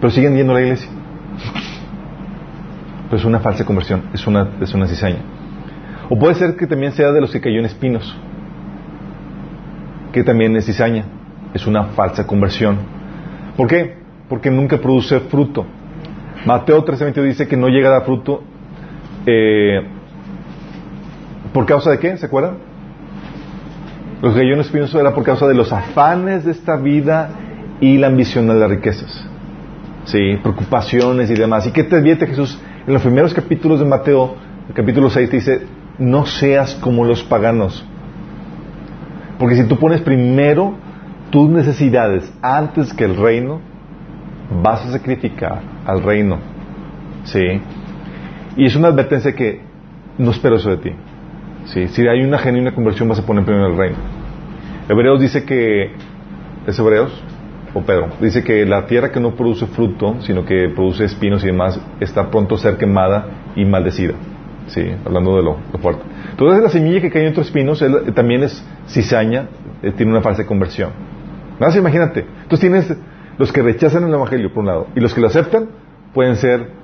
pero 0.00 0.10
siguen 0.10 0.36
yendo 0.36 0.52
a 0.52 0.56
la 0.56 0.62
iglesia. 0.62 0.90
Pero 3.04 3.16
es 3.16 3.24
una 3.24 3.38
falsa 3.38 3.64
conversión, 3.64 4.02
es 4.12 4.26
una 4.26 4.50
es 4.60 4.74
una 4.74 4.86
cizaña. 4.86 5.20
O 6.08 6.18
puede 6.18 6.34
ser 6.34 6.56
que 6.56 6.66
también 6.66 6.92
sea 6.92 7.12
de 7.12 7.20
los 7.20 7.30
que 7.30 7.40
cayó 7.40 7.60
en 7.60 7.66
espinos, 7.66 8.16
que 10.12 10.24
también 10.24 10.56
es 10.56 10.66
cizaña, 10.66 11.04
es 11.54 11.66
una 11.68 11.84
falsa 11.84 12.26
conversión. 12.26 12.78
¿Por 13.56 13.68
qué? 13.68 13.96
Porque 14.28 14.50
nunca 14.50 14.78
produce 14.78 15.20
fruto. 15.20 15.66
Mateo 16.44 16.84
13:20 16.84 17.22
dice 17.22 17.46
que 17.46 17.56
no 17.56 17.68
llega 17.68 17.88
a 17.90 17.92
dar 17.92 18.04
fruto. 18.04 18.42
eh, 19.26 19.99
¿Por 21.52 21.66
causa 21.66 21.90
de 21.90 21.98
qué? 21.98 22.16
¿Se 22.16 22.26
acuerdan? 22.26 22.58
Los 24.22 24.36
en 24.36 24.60
espinos 24.60 24.94
era 24.94 25.14
por 25.14 25.24
causa 25.24 25.48
de 25.48 25.54
los 25.54 25.72
afanes 25.72 26.44
de 26.44 26.52
esta 26.52 26.76
vida 26.76 27.30
y 27.80 27.96
la 27.96 28.08
ambición 28.08 28.46
de 28.48 28.54
las 28.54 28.68
riquezas. 28.68 29.26
Sí, 30.04 30.36
preocupaciones 30.42 31.30
y 31.30 31.34
demás. 31.34 31.66
¿Y 31.66 31.72
qué 31.72 31.84
te 31.84 31.96
advierte 31.96 32.26
Jesús? 32.26 32.60
En 32.86 32.92
los 32.92 33.02
primeros 33.02 33.32
capítulos 33.32 33.80
de 33.80 33.86
Mateo, 33.86 34.36
el 34.68 34.74
capítulo 34.74 35.08
6 35.08 35.30
te 35.30 35.36
dice, 35.36 35.66
no 35.98 36.26
seas 36.26 36.74
como 36.76 37.04
los 37.04 37.22
paganos. 37.22 37.84
Porque 39.38 39.56
si 39.56 39.64
tú 39.64 39.76
pones 39.78 40.02
primero 40.02 40.74
tus 41.30 41.48
necesidades 41.48 42.30
antes 42.42 42.92
que 42.92 43.04
el 43.04 43.16
reino, 43.16 43.60
vas 44.62 44.84
a 44.84 44.92
sacrificar 44.92 45.60
al 45.86 46.02
reino. 46.02 46.38
Sí. 47.24 47.60
Y 48.56 48.66
es 48.66 48.76
una 48.76 48.88
advertencia 48.88 49.34
que 49.34 49.60
no 50.18 50.30
espero 50.30 50.56
eso 50.56 50.70
de 50.70 50.76
ti. 50.76 50.90
Sí, 51.66 51.88
si 51.88 52.06
hay 52.06 52.22
una 52.22 52.38
genuina 52.38 52.74
conversión 52.74 53.08
vas 53.08 53.18
a 53.18 53.26
poner 53.26 53.44
primero 53.44 53.68
el 53.68 53.76
reino. 53.76 53.96
Hebreos 54.88 55.20
dice 55.20 55.44
que 55.44 55.92
es 56.66 56.78
Hebreos 56.78 57.22
o 57.72 57.82
Pedro 57.82 58.08
dice 58.20 58.42
que 58.42 58.66
la 58.66 58.86
tierra 58.86 59.12
que 59.12 59.20
no 59.20 59.34
produce 59.36 59.66
fruto, 59.66 60.16
sino 60.22 60.44
que 60.44 60.68
produce 60.74 61.04
espinos 61.04 61.44
y 61.44 61.46
demás, 61.46 61.80
está 62.00 62.30
pronto 62.30 62.56
a 62.56 62.58
ser 62.58 62.76
quemada 62.76 63.26
y 63.54 63.64
maldecida. 63.64 64.14
Sí, 64.66 64.82
hablando 65.04 65.36
de 65.36 65.42
lo, 65.42 65.58
lo 65.72 65.78
fuerte. 65.78 66.02
Entonces 66.30 66.62
la 66.62 66.68
semilla 66.68 67.00
que 67.00 67.10
cae 67.10 67.26
entre 67.26 67.42
espinos 67.42 67.82
él, 67.82 67.96
eh, 68.06 68.12
también 68.12 68.42
es 68.42 68.64
cizaña, 68.88 69.48
eh, 69.82 69.92
tiene 69.92 70.12
una 70.12 70.22
falsa 70.22 70.46
conversión. 70.46 70.90
Nada 71.58 71.76
imagínate. 71.76 72.24
Entonces 72.42 72.60
tienes 72.60 72.96
los 73.38 73.52
que 73.52 73.62
rechazan 73.62 74.04
el 74.04 74.14
evangelio 74.14 74.52
por 74.52 74.60
un 74.60 74.66
lado 74.66 74.86
y 74.94 75.00
los 75.00 75.14
que 75.14 75.20
lo 75.20 75.26
aceptan 75.26 75.68
pueden 76.12 76.36
ser 76.36 76.79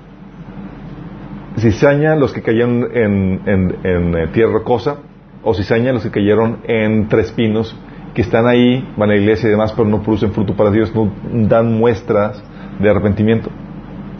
cizaña 1.57 2.17
los 2.17 2.33
que 2.33 2.43
cayeron 2.43 2.89
en, 2.93 3.41
eh, 3.85 4.29
tierra 4.33 4.53
rocosa 4.53 4.97
o 5.43 5.55
cizaña 5.55 5.93
los 5.93 6.03
que 6.03 6.11
cayeron 6.11 6.59
en 6.65 7.09
tres 7.09 7.33
pinos 7.33 7.77
que 8.15 8.23
están 8.23 8.47
ahí, 8.47 8.87
van 8.97 9.11
a 9.11 9.15
la 9.15 9.21
iglesia 9.21 9.49
y 9.49 9.51
demás, 9.51 9.73
pero 9.73 9.87
no 9.89 10.03
producen 10.03 10.33
fruto 10.33 10.55
para 10.55 10.71
Dios, 10.71 10.93
no 10.95 11.13
dan 11.49 11.79
muestras 11.79 12.43
de 12.81 12.89
arrepentimiento. 12.89 13.51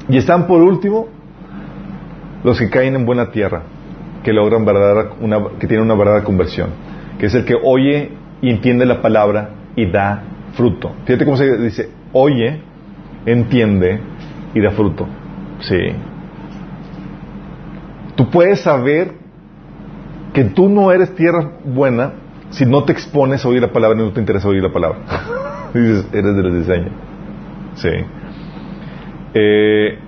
Y 0.09 0.19
están 0.19 0.47
por 0.47 0.63
último 0.63 1.09
los 2.45 2.59
que 2.59 2.69
caen 2.69 2.95
en 2.95 3.07
buena 3.07 3.31
tierra, 3.31 3.63
que 4.23 4.33
logran 4.33 4.65
verdadera, 4.65 5.13
una, 5.21 5.39
que 5.59 5.67
tienen 5.67 5.87
una 5.87 5.95
verdadera 5.95 6.25
conversión, 6.25 6.71
que 7.19 7.27
es 7.27 7.35
el 7.35 7.45
que 7.47 7.55
oye 7.55 8.11
y 8.43 8.51
entiende 8.51 8.85
la 8.85 9.01
palabra 9.01 9.51
y 9.75 9.87
da 9.91 10.23
fruto. 10.53 10.93
Fíjate 11.07 11.25
cómo 11.25 11.37
se 11.39 11.57
dice, 11.57 11.89
oye, 12.13 12.61
entiende 13.25 13.99
y 14.55 14.61
da 14.61 14.73
fruto. 14.73 15.07
Sí. 15.61 15.77
Tú 18.17 18.31
puedes 18.31 18.61
saber 18.61 19.13
que 20.33 20.45
tú 20.45 20.69
no 20.69 20.91
eres 20.91 21.15
tierra 21.15 21.53
buena 21.65 22.13
si 22.51 22.65
no 22.65 22.85
te 22.85 22.93
expones 22.93 23.45
a 23.45 23.49
oír 23.49 23.61
la 23.61 23.73
palabra 23.73 24.01
y 24.01 24.05
no 24.05 24.13
te 24.13 24.21
interesa 24.21 24.49
oír 24.49 24.63
la 24.63 24.73
palabra. 24.73 24.99
Dices, 25.75 26.07
eres 26.13 26.37
de 26.37 26.43
la 26.43 26.55
diseña. 26.57 26.91
Sí. 27.75 27.89
Eh, 29.35 29.99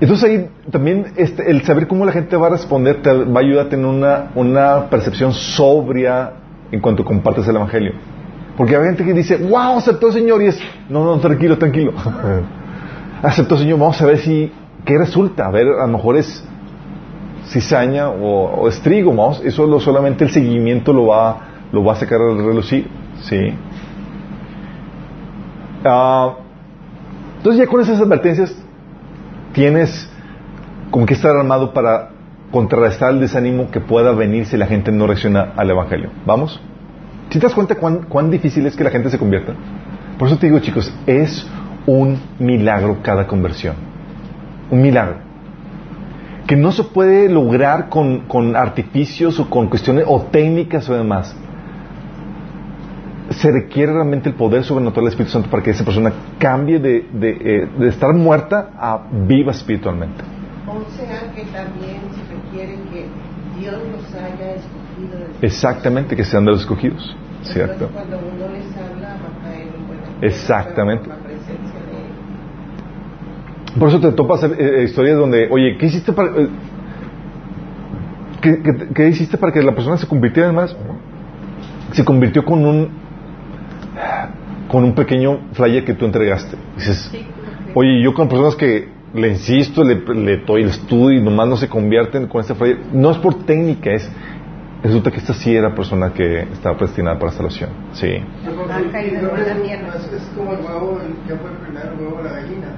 entonces 0.00 0.28
ahí 0.28 0.48
también 0.70 1.12
este, 1.16 1.50
el 1.50 1.62
saber 1.62 1.86
cómo 1.86 2.04
la 2.04 2.12
gente 2.12 2.36
va 2.36 2.48
a 2.48 2.50
responder 2.50 3.02
te 3.02 3.12
va 3.12 3.40
a 3.40 3.42
ayudar 3.42 3.66
a 3.66 3.68
tener 3.68 3.86
una, 3.86 4.32
una 4.34 4.90
percepción 4.90 5.32
sobria 5.32 6.32
en 6.72 6.80
cuanto 6.80 7.04
compartes 7.04 7.46
el 7.48 7.56
Evangelio. 7.56 7.92
Porque 8.56 8.76
hay 8.76 8.84
gente 8.84 9.04
que 9.04 9.14
dice, 9.14 9.36
wow, 9.36 9.78
aceptó 9.78 10.08
el 10.08 10.12
Señor 10.12 10.42
y 10.42 10.46
es, 10.46 10.60
no, 10.88 11.04
no, 11.04 11.18
tranquilo, 11.20 11.56
tranquilo. 11.56 11.92
aceptó 13.22 13.54
el 13.54 13.60
Señor, 13.60 13.78
vamos 13.78 14.02
a 14.02 14.06
ver 14.06 14.18
si, 14.18 14.52
¿qué 14.84 14.98
resulta? 14.98 15.46
A 15.46 15.50
ver, 15.50 15.68
a 15.68 15.86
lo 15.86 15.92
mejor 15.92 16.16
es 16.16 16.44
cizaña 17.46 18.08
o, 18.08 18.62
o 18.62 18.68
es 18.68 18.82
eso 19.44 19.66
lo, 19.66 19.80
solamente 19.80 20.24
el 20.24 20.30
seguimiento 20.30 20.92
lo 20.92 21.06
va, 21.06 21.38
lo 21.72 21.84
va 21.84 21.92
a 21.92 21.96
sacar 21.96 22.20
al 22.20 22.38
relucir, 22.38 22.88
¿sí? 23.22 23.52
Ah, 25.84 26.34
entonces 27.38 27.64
ya 27.64 27.70
con 27.70 27.80
esas 27.80 28.00
advertencias 28.00 28.56
tienes 29.52 30.08
como 30.90 31.06
que 31.06 31.14
estar 31.14 31.36
armado 31.36 31.72
para 31.72 32.10
contrarrestar 32.52 33.12
el 33.12 33.20
desánimo 33.20 33.70
que 33.70 33.80
pueda 33.80 34.12
venir 34.12 34.46
si 34.46 34.56
la 34.56 34.66
gente 34.66 34.92
no 34.92 35.06
reacciona 35.06 35.52
al 35.56 35.70
Evangelio. 35.70 36.10
¿Vamos? 36.24 36.60
¿Si 37.30 37.38
te 37.38 37.46
das 37.46 37.54
cuenta 37.54 37.74
cuán, 37.74 38.02
cuán 38.08 38.30
difícil 38.30 38.66
es 38.66 38.76
que 38.76 38.84
la 38.84 38.90
gente 38.90 39.08
se 39.08 39.18
convierta? 39.18 39.54
Por 40.18 40.28
eso 40.28 40.36
te 40.36 40.46
digo, 40.46 40.58
chicos, 40.60 40.94
es 41.06 41.46
un 41.86 42.20
milagro 42.38 42.98
cada 43.02 43.26
conversión. 43.26 43.91
Un 44.72 44.82
milagro. 44.82 45.16
Que 46.46 46.56
no 46.56 46.72
se 46.72 46.82
puede 46.82 47.28
lograr 47.28 47.88
con, 47.88 48.20
con 48.26 48.56
artificios 48.56 49.38
o 49.38 49.48
con 49.48 49.68
cuestiones 49.68 50.04
o 50.08 50.22
técnicas 50.22 50.88
o 50.88 50.94
demás. 50.94 51.36
Se 53.30 53.50
requiere 53.50 53.92
realmente 53.92 54.28
el 54.28 54.34
poder 54.34 54.64
sobrenatural 54.64 55.04
del 55.04 55.12
Espíritu 55.12 55.32
Santo 55.32 55.48
para 55.48 55.62
que 55.62 55.70
esa 55.70 55.84
persona 55.84 56.12
cambie 56.38 56.78
de, 56.80 57.06
de, 57.12 57.30
eh, 57.30 57.68
de 57.78 57.88
estar 57.88 58.12
muerta 58.12 58.70
a 58.76 59.02
viva 59.10 59.52
espiritualmente. 59.52 60.22
O 60.66 60.90
sea 60.96 61.32
que 61.34 61.42
también 61.44 62.00
se 62.14 62.34
requiere 62.34 62.74
que 62.90 63.06
Dios 63.60 63.74
los 63.92 64.14
haya 64.14 64.54
escogido. 64.54 65.18
desde- 65.28 65.46
Exactamente, 65.46 66.16
que 66.16 66.24
sean 66.24 66.44
de 66.44 66.50
los 66.52 66.60
escogidos. 66.62 67.16
Entonces, 67.30 67.54
¿Cierto? 67.54 67.88
cuando 67.92 68.18
uno 68.18 68.48
les 68.52 68.66
habla, 68.76 69.08
va 69.08 69.48
a 69.48 69.50
caer 69.52 69.68
en 69.68 69.86
buena 69.86 70.02
tierra, 70.02 70.18
Exactamente. 70.26 71.08
por 71.08 71.16
la 71.18 71.22
presencia 71.24 71.80
de 71.90 71.96
Él. 71.98 72.12
Por 73.78 73.88
eso 73.88 74.00
te 74.00 74.12
topas 74.12 74.42
eh, 74.44 74.50
eh, 74.58 74.82
historias 74.84 75.16
donde, 75.18 75.48
oye, 75.50 75.76
¿qué 75.78 75.86
hiciste 75.86 76.12
para... 76.12 76.30
eh, 76.40 76.48
¿qué, 78.40 78.62
qué- 78.62 78.88
qué 78.94 79.08
hiciste 79.08 79.38
para 79.38 79.52
que 79.52 79.62
la 79.62 79.74
persona 79.74 79.96
se 79.96 80.06
convirtiera 80.06 80.48
además? 80.48 80.76
Se 81.92 82.04
convirtió 82.04 82.44
con 82.44 82.64
un 82.64 82.88
con 84.68 84.84
un 84.84 84.94
pequeño 84.94 85.38
flyer 85.52 85.84
que 85.84 85.92
tú 85.92 86.06
entregaste. 86.06 86.56
Dices, 86.76 87.12
oye, 87.74 88.02
yo 88.02 88.14
con 88.14 88.28
personas 88.28 88.56
que 88.56 88.88
le 89.12 89.28
insisto, 89.28 89.84
le, 89.84 89.96
le 90.14 90.38
doy 90.38 90.62
el 90.62 90.70
estudio 90.70 91.18
y 91.18 91.22
nomás 91.22 91.46
no 91.48 91.56
se 91.58 91.68
convierten 91.68 92.26
con 92.26 92.40
este 92.40 92.54
flyer, 92.54 92.78
no 92.92 93.10
es 93.10 93.18
por 93.18 93.44
técnica, 93.44 93.90
es 93.92 94.10
resulta 94.82 95.10
que 95.10 95.18
esta 95.18 95.34
sí 95.34 95.54
era 95.54 95.74
persona 95.74 96.12
que 96.14 96.40
estaba 96.52 96.76
predestinada 96.78 97.18
para 97.18 97.32
salvación. 97.32 97.68
Sí. 97.92 98.06
Es, 100.16 100.22
como 100.36 100.52
el 100.54 100.60
huevo, 100.60 101.00
el, 101.04 101.12
que 101.28 101.34
fue 101.38 101.50
primero 101.62 101.92
el 101.92 102.00
huevo 102.00 102.22
la 102.22 102.32
gallina. 102.32 102.68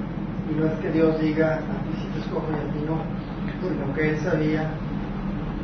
Y 0.51 0.59
no 0.59 0.65
es 0.67 0.73
que 0.79 0.91
Dios 0.91 1.19
diga, 1.19 1.55
a 1.55 1.59
ti 1.59 1.93
sí 2.01 2.07
te 2.13 2.19
escojo 2.21 2.45
y 2.51 2.55
a 2.55 2.71
ti 2.73 2.85
no. 2.87 2.97
Sino 3.61 3.93
que 3.95 4.09
Él 4.09 4.17
sabía, 4.19 4.69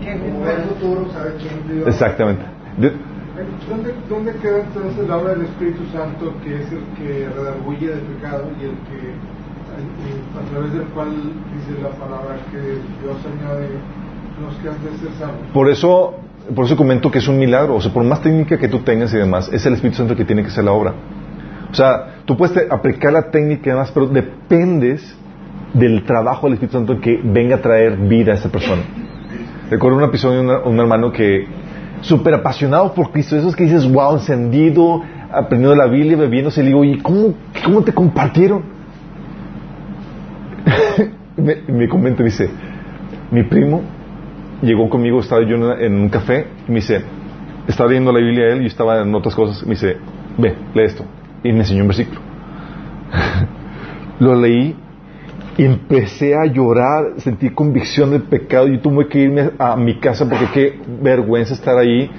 Que 0.02 0.18
como 0.18 0.42
ve 0.44 0.54
el 0.56 0.62
futuro, 0.64 1.08
sabe 1.14 1.36
quién 1.40 1.62
lo 1.68 1.76
iba 1.76 1.86
a- 1.88 1.90
Exactamente. 1.90 2.44
De- 2.78 2.94
¿Dónde, 3.70 3.94
¿Dónde 4.10 4.34
queda 4.42 4.60
entonces 4.60 5.08
la 5.08 5.18
obra 5.18 5.32
del 5.34 5.44
Espíritu 5.44 5.84
Santo, 5.94 6.34
que 6.44 6.56
es 6.62 6.72
el 6.72 6.82
que 6.98 7.30
redarguye 7.30 7.88
del 7.88 8.00
pecado 8.02 8.46
y 8.60 8.64
el 8.66 8.72
que, 8.72 9.10
eh, 9.10 10.22
a 10.38 10.52
través 10.52 10.74
del 10.74 10.84
cual 10.88 11.10
dice 11.54 11.82
la 11.82 11.90
palabra 11.90 12.36
que 12.52 12.58
Dios 12.60 13.18
añade 13.26 13.70
los 14.42 14.54
que 14.56 14.68
han 14.70 14.84
de 14.84 14.98
ser 15.00 15.14
salvos? 15.20 15.48
Por 15.54 15.70
eso 15.70 16.16
por 16.56 16.66
eso 16.66 16.76
comento 16.76 17.10
que 17.12 17.20
es 17.20 17.28
un 17.28 17.38
milagro. 17.38 17.76
O 17.76 17.82
sea, 17.82 17.94
por 17.94 18.04
más 18.04 18.22
técnica 18.22 18.58
que 18.58 18.68
tú 18.68 18.80
tengas 18.80 19.14
y 19.14 19.18
demás, 19.18 19.50
es 19.54 19.66
el 19.66 19.74
Espíritu 19.76 19.98
Santo 19.98 20.14
el 20.14 20.18
que 20.18 20.26
tiene 20.26 20.42
que 20.42 20.50
hacer 20.50 20.64
la 20.66 20.72
obra. 20.74 20.94
O 21.72 21.74
sea, 21.74 22.24
tú 22.26 22.36
puedes 22.36 22.70
aplicar 22.70 23.14
la 23.14 23.32
técnica 23.32 23.62
y 23.70 23.70
demás, 23.72 23.92
pero 23.94 24.08
dependes 24.08 25.18
del 25.74 26.04
trabajo 26.04 26.48
del 26.48 26.56
Espíritu 26.56 26.78
Santo 26.78 27.00
que 27.00 27.20
venga 27.24 27.56
a 27.56 27.62
traer 27.62 27.96
vida 27.96 28.34
a 28.34 28.36
esa 28.36 28.50
persona. 28.50 28.82
Recuerdo 29.70 29.98
un 29.98 30.04
episodio 30.04 30.44
de 30.44 30.70
un 30.70 30.80
hermano 30.80 31.12
que, 31.12 31.48
súper 32.02 32.34
apasionado 32.34 32.94
por 32.94 33.12
Cristo, 33.12 33.38
esos 33.38 33.56
que 33.56 33.64
dices, 33.64 33.90
wow, 33.90 34.16
encendido, 34.16 35.02
aprendiendo 35.32 35.76
la 35.76 35.88
Biblia, 35.88 36.18
bebiéndose, 36.18 36.62
le 36.62 36.68
digo, 36.68 36.84
¿y 36.84 36.98
cómo, 36.98 37.36
cómo 37.64 37.82
te 37.84 37.94
compartieron? 37.94 38.64
me, 41.38 41.56
me 41.68 41.88
comenta, 41.88 42.22
dice, 42.22 42.50
mi 43.32 43.44
primo 43.44 43.82
llegó 44.62 44.90
conmigo, 44.90 45.20
estaba 45.20 45.42
yo 45.44 45.56
en, 45.56 45.94
un 45.94 46.10
café, 46.10 46.48
y 46.68 46.72
me 46.72 46.76
dice, 46.76 47.02
estaba 47.68 47.90
leyendo 47.90 48.12
la 48.12 48.20
Biblia 48.20 48.48
él 48.50 48.64
y 48.64 48.68
estaba 48.68 49.02
en 49.02 49.14
otras 49.16 49.36
cosas, 49.36 49.64
me 49.64 49.72
dice, 49.72 49.98
ve, 50.38 50.56
lee 50.74 50.84
esto. 50.84 51.06
Y 51.44 51.52
me 51.52 51.60
enseñó 51.60 51.82
un 51.82 51.88
versículo. 51.88 52.20
Lo 54.20 54.36
leí 54.36 54.76
y 55.58 55.66
empecé 55.66 56.36
a 56.36 56.46
llorar, 56.46 57.14
sentí 57.18 57.50
convicción 57.50 58.12
del 58.12 58.24
pecado 58.24 58.68
y 58.68 58.80
tuve 58.80 59.08
que 59.08 59.20
irme 59.20 59.52
a 59.58 59.76
mi 59.76 60.00
casa 60.00 60.28
porque 60.28 60.48
qué 60.54 60.80
vergüenza 61.02 61.54
estar 61.54 61.78
ahí. 61.78 62.10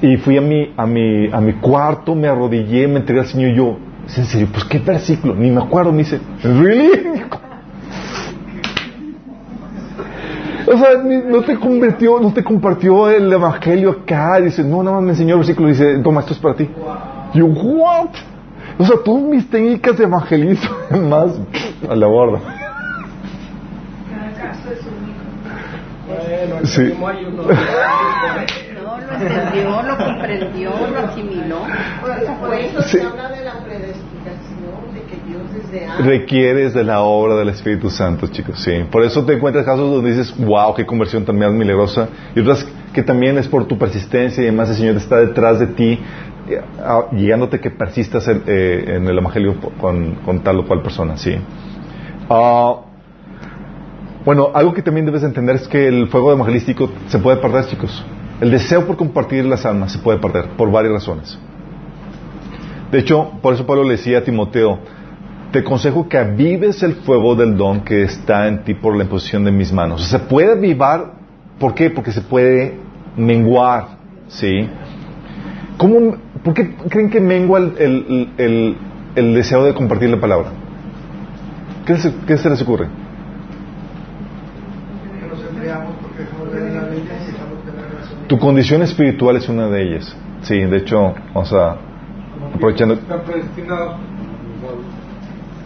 Y 0.00 0.16
fui 0.16 0.36
a 0.36 0.40
mi, 0.40 0.72
a 0.76 0.86
mi, 0.86 1.32
a 1.32 1.40
mi 1.40 1.52
cuarto, 1.54 2.14
me 2.14 2.26
arrodillé, 2.26 2.88
me 2.88 3.00
entregué 3.00 3.20
al 3.20 3.26
Señor 3.26 3.50
y 3.50 3.54
yo, 3.56 3.78
¿es 4.06 4.18
en 4.18 4.24
serio? 4.24 4.48
Pues 4.52 4.64
qué 4.64 4.78
versículo, 4.78 5.34
ni 5.34 5.50
me 5.50 5.60
acuerdo, 5.60 5.92
me 5.92 5.98
dice, 5.98 6.20
¿really? 6.42 7.22
O 10.64 10.78
sea, 10.78 11.02
no 11.02 11.42
te 11.42 11.58
convirtió, 11.58 12.20
no 12.20 12.32
te 12.32 12.42
compartió 12.42 13.10
el 13.10 13.30
evangelio 13.30 13.90
acá. 13.90 14.40
Dice, 14.40 14.62
no, 14.62 14.82
nada 14.82 14.96
más 14.96 15.04
me 15.04 15.10
enseñó 15.10 15.34
el 15.34 15.40
versículo. 15.40 15.68
Dice, 15.68 15.98
toma, 15.98 16.20
esto 16.20 16.32
es 16.32 16.38
para 16.38 16.54
ti. 16.54 16.70
Yo, 17.34 17.46
what? 17.46 18.10
O 18.78 18.84
sea, 18.84 18.96
todas 19.04 19.22
mis 19.22 19.48
técnicas 19.48 19.98
de 19.98 20.04
evangelismo, 20.04 20.70
más 21.08 21.30
a 21.88 21.94
la 21.96 22.06
borda. 22.06 22.40
Cada 24.10 24.30
caso 24.32 24.70
es 24.72 24.80
único. 24.80 25.22
Bueno, 26.08 26.58
el 26.60 26.66
Sí. 26.66 26.82
lo 28.82 28.96
entendió, 29.14 29.82
lo 29.82 29.96
comprendió, 29.96 30.70
lo 30.70 30.98
asimiló. 30.98 31.58
Por, 32.40 32.54
eso 32.54 32.82
Sí. 32.82 32.98
se 32.98 33.04
habla 33.04 33.28
de 33.30 33.44
la 33.44 33.52
predestinación, 33.64 34.94
de 34.94 35.02
que 35.02 35.16
Dios 35.28 35.42
desde 35.54 35.86
antes 35.86 36.06
Requieres 36.06 36.74
de 36.74 36.84
la 36.84 37.02
obra 37.02 37.36
del 37.36 37.50
Espíritu 37.50 37.90
Santo, 37.90 38.26
chicos. 38.28 38.60
Sí. 38.60 38.84
Por 38.90 39.02
eso 39.04 39.24
te 39.24 39.34
encuentras 39.34 39.64
casos 39.64 39.90
donde 39.90 40.10
dices, 40.10 40.34
wow, 40.38 40.74
qué 40.74 40.84
conversión 40.86 41.24
tan 41.24 41.36
milagrosa. 41.38 42.08
Y 42.34 42.40
otras 42.40 42.66
que 42.92 43.02
también 43.02 43.38
es 43.38 43.48
por 43.48 43.66
tu 43.66 43.78
persistencia 43.78 44.42
y 44.42 44.46
además 44.48 44.68
el 44.70 44.76
Señor 44.76 44.96
está 44.96 45.16
detrás 45.16 45.58
de 45.58 45.68
ti, 45.68 45.98
ah, 46.80 47.06
guiándote 47.12 47.60
que 47.60 47.70
persistas 47.70 48.26
en, 48.28 48.42
eh, 48.46 49.00
el 49.04 49.18
Evangelio 49.18 49.56
con, 49.80 50.40
tal 50.42 50.60
o 50.60 50.66
cual 50.66 50.82
persona. 50.82 51.16
Sí. 51.16 51.36
Ah, 52.28 52.76
bueno, 54.24 54.50
algo 54.54 54.72
que 54.72 54.82
también 54.82 55.06
debes 55.06 55.22
entender 55.24 55.56
es 55.56 55.66
que 55.66 55.88
el 55.88 56.06
fuego 56.06 56.32
evangelístico 56.32 56.88
se 57.08 57.18
puede 57.18 57.38
perder, 57.38 57.66
chicos. 57.66 58.04
El 58.40 58.50
deseo 58.50 58.86
por 58.86 58.96
compartir 58.96 59.44
las 59.44 59.66
almas 59.66 59.92
se 59.92 59.98
puede 59.98 60.18
perder 60.18 60.50
por 60.56 60.70
varias 60.70 60.94
razones. 60.94 61.38
De 62.92 62.98
hecho, 62.98 63.32
por 63.40 63.54
eso 63.54 63.66
Pablo 63.66 63.82
le 63.84 63.92
decía 63.92 64.18
a 64.18 64.22
Timoteo, 64.22 64.78
te 65.50 65.60
aconsejo 65.60 66.08
que 66.08 66.18
avives 66.18 66.82
el 66.82 66.94
fuego 66.94 67.34
del 67.34 67.56
don 67.56 67.80
que 67.80 68.02
está 68.02 68.48
en 68.48 68.64
ti 68.64 68.74
por 68.74 68.96
la 68.96 69.04
imposición 69.04 69.44
de 69.44 69.50
mis 69.50 69.72
manos. 69.72 70.04
Se 70.04 70.18
puede 70.18 70.52
avivar, 70.52 71.14
¿por 71.58 71.74
qué? 71.74 71.90
Porque 71.90 72.12
se 72.12 72.20
puede 72.20 72.78
menguar, 73.16 73.98
¿sí? 74.28 74.68
¿Cómo, 75.76 76.16
¿Por 76.44 76.54
qué 76.54 76.74
creen 76.88 77.10
que 77.10 77.20
mengua 77.20 77.58
el, 77.60 77.74
el- 77.78 78.28
el- 78.38 78.76
el 79.14 79.34
deseo 79.34 79.64
de 79.64 79.74
compartir 79.74 80.10
la 80.10 80.20
palabra? 80.20 80.48
¿Qué 81.86 81.96
se, 81.96 82.12
qué 82.26 82.36
se 82.36 82.50
les 82.50 82.60
ocurre? 82.62 82.88
Tu 88.28 88.38
condición 88.38 88.82
espiritual 88.82 89.36
es 89.36 89.48
una 89.48 89.68
de 89.68 89.82
ellas. 89.82 90.16
Sí, 90.42 90.58
de 90.58 90.76
hecho, 90.78 91.14
o 91.34 91.44
sea, 91.44 91.76
aprovechando... 92.54 92.94
Están 92.94 93.20
predestinados. 93.22 93.96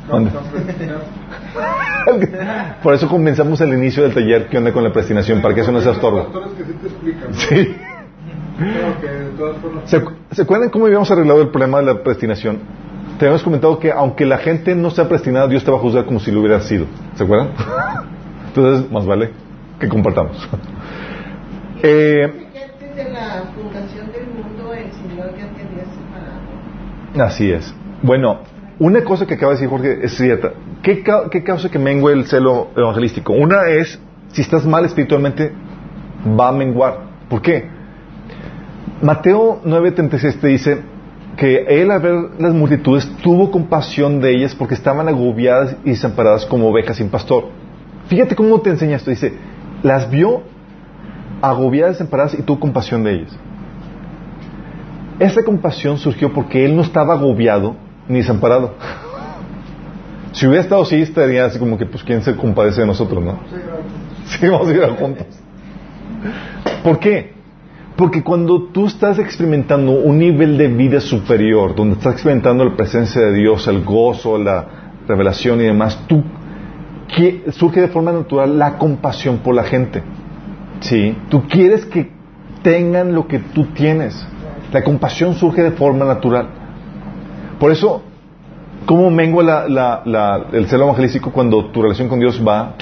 ¿Dónde? 0.09 0.31
Por 2.82 2.94
eso 2.94 3.09
comenzamos 3.09 3.61
el 3.61 3.73
inicio 3.74 4.03
del 4.05 4.15
taller 4.15 4.48
que 4.48 4.59
onda 4.59 4.73
con 4.73 4.85
la 4.85 4.93
predestinación, 4.93 5.43
para 5.43 5.55
que 5.55 5.61
eso 5.62 5.73
no 5.73 5.81
sea 5.81 5.93
estorbo. 5.93 6.31
sí 7.32 7.77
¿Se, 9.87 10.01
se 10.33 10.43
acuerdan 10.43 10.70
cómo 10.70 10.87
habíamos 10.87 11.11
arreglado 11.11 11.43
el 11.43 11.49
problema 11.49 11.78
de 11.78 11.85
la 11.87 12.03
predestinación? 12.03 12.59
Te 13.19 13.27
habíamos 13.27 13.43
comentado 13.43 13.78
que 13.78 13.93
aunque 13.93 14.24
la 14.27 14.39
gente 14.39 14.74
no 14.74 14.91
sea 14.91 15.07
predestinada, 15.07 15.49
Dios 15.49 15.65
te 15.65 15.70
va 15.70 15.77
a 15.77 15.81
juzgar 15.81 16.05
como 16.07 16.20
si 16.20 16.31
lo 16.31 16.41
hubiera 16.41 16.61
sido. 16.61 16.87
¿Se 17.15 17.24
acuerdan? 17.24 17.51
Entonces, 18.49 18.91
más 18.91 19.05
vale 19.07 19.31
que 19.78 19.89
compartamos. 19.89 20.49
Eh, 21.83 22.33
así 27.20 27.51
es. 27.51 27.74
Bueno, 28.03 28.41
una 28.78 29.03
cosa 29.05 29.27
que 29.27 29.35
acaba 29.35 29.53
de 29.53 29.57
decir 29.59 29.69
Jorge 29.70 29.99
es 30.03 30.16
cierta. 30.16 30.53
¿Qué, 30.83 31.03
ca- 31.03 31.28
qué 31.31 31.43
causa 31.43 31.70
que 31.70 31.78
mengue 31.78 32.12
el 32.12 32.24
celo 32.27 32.69
evangelístico? 32.77 33.33
Una 33.33 33.66
es, 33.69 34.01
si 34.33 34.41
estás 34.43 34.65
mal 34.66 34.85
espiritualmente, 34.85 35.53
va 36.39 36.49
a 36.49 36.53
menguar. 36.53 36.99
¿Por 37.28 37.43
qué? 37.43 37.69
Mateo 39.02 39.60
9:36 39.64 40.40
te 40.40 40.48
dice 40.48 40.82
que 41.36 41.66
él 41.68 41.90
al 41.90 42.01
ver 42.01 42.14
las 42.39 42.55
multitudes 42.55 43.10
tuvo 43.23 43.51
compasión 43.51 44.20
de 44.20 44.35
ellas 44.35 44.55
porque 44.55 44.74
estaban 44.74 45.06
agobiadas 45.06 45.77
y 45.85 45.90
desamparadas 45.90 46.47
como 46.47 46.68
ovejas 46.68 46.97
sin 46.97 47.10
pastor. 47.10 47.48
Fíjate 48.09 48.35
cómo 48.35 48.60
te 48.60 48.70
enseña 48.70 48.97
esto. 48.97 49.10
Dice, 49.10 49.35
las 49.82 50.10
vio 50.10 50.43
agobiadas, 51.43 51.94
desamparadas 51.94 52.39
y 52.39 52.43
tuvo 52.43 52.59
compasión 52.59 53.05
de 53.05 53.14
ellas. 53.16 53.39
Esa 55.18 55.43
compasión 55.44 55.98
surgió 55.98 56.32
porque 56.32 56.64
él 56.64 56.74
no 56.74 56.82
estaba 56.82 57.14
agobiado 57.14 57.77
ni 58.09 58.18
desamparado. 58.18 58.74
Si 60.32 60.47
hubiera 60.47 60.62
estado 60.62 60.82
así, 60.82 61.01
estaría 61.01 61.47
así 61.47 61.59
como 61.59 61.78
que, 61.78 61.86
pues, 61.86 62.02
¿quién 62.02 62.23
se 62.23 62.36
compadece 62.36 62.82
de 62.82 62.86
nosotros, 62.86 63.24
no? 63.24 63.39
Sí, 64.27 64.47
vamos 64.47 64.68
a 64.68 64.73
ir 64.73 64.82
juntos. 64.98 65.27
¿Por 66.82 66.98
qué? 66.98 67.36
Porque 67.97 68.23
cuando 68.23 68.64
tú 68.64 68.86
estás 68.86 69.18
experimentando 69.18 69.93
un 69.93 70.18
nivel 70.18 70.59
de 70.59 70.68
vida 70.68 71.01
superior, 71.01 71.74
donde 71.74 71.94
estás 71.97 72.12
experimentando 72.14 72.64
la 72.64 72.77
presencia 72.77 73.23
de 73.23 73.32
Dios, 73.32 73.66
el 73.68 73.82
gozo, 73.85 74.36
la 74.36 74.66
revelación 75.09 75.60
y 75.60 75.64
demás, 75.64 75.98
tú 76.06 76.23
surge 77.52 77.81
de 77.81 77.89
forma 77.89 78.12
natural 78.12 78.59
la 78.59 78.77
compasión 78.77 79.39
por 79.39 79.55
la 79.55 79.62
gente. 79.64 80.02
¿Sí? 80.81 81.16
Tú 81.31 81.44
quieres 81.48 81.86
que 81.86 82.10
tengan 82.62 83.14
lo 83.14 83.27
que 83.27 83.39
tú 83.39 83.66
tienes. 83.66 84.27
La 84.73 84.85
compasión 84.85 85.35
surge 85.35 85.62
de 85.62 85.70
forma 85.70 86.05
natural. 86.05 86.48
Por 87.59 87.70
eso, 87.73 88.02
¿cómo 88.85 89.10
mengua 89.10 89.43
la- 89.68 90.44
el 90.52 90.66
celo 90.66 90.85
evangelístico 90.85 91.32
cuando 91.32 91.70
tu 91.70 91.81
relación 91.81 92.09
con 92.09 92.20
Dios 92.20 92.43
va 92.47 92.74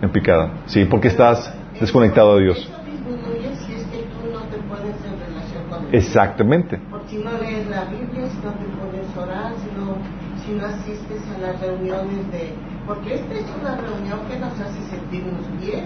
en 0.00 0.08
picada? 0.10 0.62
¿Sí? 0.66 0.86
Porque 0.86 1.08
estás 1.08 1.52
desconectado 1.78 2.36
de 2.38 2.44
Dios. 2.44 2.58
Eso 2.58 2.70
disminuye 2.86 3.54
si 3.66 3.72
es 3.74 3.82
que 3.84 3.98
tú 3.98 4.32
no 4.32 4.38
te 4.44 4.56
pones 4.58 4.96
en 5.04 5.18
relación 5.18 5.64
con 5.68 5.68
Dios. 5.68 5.80
Exactamente. 5.92 6.78
Por 6.90 7.06
si 7.06 7.18
no 7.18 7.30
lees 7.38 7.68
la 7.68 7.84
Biblia, 7.84 8.26
si 8.26 8.38
no 8.38 8.52
te 8.52 8.64
pones 8.80 9.16
a 9.16 9.20
orar, 9.20 9.52
si 9.56 9.68
no, 9.78 9.96
si 10.42 10.52
no 10.52 10.66
asistes 10.66 11.22
a 11.36 11.38
las 11.38 11.60
reuniones 11.60 12.32
de... 12.32 12.54
Porque 12.86 13.14
esta 13.14 13.34
es 13.34 13.44
una 13.60 13.76
reunión 13.76 14.20
que 14.28 14.38
nos 14.38 14.58
hace 14.58 14.82
sentirnos 14.90 15.46
bien. 15.60 15.84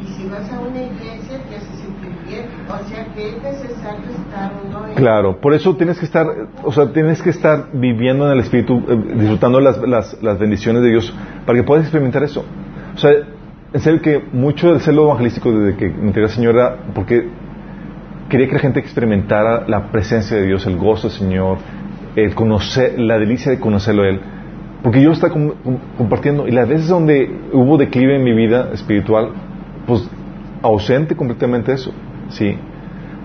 Y 0.00 0.06
si 0.12 0.28
vas 0.28 0.50
a 0.52 0.60
una 0.60 0.80
iglesia, 0.80 1.42
te 1.50 1.56
hace 1.56 1.76
sentir 1.76 2.12
bien. 2.28 2.46
O 2.68 2.88
sea 2.88 3.04
que 3.12 3.28
es 3.30 3.42
necesario 3.42 4.08
estar 4.10 4.52
uno 4.64 4.86
en... 4.86 4.94
Claro, 4.94 5.40
por 5.40 5.52
eso 5.52 5.74
tienes 5.74 5.98
que 5.98 6.04
estar, 6.04 6.26
o 6.62 6.72
sea, 6.72 6.92
tienes 6.92 7.20
que 7.20 7.30
estar 7.30 7.70
viviendo 7.72 8.26
en 8.26 8.32
el 8.34 8.40
Espíritu, 8.40 8.80
eh, 8.88 8.96
disfrutando 9.16 9.58
las, 9.58 9.78
las, 9.78 10.22
las 10.22 10.38
bendiciones 10.38 10.82
de 10.82 10.90
Dios, 10.90 11.12
para 11.44 11.58
que 11.58 11.64
puedas 11.64 11.84
experimentar 11.84 12.22
eso. 12.22 12.44
O 12.94 12.98
sea, 12.98 13.10
en 13.72 13.80
serio 13.80 14.00
que 14.00 14.22
mucho 14.32 14.70
del 14.70 14.80
celo 14.80 15.04
evangelístico 15.04 15.52
desde 15.52 15.76
que 15.76 15.88
me 15.88 16.08
enteré 16.08 16.28
Señora, 16.28 16.76
porque 16.94 17.28
quería 18.28 18.46
que 18.48 18.54
la 18.54 18.60
gente 18.60 18.80
experimentara 18.80 19.64
la 19.66 19.90
presencia 19.90 20.36
de 20.36 20.46
Dios, 20.46 20.66
el 20.66 20.76
gozo 20.76 21.08
del 21.08 21.16
Señor, 21.16 21.58
el 22.16 22.34
conocer, 22.34 22.98
la 22.98 23.18
delicia 23.18 23.50
de 23.52 23.58
conocerlo 23.60 24.02
a 24.02 24.08
Él. 24.08 24.20
Porque 24.82 25.02
yo 25.02 25.12
estaba 25.12 25.32
com- 25.32 25.52
com- 25.64 25.78
compartiendo, 25.96 26.46
y 26.46 26.52
las 26.52 26.68
veces 26.68 26.88
donde 26.88 27.28
hubo 27.52 27.76
declive 27.78 28.16
en 28.16 28.24
mi 28.24 28.32
vida 28.34 28.70
espiritual, 28.72 29.30
pues 29.86 30.08
ausente 30.62 31.16
completamente 31.16 31.72
eso, 31.72 31.92
¿sí? 32.28 32.56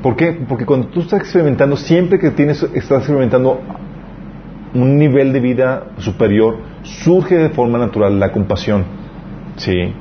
¿Por 0.01 0.15
qué? 0.15 0.31
Porque 0.47 0.65
cuando 0.65 0.87
tú 0.87 1.01
estás 1.01 1.19
experimentando, 1.21 1.77
siempre 1.77 2.19
que 2.19 2.31
tienes, 2.31 2.61
estás 2.63 2.99
experimentando 2.99 3.59
un 4.73 4.97
nivel 4.97 5.31
de 5.31 5.39
vida 5.39 5.83
superior, 5.97 6.57
surge 6.81 7.35
de 7.37 7.49
forma 7.49 7.77
natural 7.77 8.19
la 8.19 8.31
compasión, 8.31 8.83
¿sí? 9.57 9.93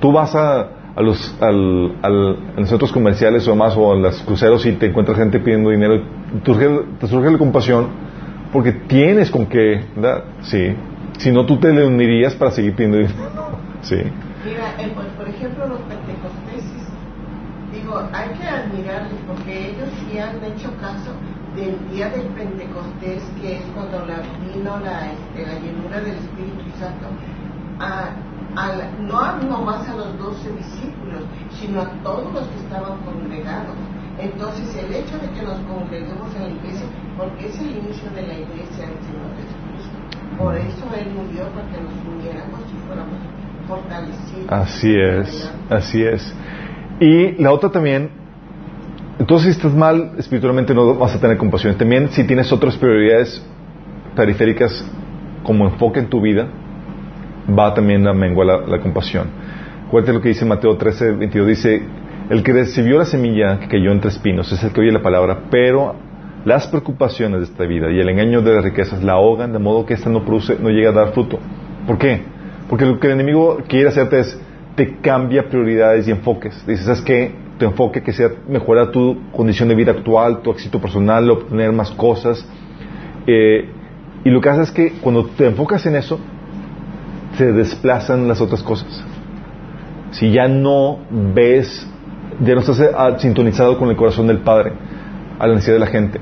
Tú 0.00 0.12
vas 0.12 0.34
a, 0.34 0.68
a 0.98 1.02
los, 1.02 1.36
al, 1.40 1.94
al, 2.02 2.66
centros 2.66 2.90
comerciales 2.90 3.46
o 3.46 3.54
más, 3.54 3.76
o 3.76 3.94
en 3.94 4.02
los 4.02 4.20
cruceros 4.22 4.66
y 4.66 4.72
te 4.72 4.86
encuentras 4.86 5.16
gente 5.16 5.38
pidiendo 5.38 5.70
dinero, 5.70 6.02
te 6.42 6.52
surge, 6.52 6.68
surge 7.06 7.30
la 7.30 7.38
compasión 7.38 7.86
porque 8.52 8.72
tienes 8.72 9.30
con 9.30 9.46
qué, 9.46 9.84
¿verdad? 9.94 10.24
Sí. 10.42 10.74
Si 11.18 11.30
no, 11.30 11.46
tú 11.46 11.58
te 11.58 11.72
le 11.72 11.86
unirías 11.86 12.34
para 12.34 12.50
seguir 12.50 12.74
pidiendo 12.74 12.98
dinero. 12.98 13.14
Sí. 13.80 13.94
Mira, 13.94 14.74
por, 15.16 15.28
ejemplo, 15.28 15.68
los 15.68 15.78
pentecosteses, 15.82 16.82
digo, 17.72 18.02
hay 18.12 18.28
que 18.30 18.48
admirarles 18.48 19.20
porque 19.28 19.70
ellos 19.70 19.88
sí 20.00 20.18
han 20.18 20.42
hecho 20.42 20.74
caso 20.80 21.12
del 21.54 21.78
día 21.88 22.10
del 22.10 22.26
Pentecostés, 22.26 23.22
que 23.40 23.58
es 23.58 23.62
cuando 23.72 24.04
la, 24.04 24.18
vino 24.52 24.80
la, 24.80 25.12
este, 25.12 25.46
la 25.46 25.60
llenura 25.60 26.00
del 26.00 26.16
Espíritu 26.16 26.64
Santo, 26.76 27.06
a, 27.78 28.10
a 28.56 28.72
no 29.00 29.48
nomás 29.48 29.88
a 29.88 29.96
los 29.96 30.18
doce 30.18 30.50
discípulos, 30.52 31.22
sino 31.60 31.82
a 31.82 31.90
todos 32.02 32.32
los 32.32 32.46
que 32.48 32.58
estaban 32.60 32.98
congregados. 33.04 33.76
Entonces, 34.18 34.74
el 34.76 34.92
hecho 34.94 35.18
de 35.18 35.30
que 35.30 35.42
nos 35.42 35.58
congreguemos 35.60 36.34
en 36.34 36.42
la 36.42 36.48
iglesia, 36.48 36.86
porque 37.16 37.46
es 37.46 37.58
el 37.60 37.70
inicio 37.70 38.10
de 38.10 38.22
la 38.22 38.34
iglesia 38.34 38.86
del 38.86 38.98
Señor 39.04 39.30
Jesucristo, 39.36 39.98
por 40.36 40.56
eso 40.56 40.84
Él 40.98 41.12
murió, 41.14 41.44
para 41.54 41.68
que 41.68 41.80
nos 41.80 41.92
uniéramos 42.16 42.60
y 42.72 42.86
fuéramos 42.86 43.18
fortalecidos. 43.68 44.50
Así 44.50 44.94
es, 44.94 45.52
así 45.70 46.02
es. 46.02 46.34
Y 47.00 47.40
la 47.40 47.52
otra 47.52 47.70
también, 47.70 48.10
entonces 49.20 49.54
si 49.54 49.60
estás 49.60 49.74
mal 49.74 50.14
espiritualmente 50.18 50.74
no 50.74 50.94
vas 50.94 51.14
a 51.14 51.20
tener 51.20 51.36
compasión. 51.36 51.76
También 51.76 52.08
si 52.08 52.24
tienes 52.24 52.50
otras 52.52 52.76
prioridades 52.76 53.44
periféricas 54.16 54.84
como 55.44 55.66
enfoque 55.66 56.00
en 56.00 56.08
tu 56.08 56.20
vida, 56.20 56.48
va 57.56 57.74
también 57.74 58.06
a 58.06 58.12
menguar 58.12 58.46
la, 58.46 58.60
la 58.66 58.80
compasión. 58.80 59.28
Acuérdate 59.86 60.12
lo 60.12 60.20
que 60.20 60.28
dice 60.28 60.44
Mateo 60.44 60.76
13, 60.76 61.12
22, 61.12 61.48
dice, 61.48 61.82
el 62.30 62.42
que 62.42 62.52
recibió 62.52 62.98
la 62.98 63.06
semilla 63.06 63.58
que 63.58 63.68
cayó 63.68 63.90
entre 63.90 64.10
espinos 64.10 64.52
es 64.52 64.62
el 64.62 64.70
que 64.72 64.82
oye 64.82 64.92
la 64.92 65.00
palabra, 65.00 65.44
pero 65.50 65.94
las 66.44 66.66
preocupaciones 66.66 67.40
de 67.40 67.46
esta 67.46 67.64
vida 67.64 67.90
y 67.90 67.98
el 67.98 68.08
engaño 68.08 68.42
de 68.42 68.54
las 68.54 68.64
riquezas 68.64 69.02
la 69.02 69.14
ahogan 69.14 69.52
de 69.52 69.58
modo 69.58 69.86
que 69.86 69.94
ésta 69.94 70.10
no 70.10 70.24
produce, 70.24 70.56
no 70.58 70.68
llega 70.68 70.90
a 70.90 70.92
dar 70.92 71.12
fruto. 71.12 71.38
¿Por 71.86 71.98
qué? 71.98 72.22
Porque 72.68 72.84
lo 72.84 73.00
que 73.00 73.06
el 73.06 73.14
enemigo 73.14 73.58
quiere 73.66 73.88
hacerte 73.88 74.20
es 74.20 74.38
te 74.76 74.98
cambia 74.98 75.48
prioridades 75.48 76.06
y 76.06 76.10
enfoques. 76.10 76.64
Dices, 76.66 76.84
¿sabes 76.84 77.00
qué? 77.00 77.32
Tu 77.58 77.64
enfoque 77.64 78.02
que 78.02 78.12
sea 78.12 78.30
mejorar 78.48 78.90
tu 78.92 79.30
condición 79.32 79.68
de 79.68 79.74
vida 79.74 79.92
actual, 79.92 80.42
tu 80.42 80.52
éxito 80.52 80.80
personal, 80.80 81.28
obtener 81.30 81.72
más 81.72 81.90
cosas. 81.90 82.46
Eh, 83.26 83.68
y 84.24 84.30
lo 84.30 84.40
que 84.40 84.48
hace 84.48 84.62
es 84.62 84.70
que 84.70 84.92
cuando 85.00 85.26
te 85.26 85.46
enfocas 85.46 85.84
en 85.86 85.96
eso, 85.96 86.20
se 87.38 87.52
desplazan 87.52 88.26
las 88.26 88.40
otras 88.40 88.64
cosas. 88.64 88.88
Si 90.10 90.32
ya 90.32 90.48
no 90.48 90.98
ves, 91.10 91.86
ya 92.40 92.54
no 92.54 92.60
estás 92.60 92.80
ah, 92.96 93.16
sintonizado 93.18 93.78
con 93.78 93.88
el 93.90 93.96
corazón 93.96 94.26
del 94.26 94.38
Padre, 94.38 94.72
a 95.38 95.46
la 95.46 95.54
necesidad 95.54 95.76
de 95.76 95.80
la 95.80 95.86
gente. 95.86 96.20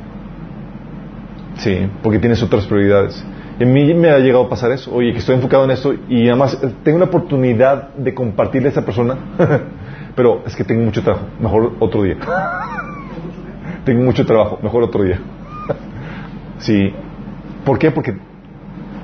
Sí, 1.54 1.88
porque 2.02 2.18
tienes 2.18 2.42
otras 2.42 2.66
prioridades. 2.66 3.24
Y 3.58 3.62
a 3.62 3.66
mí 3.66 3.94
me 3.94 4.10
ha 4.10 4.18
llegado 4.18 4.44
a 4.44 4.48
pasar 4.50 4.72
eso. 4.72 4.94
Oye, 4.94 5.12
que 5.12 5.20
estoy 5.20 5.36
enfocado 5.36 5.64
en 5.64 5.70
esto 5.70 5.94
y 6.06 6.28
además 6.28 6.58
eh, 6.62 6.70
tengo 6.84 6.98
la 6.98 7.06
oportunidad 7.06 7.94
de 7.94 8.12
compartirle 8.12 8.68
a 8.68 8.72
esa 8.72 8.84
persona, 8.84 9.16
pero 10.14 10.42
es 10.46 10.54
que 10.54 10.64
tengo 10.64 10.82
mucho 10.82 11.02
trabajo. 11.02 11.28
Mejor 11.40 11.72
otro 11.78 12.02
día. 12.02 12.16
tengo 13.86 14.02
mucho 14.02 14.26
trabajo. 14.26 14.58
Mejor 14.62 14.82
otro 14.82 15.02
día. 15.02 15.18
sí. 16.58 16.92
¿Por 17.64 17.78
qué? 17.78 17.90
Porque 17.90 18.18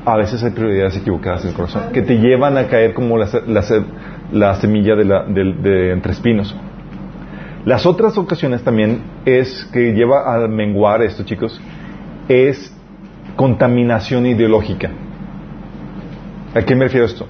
a 0.04 0.16
veces 0.16 0.42
hay 0.42 0.50
prioridades 0.50 0.96
equivocadas 0.96 1.42
en 1.42 1.50
el 1.50 1.54
corazón 1.54 1.92
que 1.92 2.02
te 2.02 2.18
llevan 2.18 2.56
a 2.56 2.66
caer 2.66 2.92
como 2.92 3.16
la, 3.18 3.28
la, 3.46 3.62
la 4.32 4.54
semilla 4.56 4.96
de, 4.96 5.04
la, 5.04 5.24
de, 5.24 5.52
de 5.54 5.92
entre 5.92 6.12
espinos. 6.12 6.54
Las 7.64 7.86
otras 7.86 8.18
ocasiones 8.18 8.62
también 8.62 9.02
es 9.24 9.68
que 9.72 9.92
lleva 9.92 10.34
a 10.34 10.48
menguar 10.48 11.02
esto, 11.02 11.22
chicos, 11.22 11.60
es 12.28 12.74
contaminación 13.36 14.26
ideológica. 14.26 14.90
¿A 16.54 16.62
qué 16.62 16.74
me 16.74 16.84
refiero 16.84 17.06
esto? 17.06 17.26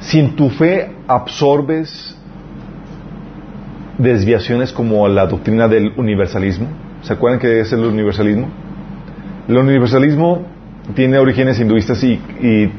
Si 0.00 0.20
en 0.20 0.36
tu 0.36 0.50
fe 0.50 0.90
absorbes 1.08 2.16
desviaciones 3.96 4.72
como 4.72 5.08
la 5.08 5.26
doctrina 5.26 5.66
del 5.66 5.92
universalismo, 5.96 6.68
¿se 7.02 7.12
acuerdan 7.12 7.40
que 7.40 7.60
es 7.60 7.72
el 7.72 7.84
universalismo? 7.84 8.48
El 9.48 9.56
universalismo 9.56 10.46
tiene 10.94 11.18
orígenes 11.18 11.60
hinduistas 11.60 12.02
y, 12.04 12.12
y 12.40 12.70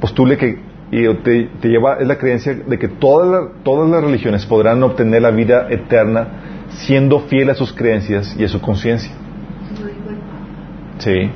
postule 0.00 0.36
que 0.36 0.72
y 0.92 1.08
te, 1.14 1.48
lleva 1.68 1.96
es 1.96 2.06
la 2.06 2.18
creencia 2.18 2.54
de 2.54 2.78
que 2.78 2.86
todas, 2.86 3.26
la, 3.26 3.62
todas 3.62 3.90
las 3.90 4.04
religiones 4.04 4.44
podrán 4.44 4.82
obtener 4.82 5.22
la 5.22 5.30
vida 5.30 5.66
eterna 5.70 6.28
siendo 6.68 7.20
fiel 7.20 7.48
a 7.48 7.54
sus 7.54 7.72
creencias 7.72 8.36
y 8.38 8.44
a 8.44 8.48
su 8.48 8.60
conciencia. 8.60 9.10
Sí. 10.98 11.30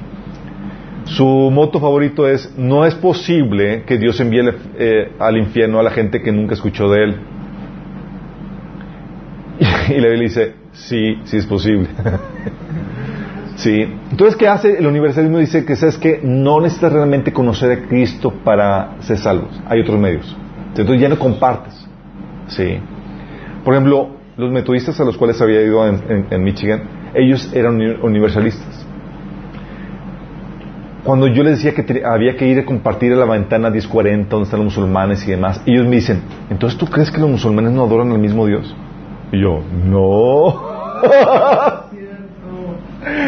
Su 1.04 1.24
moto 1.24 1.80
favorito 1.80 2.28
es, 2.28 2.52
no 2.58 2.84
es 2.84 2.94
posible 2.94 3.84
que 3.86 3.96
Dios 3.96 4.20
envíe 4.20 4.42
eh, 4.78 5.12
al 5.18 5.38
infierno 5.38 5.78
a 5.78 5.82
la 5.82 5.90
gente 5.90 6.20
que 6.20 6.32
nunca 6.32 6.52
escuchó 6.54 6.90
de 6.90 7.04
Él. 7.04 7.16
Y 9.88 10.00
la 10.00 10.08
Biblia 10.08 10.22
dice, 10.22 10.54
sí, 10.72 11.18
sí 11.24 11.38
es 11.38 11.46
posible. 11.46 11.88
sí. 13.56 13.82
Entonces, 14.10 14.36
¿qué 14.36 14.48
hace? 14.48 14.78
El 14.78 14.86
universalismo 14.86 15.38
dice 15.38 15.64
que, 15.64 15.76
¿sabes 15.76 15.98
que 15.98 16.20
No 16.22 16.60
necesitas 16.60 16.92
realmente 16.92 17.32
conocer 17.32 17.72
a 17.72 17.88
Cristo 17.88 18.32
para 18.44 19.00
ser 19.00 19.18
salvos. 19.18 19.60
Hay 19.66 19.80
otros 19.80 19.98
medios. 19.98 20.36
Entonces 20.68 21.00
ya 21.00 21.08
no 21.08 21.18
compartes. 21.18 21.74
Sí. 22.48 22.78
Por 23.64 23.74
ejemplo, 23.74 24.10
los 24.36 24.50
metodistas 24.50 25.00
a 25.00 25.04
los 25.04 25.16
cuales 25.16 25.40
había 25.40 25.62
ido 25.62 25.86
en, 25.86 26.42
Michigan, 26.42 26.82
ellos 27.14 27.50
eran 27.54 27.80
universalistas 28.02 28.86
cuando 31.06 31.28
yo 31.28 31.44
les 31.44 31.62
decía 31.62 31.72
que 31.72 32.02
había 32.04 32.36
que 32.36 32.48
ir 32.48 32.58
a 32.58 32.64
compartir 32.64 33.12
a 33.12 33.16
la 33.16 33.26
ventana 33.26 33.70
1040 33.70 34.28
donde 34.28 34.44
están 34.44 34.58
los 34.58 34.74
musulmanes 34.74 35.26
y 35.26 35.30
demás, 35.30 35.62
ellos 35.64 35.86
me 35.86 35.96
dicen, 35.96 36.20
entonces 36.50 36.76
tú 36.76 36.86
crees 36.86 37.12
que 37.12 37.20
los 37.20 37.30
musulmanes 37.30 37.70
no 37.72 37.84
adoran 37.84 38.10
al 38.10 38.18
mismo 38.18 38.44
Dios? 38.44 38.74
Y 39.30 39.40
yo, 39.40 39.60
no. 39.84 40.76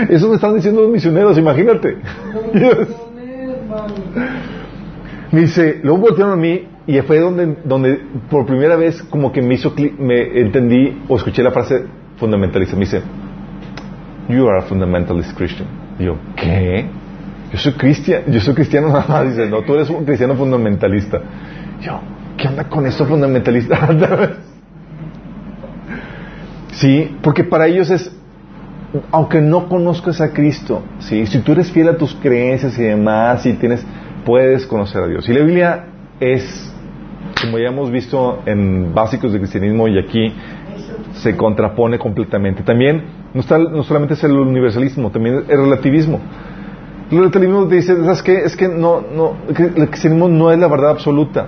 Eso 0.08 0.28
me 0.28 0.34
están 0.34 0.54
diciendo 0.54 0.82
los 0.82 0.90
misioneros, 0.90 1.38
imagínate. 1.38 1.96
me 5.30 5.40
dice, 5.40 5.80
luego 5.82 5.98
voltearon 5.98 6.32
a 6.32 6.36
mí 6.36 6.66
y 6.86 6.98
fue 7.02 7.20
donde, 7.20 7.58
donde 7.64 8.00
por 8.30 8.46
primera 8.46 8.76
vez 8.76 9.02
como 9.04 9.30
que 9.30 9.40
me 9.42 9.54
hizo 9.54 9.74
me 9.98 10.40
entendí 10.40 11.02
o 11.08 11.16
escuché 11.16 11.42
la 11.42 11.52
frase 11.52 11.84
fundamentalista. 12.16 12.74
Me 12.74 12.80
dice, 12.80 13.02
you 14.28 14.48
are 14.48 14.58
a 14.58 14.62
fundamentalist 14.62 15.36
Christian. 15.36 15.68
Y 15.98 16.04
yo, 16.04 16.16
¿qué? 16.34 16.86
Yo 17.52 17.58
soy 17.58 17.72
cristiano, 17.72 18.24
yo 18.28 18.40
soy 18.40 18.54
cristiano 18.54 18.88
nada 18.88 19.04
más. 19.06 19.28
Dice, 19.28 19.48
no, 19.48 19.62
tú 19.62 19.74
eres 19.74 19.88
un 19.90 20.04
cristiano 20.04 20.34
fundamentalista. 20.34 21.20
Yo, 21.80 22.00
¿qué 22.36 22.48
onda 22.48 22.64
con 22.64 22.86
esto 22.86 23.06
fundamentalista? 23.06 23.88
sí, 26.72 27.16
porque 27.22 27.44
para 27.44 27.66
ellos 27.66 27.90
es, 27.90 28.17
aunque 29.10 29.40
no 29.40 29.68
conozcas 29.68 30.20
a 30.20 30.32
Cristo, 30.32 30.82
sí, 31.00 31.26
si 31.26 31.40
tú 31.40 31.52
eres 31.52 31.70
fiel 31.70 31.88
a 31.88 31.96
tus 31.96 32.14
creencias 32.14 32.78
y 32.78 32.82
demás, 32.82 33.44
y 33.44 33.52
tienes, 33.54 33.86
puedes 34.24 34.66
conocer 34.66 35.02
a 35.02 35.06
Dios. 35.06 35.28
Y 35.28 35.32
la 35.32 35.44
Biblia 35.44 35.84
es, 36.20 36.72
como 37.42 37.58
ya 37.58 37.68
hemos 37.68 37.90
visto 37.90 38.42
en 38.46 38.94
básicos 38.94 39.32
de 39.32 39.38
cristianismo 39.38 39.88
y 39.88 39.98
aquí, 39.98 40.32
se 41.14 41.36
contrapone 41.36 41.98
completamente. 41.98 42.62
También 42.62 43.04
no, 43.34 43.40
está, 43.40 43.58
no 43.58 43.82
solamente 43.82 44.14
es 44.14 44.24
el 44.24 44.32
universalismo, 44.32 45.10
también 45.10 45.44
el 45.48 45.58
relativismo. 45.58 46.20
El 47.10 47.18
relativismo 47.18 47.66
dice, 47.66 47.96
¿sabes 47.96 48.22
qué? 48.22 48.38
Es 48.44 48.56
que 48.56 48.68
no, 48.68 49.00
no, 49.00 49.36
el 49.48 49.88
cristianismo 49.88 50.28
no 50.28 50.50
es 50.50 50.58
la 50.58 50.68
verdad 50.68 50.90
absoluta. 50.90 51.46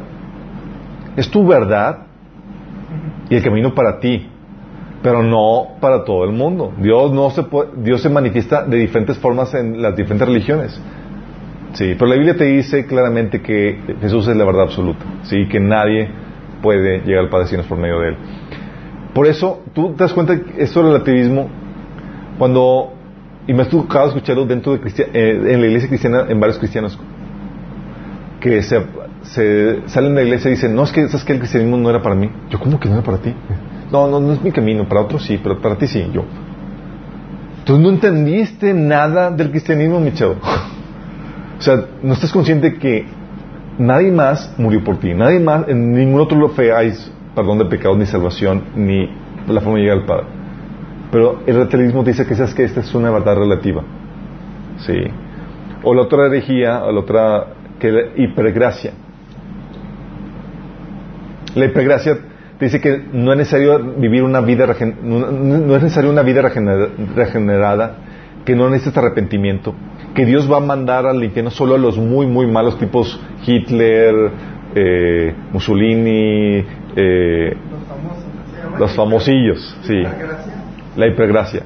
Es 1.17 1.31
tu 1.31 1.47
verdad 1.47 2.07
y 3.29 3.37
el 3.37 3.43
camino 3.43 3.75
para 3.75 4.01
ti, 4.01 4.29
pero 5.02 5.22
no 5.22 5.77
para 5.81 6.05
todo 6.05 6.24
el 6.24 6.32
mundo. 6.32 6.72
Dios 6.78 7.12
no 7.12 7.31
se 7.31 7.43
puede, 7.44 7.70
Dios 7.77 8.02
se 8.02 8.09
manifiesta 8.09 8.64
de 8.64 8.77
diferentes 8.78 9.18
formas 9.18 9.55
en 9.55 9.81
las 9.81 9.97
diferentes 9.97 10.28
religiones. 10.28 10.81
Sí, 11.72 11.94
pero 11.98 12.06
la 12.06 12.16
Biblia 12.16 12.36
te 12.36 12.44
dice 12.44 12.86
claramente 12.86 13.40
que 13.40 13.78
Jesús 14.01 14.27
es 14.27 14.36
la 14.36 14.44
verdad 14.44 14.62
absoluta, 14.62 15.05
sí, 15.22 15.47
que 15.48 15.60
nadie 15.60 16.09
puede 16.62 17.01
llegar 17.01 17.24
al 17.24 17.31
Padre 17.31 17.47
si 17.47 17.56
no 17.56 17.62
por 17.62 17.78
medio 17.78 18.01
de 18.01 18.09
él. 18.09 18.16
Por 19.14 19.27
eso, 19.27 19.62
tú 19.72 19.93
te 19.94 20.05
das 20.05 20.12
cuenta 20.12 20.39
que 20.40 20.62
esto 20.62 20.82
relativismo, 20.82 21.48
cuando 22.39 22.93
y 23.47 23.55
me 23.55 23.62
ha 23.62 23.68
tocado 23.68 24.09
escucharlo 24.09 24.47
dentro 24.47 24.77
de 24.77 24.81
eh, 24.86 25.52
en 25.55 25.60
la 25.60 25.66
iglesia 25.66 25.89
cristiana, 25.89 26.27
en 26.28 26.39
varios 26.39 26.59
cristianos, 26.59 26.98
que 28.40 28.62
se, 28.62 28.81
se, 29.22 29.89
salen 29.89 30.14
de 30.14 30.22
la 30.22 30.27
iglesia 30.28 30.51
y 30.51 30.55
dicen, 30.55 30.74
no, 30.74 30.85
es 30.85 30.93
que, 30.93 31.06
¿sabes 31.09 31.24
que 31.24 31.32
el 31.32 31.39
cristianismo 31.39 31.77
no 31.77 31.90
era 31.90 32.02
para 32.02 32.14
mí? 32.14 32.31
Yo, 32.51 32.59
¿cómo 32.59 32.78
que 32.78 32.89
no 32.89 32.94
era 32.94 33.02
para 33.02 33.18
ti? 33.18 33.35
No, 33.93 34.09
no, 34.09 34.21
no 34.21 34.33
es 34.33 34.43
mi 34.43 34.53
camino, 34.53 34.89
para 34.89 35.03
otros 35.03 35.25
sí, 35.25 35.39
pero 35.43 35.61
para 35.61 35.77
ti 35.77 35.87
sí, 35.87 36.09
yo. 36.12 36.25
Tú 37.65 37.79
no 37.79 37.91
entendiste 37.91 38.73
nada 38.73 39.31
del 39.31 39.51
cristianismo, 39.51 40.01
Michelle. 40.01 40.37
o 41.59 41.62
sea, 41.62 41.85
no 42.03 42.15
estás 42.15 42.33
consciente 42.33 42.79
que 42.79 43.07
nadie 43.79 44.12
más 44.12 44.55
murió 44.59 44.83
por 44.85 44.99
ti, 44.99 45.15
nadie 45.15 45.41
más, 45.41 45.69
en 45.69 45.93
ningún 45.93 46.21
otro 46.21 46.49
fe 46.51 46.73
hay 46.73 46.93
perdón 47.35 47.59
de 47.59 47.65
pecados, 47.67 47.97
ni 47.97 48.07
salvación, 48.07 48.65
ni 48.75 49.09
la 49.49 49.61
forma 49.61 49.79
de 49.79 49.85
llegar 49.85 49.99
al 49.99 50.07
Padre. 50.07 50.27
Pero 51.11 51.41
el 51.47 51.55
relativismo 51.55 52.03
dice 52.05 52.27
que 52.27 52.35
que 52.35 52.65
esta 52.65 52.81
es 52.81 52.95
una 52.95 53.11
verdad 53.11 53.37
relativa. 53.37 53.83
Sí. 54.79 54.95
O 55.83 55.95
la 55.95 56.03
otra 56.03 56.27
herejía, 56.27 56.85
o 56.85 56.93
la 56.93 57.01
otra 57.01 57.47
que 57.79 57.91
la 57.91 58.01
hipergracia. 58.17 58.93
La 61.55 61.65
hipergracia 61.65 62.19
dice 62.61 62.81
que 62.81 63.03
no 63.12 63.32
es 63.32 63.39
necesario 63.39 63.78
vivir 63.97 64.23
una 64.23 64.41
vida 64.41 64.66
no 65.03 65.77
es 65.77 65.82
necesario 65.82 66.11
una 66.11 66.23
vida 66.23 66.43
regenerada, 66.43 67.97
que 68.45 68.55
no 68.55 68.69
necesita 68.69 69.01
arrepentimiento, 69.01 69.74
que 70.15 70.24
Dios 70.24 70.51
va 70.51 70.59
a 70.59 70.61
mandar 70.61 71.07
al 71.07 71.23
infierno 71.23 71.51
solo 71.51 71.74
a 71.74 71.78
los 71.78 71.97
muy 71.97 72.27
muy 72.27 72.47
malos 72.47 72.78
tipos 72.78 73.20
Hitler, 73.47 74.15
eh, 74.74 75.35
Mussolini, 75.53 76.65
eh, 76.97 77.57
los 78.78 78.95
famosillos, 78.95 79.77
sí, 79.82 80.03
la 80.97 81.07
hipergracia, 81.07 81.62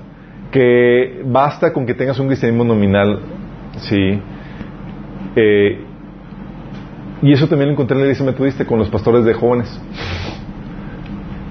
que 0.50 1.22
basta 1.24 1.72
con 1.72 1.86
que 1.86 1.94
tengas 1.94 2.18
un 2.18 2.28
cristianismo 2.28 2.64
nominal, 2.64 3.20
sí, 3.78 4.20
eh, 5.36 5.80
y 7.22 7.32
eso 7.32 7.48
también 7.48 7.68
lo 7.68 7.72
encontré 7.72 7.94
en 7.94 8.00
la 8.00 8.06
iglesia 8.06 8.26
metodista 8.26 8.64
con 8.64 8.78
los 8.78 8.88
pastores 8.90 9.24
de 9.24 9.32
jóvenes. 9.32 9.80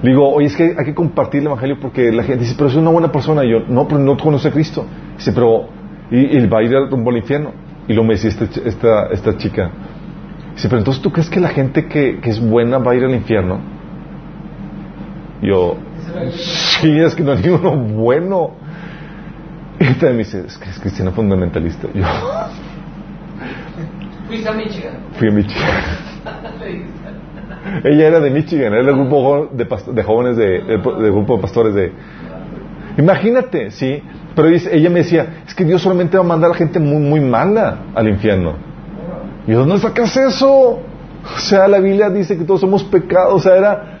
Digo, 0.04 0.28
oye, 0.28 0.48
es 0.48 0.56
que 0.56 0.76
hay 0.78 0.84
que 0.84 0.94
compartir 0.94 1.40
el 1.40 1.46
evangelio 1.46 1.78
porque 1.80 2.12
la 2.12 2.24
gente 2.24 2.44
dice, 2.44 2.54
pero 2.58 2.68
es 2.68 2.76
una 2.76 2.90
buena 2.90 3.10
persona. 3.10 3.42
Y 3.42 3.50
yo, 3.50 3.60
no, 3.66 3.88
pero 3.88 4.00
no 4.00 4.18
conoce 4.18 4.48
a 4.48 4.50
Cristo. 4.50 4.84
Dice, 5.16 5.32
pero, 5.32 5.68
y, 6.10 6.46
va 6.46 6.58
a 6.58 6.62
ir 6.62 6.76
al 6.76 6.90
rumbo 6.90 7.10
al 7.10 7.16
infierno. 7.16 7.52
Y 7.88 7.94
lo 7.94 8.04
me 8.04 8.14
decía 8.14 8.28
esta, 8.28 8.44
esta, 8.44 9.06
esta 9.06 9.36
chica. 9.38 9.70
Dice, 10.54 10.68
pero 10.68 10.80
entonces 10.80 11.02
tú 11.02 11.10
crees 11.10 11.30
que 11.30 11.40
la 11.40 11.48
gente 11.48 11.86
que, 11.86 12.20
que 12.20 12.30
es 12.30 12.38
buena 12.38 12.76
va 12.78 12.92
a 12.92 12.94
ir 12.94 13.04
al 13.04 13.14
infierno? 13.14 13.60
Yo, 15.40 15.76
sí, 16.32 16.98
es 16.98 17.14
que 17.14 17.22
no 17.22 17.32
hay 17.32 17.42
ninguno 17.42 17.74
bueno. 17.74 18.50
Y 19.80 19.86
también 19.94 20.12
me 20.12 20.18
dice, 20.18 20.44
es 20.46 20.58
que 20.58 20.68
es 20.68 20.78
cristiano 20.78 21.12
fundamentalista. 21.12 21.88
Yo, 21.94 22.04
¿Fuiste 24.26 24.48
a 24.48 24.52
Michigan? 24.52 24.96
Fui 25.18 25.28
a 25.28 25.30
Michigan. 25.30 25.70
Ella 27.84 28.08
era 28.08 28.20
de 28.20 28.30
Michigan, 28.30 28.72
era 28.72 28.84
del 28.84 28.94
grupo 28.94 29.48
de, 29.52 29.66
de 29.92 30.02
jóvenes, 30.02 30.36
de, 30.36 30.60
del 30.62 31.12
grupo 31.12 31.36
de 31.36 31.42
pastores 31.42 31.74
de... 31.74 31.92
Imagínate, 32.96 33.70
¿sí? 33.70 34.02
Pero 34.36 34.48
ella 34.48 34.90
me 34.90 35.00
decía, 35.00 35.42
es 35.46 35.54
que 35.54 35.64
Dios 35.64 35.82
solamente 35.82 36.16
va 36.16 36.24
a 36.24 36.26
mandar 36.26 36.50
a 36.50 36.54
gente 36.54 36.78
muy, 36.78 37.02
muy 37.02 37.20
mala 37.20 37.78
al 37.94 38.08
infierno. 38.08 38.54
Y 39.46 39.52
yo, 39.52 39.60
¿dónde 39.60 39.78
sacas 39.78 40.16
eso? 40.16 40.50
O 40.50 41.38
sea, 41.38 41.68
la 41.68 41.78
Biblia 41.78 42.10
dice 42.10 42.36
que 42.36 42.44
todos 42.44 42.60
somos 42.60 42.84
pecados, 42.84 43.34
o 43.34 43.38
sea, 43.38 43.56
era 43.56 43.98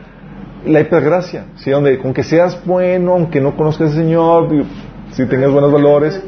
la 0.66 0.80
hipergracia, 0.80 1.46
¿sí? 1.56 1.70
Donde 1.70 1.98
con 1.98 2.12
que 2.14 2.22
seas 2.22 2.64
bueno, 2.64 3.12
aunque 3.12 3.40
no 3.40 3.56
conozcas 3.56 3.90
al 3.90 3.96
Señor, 3.96 4.48
si 5.12 5.26
tengas 5.26 5.50
buenos 5.50 5.72
valores. 5.72 6.20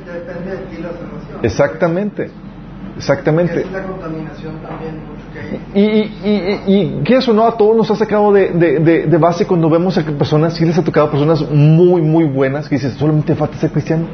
Exactamente. 1.43 2.31
Exactamente. 2.97 3.61
Es 3.61 3.71
la 3.71 3.83
contaminación 3.83 4.55
también. 4.63 5.17
Y, 5.75 5.81
y, 5.81 6.63
y, 6.67 7.03
que 7.05 7.17
eso 7.17 7.33
no 7.35 7.47
a 7.47 7.57
todos 7.57 7.77
nos 7.77 7.91
ha 7.91 7.97
sacado 7.97 8.33
de, 8.33 8.51
de, 8.51 9.07
de, 9.07 9.19
base 9.19 9.47
cuando 9.47 9.69
vemos 9.69 9.99
a 9.99 10.03
personas, 10.03 10.55
si 10.55 10.65
les 10.65 10.79
ha 10.79 10.83
tocado 10.83 11.09
a 11.09 11.11
personas 11.11 11.51
muy, 11.51 12.01
muy 12.01 12.25
buenas, 12.25 12.69
que 12.69 12.77
dices, 12.77 12.95
solamente 12.95 13.35
falta 13.35 13.59
ser 13.59 13.71
cristiano. 13.71 14.07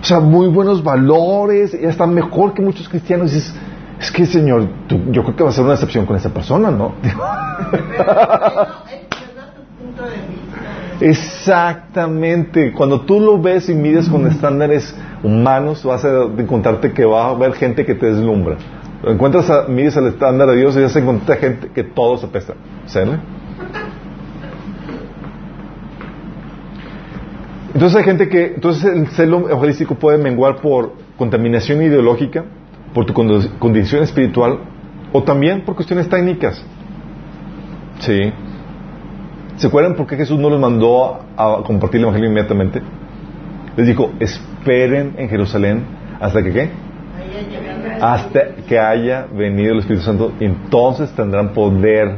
O 0.00 0.04
sea, 0.04 0.20
muy 0.20 0.46
buenos 0.48 0.84
valores, 0.84 1.76
y 1.80 1.86
hasta 1.86 2.06
mejor 2.06 2.54
que 2.54 2.62
muchos 2.62 2.88
cristianos. 2.88 3.32
Y 3.32 3.36
dices, 3.36 3.54
es 3.98 4.12
que 4.12 4.26
Señor, 4.26 4.68
yo 5.10 5.24
creo 5.24 5.36
que 5.36 5.42
va 5.42 5.50
a 5.50 5.52
ser 5.52 5.64
una 5.64 5.74
excepción 5.74 6.06
con 6.06 6.16
esa 6.16 6.28
persona, 6.28 6.70
¿no? 6.70 6.94
Exactamente. 11.00 12.72
Cuando 12.72 13.00
tú 13.00 13.18
lo 13.18 13.40
ves 13.40 13.68
y 13.68 13.74
mides 13.74 14.08
con 14.08 14.26
estándares 14.26 14.94
humanos, 15.24 15.82
vas 15.82 16.04
a 16.04 16.24
encontrarte 16.38 16.92
que 16.92 17.04
va 17.04 17.24
a 17.26 17.30
haber 17.30 17.54
gente 17.54 17.84
que 17.84 17.94
te 17.94 18.06
deslumbra. 18.06 18.56
Encuentras 19.06 19.50
a, 19.50 19.66
mides 19.68 19.96
el 19.96 20.06
estándar 20.08 20.48
de 20.48 20.56
Dios 20.56 20.76
y 20.76 20.82
vas 20.82 20.94
a 20.94 20.98
encontrar 21.00 21.38
gente 21.38 21.70
que 21.74 21.82
todos 21.82 22.22
apestan. 22.22 22.56
¿Sale? 22.86 23.18
Entonces 27.72 27.98
hay 27.98 28.04
gente 28.04 28.28
que, 28.28 28.54
entonces 28.54 28.84
el 28.84 29.08
celo 29.08 29.48
evangelístico 29.48 29.96
puede 29.96 30.18
menguar 30.18 30.60
por 30.60 30.92
contaminación 31.18 31.82
ideológica, 31.82 32.44
por 32.92 33.04
tu 33.04 33.12
condición 33.12 34.04
espiritual 34.04 34.60
o 35.12 35.22
también 35.24 35.64
por 35.64 35.74
cuestiones 35.74 36.08
técnicas. 36.08 36.62
Sí. 37.98 38.32
¿Se 39.56 39.66
acuerdan 39.66 39.94
por 39.94 40.06
qué 40.06 40.16
Jesús 40.16 40.38
no 40.38 40.50
los 40.50 40.60
mandó 40.60 41.20
a 41.36 41.62
compartir 41.64 41.98
el 41.98 42.04
Evangelio 42.04 42.28
inmediatamente? 42.30 42.82
Les 43.76 43.86
dijo, 43.86 44.12
esperen 44.20 45.14
en 45.18 45.28
Jerusalén 45.28 45.82
hasta 46.20 46.42
que 46.42 46.52
qué? 46.52 46.70
Hasta 48.00 48.56
que 48.68 48.78
haya 48.78 49.26
venido 49.32 49.72
el 49.72 49.80
Espíritu 49.80 50.04
Santo, 50.04 50.32
entonces 50.40 51.10
tendrán 51.12 51.52
poder 51.52 52.16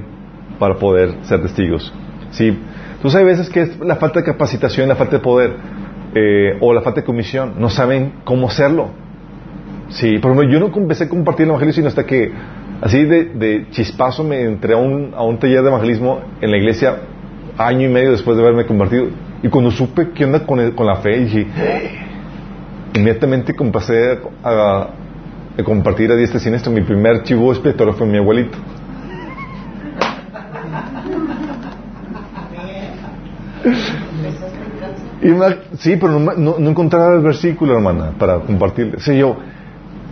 para 0.58 0.74
poder 0.74 1.14
ser 1.22 1.42
testigos. 1.42 1.92
¿Sí? 2.30 2.58
Entonces 2.96 3.18
hay 3.18 3.24
veces 3.24 3.48
que 3.50 3.62
es 3.62 3.78
la 3.80 3.96
falta 3.96 4.20
de 4.20 4.26
capacitación, 4.26 4.88
la 4.88 4.96
falta 4.96 5.16
de 5.16 5.22
poder, 5.22 5.54
eh, 6.14 6.58
o 6.60 6.72
la 6.72 6.80
falta 6.80 7.00
de 7.00 7.06
comisión, 7.06 7.54
no 7.58 7.68
saben 7.68 8.14
cómo 8.24 8.48
hacerlo. 8.48 8.90
Sí, 9.88 10.18
pero 10.20 10.42
yo 10.42 10.58
no 10.58 10.70
empecé 10.74 11.04
a 11.04 11.08
compartir 11.08 11.44
el 11.44 11.50
Evangelio 11.50 11.72
sino 11.72 11.88
hasta 11.88 12.04
que, 12.04 12.32
así 12.80 13.04
de, 13.04 13.66
chispazo, 13.70 14.24
me 14.24 14.42
entré 14.42 14.74
a 14.74 14.78
un, 14.78 15.12
a 15.14 15.22
un 15.22 15.38
taller 15.38 15.62
de 15.62 15.68
evangelismo 15.68 16.20
en 16.40 16.50
la 16.50 16.56
iglesia 16.56 16.96
año 17.56 17.86
y 17.86 17.92
medio 17.92 18.10
después 18.10 18.36
de 18.36 18.42
haberme 18.42 18.66
convertido. 18.66 19.06
Y 19.46 19.48
cuando 19.48 19.70
supe 19.70 20.10
qué 20.10 20.24
onda 20.24 20.44
con, 20.44 20.72
con 20.72 20.86
la 20.86 20.96
fe, 20.96 21.20
dije, 21.20 21.46
inmediatamente 22.94 23.54
pasé 23.72 24.18
a, 24.42 24.88
compartir 25.64 26.10
a 26.10 26.16
diestra 26.16 26.40
sin 26.40 26.54
esto. 26.54 26.68
Mi 26.68 26.80
primer 26.80 27.22
chivo 27.22 27.52
expiatorio 27.52 27.92
fue 27.92 28.08
mi 28.08 28.18
abuelito. 28.18 28.58
sí, 35.78 35.96
pero 35.96 36.18
no, 36.18 36.58
no, 36.58 36.68
encontraba 36.68 37.14
el 37.14 37.20
versículo, 37.20 37.74
hermana, 37.74 38.14
para 38.18 38.40
compartirle. 38.40 38.98
Sí, 38.98 39.16
yo, 39.16 39.36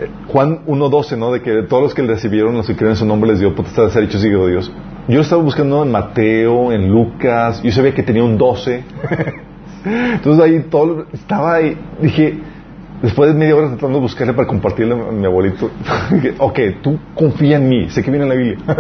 eh, 0.01 0.09
Juan 0.28 0.65
1.12, 0.66 1.19
¿no? 1.19 1.32
De 1.32 1.43
que 1.43 1.65
todos 1.65 1.82
los 1.82 1.94
que 1.94 2.02
le 2.02 2.15
recibieron, 2.15 2.55
los 2.55 2.69
que 2.69 2.77
creen 2.77 2.93
en 2.93 2.97
su 2.98 3.06
nombre, 3.06 3.31
les 3.31 3.40
dio 3.40 3.52
potestad 3.52 3.86
de 3.86 3.90
ser 3.90 4.05
hechos 4.05 4.24
hijos 4.24 4.47
de 4.47 4.52
Dios. 4.52 4.73
Yo 5.06 5.20
estaba 5.20 5.43
buscando 5.43 5.82
en 5.82 5.90
Mateo, 5.90 6.72
en 6.72 6.89
Lucas, 6.89 7.62
yo 7.62 7.70
sabía 7.70 7.93
que 7.94 8.02
tenía 8.02 8.24
un 8.24 8.39
12. 8.39 8.82
Entonces 9.85 10.43
ahí 10.43 10.60
todo 10.70 11.05
estaba 11.12 11.56
ahí, 11.56 11.76
dije, 12.01 12.39
después 13.02 13.31
de 13.31 13.39
media 13.39 13.55
hora 13.55 13.68
tratando 13.68 13.98
de 13.98 14.02
buscarle 14.02 14.32
para 14.32 14.48
compartirle 14.48 14.94
a 14.94 15.12
mi 15.12 15.26
abuelito, 15.26 15.70
dije, 16.10 16.35
ok, 16.39 16.59
tú 16.82 16.98
confía 17.14 17.59
en 17.59 17.68
mí, 17.68 17.90
sé 17.90 18.02
que 18.02 18.10
viene 18.10 18.24
en 18.24 18.28
la 18.31 18.35
Biblia. 18.35 18.59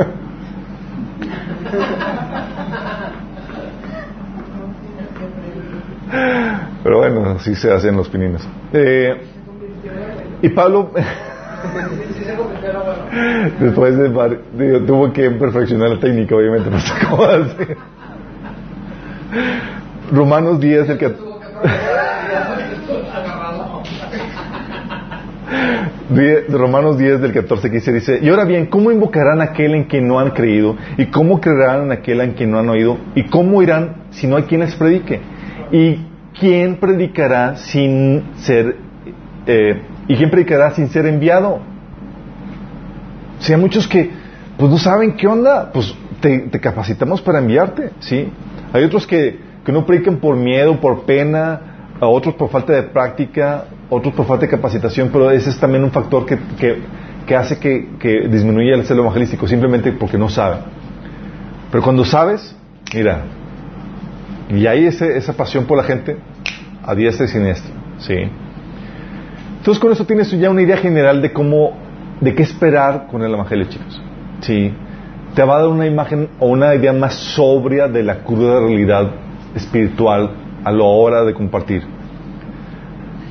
Pero 6.82 6.98
bueno, 6.98 7.30
así 7.30 7.54
se 7.54 7.70
hacen 7.70 7.96
los 7.96 8.08
pininos. 8.08 8.48
Eh, 8.72 9.14
y 10.40 10.48
Pablo... 10.50 10.90
Después 13.60 13.96
de, 13.96 14.80
tuvo 14.80 15.12
que 15.12 15.30
perfeccionar 15.30 15.90
la 15.90 16.00
técnica, 16.00 16.34
obviamente, 16.36 16.70
no 16.70 16.78
sé 16.78 16.92
cómo 17.08 17.24
hacer. 17.24 17.76
Romanos 20.12 20.60
10, 20.60 20.90
el 20.90 20.98
que... 20.98 21.14
Romanos 26.48 26.98
10 26.98 27.20
del 27.20 27.32
14 27.32 27.70
15 27.70 27.92
dice, 27.92 28.18
y 28.22 28.28
ahora 28.28 28.44
bien, 28.44 28.66
¿cómo 28.66 28.90
invocarán 28.92 29.40
a 29.40 29.44
aquel 29.44 29.74
en 29.74 29.84
quien 29.84 30.06
no 30.06 30.20
han 30.20 30.30
creído? 30.30 30.76
¿Y 30.98 31.06
cómo 31.06 31.40
creerán 31.40 31.84
en 31.84 31.92
aquel 31.92 32.20
en 32.20 32.32
quien 32.32 32.50
no 32.50 32.58
han 32.58 32.68
oído? 32.68 32.98
¿Y 33.14 33.24
cómo 33.24 33.62
irán 33.62 34.04
si 34.10 34.26
no 34.26 34.36
hay 34.36 34.44
quien 34.44 34.60
les 34.60 34.74
predique? 34.74 35.20
¿Y 35.72 35.98
quién 36.38 36.76
predicará 36.76 37.56
sin 37.56 38.22
ser 38.36 38.76
eh, 39.46 39.80
¿Y 40.08 40.16
quién 40.16 40.30
predicará 40.30 40.70
sin 40.72 40.88
ser 40.88 41.06
enviado? 41.06 41.60
Si 43.40 43.52
hay 43.52 43.60
muchos 43.60 43.86
que 43.88 44.10
pues 44.56 44.70
no 44.70 44.78
saben 44.78 45.16
qué 45.16 45.26
onda, 45.26 45.70
pues 45.72 45.94
te, 46.20 46.48
capacitamos 46.60 47.20
para 47.20 47.38
enviarte, 47.38 47.90
¿sí? 48.00 48.28
Hay 48.72 48.84
otros 48.84 49.06
que, 49.06 49.38
que, 49.64 49.72
no 49.72 49.84
predican 49.84 50.16
por 50.16 50.36
miedo, 50.36 50.80
por 50.80 51.02
pena, 51.02 51.88
a 52.00 52.06
otros 52.06 52.34
por 52.34 52.50
falta 52.50 52.72
de 52.72 52.84
práctica, 52.84 53.64
otros 53.90 54.14
por 54.14 54.26
falta 54.26 54.46
de 54.46 54.50
capacitación, 54.50 55.10
pero 55.12 55.30
ese 55.30 55.50
es 55.50 55.58
también 55.58 55.84
un 55.84 55.90
factor 55.90 56.24
que, 56.24 56.38
que, 57.26 57.36
hace 57.36 57.58
que, 57.58 57.90
que, 57.98 58.28
disminuya 58.28 58.74
el 58.74 58.84
celo 58.84 59.02
evangelístico, 59.02 59.46
simplemente 59.46 59.92
porque 59.92 60.18
no 60.18 60.28
saben. 60.28 60.60
Pero 61.70 61.82
cuando 61.82 62.04
sabes, 62.04 62.54
mira, 62.94 63.22
y 64.50 64.66
hay 64.66 64.86
ese, 64.86 65.16
esa 65.16 65.32
pasión 65.32 65.64
por 65.64 65.76
la 65.76 65.84
gente, 65.84 66.16
a 66.84 66.94
diestra 66.94 67.26
y 67.26 67.28
siniestra, 67.28 67.72
¿sí? 67.98 68.14
Entonces 69.64 69.80
con 69.80 69.92
eso 69.92 70.04
tienes 70.04 70.30
ya 70.30 70.50
una 70.50 70.60
idea 70.60 70.76
general 70.76 71.22
de 71.22 71.32
cómo, 71.32 71.72
de 72.20 72.34
qué 72.34 72.42
esperar 72.42 73.06
con 73.10 73.22
el 73.22 73.32
Evangelio, 73.32 73.64
chicos. 73.64 73.98
Sí. 74.42 74.70
te 75.34 75.42
va 75.42 75.56
a 75.56 75.60
dar 75.60 75.68
una 75.68 75.86
imagen 75.86 76.28
o 76.38 76.48
una 76.48 76.74
idea 76.74 76.92
más 76.92 77.14
sobria 77.14 77.88
de 77.88 78.02
la 78.02 78.18
cruda 78.24 78.60
realidad 78.60 79.10
espiritual 79.54 80.32
a 80.62 80.70
la 80.70 80.84
hora 80.84 81.24
de 81.24 81.32
compartir. 81.32 81.82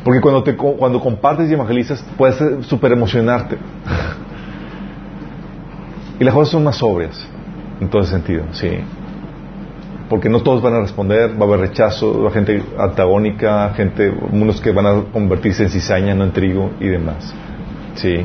Porque 0.04 0.22
cuando, 0.22 0.42
te, 0.42 0.56
cuando 0.56 1.00
compartes 1.00 1.52
y 1.52 1.54
evangelizas, 1.54 2.04
puedes 2.18 2.66
super 2.66 2.92
emocionarte. 2.92 3.60
y 6.20 6.24
las 6.24 6.34
cosas 6.34 6.52
son 6.52 6.64
más 6.64 6.78
sobrias, 6.78 7.28
en 7.80 7.90
todo 7.92 8.02
ese 8.02 8.14
sentido, 8.14 8.46
sí. 8.54 8.70
Porque 10.14 10.30
no 10.30 10.44
todos 10.44 10.62
van 10.62 10.76
a 10.76 10.82
responder, 10.82 11.42
va 11.42 11.46
a 11.46 11.48
haber 11.48 11.62
rechazo, 11.62 12.22
va 12.22 12.30
gente 12.30 12.64
antagónica, 12.78 13.74
gente, 13.74 14.14
unos 14.32 14.62
que 14.62 14.72
van 14.72 14.86
a 14.86 15.04
convertirse 15.12 15.64
en 15.64 15.72
cizaña, 15.72 16.14
no 16.14 16.26
en 16.26 16.32
trigo 16.32 16.70
y 16.80 16.88
demás. 16.88 17.34
Sí. 17.96 18.24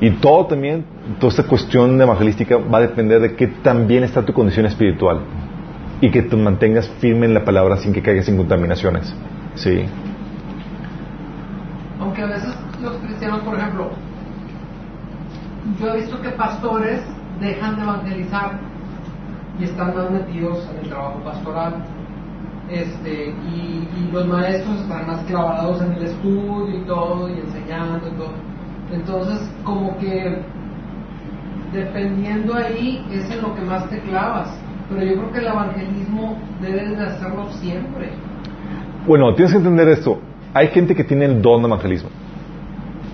Y 0.00 0.12
todo 0.12 0.46
también, 0.46 0.82
toda 1.18 1.28
esta 1.28 1.42
cuestión 1.42 2.00
evangelística 2.00 2.56
va 2.56 2.78
a 2.78 2.80
depender 2.80 3.20
de 3.20 3.36
que 3.36 3.48
también 3.48 4.02
está 4.02 4.24
tu 4.24 4.32
condición 4.32 4.64
espiritual 4.64 5.20
y 6.00 6.10
que 6.10 6.22
te 6.22 6.36
mantengas 6.36 6.88
firme 7.00 7.26
en 7.26 7.34
la 7.34 7.44
palabra 7.44 7.76
sin 7.76 7.92
que 7.92 8.00
caigas 8.00 8.26
en 8.30 8.38
contaminaciones. 8.38 9.14
Sí. 9.56 9.84
Aunque 12.00 12.22
a 12.22 12.26
veces 12.28 12.56
los 12.80 12.96
cristianos, 12.96 13.40
por 13.40 13.58
ejemplo, 13.58 13.90
yo 15.78 15.86
he 15.86 15.96
visto 15.98 16.18
que 16.22 16.30
pastores 16.30 17.02
dejan 17.42 17.76
de 17.76 17.82
evangelizar 17.82 18.69
y 19.60 19.64
están 19.64 19.94
más 19.94 20.10
metidos 20.10 20.66
en 20.72 20.84
el 20.84 20.88
trabajo 20.88 21.20
pastoral. 21.22 21.84
Este, 22.70 23.30
y, 23.30 23.88
los 24.12 24.26
maestros 24.26 24.80
están 24.80 25.06
más 25.06 25.22
clavados 25.24 25.80
en 25.82 25.92
el 25.92 26.02
estudio 26.02 26.76
y 26.76 26.84
todo, 26.84 27.28
y 27.28 27.40
enseñando 27.40 28.08
y 28.08 28.10
todo. 28.12 28.32
Entonces, 28.92 29.48
como 29.62 29.96
que 29.98 30.42
dependiendo 31.72 32.54
ahí 32.54 33.06
es 33.12 33.30
en 33.30 33.42
lo 33.42 33.54
que 33.54 33.60
más 33.60 33.88
te 33.88 34.00
clavas. 34.00 34.48
Pero 34.88 35.04
yo 35.04 35.14
creo 35.14 35.32
que 35.32 35.38
el 35.38 35.46
evangelismo 35.46 36.38
debes 36.60 36.98
de 36.98 37.04
hacerlo 37.04 37.48
siempre. 37.52 38.10
Bueno, 39.06 39.32
tienes 39.34 39.52
que 39.52 39.58
entender 39.58 39.88
esto. 39.88 40.18
Hay 40.52 40.68
gente 40.68 40.96
que 40.96 41.04
tiene 41.04 41.26
el 41.26 41.40
don 41.40 41.62
de 41.62 41.68
evangelismo. 41.68 42.10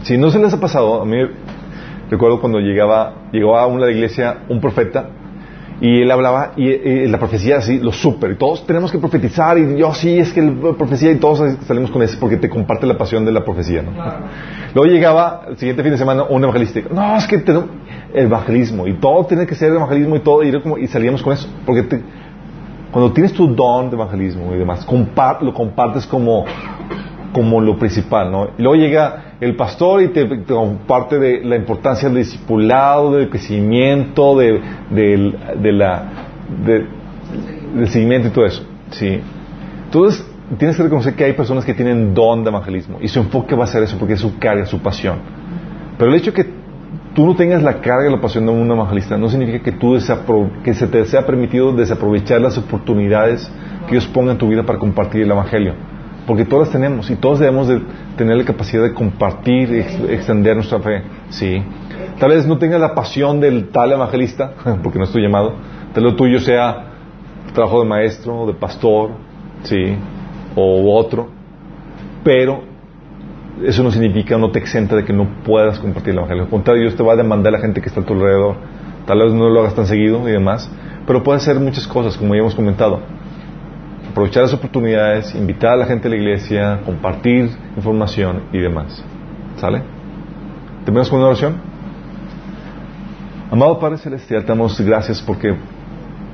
Si 0.03 0.17
no 0.17 0.31
se 0.31 0.39
les 0.39 0.55
ha 0.55 0.61
pasado, 0.61 1.03
a 1.03 1.05
mí 1.05 1.19
recuerdo 2.11 2.41
cuando 2.41 2.59
llegaba, 2.61 3.13
llegaba 3.33 3.65
a 3.65 3.67
una 3.67 3.91
iglesia 3.91 4.39
un 4.49 4.61
profeta 4.61 5.11
y 5.81 6.03
él 6.03 6.11
hablaba 6.11 6.53
y, 6.57 7.07
la 7.07 7.19
profecía 7.19 7.59
así, 7.59 7.79
lo 7.79 7.93
súper, 7.93 8.33
y 8.33 8.35
todos 8.37 8.67
tenemos 8.67 8.91
que 8.91 8.99
profetizar 8.99 9.59
y 9.59 9.77
yo 9.79 9.93
sí, 9.95 10.19
es 10.19 10.33
que 10.33 10.43
la 10.43 10.73
profecía 10.73 11.11
y 11.11 11.17
todos 11.17 11.57
salimos 11.67 11.91
con 11.91 12.03
eso 12.03 12.17
porque 12.19 12.37
te 12.37 12.49
comparte 12.49 12.87
la 12.87 12.97
pasión 12.97 13.25
de 13.25 13.33
la 13.33 13.45
profecía. 13.45 13.83
¿no? 13.83 13.91
Luego 14.75 14.91
llegaba 14.91 15.43
el 15.49 15.57
siguiente 15.59 15.83
fin 15.83 15.93
de 15.93 15.99
semana 15.99 16.25
un 16.25 16.43
evangelista, 16.43 16.81
no, 16.91 17.17
es 17.17 17.27
que 17.27 17.39
te, 17.39 17.53
evangelismo 18.15 18.87
y 18.87 18.95
todo 18.95 19.27
tiene 19.27 19.47
que 19.47 19.55
ser 19.55 19.73
evangelismo 19.73 20.17
y 20.17 20.21
todo 20.21 20.43
y, 20.43 20.61
como, 20.61 20.79
y 20.79 20.87
salíamos 20.87 21.23
con 21.23 21.35
eso 21.35 21.49
porque 21.67 21.85
cuando 22.91 23.13
tienes 23.13 23.33
tu 23.35 23.55
don 23.55 23.91
de 23.91 23.97
evangelismo 23.97 24.55
y 24.55 24.59
demás, 24.59 24.87
lo 25.43 25.53
compartes 25.53 26.07
como, 26.07 26.47
como 27.33 27.61
lo 27.61 27.79
principal, 27.79 28.31
¿no? 28.31 28.49
Luego 28.59 28.77
llega 28.77 29.27
el 29.41 29.55
pastor 29.57 30.03
y 30.03 30.09
te, 30.09 30.45
comparte 30.45 31.19
de 31.19 31.45
la 31.45 31.57
importancia 31.57 32.09
del 32.09 32.19
discipulado, 32.19 33.13
del 33.13 33.29
crecimiento, 33.29 34.37
de, 34.39 34.61
la, 35.73 36.05
del 36.65 37.89
seguimiento 37.89 38.29
y 38.29 38.31
todo 38.31 38.47
eso. 38.47 38.63
¿sí? 38.91 39.21
Entonces, 39.85 40.27
tienes 40.59 40.77
que 40.77 40.83
reconocer 40.83 41.15
que 41.15 41.25
hay 41.25 41.33
personas 41.35 41.65
que 41.65 41.75
tienen 41.75 42.15
don 42.15 42.45
de 42.45 42.51
evangelismo 42.51 42.99
y 43.01 43.09
su 43.09 43.19
enfoque 43.19 43.55
va 43.55 43.65
a 43.65 43.69
ser 43.69 43.83
eso 43.83 43.97
porque 43.99 44.15
es 44.15 44.21
su 44.21 44.39
carga, 44.39 44.65
su 44.67 44.81
pasión. 44.81 45.19
Pero 45.99 46.11
el 46.11 46.17
hecho 46.17 46.31
de 46.33 46.43
que 46.43 46.51
tú 47.15 47.27
no 47.27 47.35
tengas 47.35 47.63
la 47.63 47.81
carga 47.81 48.09
y 48.09 48.11
la 48.11 48.21
pasión 48.21 48.47
de 48.47 48.53
un 48.53 48.71
evangelista 48.71 49.17
no 49.17 49.29
significa 49.29 49.63
que, 49.63 49.73
tú 49.73 49.99
que 50.63 50.75
se 50.75 50.87
te 50.87 51.05
sea 51.07 51.27
permitido 51.27 51.73
desaprovechar 51.73 52.41
las 52.41 52.57
oportunidades 52.59 53.51
que 53.87 53.93
Dios 53.93 54.07
ponga 54.07 54.33
en 54.33 54.39
tu 54.39 54.49
vida 54.49 54.65
para 54.65 54.79
compartir 54.79 55.23
el 55.23 55.31
evangelio 55.31 55.75
porque 56.27 56.45
todas 56.45 56.71
tenemos 56.71 57.09
y 57.11 57.17
todos 57.17 57.39
debemos 57.39 57.69
de 57.69 57.81
tener 58.17 58.37
la 58.37 58.45
capacidad 58.45 58.83
de 58.83 58.93
compartir 58.93 59.71
y 59.71 60.13
extender 60.13 60.57
nuestra 60.57 60.81
fe. 60.81 61.03
Sí. 61.31 61.63
Tal 62.19 62.31
vez 62.31 62.47
no 62.47 62.59
tengas 62.59 62.81
la 62.81 62.95
pasión 62.95 63.41
del 63.41 63.69
tal 63.69 63.93
evangelista, 63.93 64.53
porque 64.83 64.99
no 64.99 65.05
estoy 65.05 65.23
llamado. 65.23 65.55
Tal 65.95 66.03
vez 66.03 66.13
lo 66.13 66.17
tuyo 66.17 66.41
sea 66.41 66.93
trabajo 67.55 67.81
de 67.81 67.89
maestro, 67.89 68.47
de 68.47 68.55
pastor, 68.55 69.11
sí, 69.63 69.97
o 70.57 70.97
otro. 70.97 71.29
Pero 72.25 72.65
eso 73.65 73.83
no 73.83 73.91
significa, 73.91 74.37
no 74.37 74.51
te 74.51 74.59
exenta 74.59 74.97
de 74.97 75.05
que 75.05 75.13
no 75.13 75.29
puedas 75.45 75.79
compartir 75.79 76.11
el 76.11 76.19
evangelio. 76.19 76.43
Al 76.45 76.51
contrario, 76.51 76.83
Dios 76.83 76.97
te 76.97 77.03
va 77.03 77.13
a 77.13 77.17
demandar 77.17 77.55
a 77.55 77.59
la 77.59 77.63
gente 77.63 77.81
que 77.81 77.89
está 77.89 78.01
a 78.01 78.05
tu 78.05 78.15
alrededor. 78.15 78.57
Tal 79.07 79.21
vez 79.21 79.33
no 79.33 79.49
lo 79.49 79.61
hagas 79.61 79.75
tan 79.77 79.87
seguido 79.87 80.29
y 80.29 80.33
demás, 80.33 80.69
pero 81.07 81.23
puede 81.23 81.39
hacer 81.39 81.61
muchas 81.61 81.87
cosas, 81.87 82.17
como 82.17 82.35
ya 82.35 82.41
hemos 82.41 82.57
comentado 82.57 83.01
aprovechar 84.17 84.45
las 84.45 84.55
oportunidades, 84.55 85.35
invitar 85.35 85.75
a 85.75 85.77
la 85.77 85.85
gente 85.85 86.09
a 86.09 86.11
la 86.11 86.17
iglesia, 86.17 86.81
compartir 86.87 87.51
información 87.77 88.45
y 88.51 88.59
demás. 88.61 89.05
¿Sale? 89.59 89.83
¿Terminamos 90.87 91.11
con 91.11 91.19
una 91.19 91.29
oración? 91.29 91.57
Amado 93.51 93.79
Padre 93.79 93.99
Celestial, 93.99 94.41
te 94.41 94.49
damos 94.49 94.81
gracias 94.81 95.21
porque 95.21 95.55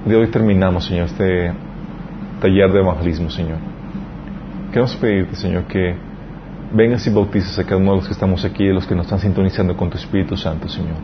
de 0.06 0.14
hoy 0.14 0.28
terminamos, 0.28 0.84
Señor, 0.84 1.06
este 1.06 1.52
taller 2.40 2.70
de 2.70 2.78
evangelismo, 2.78 3.28
Señor. 3.30 3.58
Queremos 4.68 4.94
pedirte, 4.94 5.34
Señor, 5.34 5.64
que 5.64 5.96
vengas 6.72 7.04
y 7.08 7.10
bautices 7.10 7.58
a 7.58 7.64
cada 7.64 7.78
uno 7.78 7.90
de 7.90 7.96
los 7.96 8.06
que 8.06 8.12
estamos 8.12 8.44
aquí, 8.44 8.64
de 8.64 8.74
los 8.74 8.86
que 8.86 8.94
nos 8.94 9.06
están 9.06 9.18
sintonizando 9.18 9.76
con 9.76 9.90
tu 9.90 9.98
Espíritu 9.98 10.36
Santo, 10.36 10.68
Señor. 10.68 10.98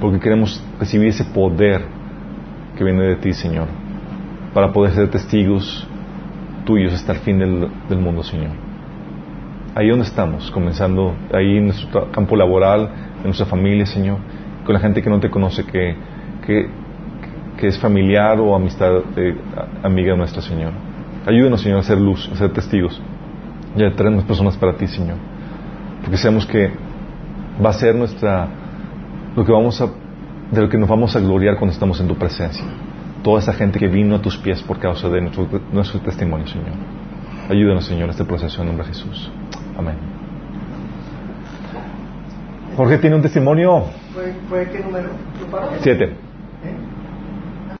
Porque 0.00 0.20
queremos 0.20 0.64
recibir 0.78 1.08
ese 1.08 1.24
poder 1.24 1.82
que 2.78 2.84
viene 2.84 3.02
de 3.06 3.16
ti, 3.16 3.32
Señor, 3.32 3.66
para 4.54 4.72
poder 4.72 4.92
ser 4.92 5.10
testigos 5.10 5.88
tuyos 6.64 6.92
hasta 6.92 7.12
el 7.12 7.18
fin 7.18 7.38
del, 7.38 7.98
mundo, 7.98 8.22
Señor. 8.22 8.50
Ahí 9.74 9.88
donde 9.88 10.04
estamos, 10.04 10.50
comenzando, 10.50 11.14
ahí 11.32 11.56
en 11.56 11.66
nuestro 11.66 12.10
campo 12.10 12.36
laboral, 12.36 12.88
en 13.18 13.24
nuestra 13.24 13.46
familia, 13.46 13.86
Señor, 13.86 14.18
con 14.64 14.74
la 14.74 14.80
gente 14.80 15.02
que 15.02 15.10
no 15.10 15.18
te 15.18 15.30
conoce, 15.30 15.64
que, 15.64 15.96
que, 16.46 16.68
es 17.66 17.78
familiar 17.78 18.40
o 18.40 18.56
amistad, 18.56 18.90
eh, 19.16 19.36
amiga 19.82 20.16
nuestra, 20.16 20.42
Señor. 20.42 20.72
Ayúdenos, 21.24 21.62
Señor, 21.62 21.78
a 21.78 21.82
ser 21.84 21.98
luz, 21.98 22.28
a 22.32 22.36
ser 22.36 22.52
testigos 22.52 23.00
y 23.76 23.84
a 23.84 23.94
traer 23.94 24.20
personas 24.22 24.56
para 24.56 24.76
ti, 24.76 24.88
Señor. 24.88 25.16
Porque 26.00 26.16
sabemos 26.16 26.44
que 26.44 26.70
va 27.64 27.70
a 27.70 27.74
ser 27.74 27.94
nuestra, 27.94 28.48
lo 29.36 29.44
que 29.44 29.52
vamos 29.52 29.80
a, 29.80 29.86
de 30.50 30.60
lo 30.60 30.68
que 30.68 30.76
nos 30.76 30.88
vamos 30.88 31.14
a 31.14 31.20
gloriar 31.20 31.56
cuando 31.56 31.72
estamos 31.72 32.00
en 32.00 32.08
tu 32.08 32.16
presencia 32.16 32.64
toda 33.22 33.40
esa 33.40 33.52
gente 33.52 33.78
que 33.78 33.88
vino 33.88 34.16
a 34.16 34.22
tus 34.22 34.36
pies 34.36 34.62
por 34.62 34.78
causa 34.78 35.08
de 35.08 35.20
nuestro, 35.20 36.00
testimonio, 36.00 36.46
Señor. 36.46 36.72
Ayúdanos, 37.48 37.84
Señor, 37.84 38.04
en 38.04 38.10
este 38.10 38.24
proceso 38.24 38.60
en 38.62 38.68
nombre 38.68 38.86
de 38.86 38.92
Jesús. 38.92 39.30
Amén. 39.76 39.96
Jorge 42.76 42.98
tiene 42.98 43.16
un 43.16 43.22
testimonio. 43.22 43.84
¿Fue, 44.48 44.68
qué 44.70 44.80
número? 44.80 45.10
Siete. 45.80 46.16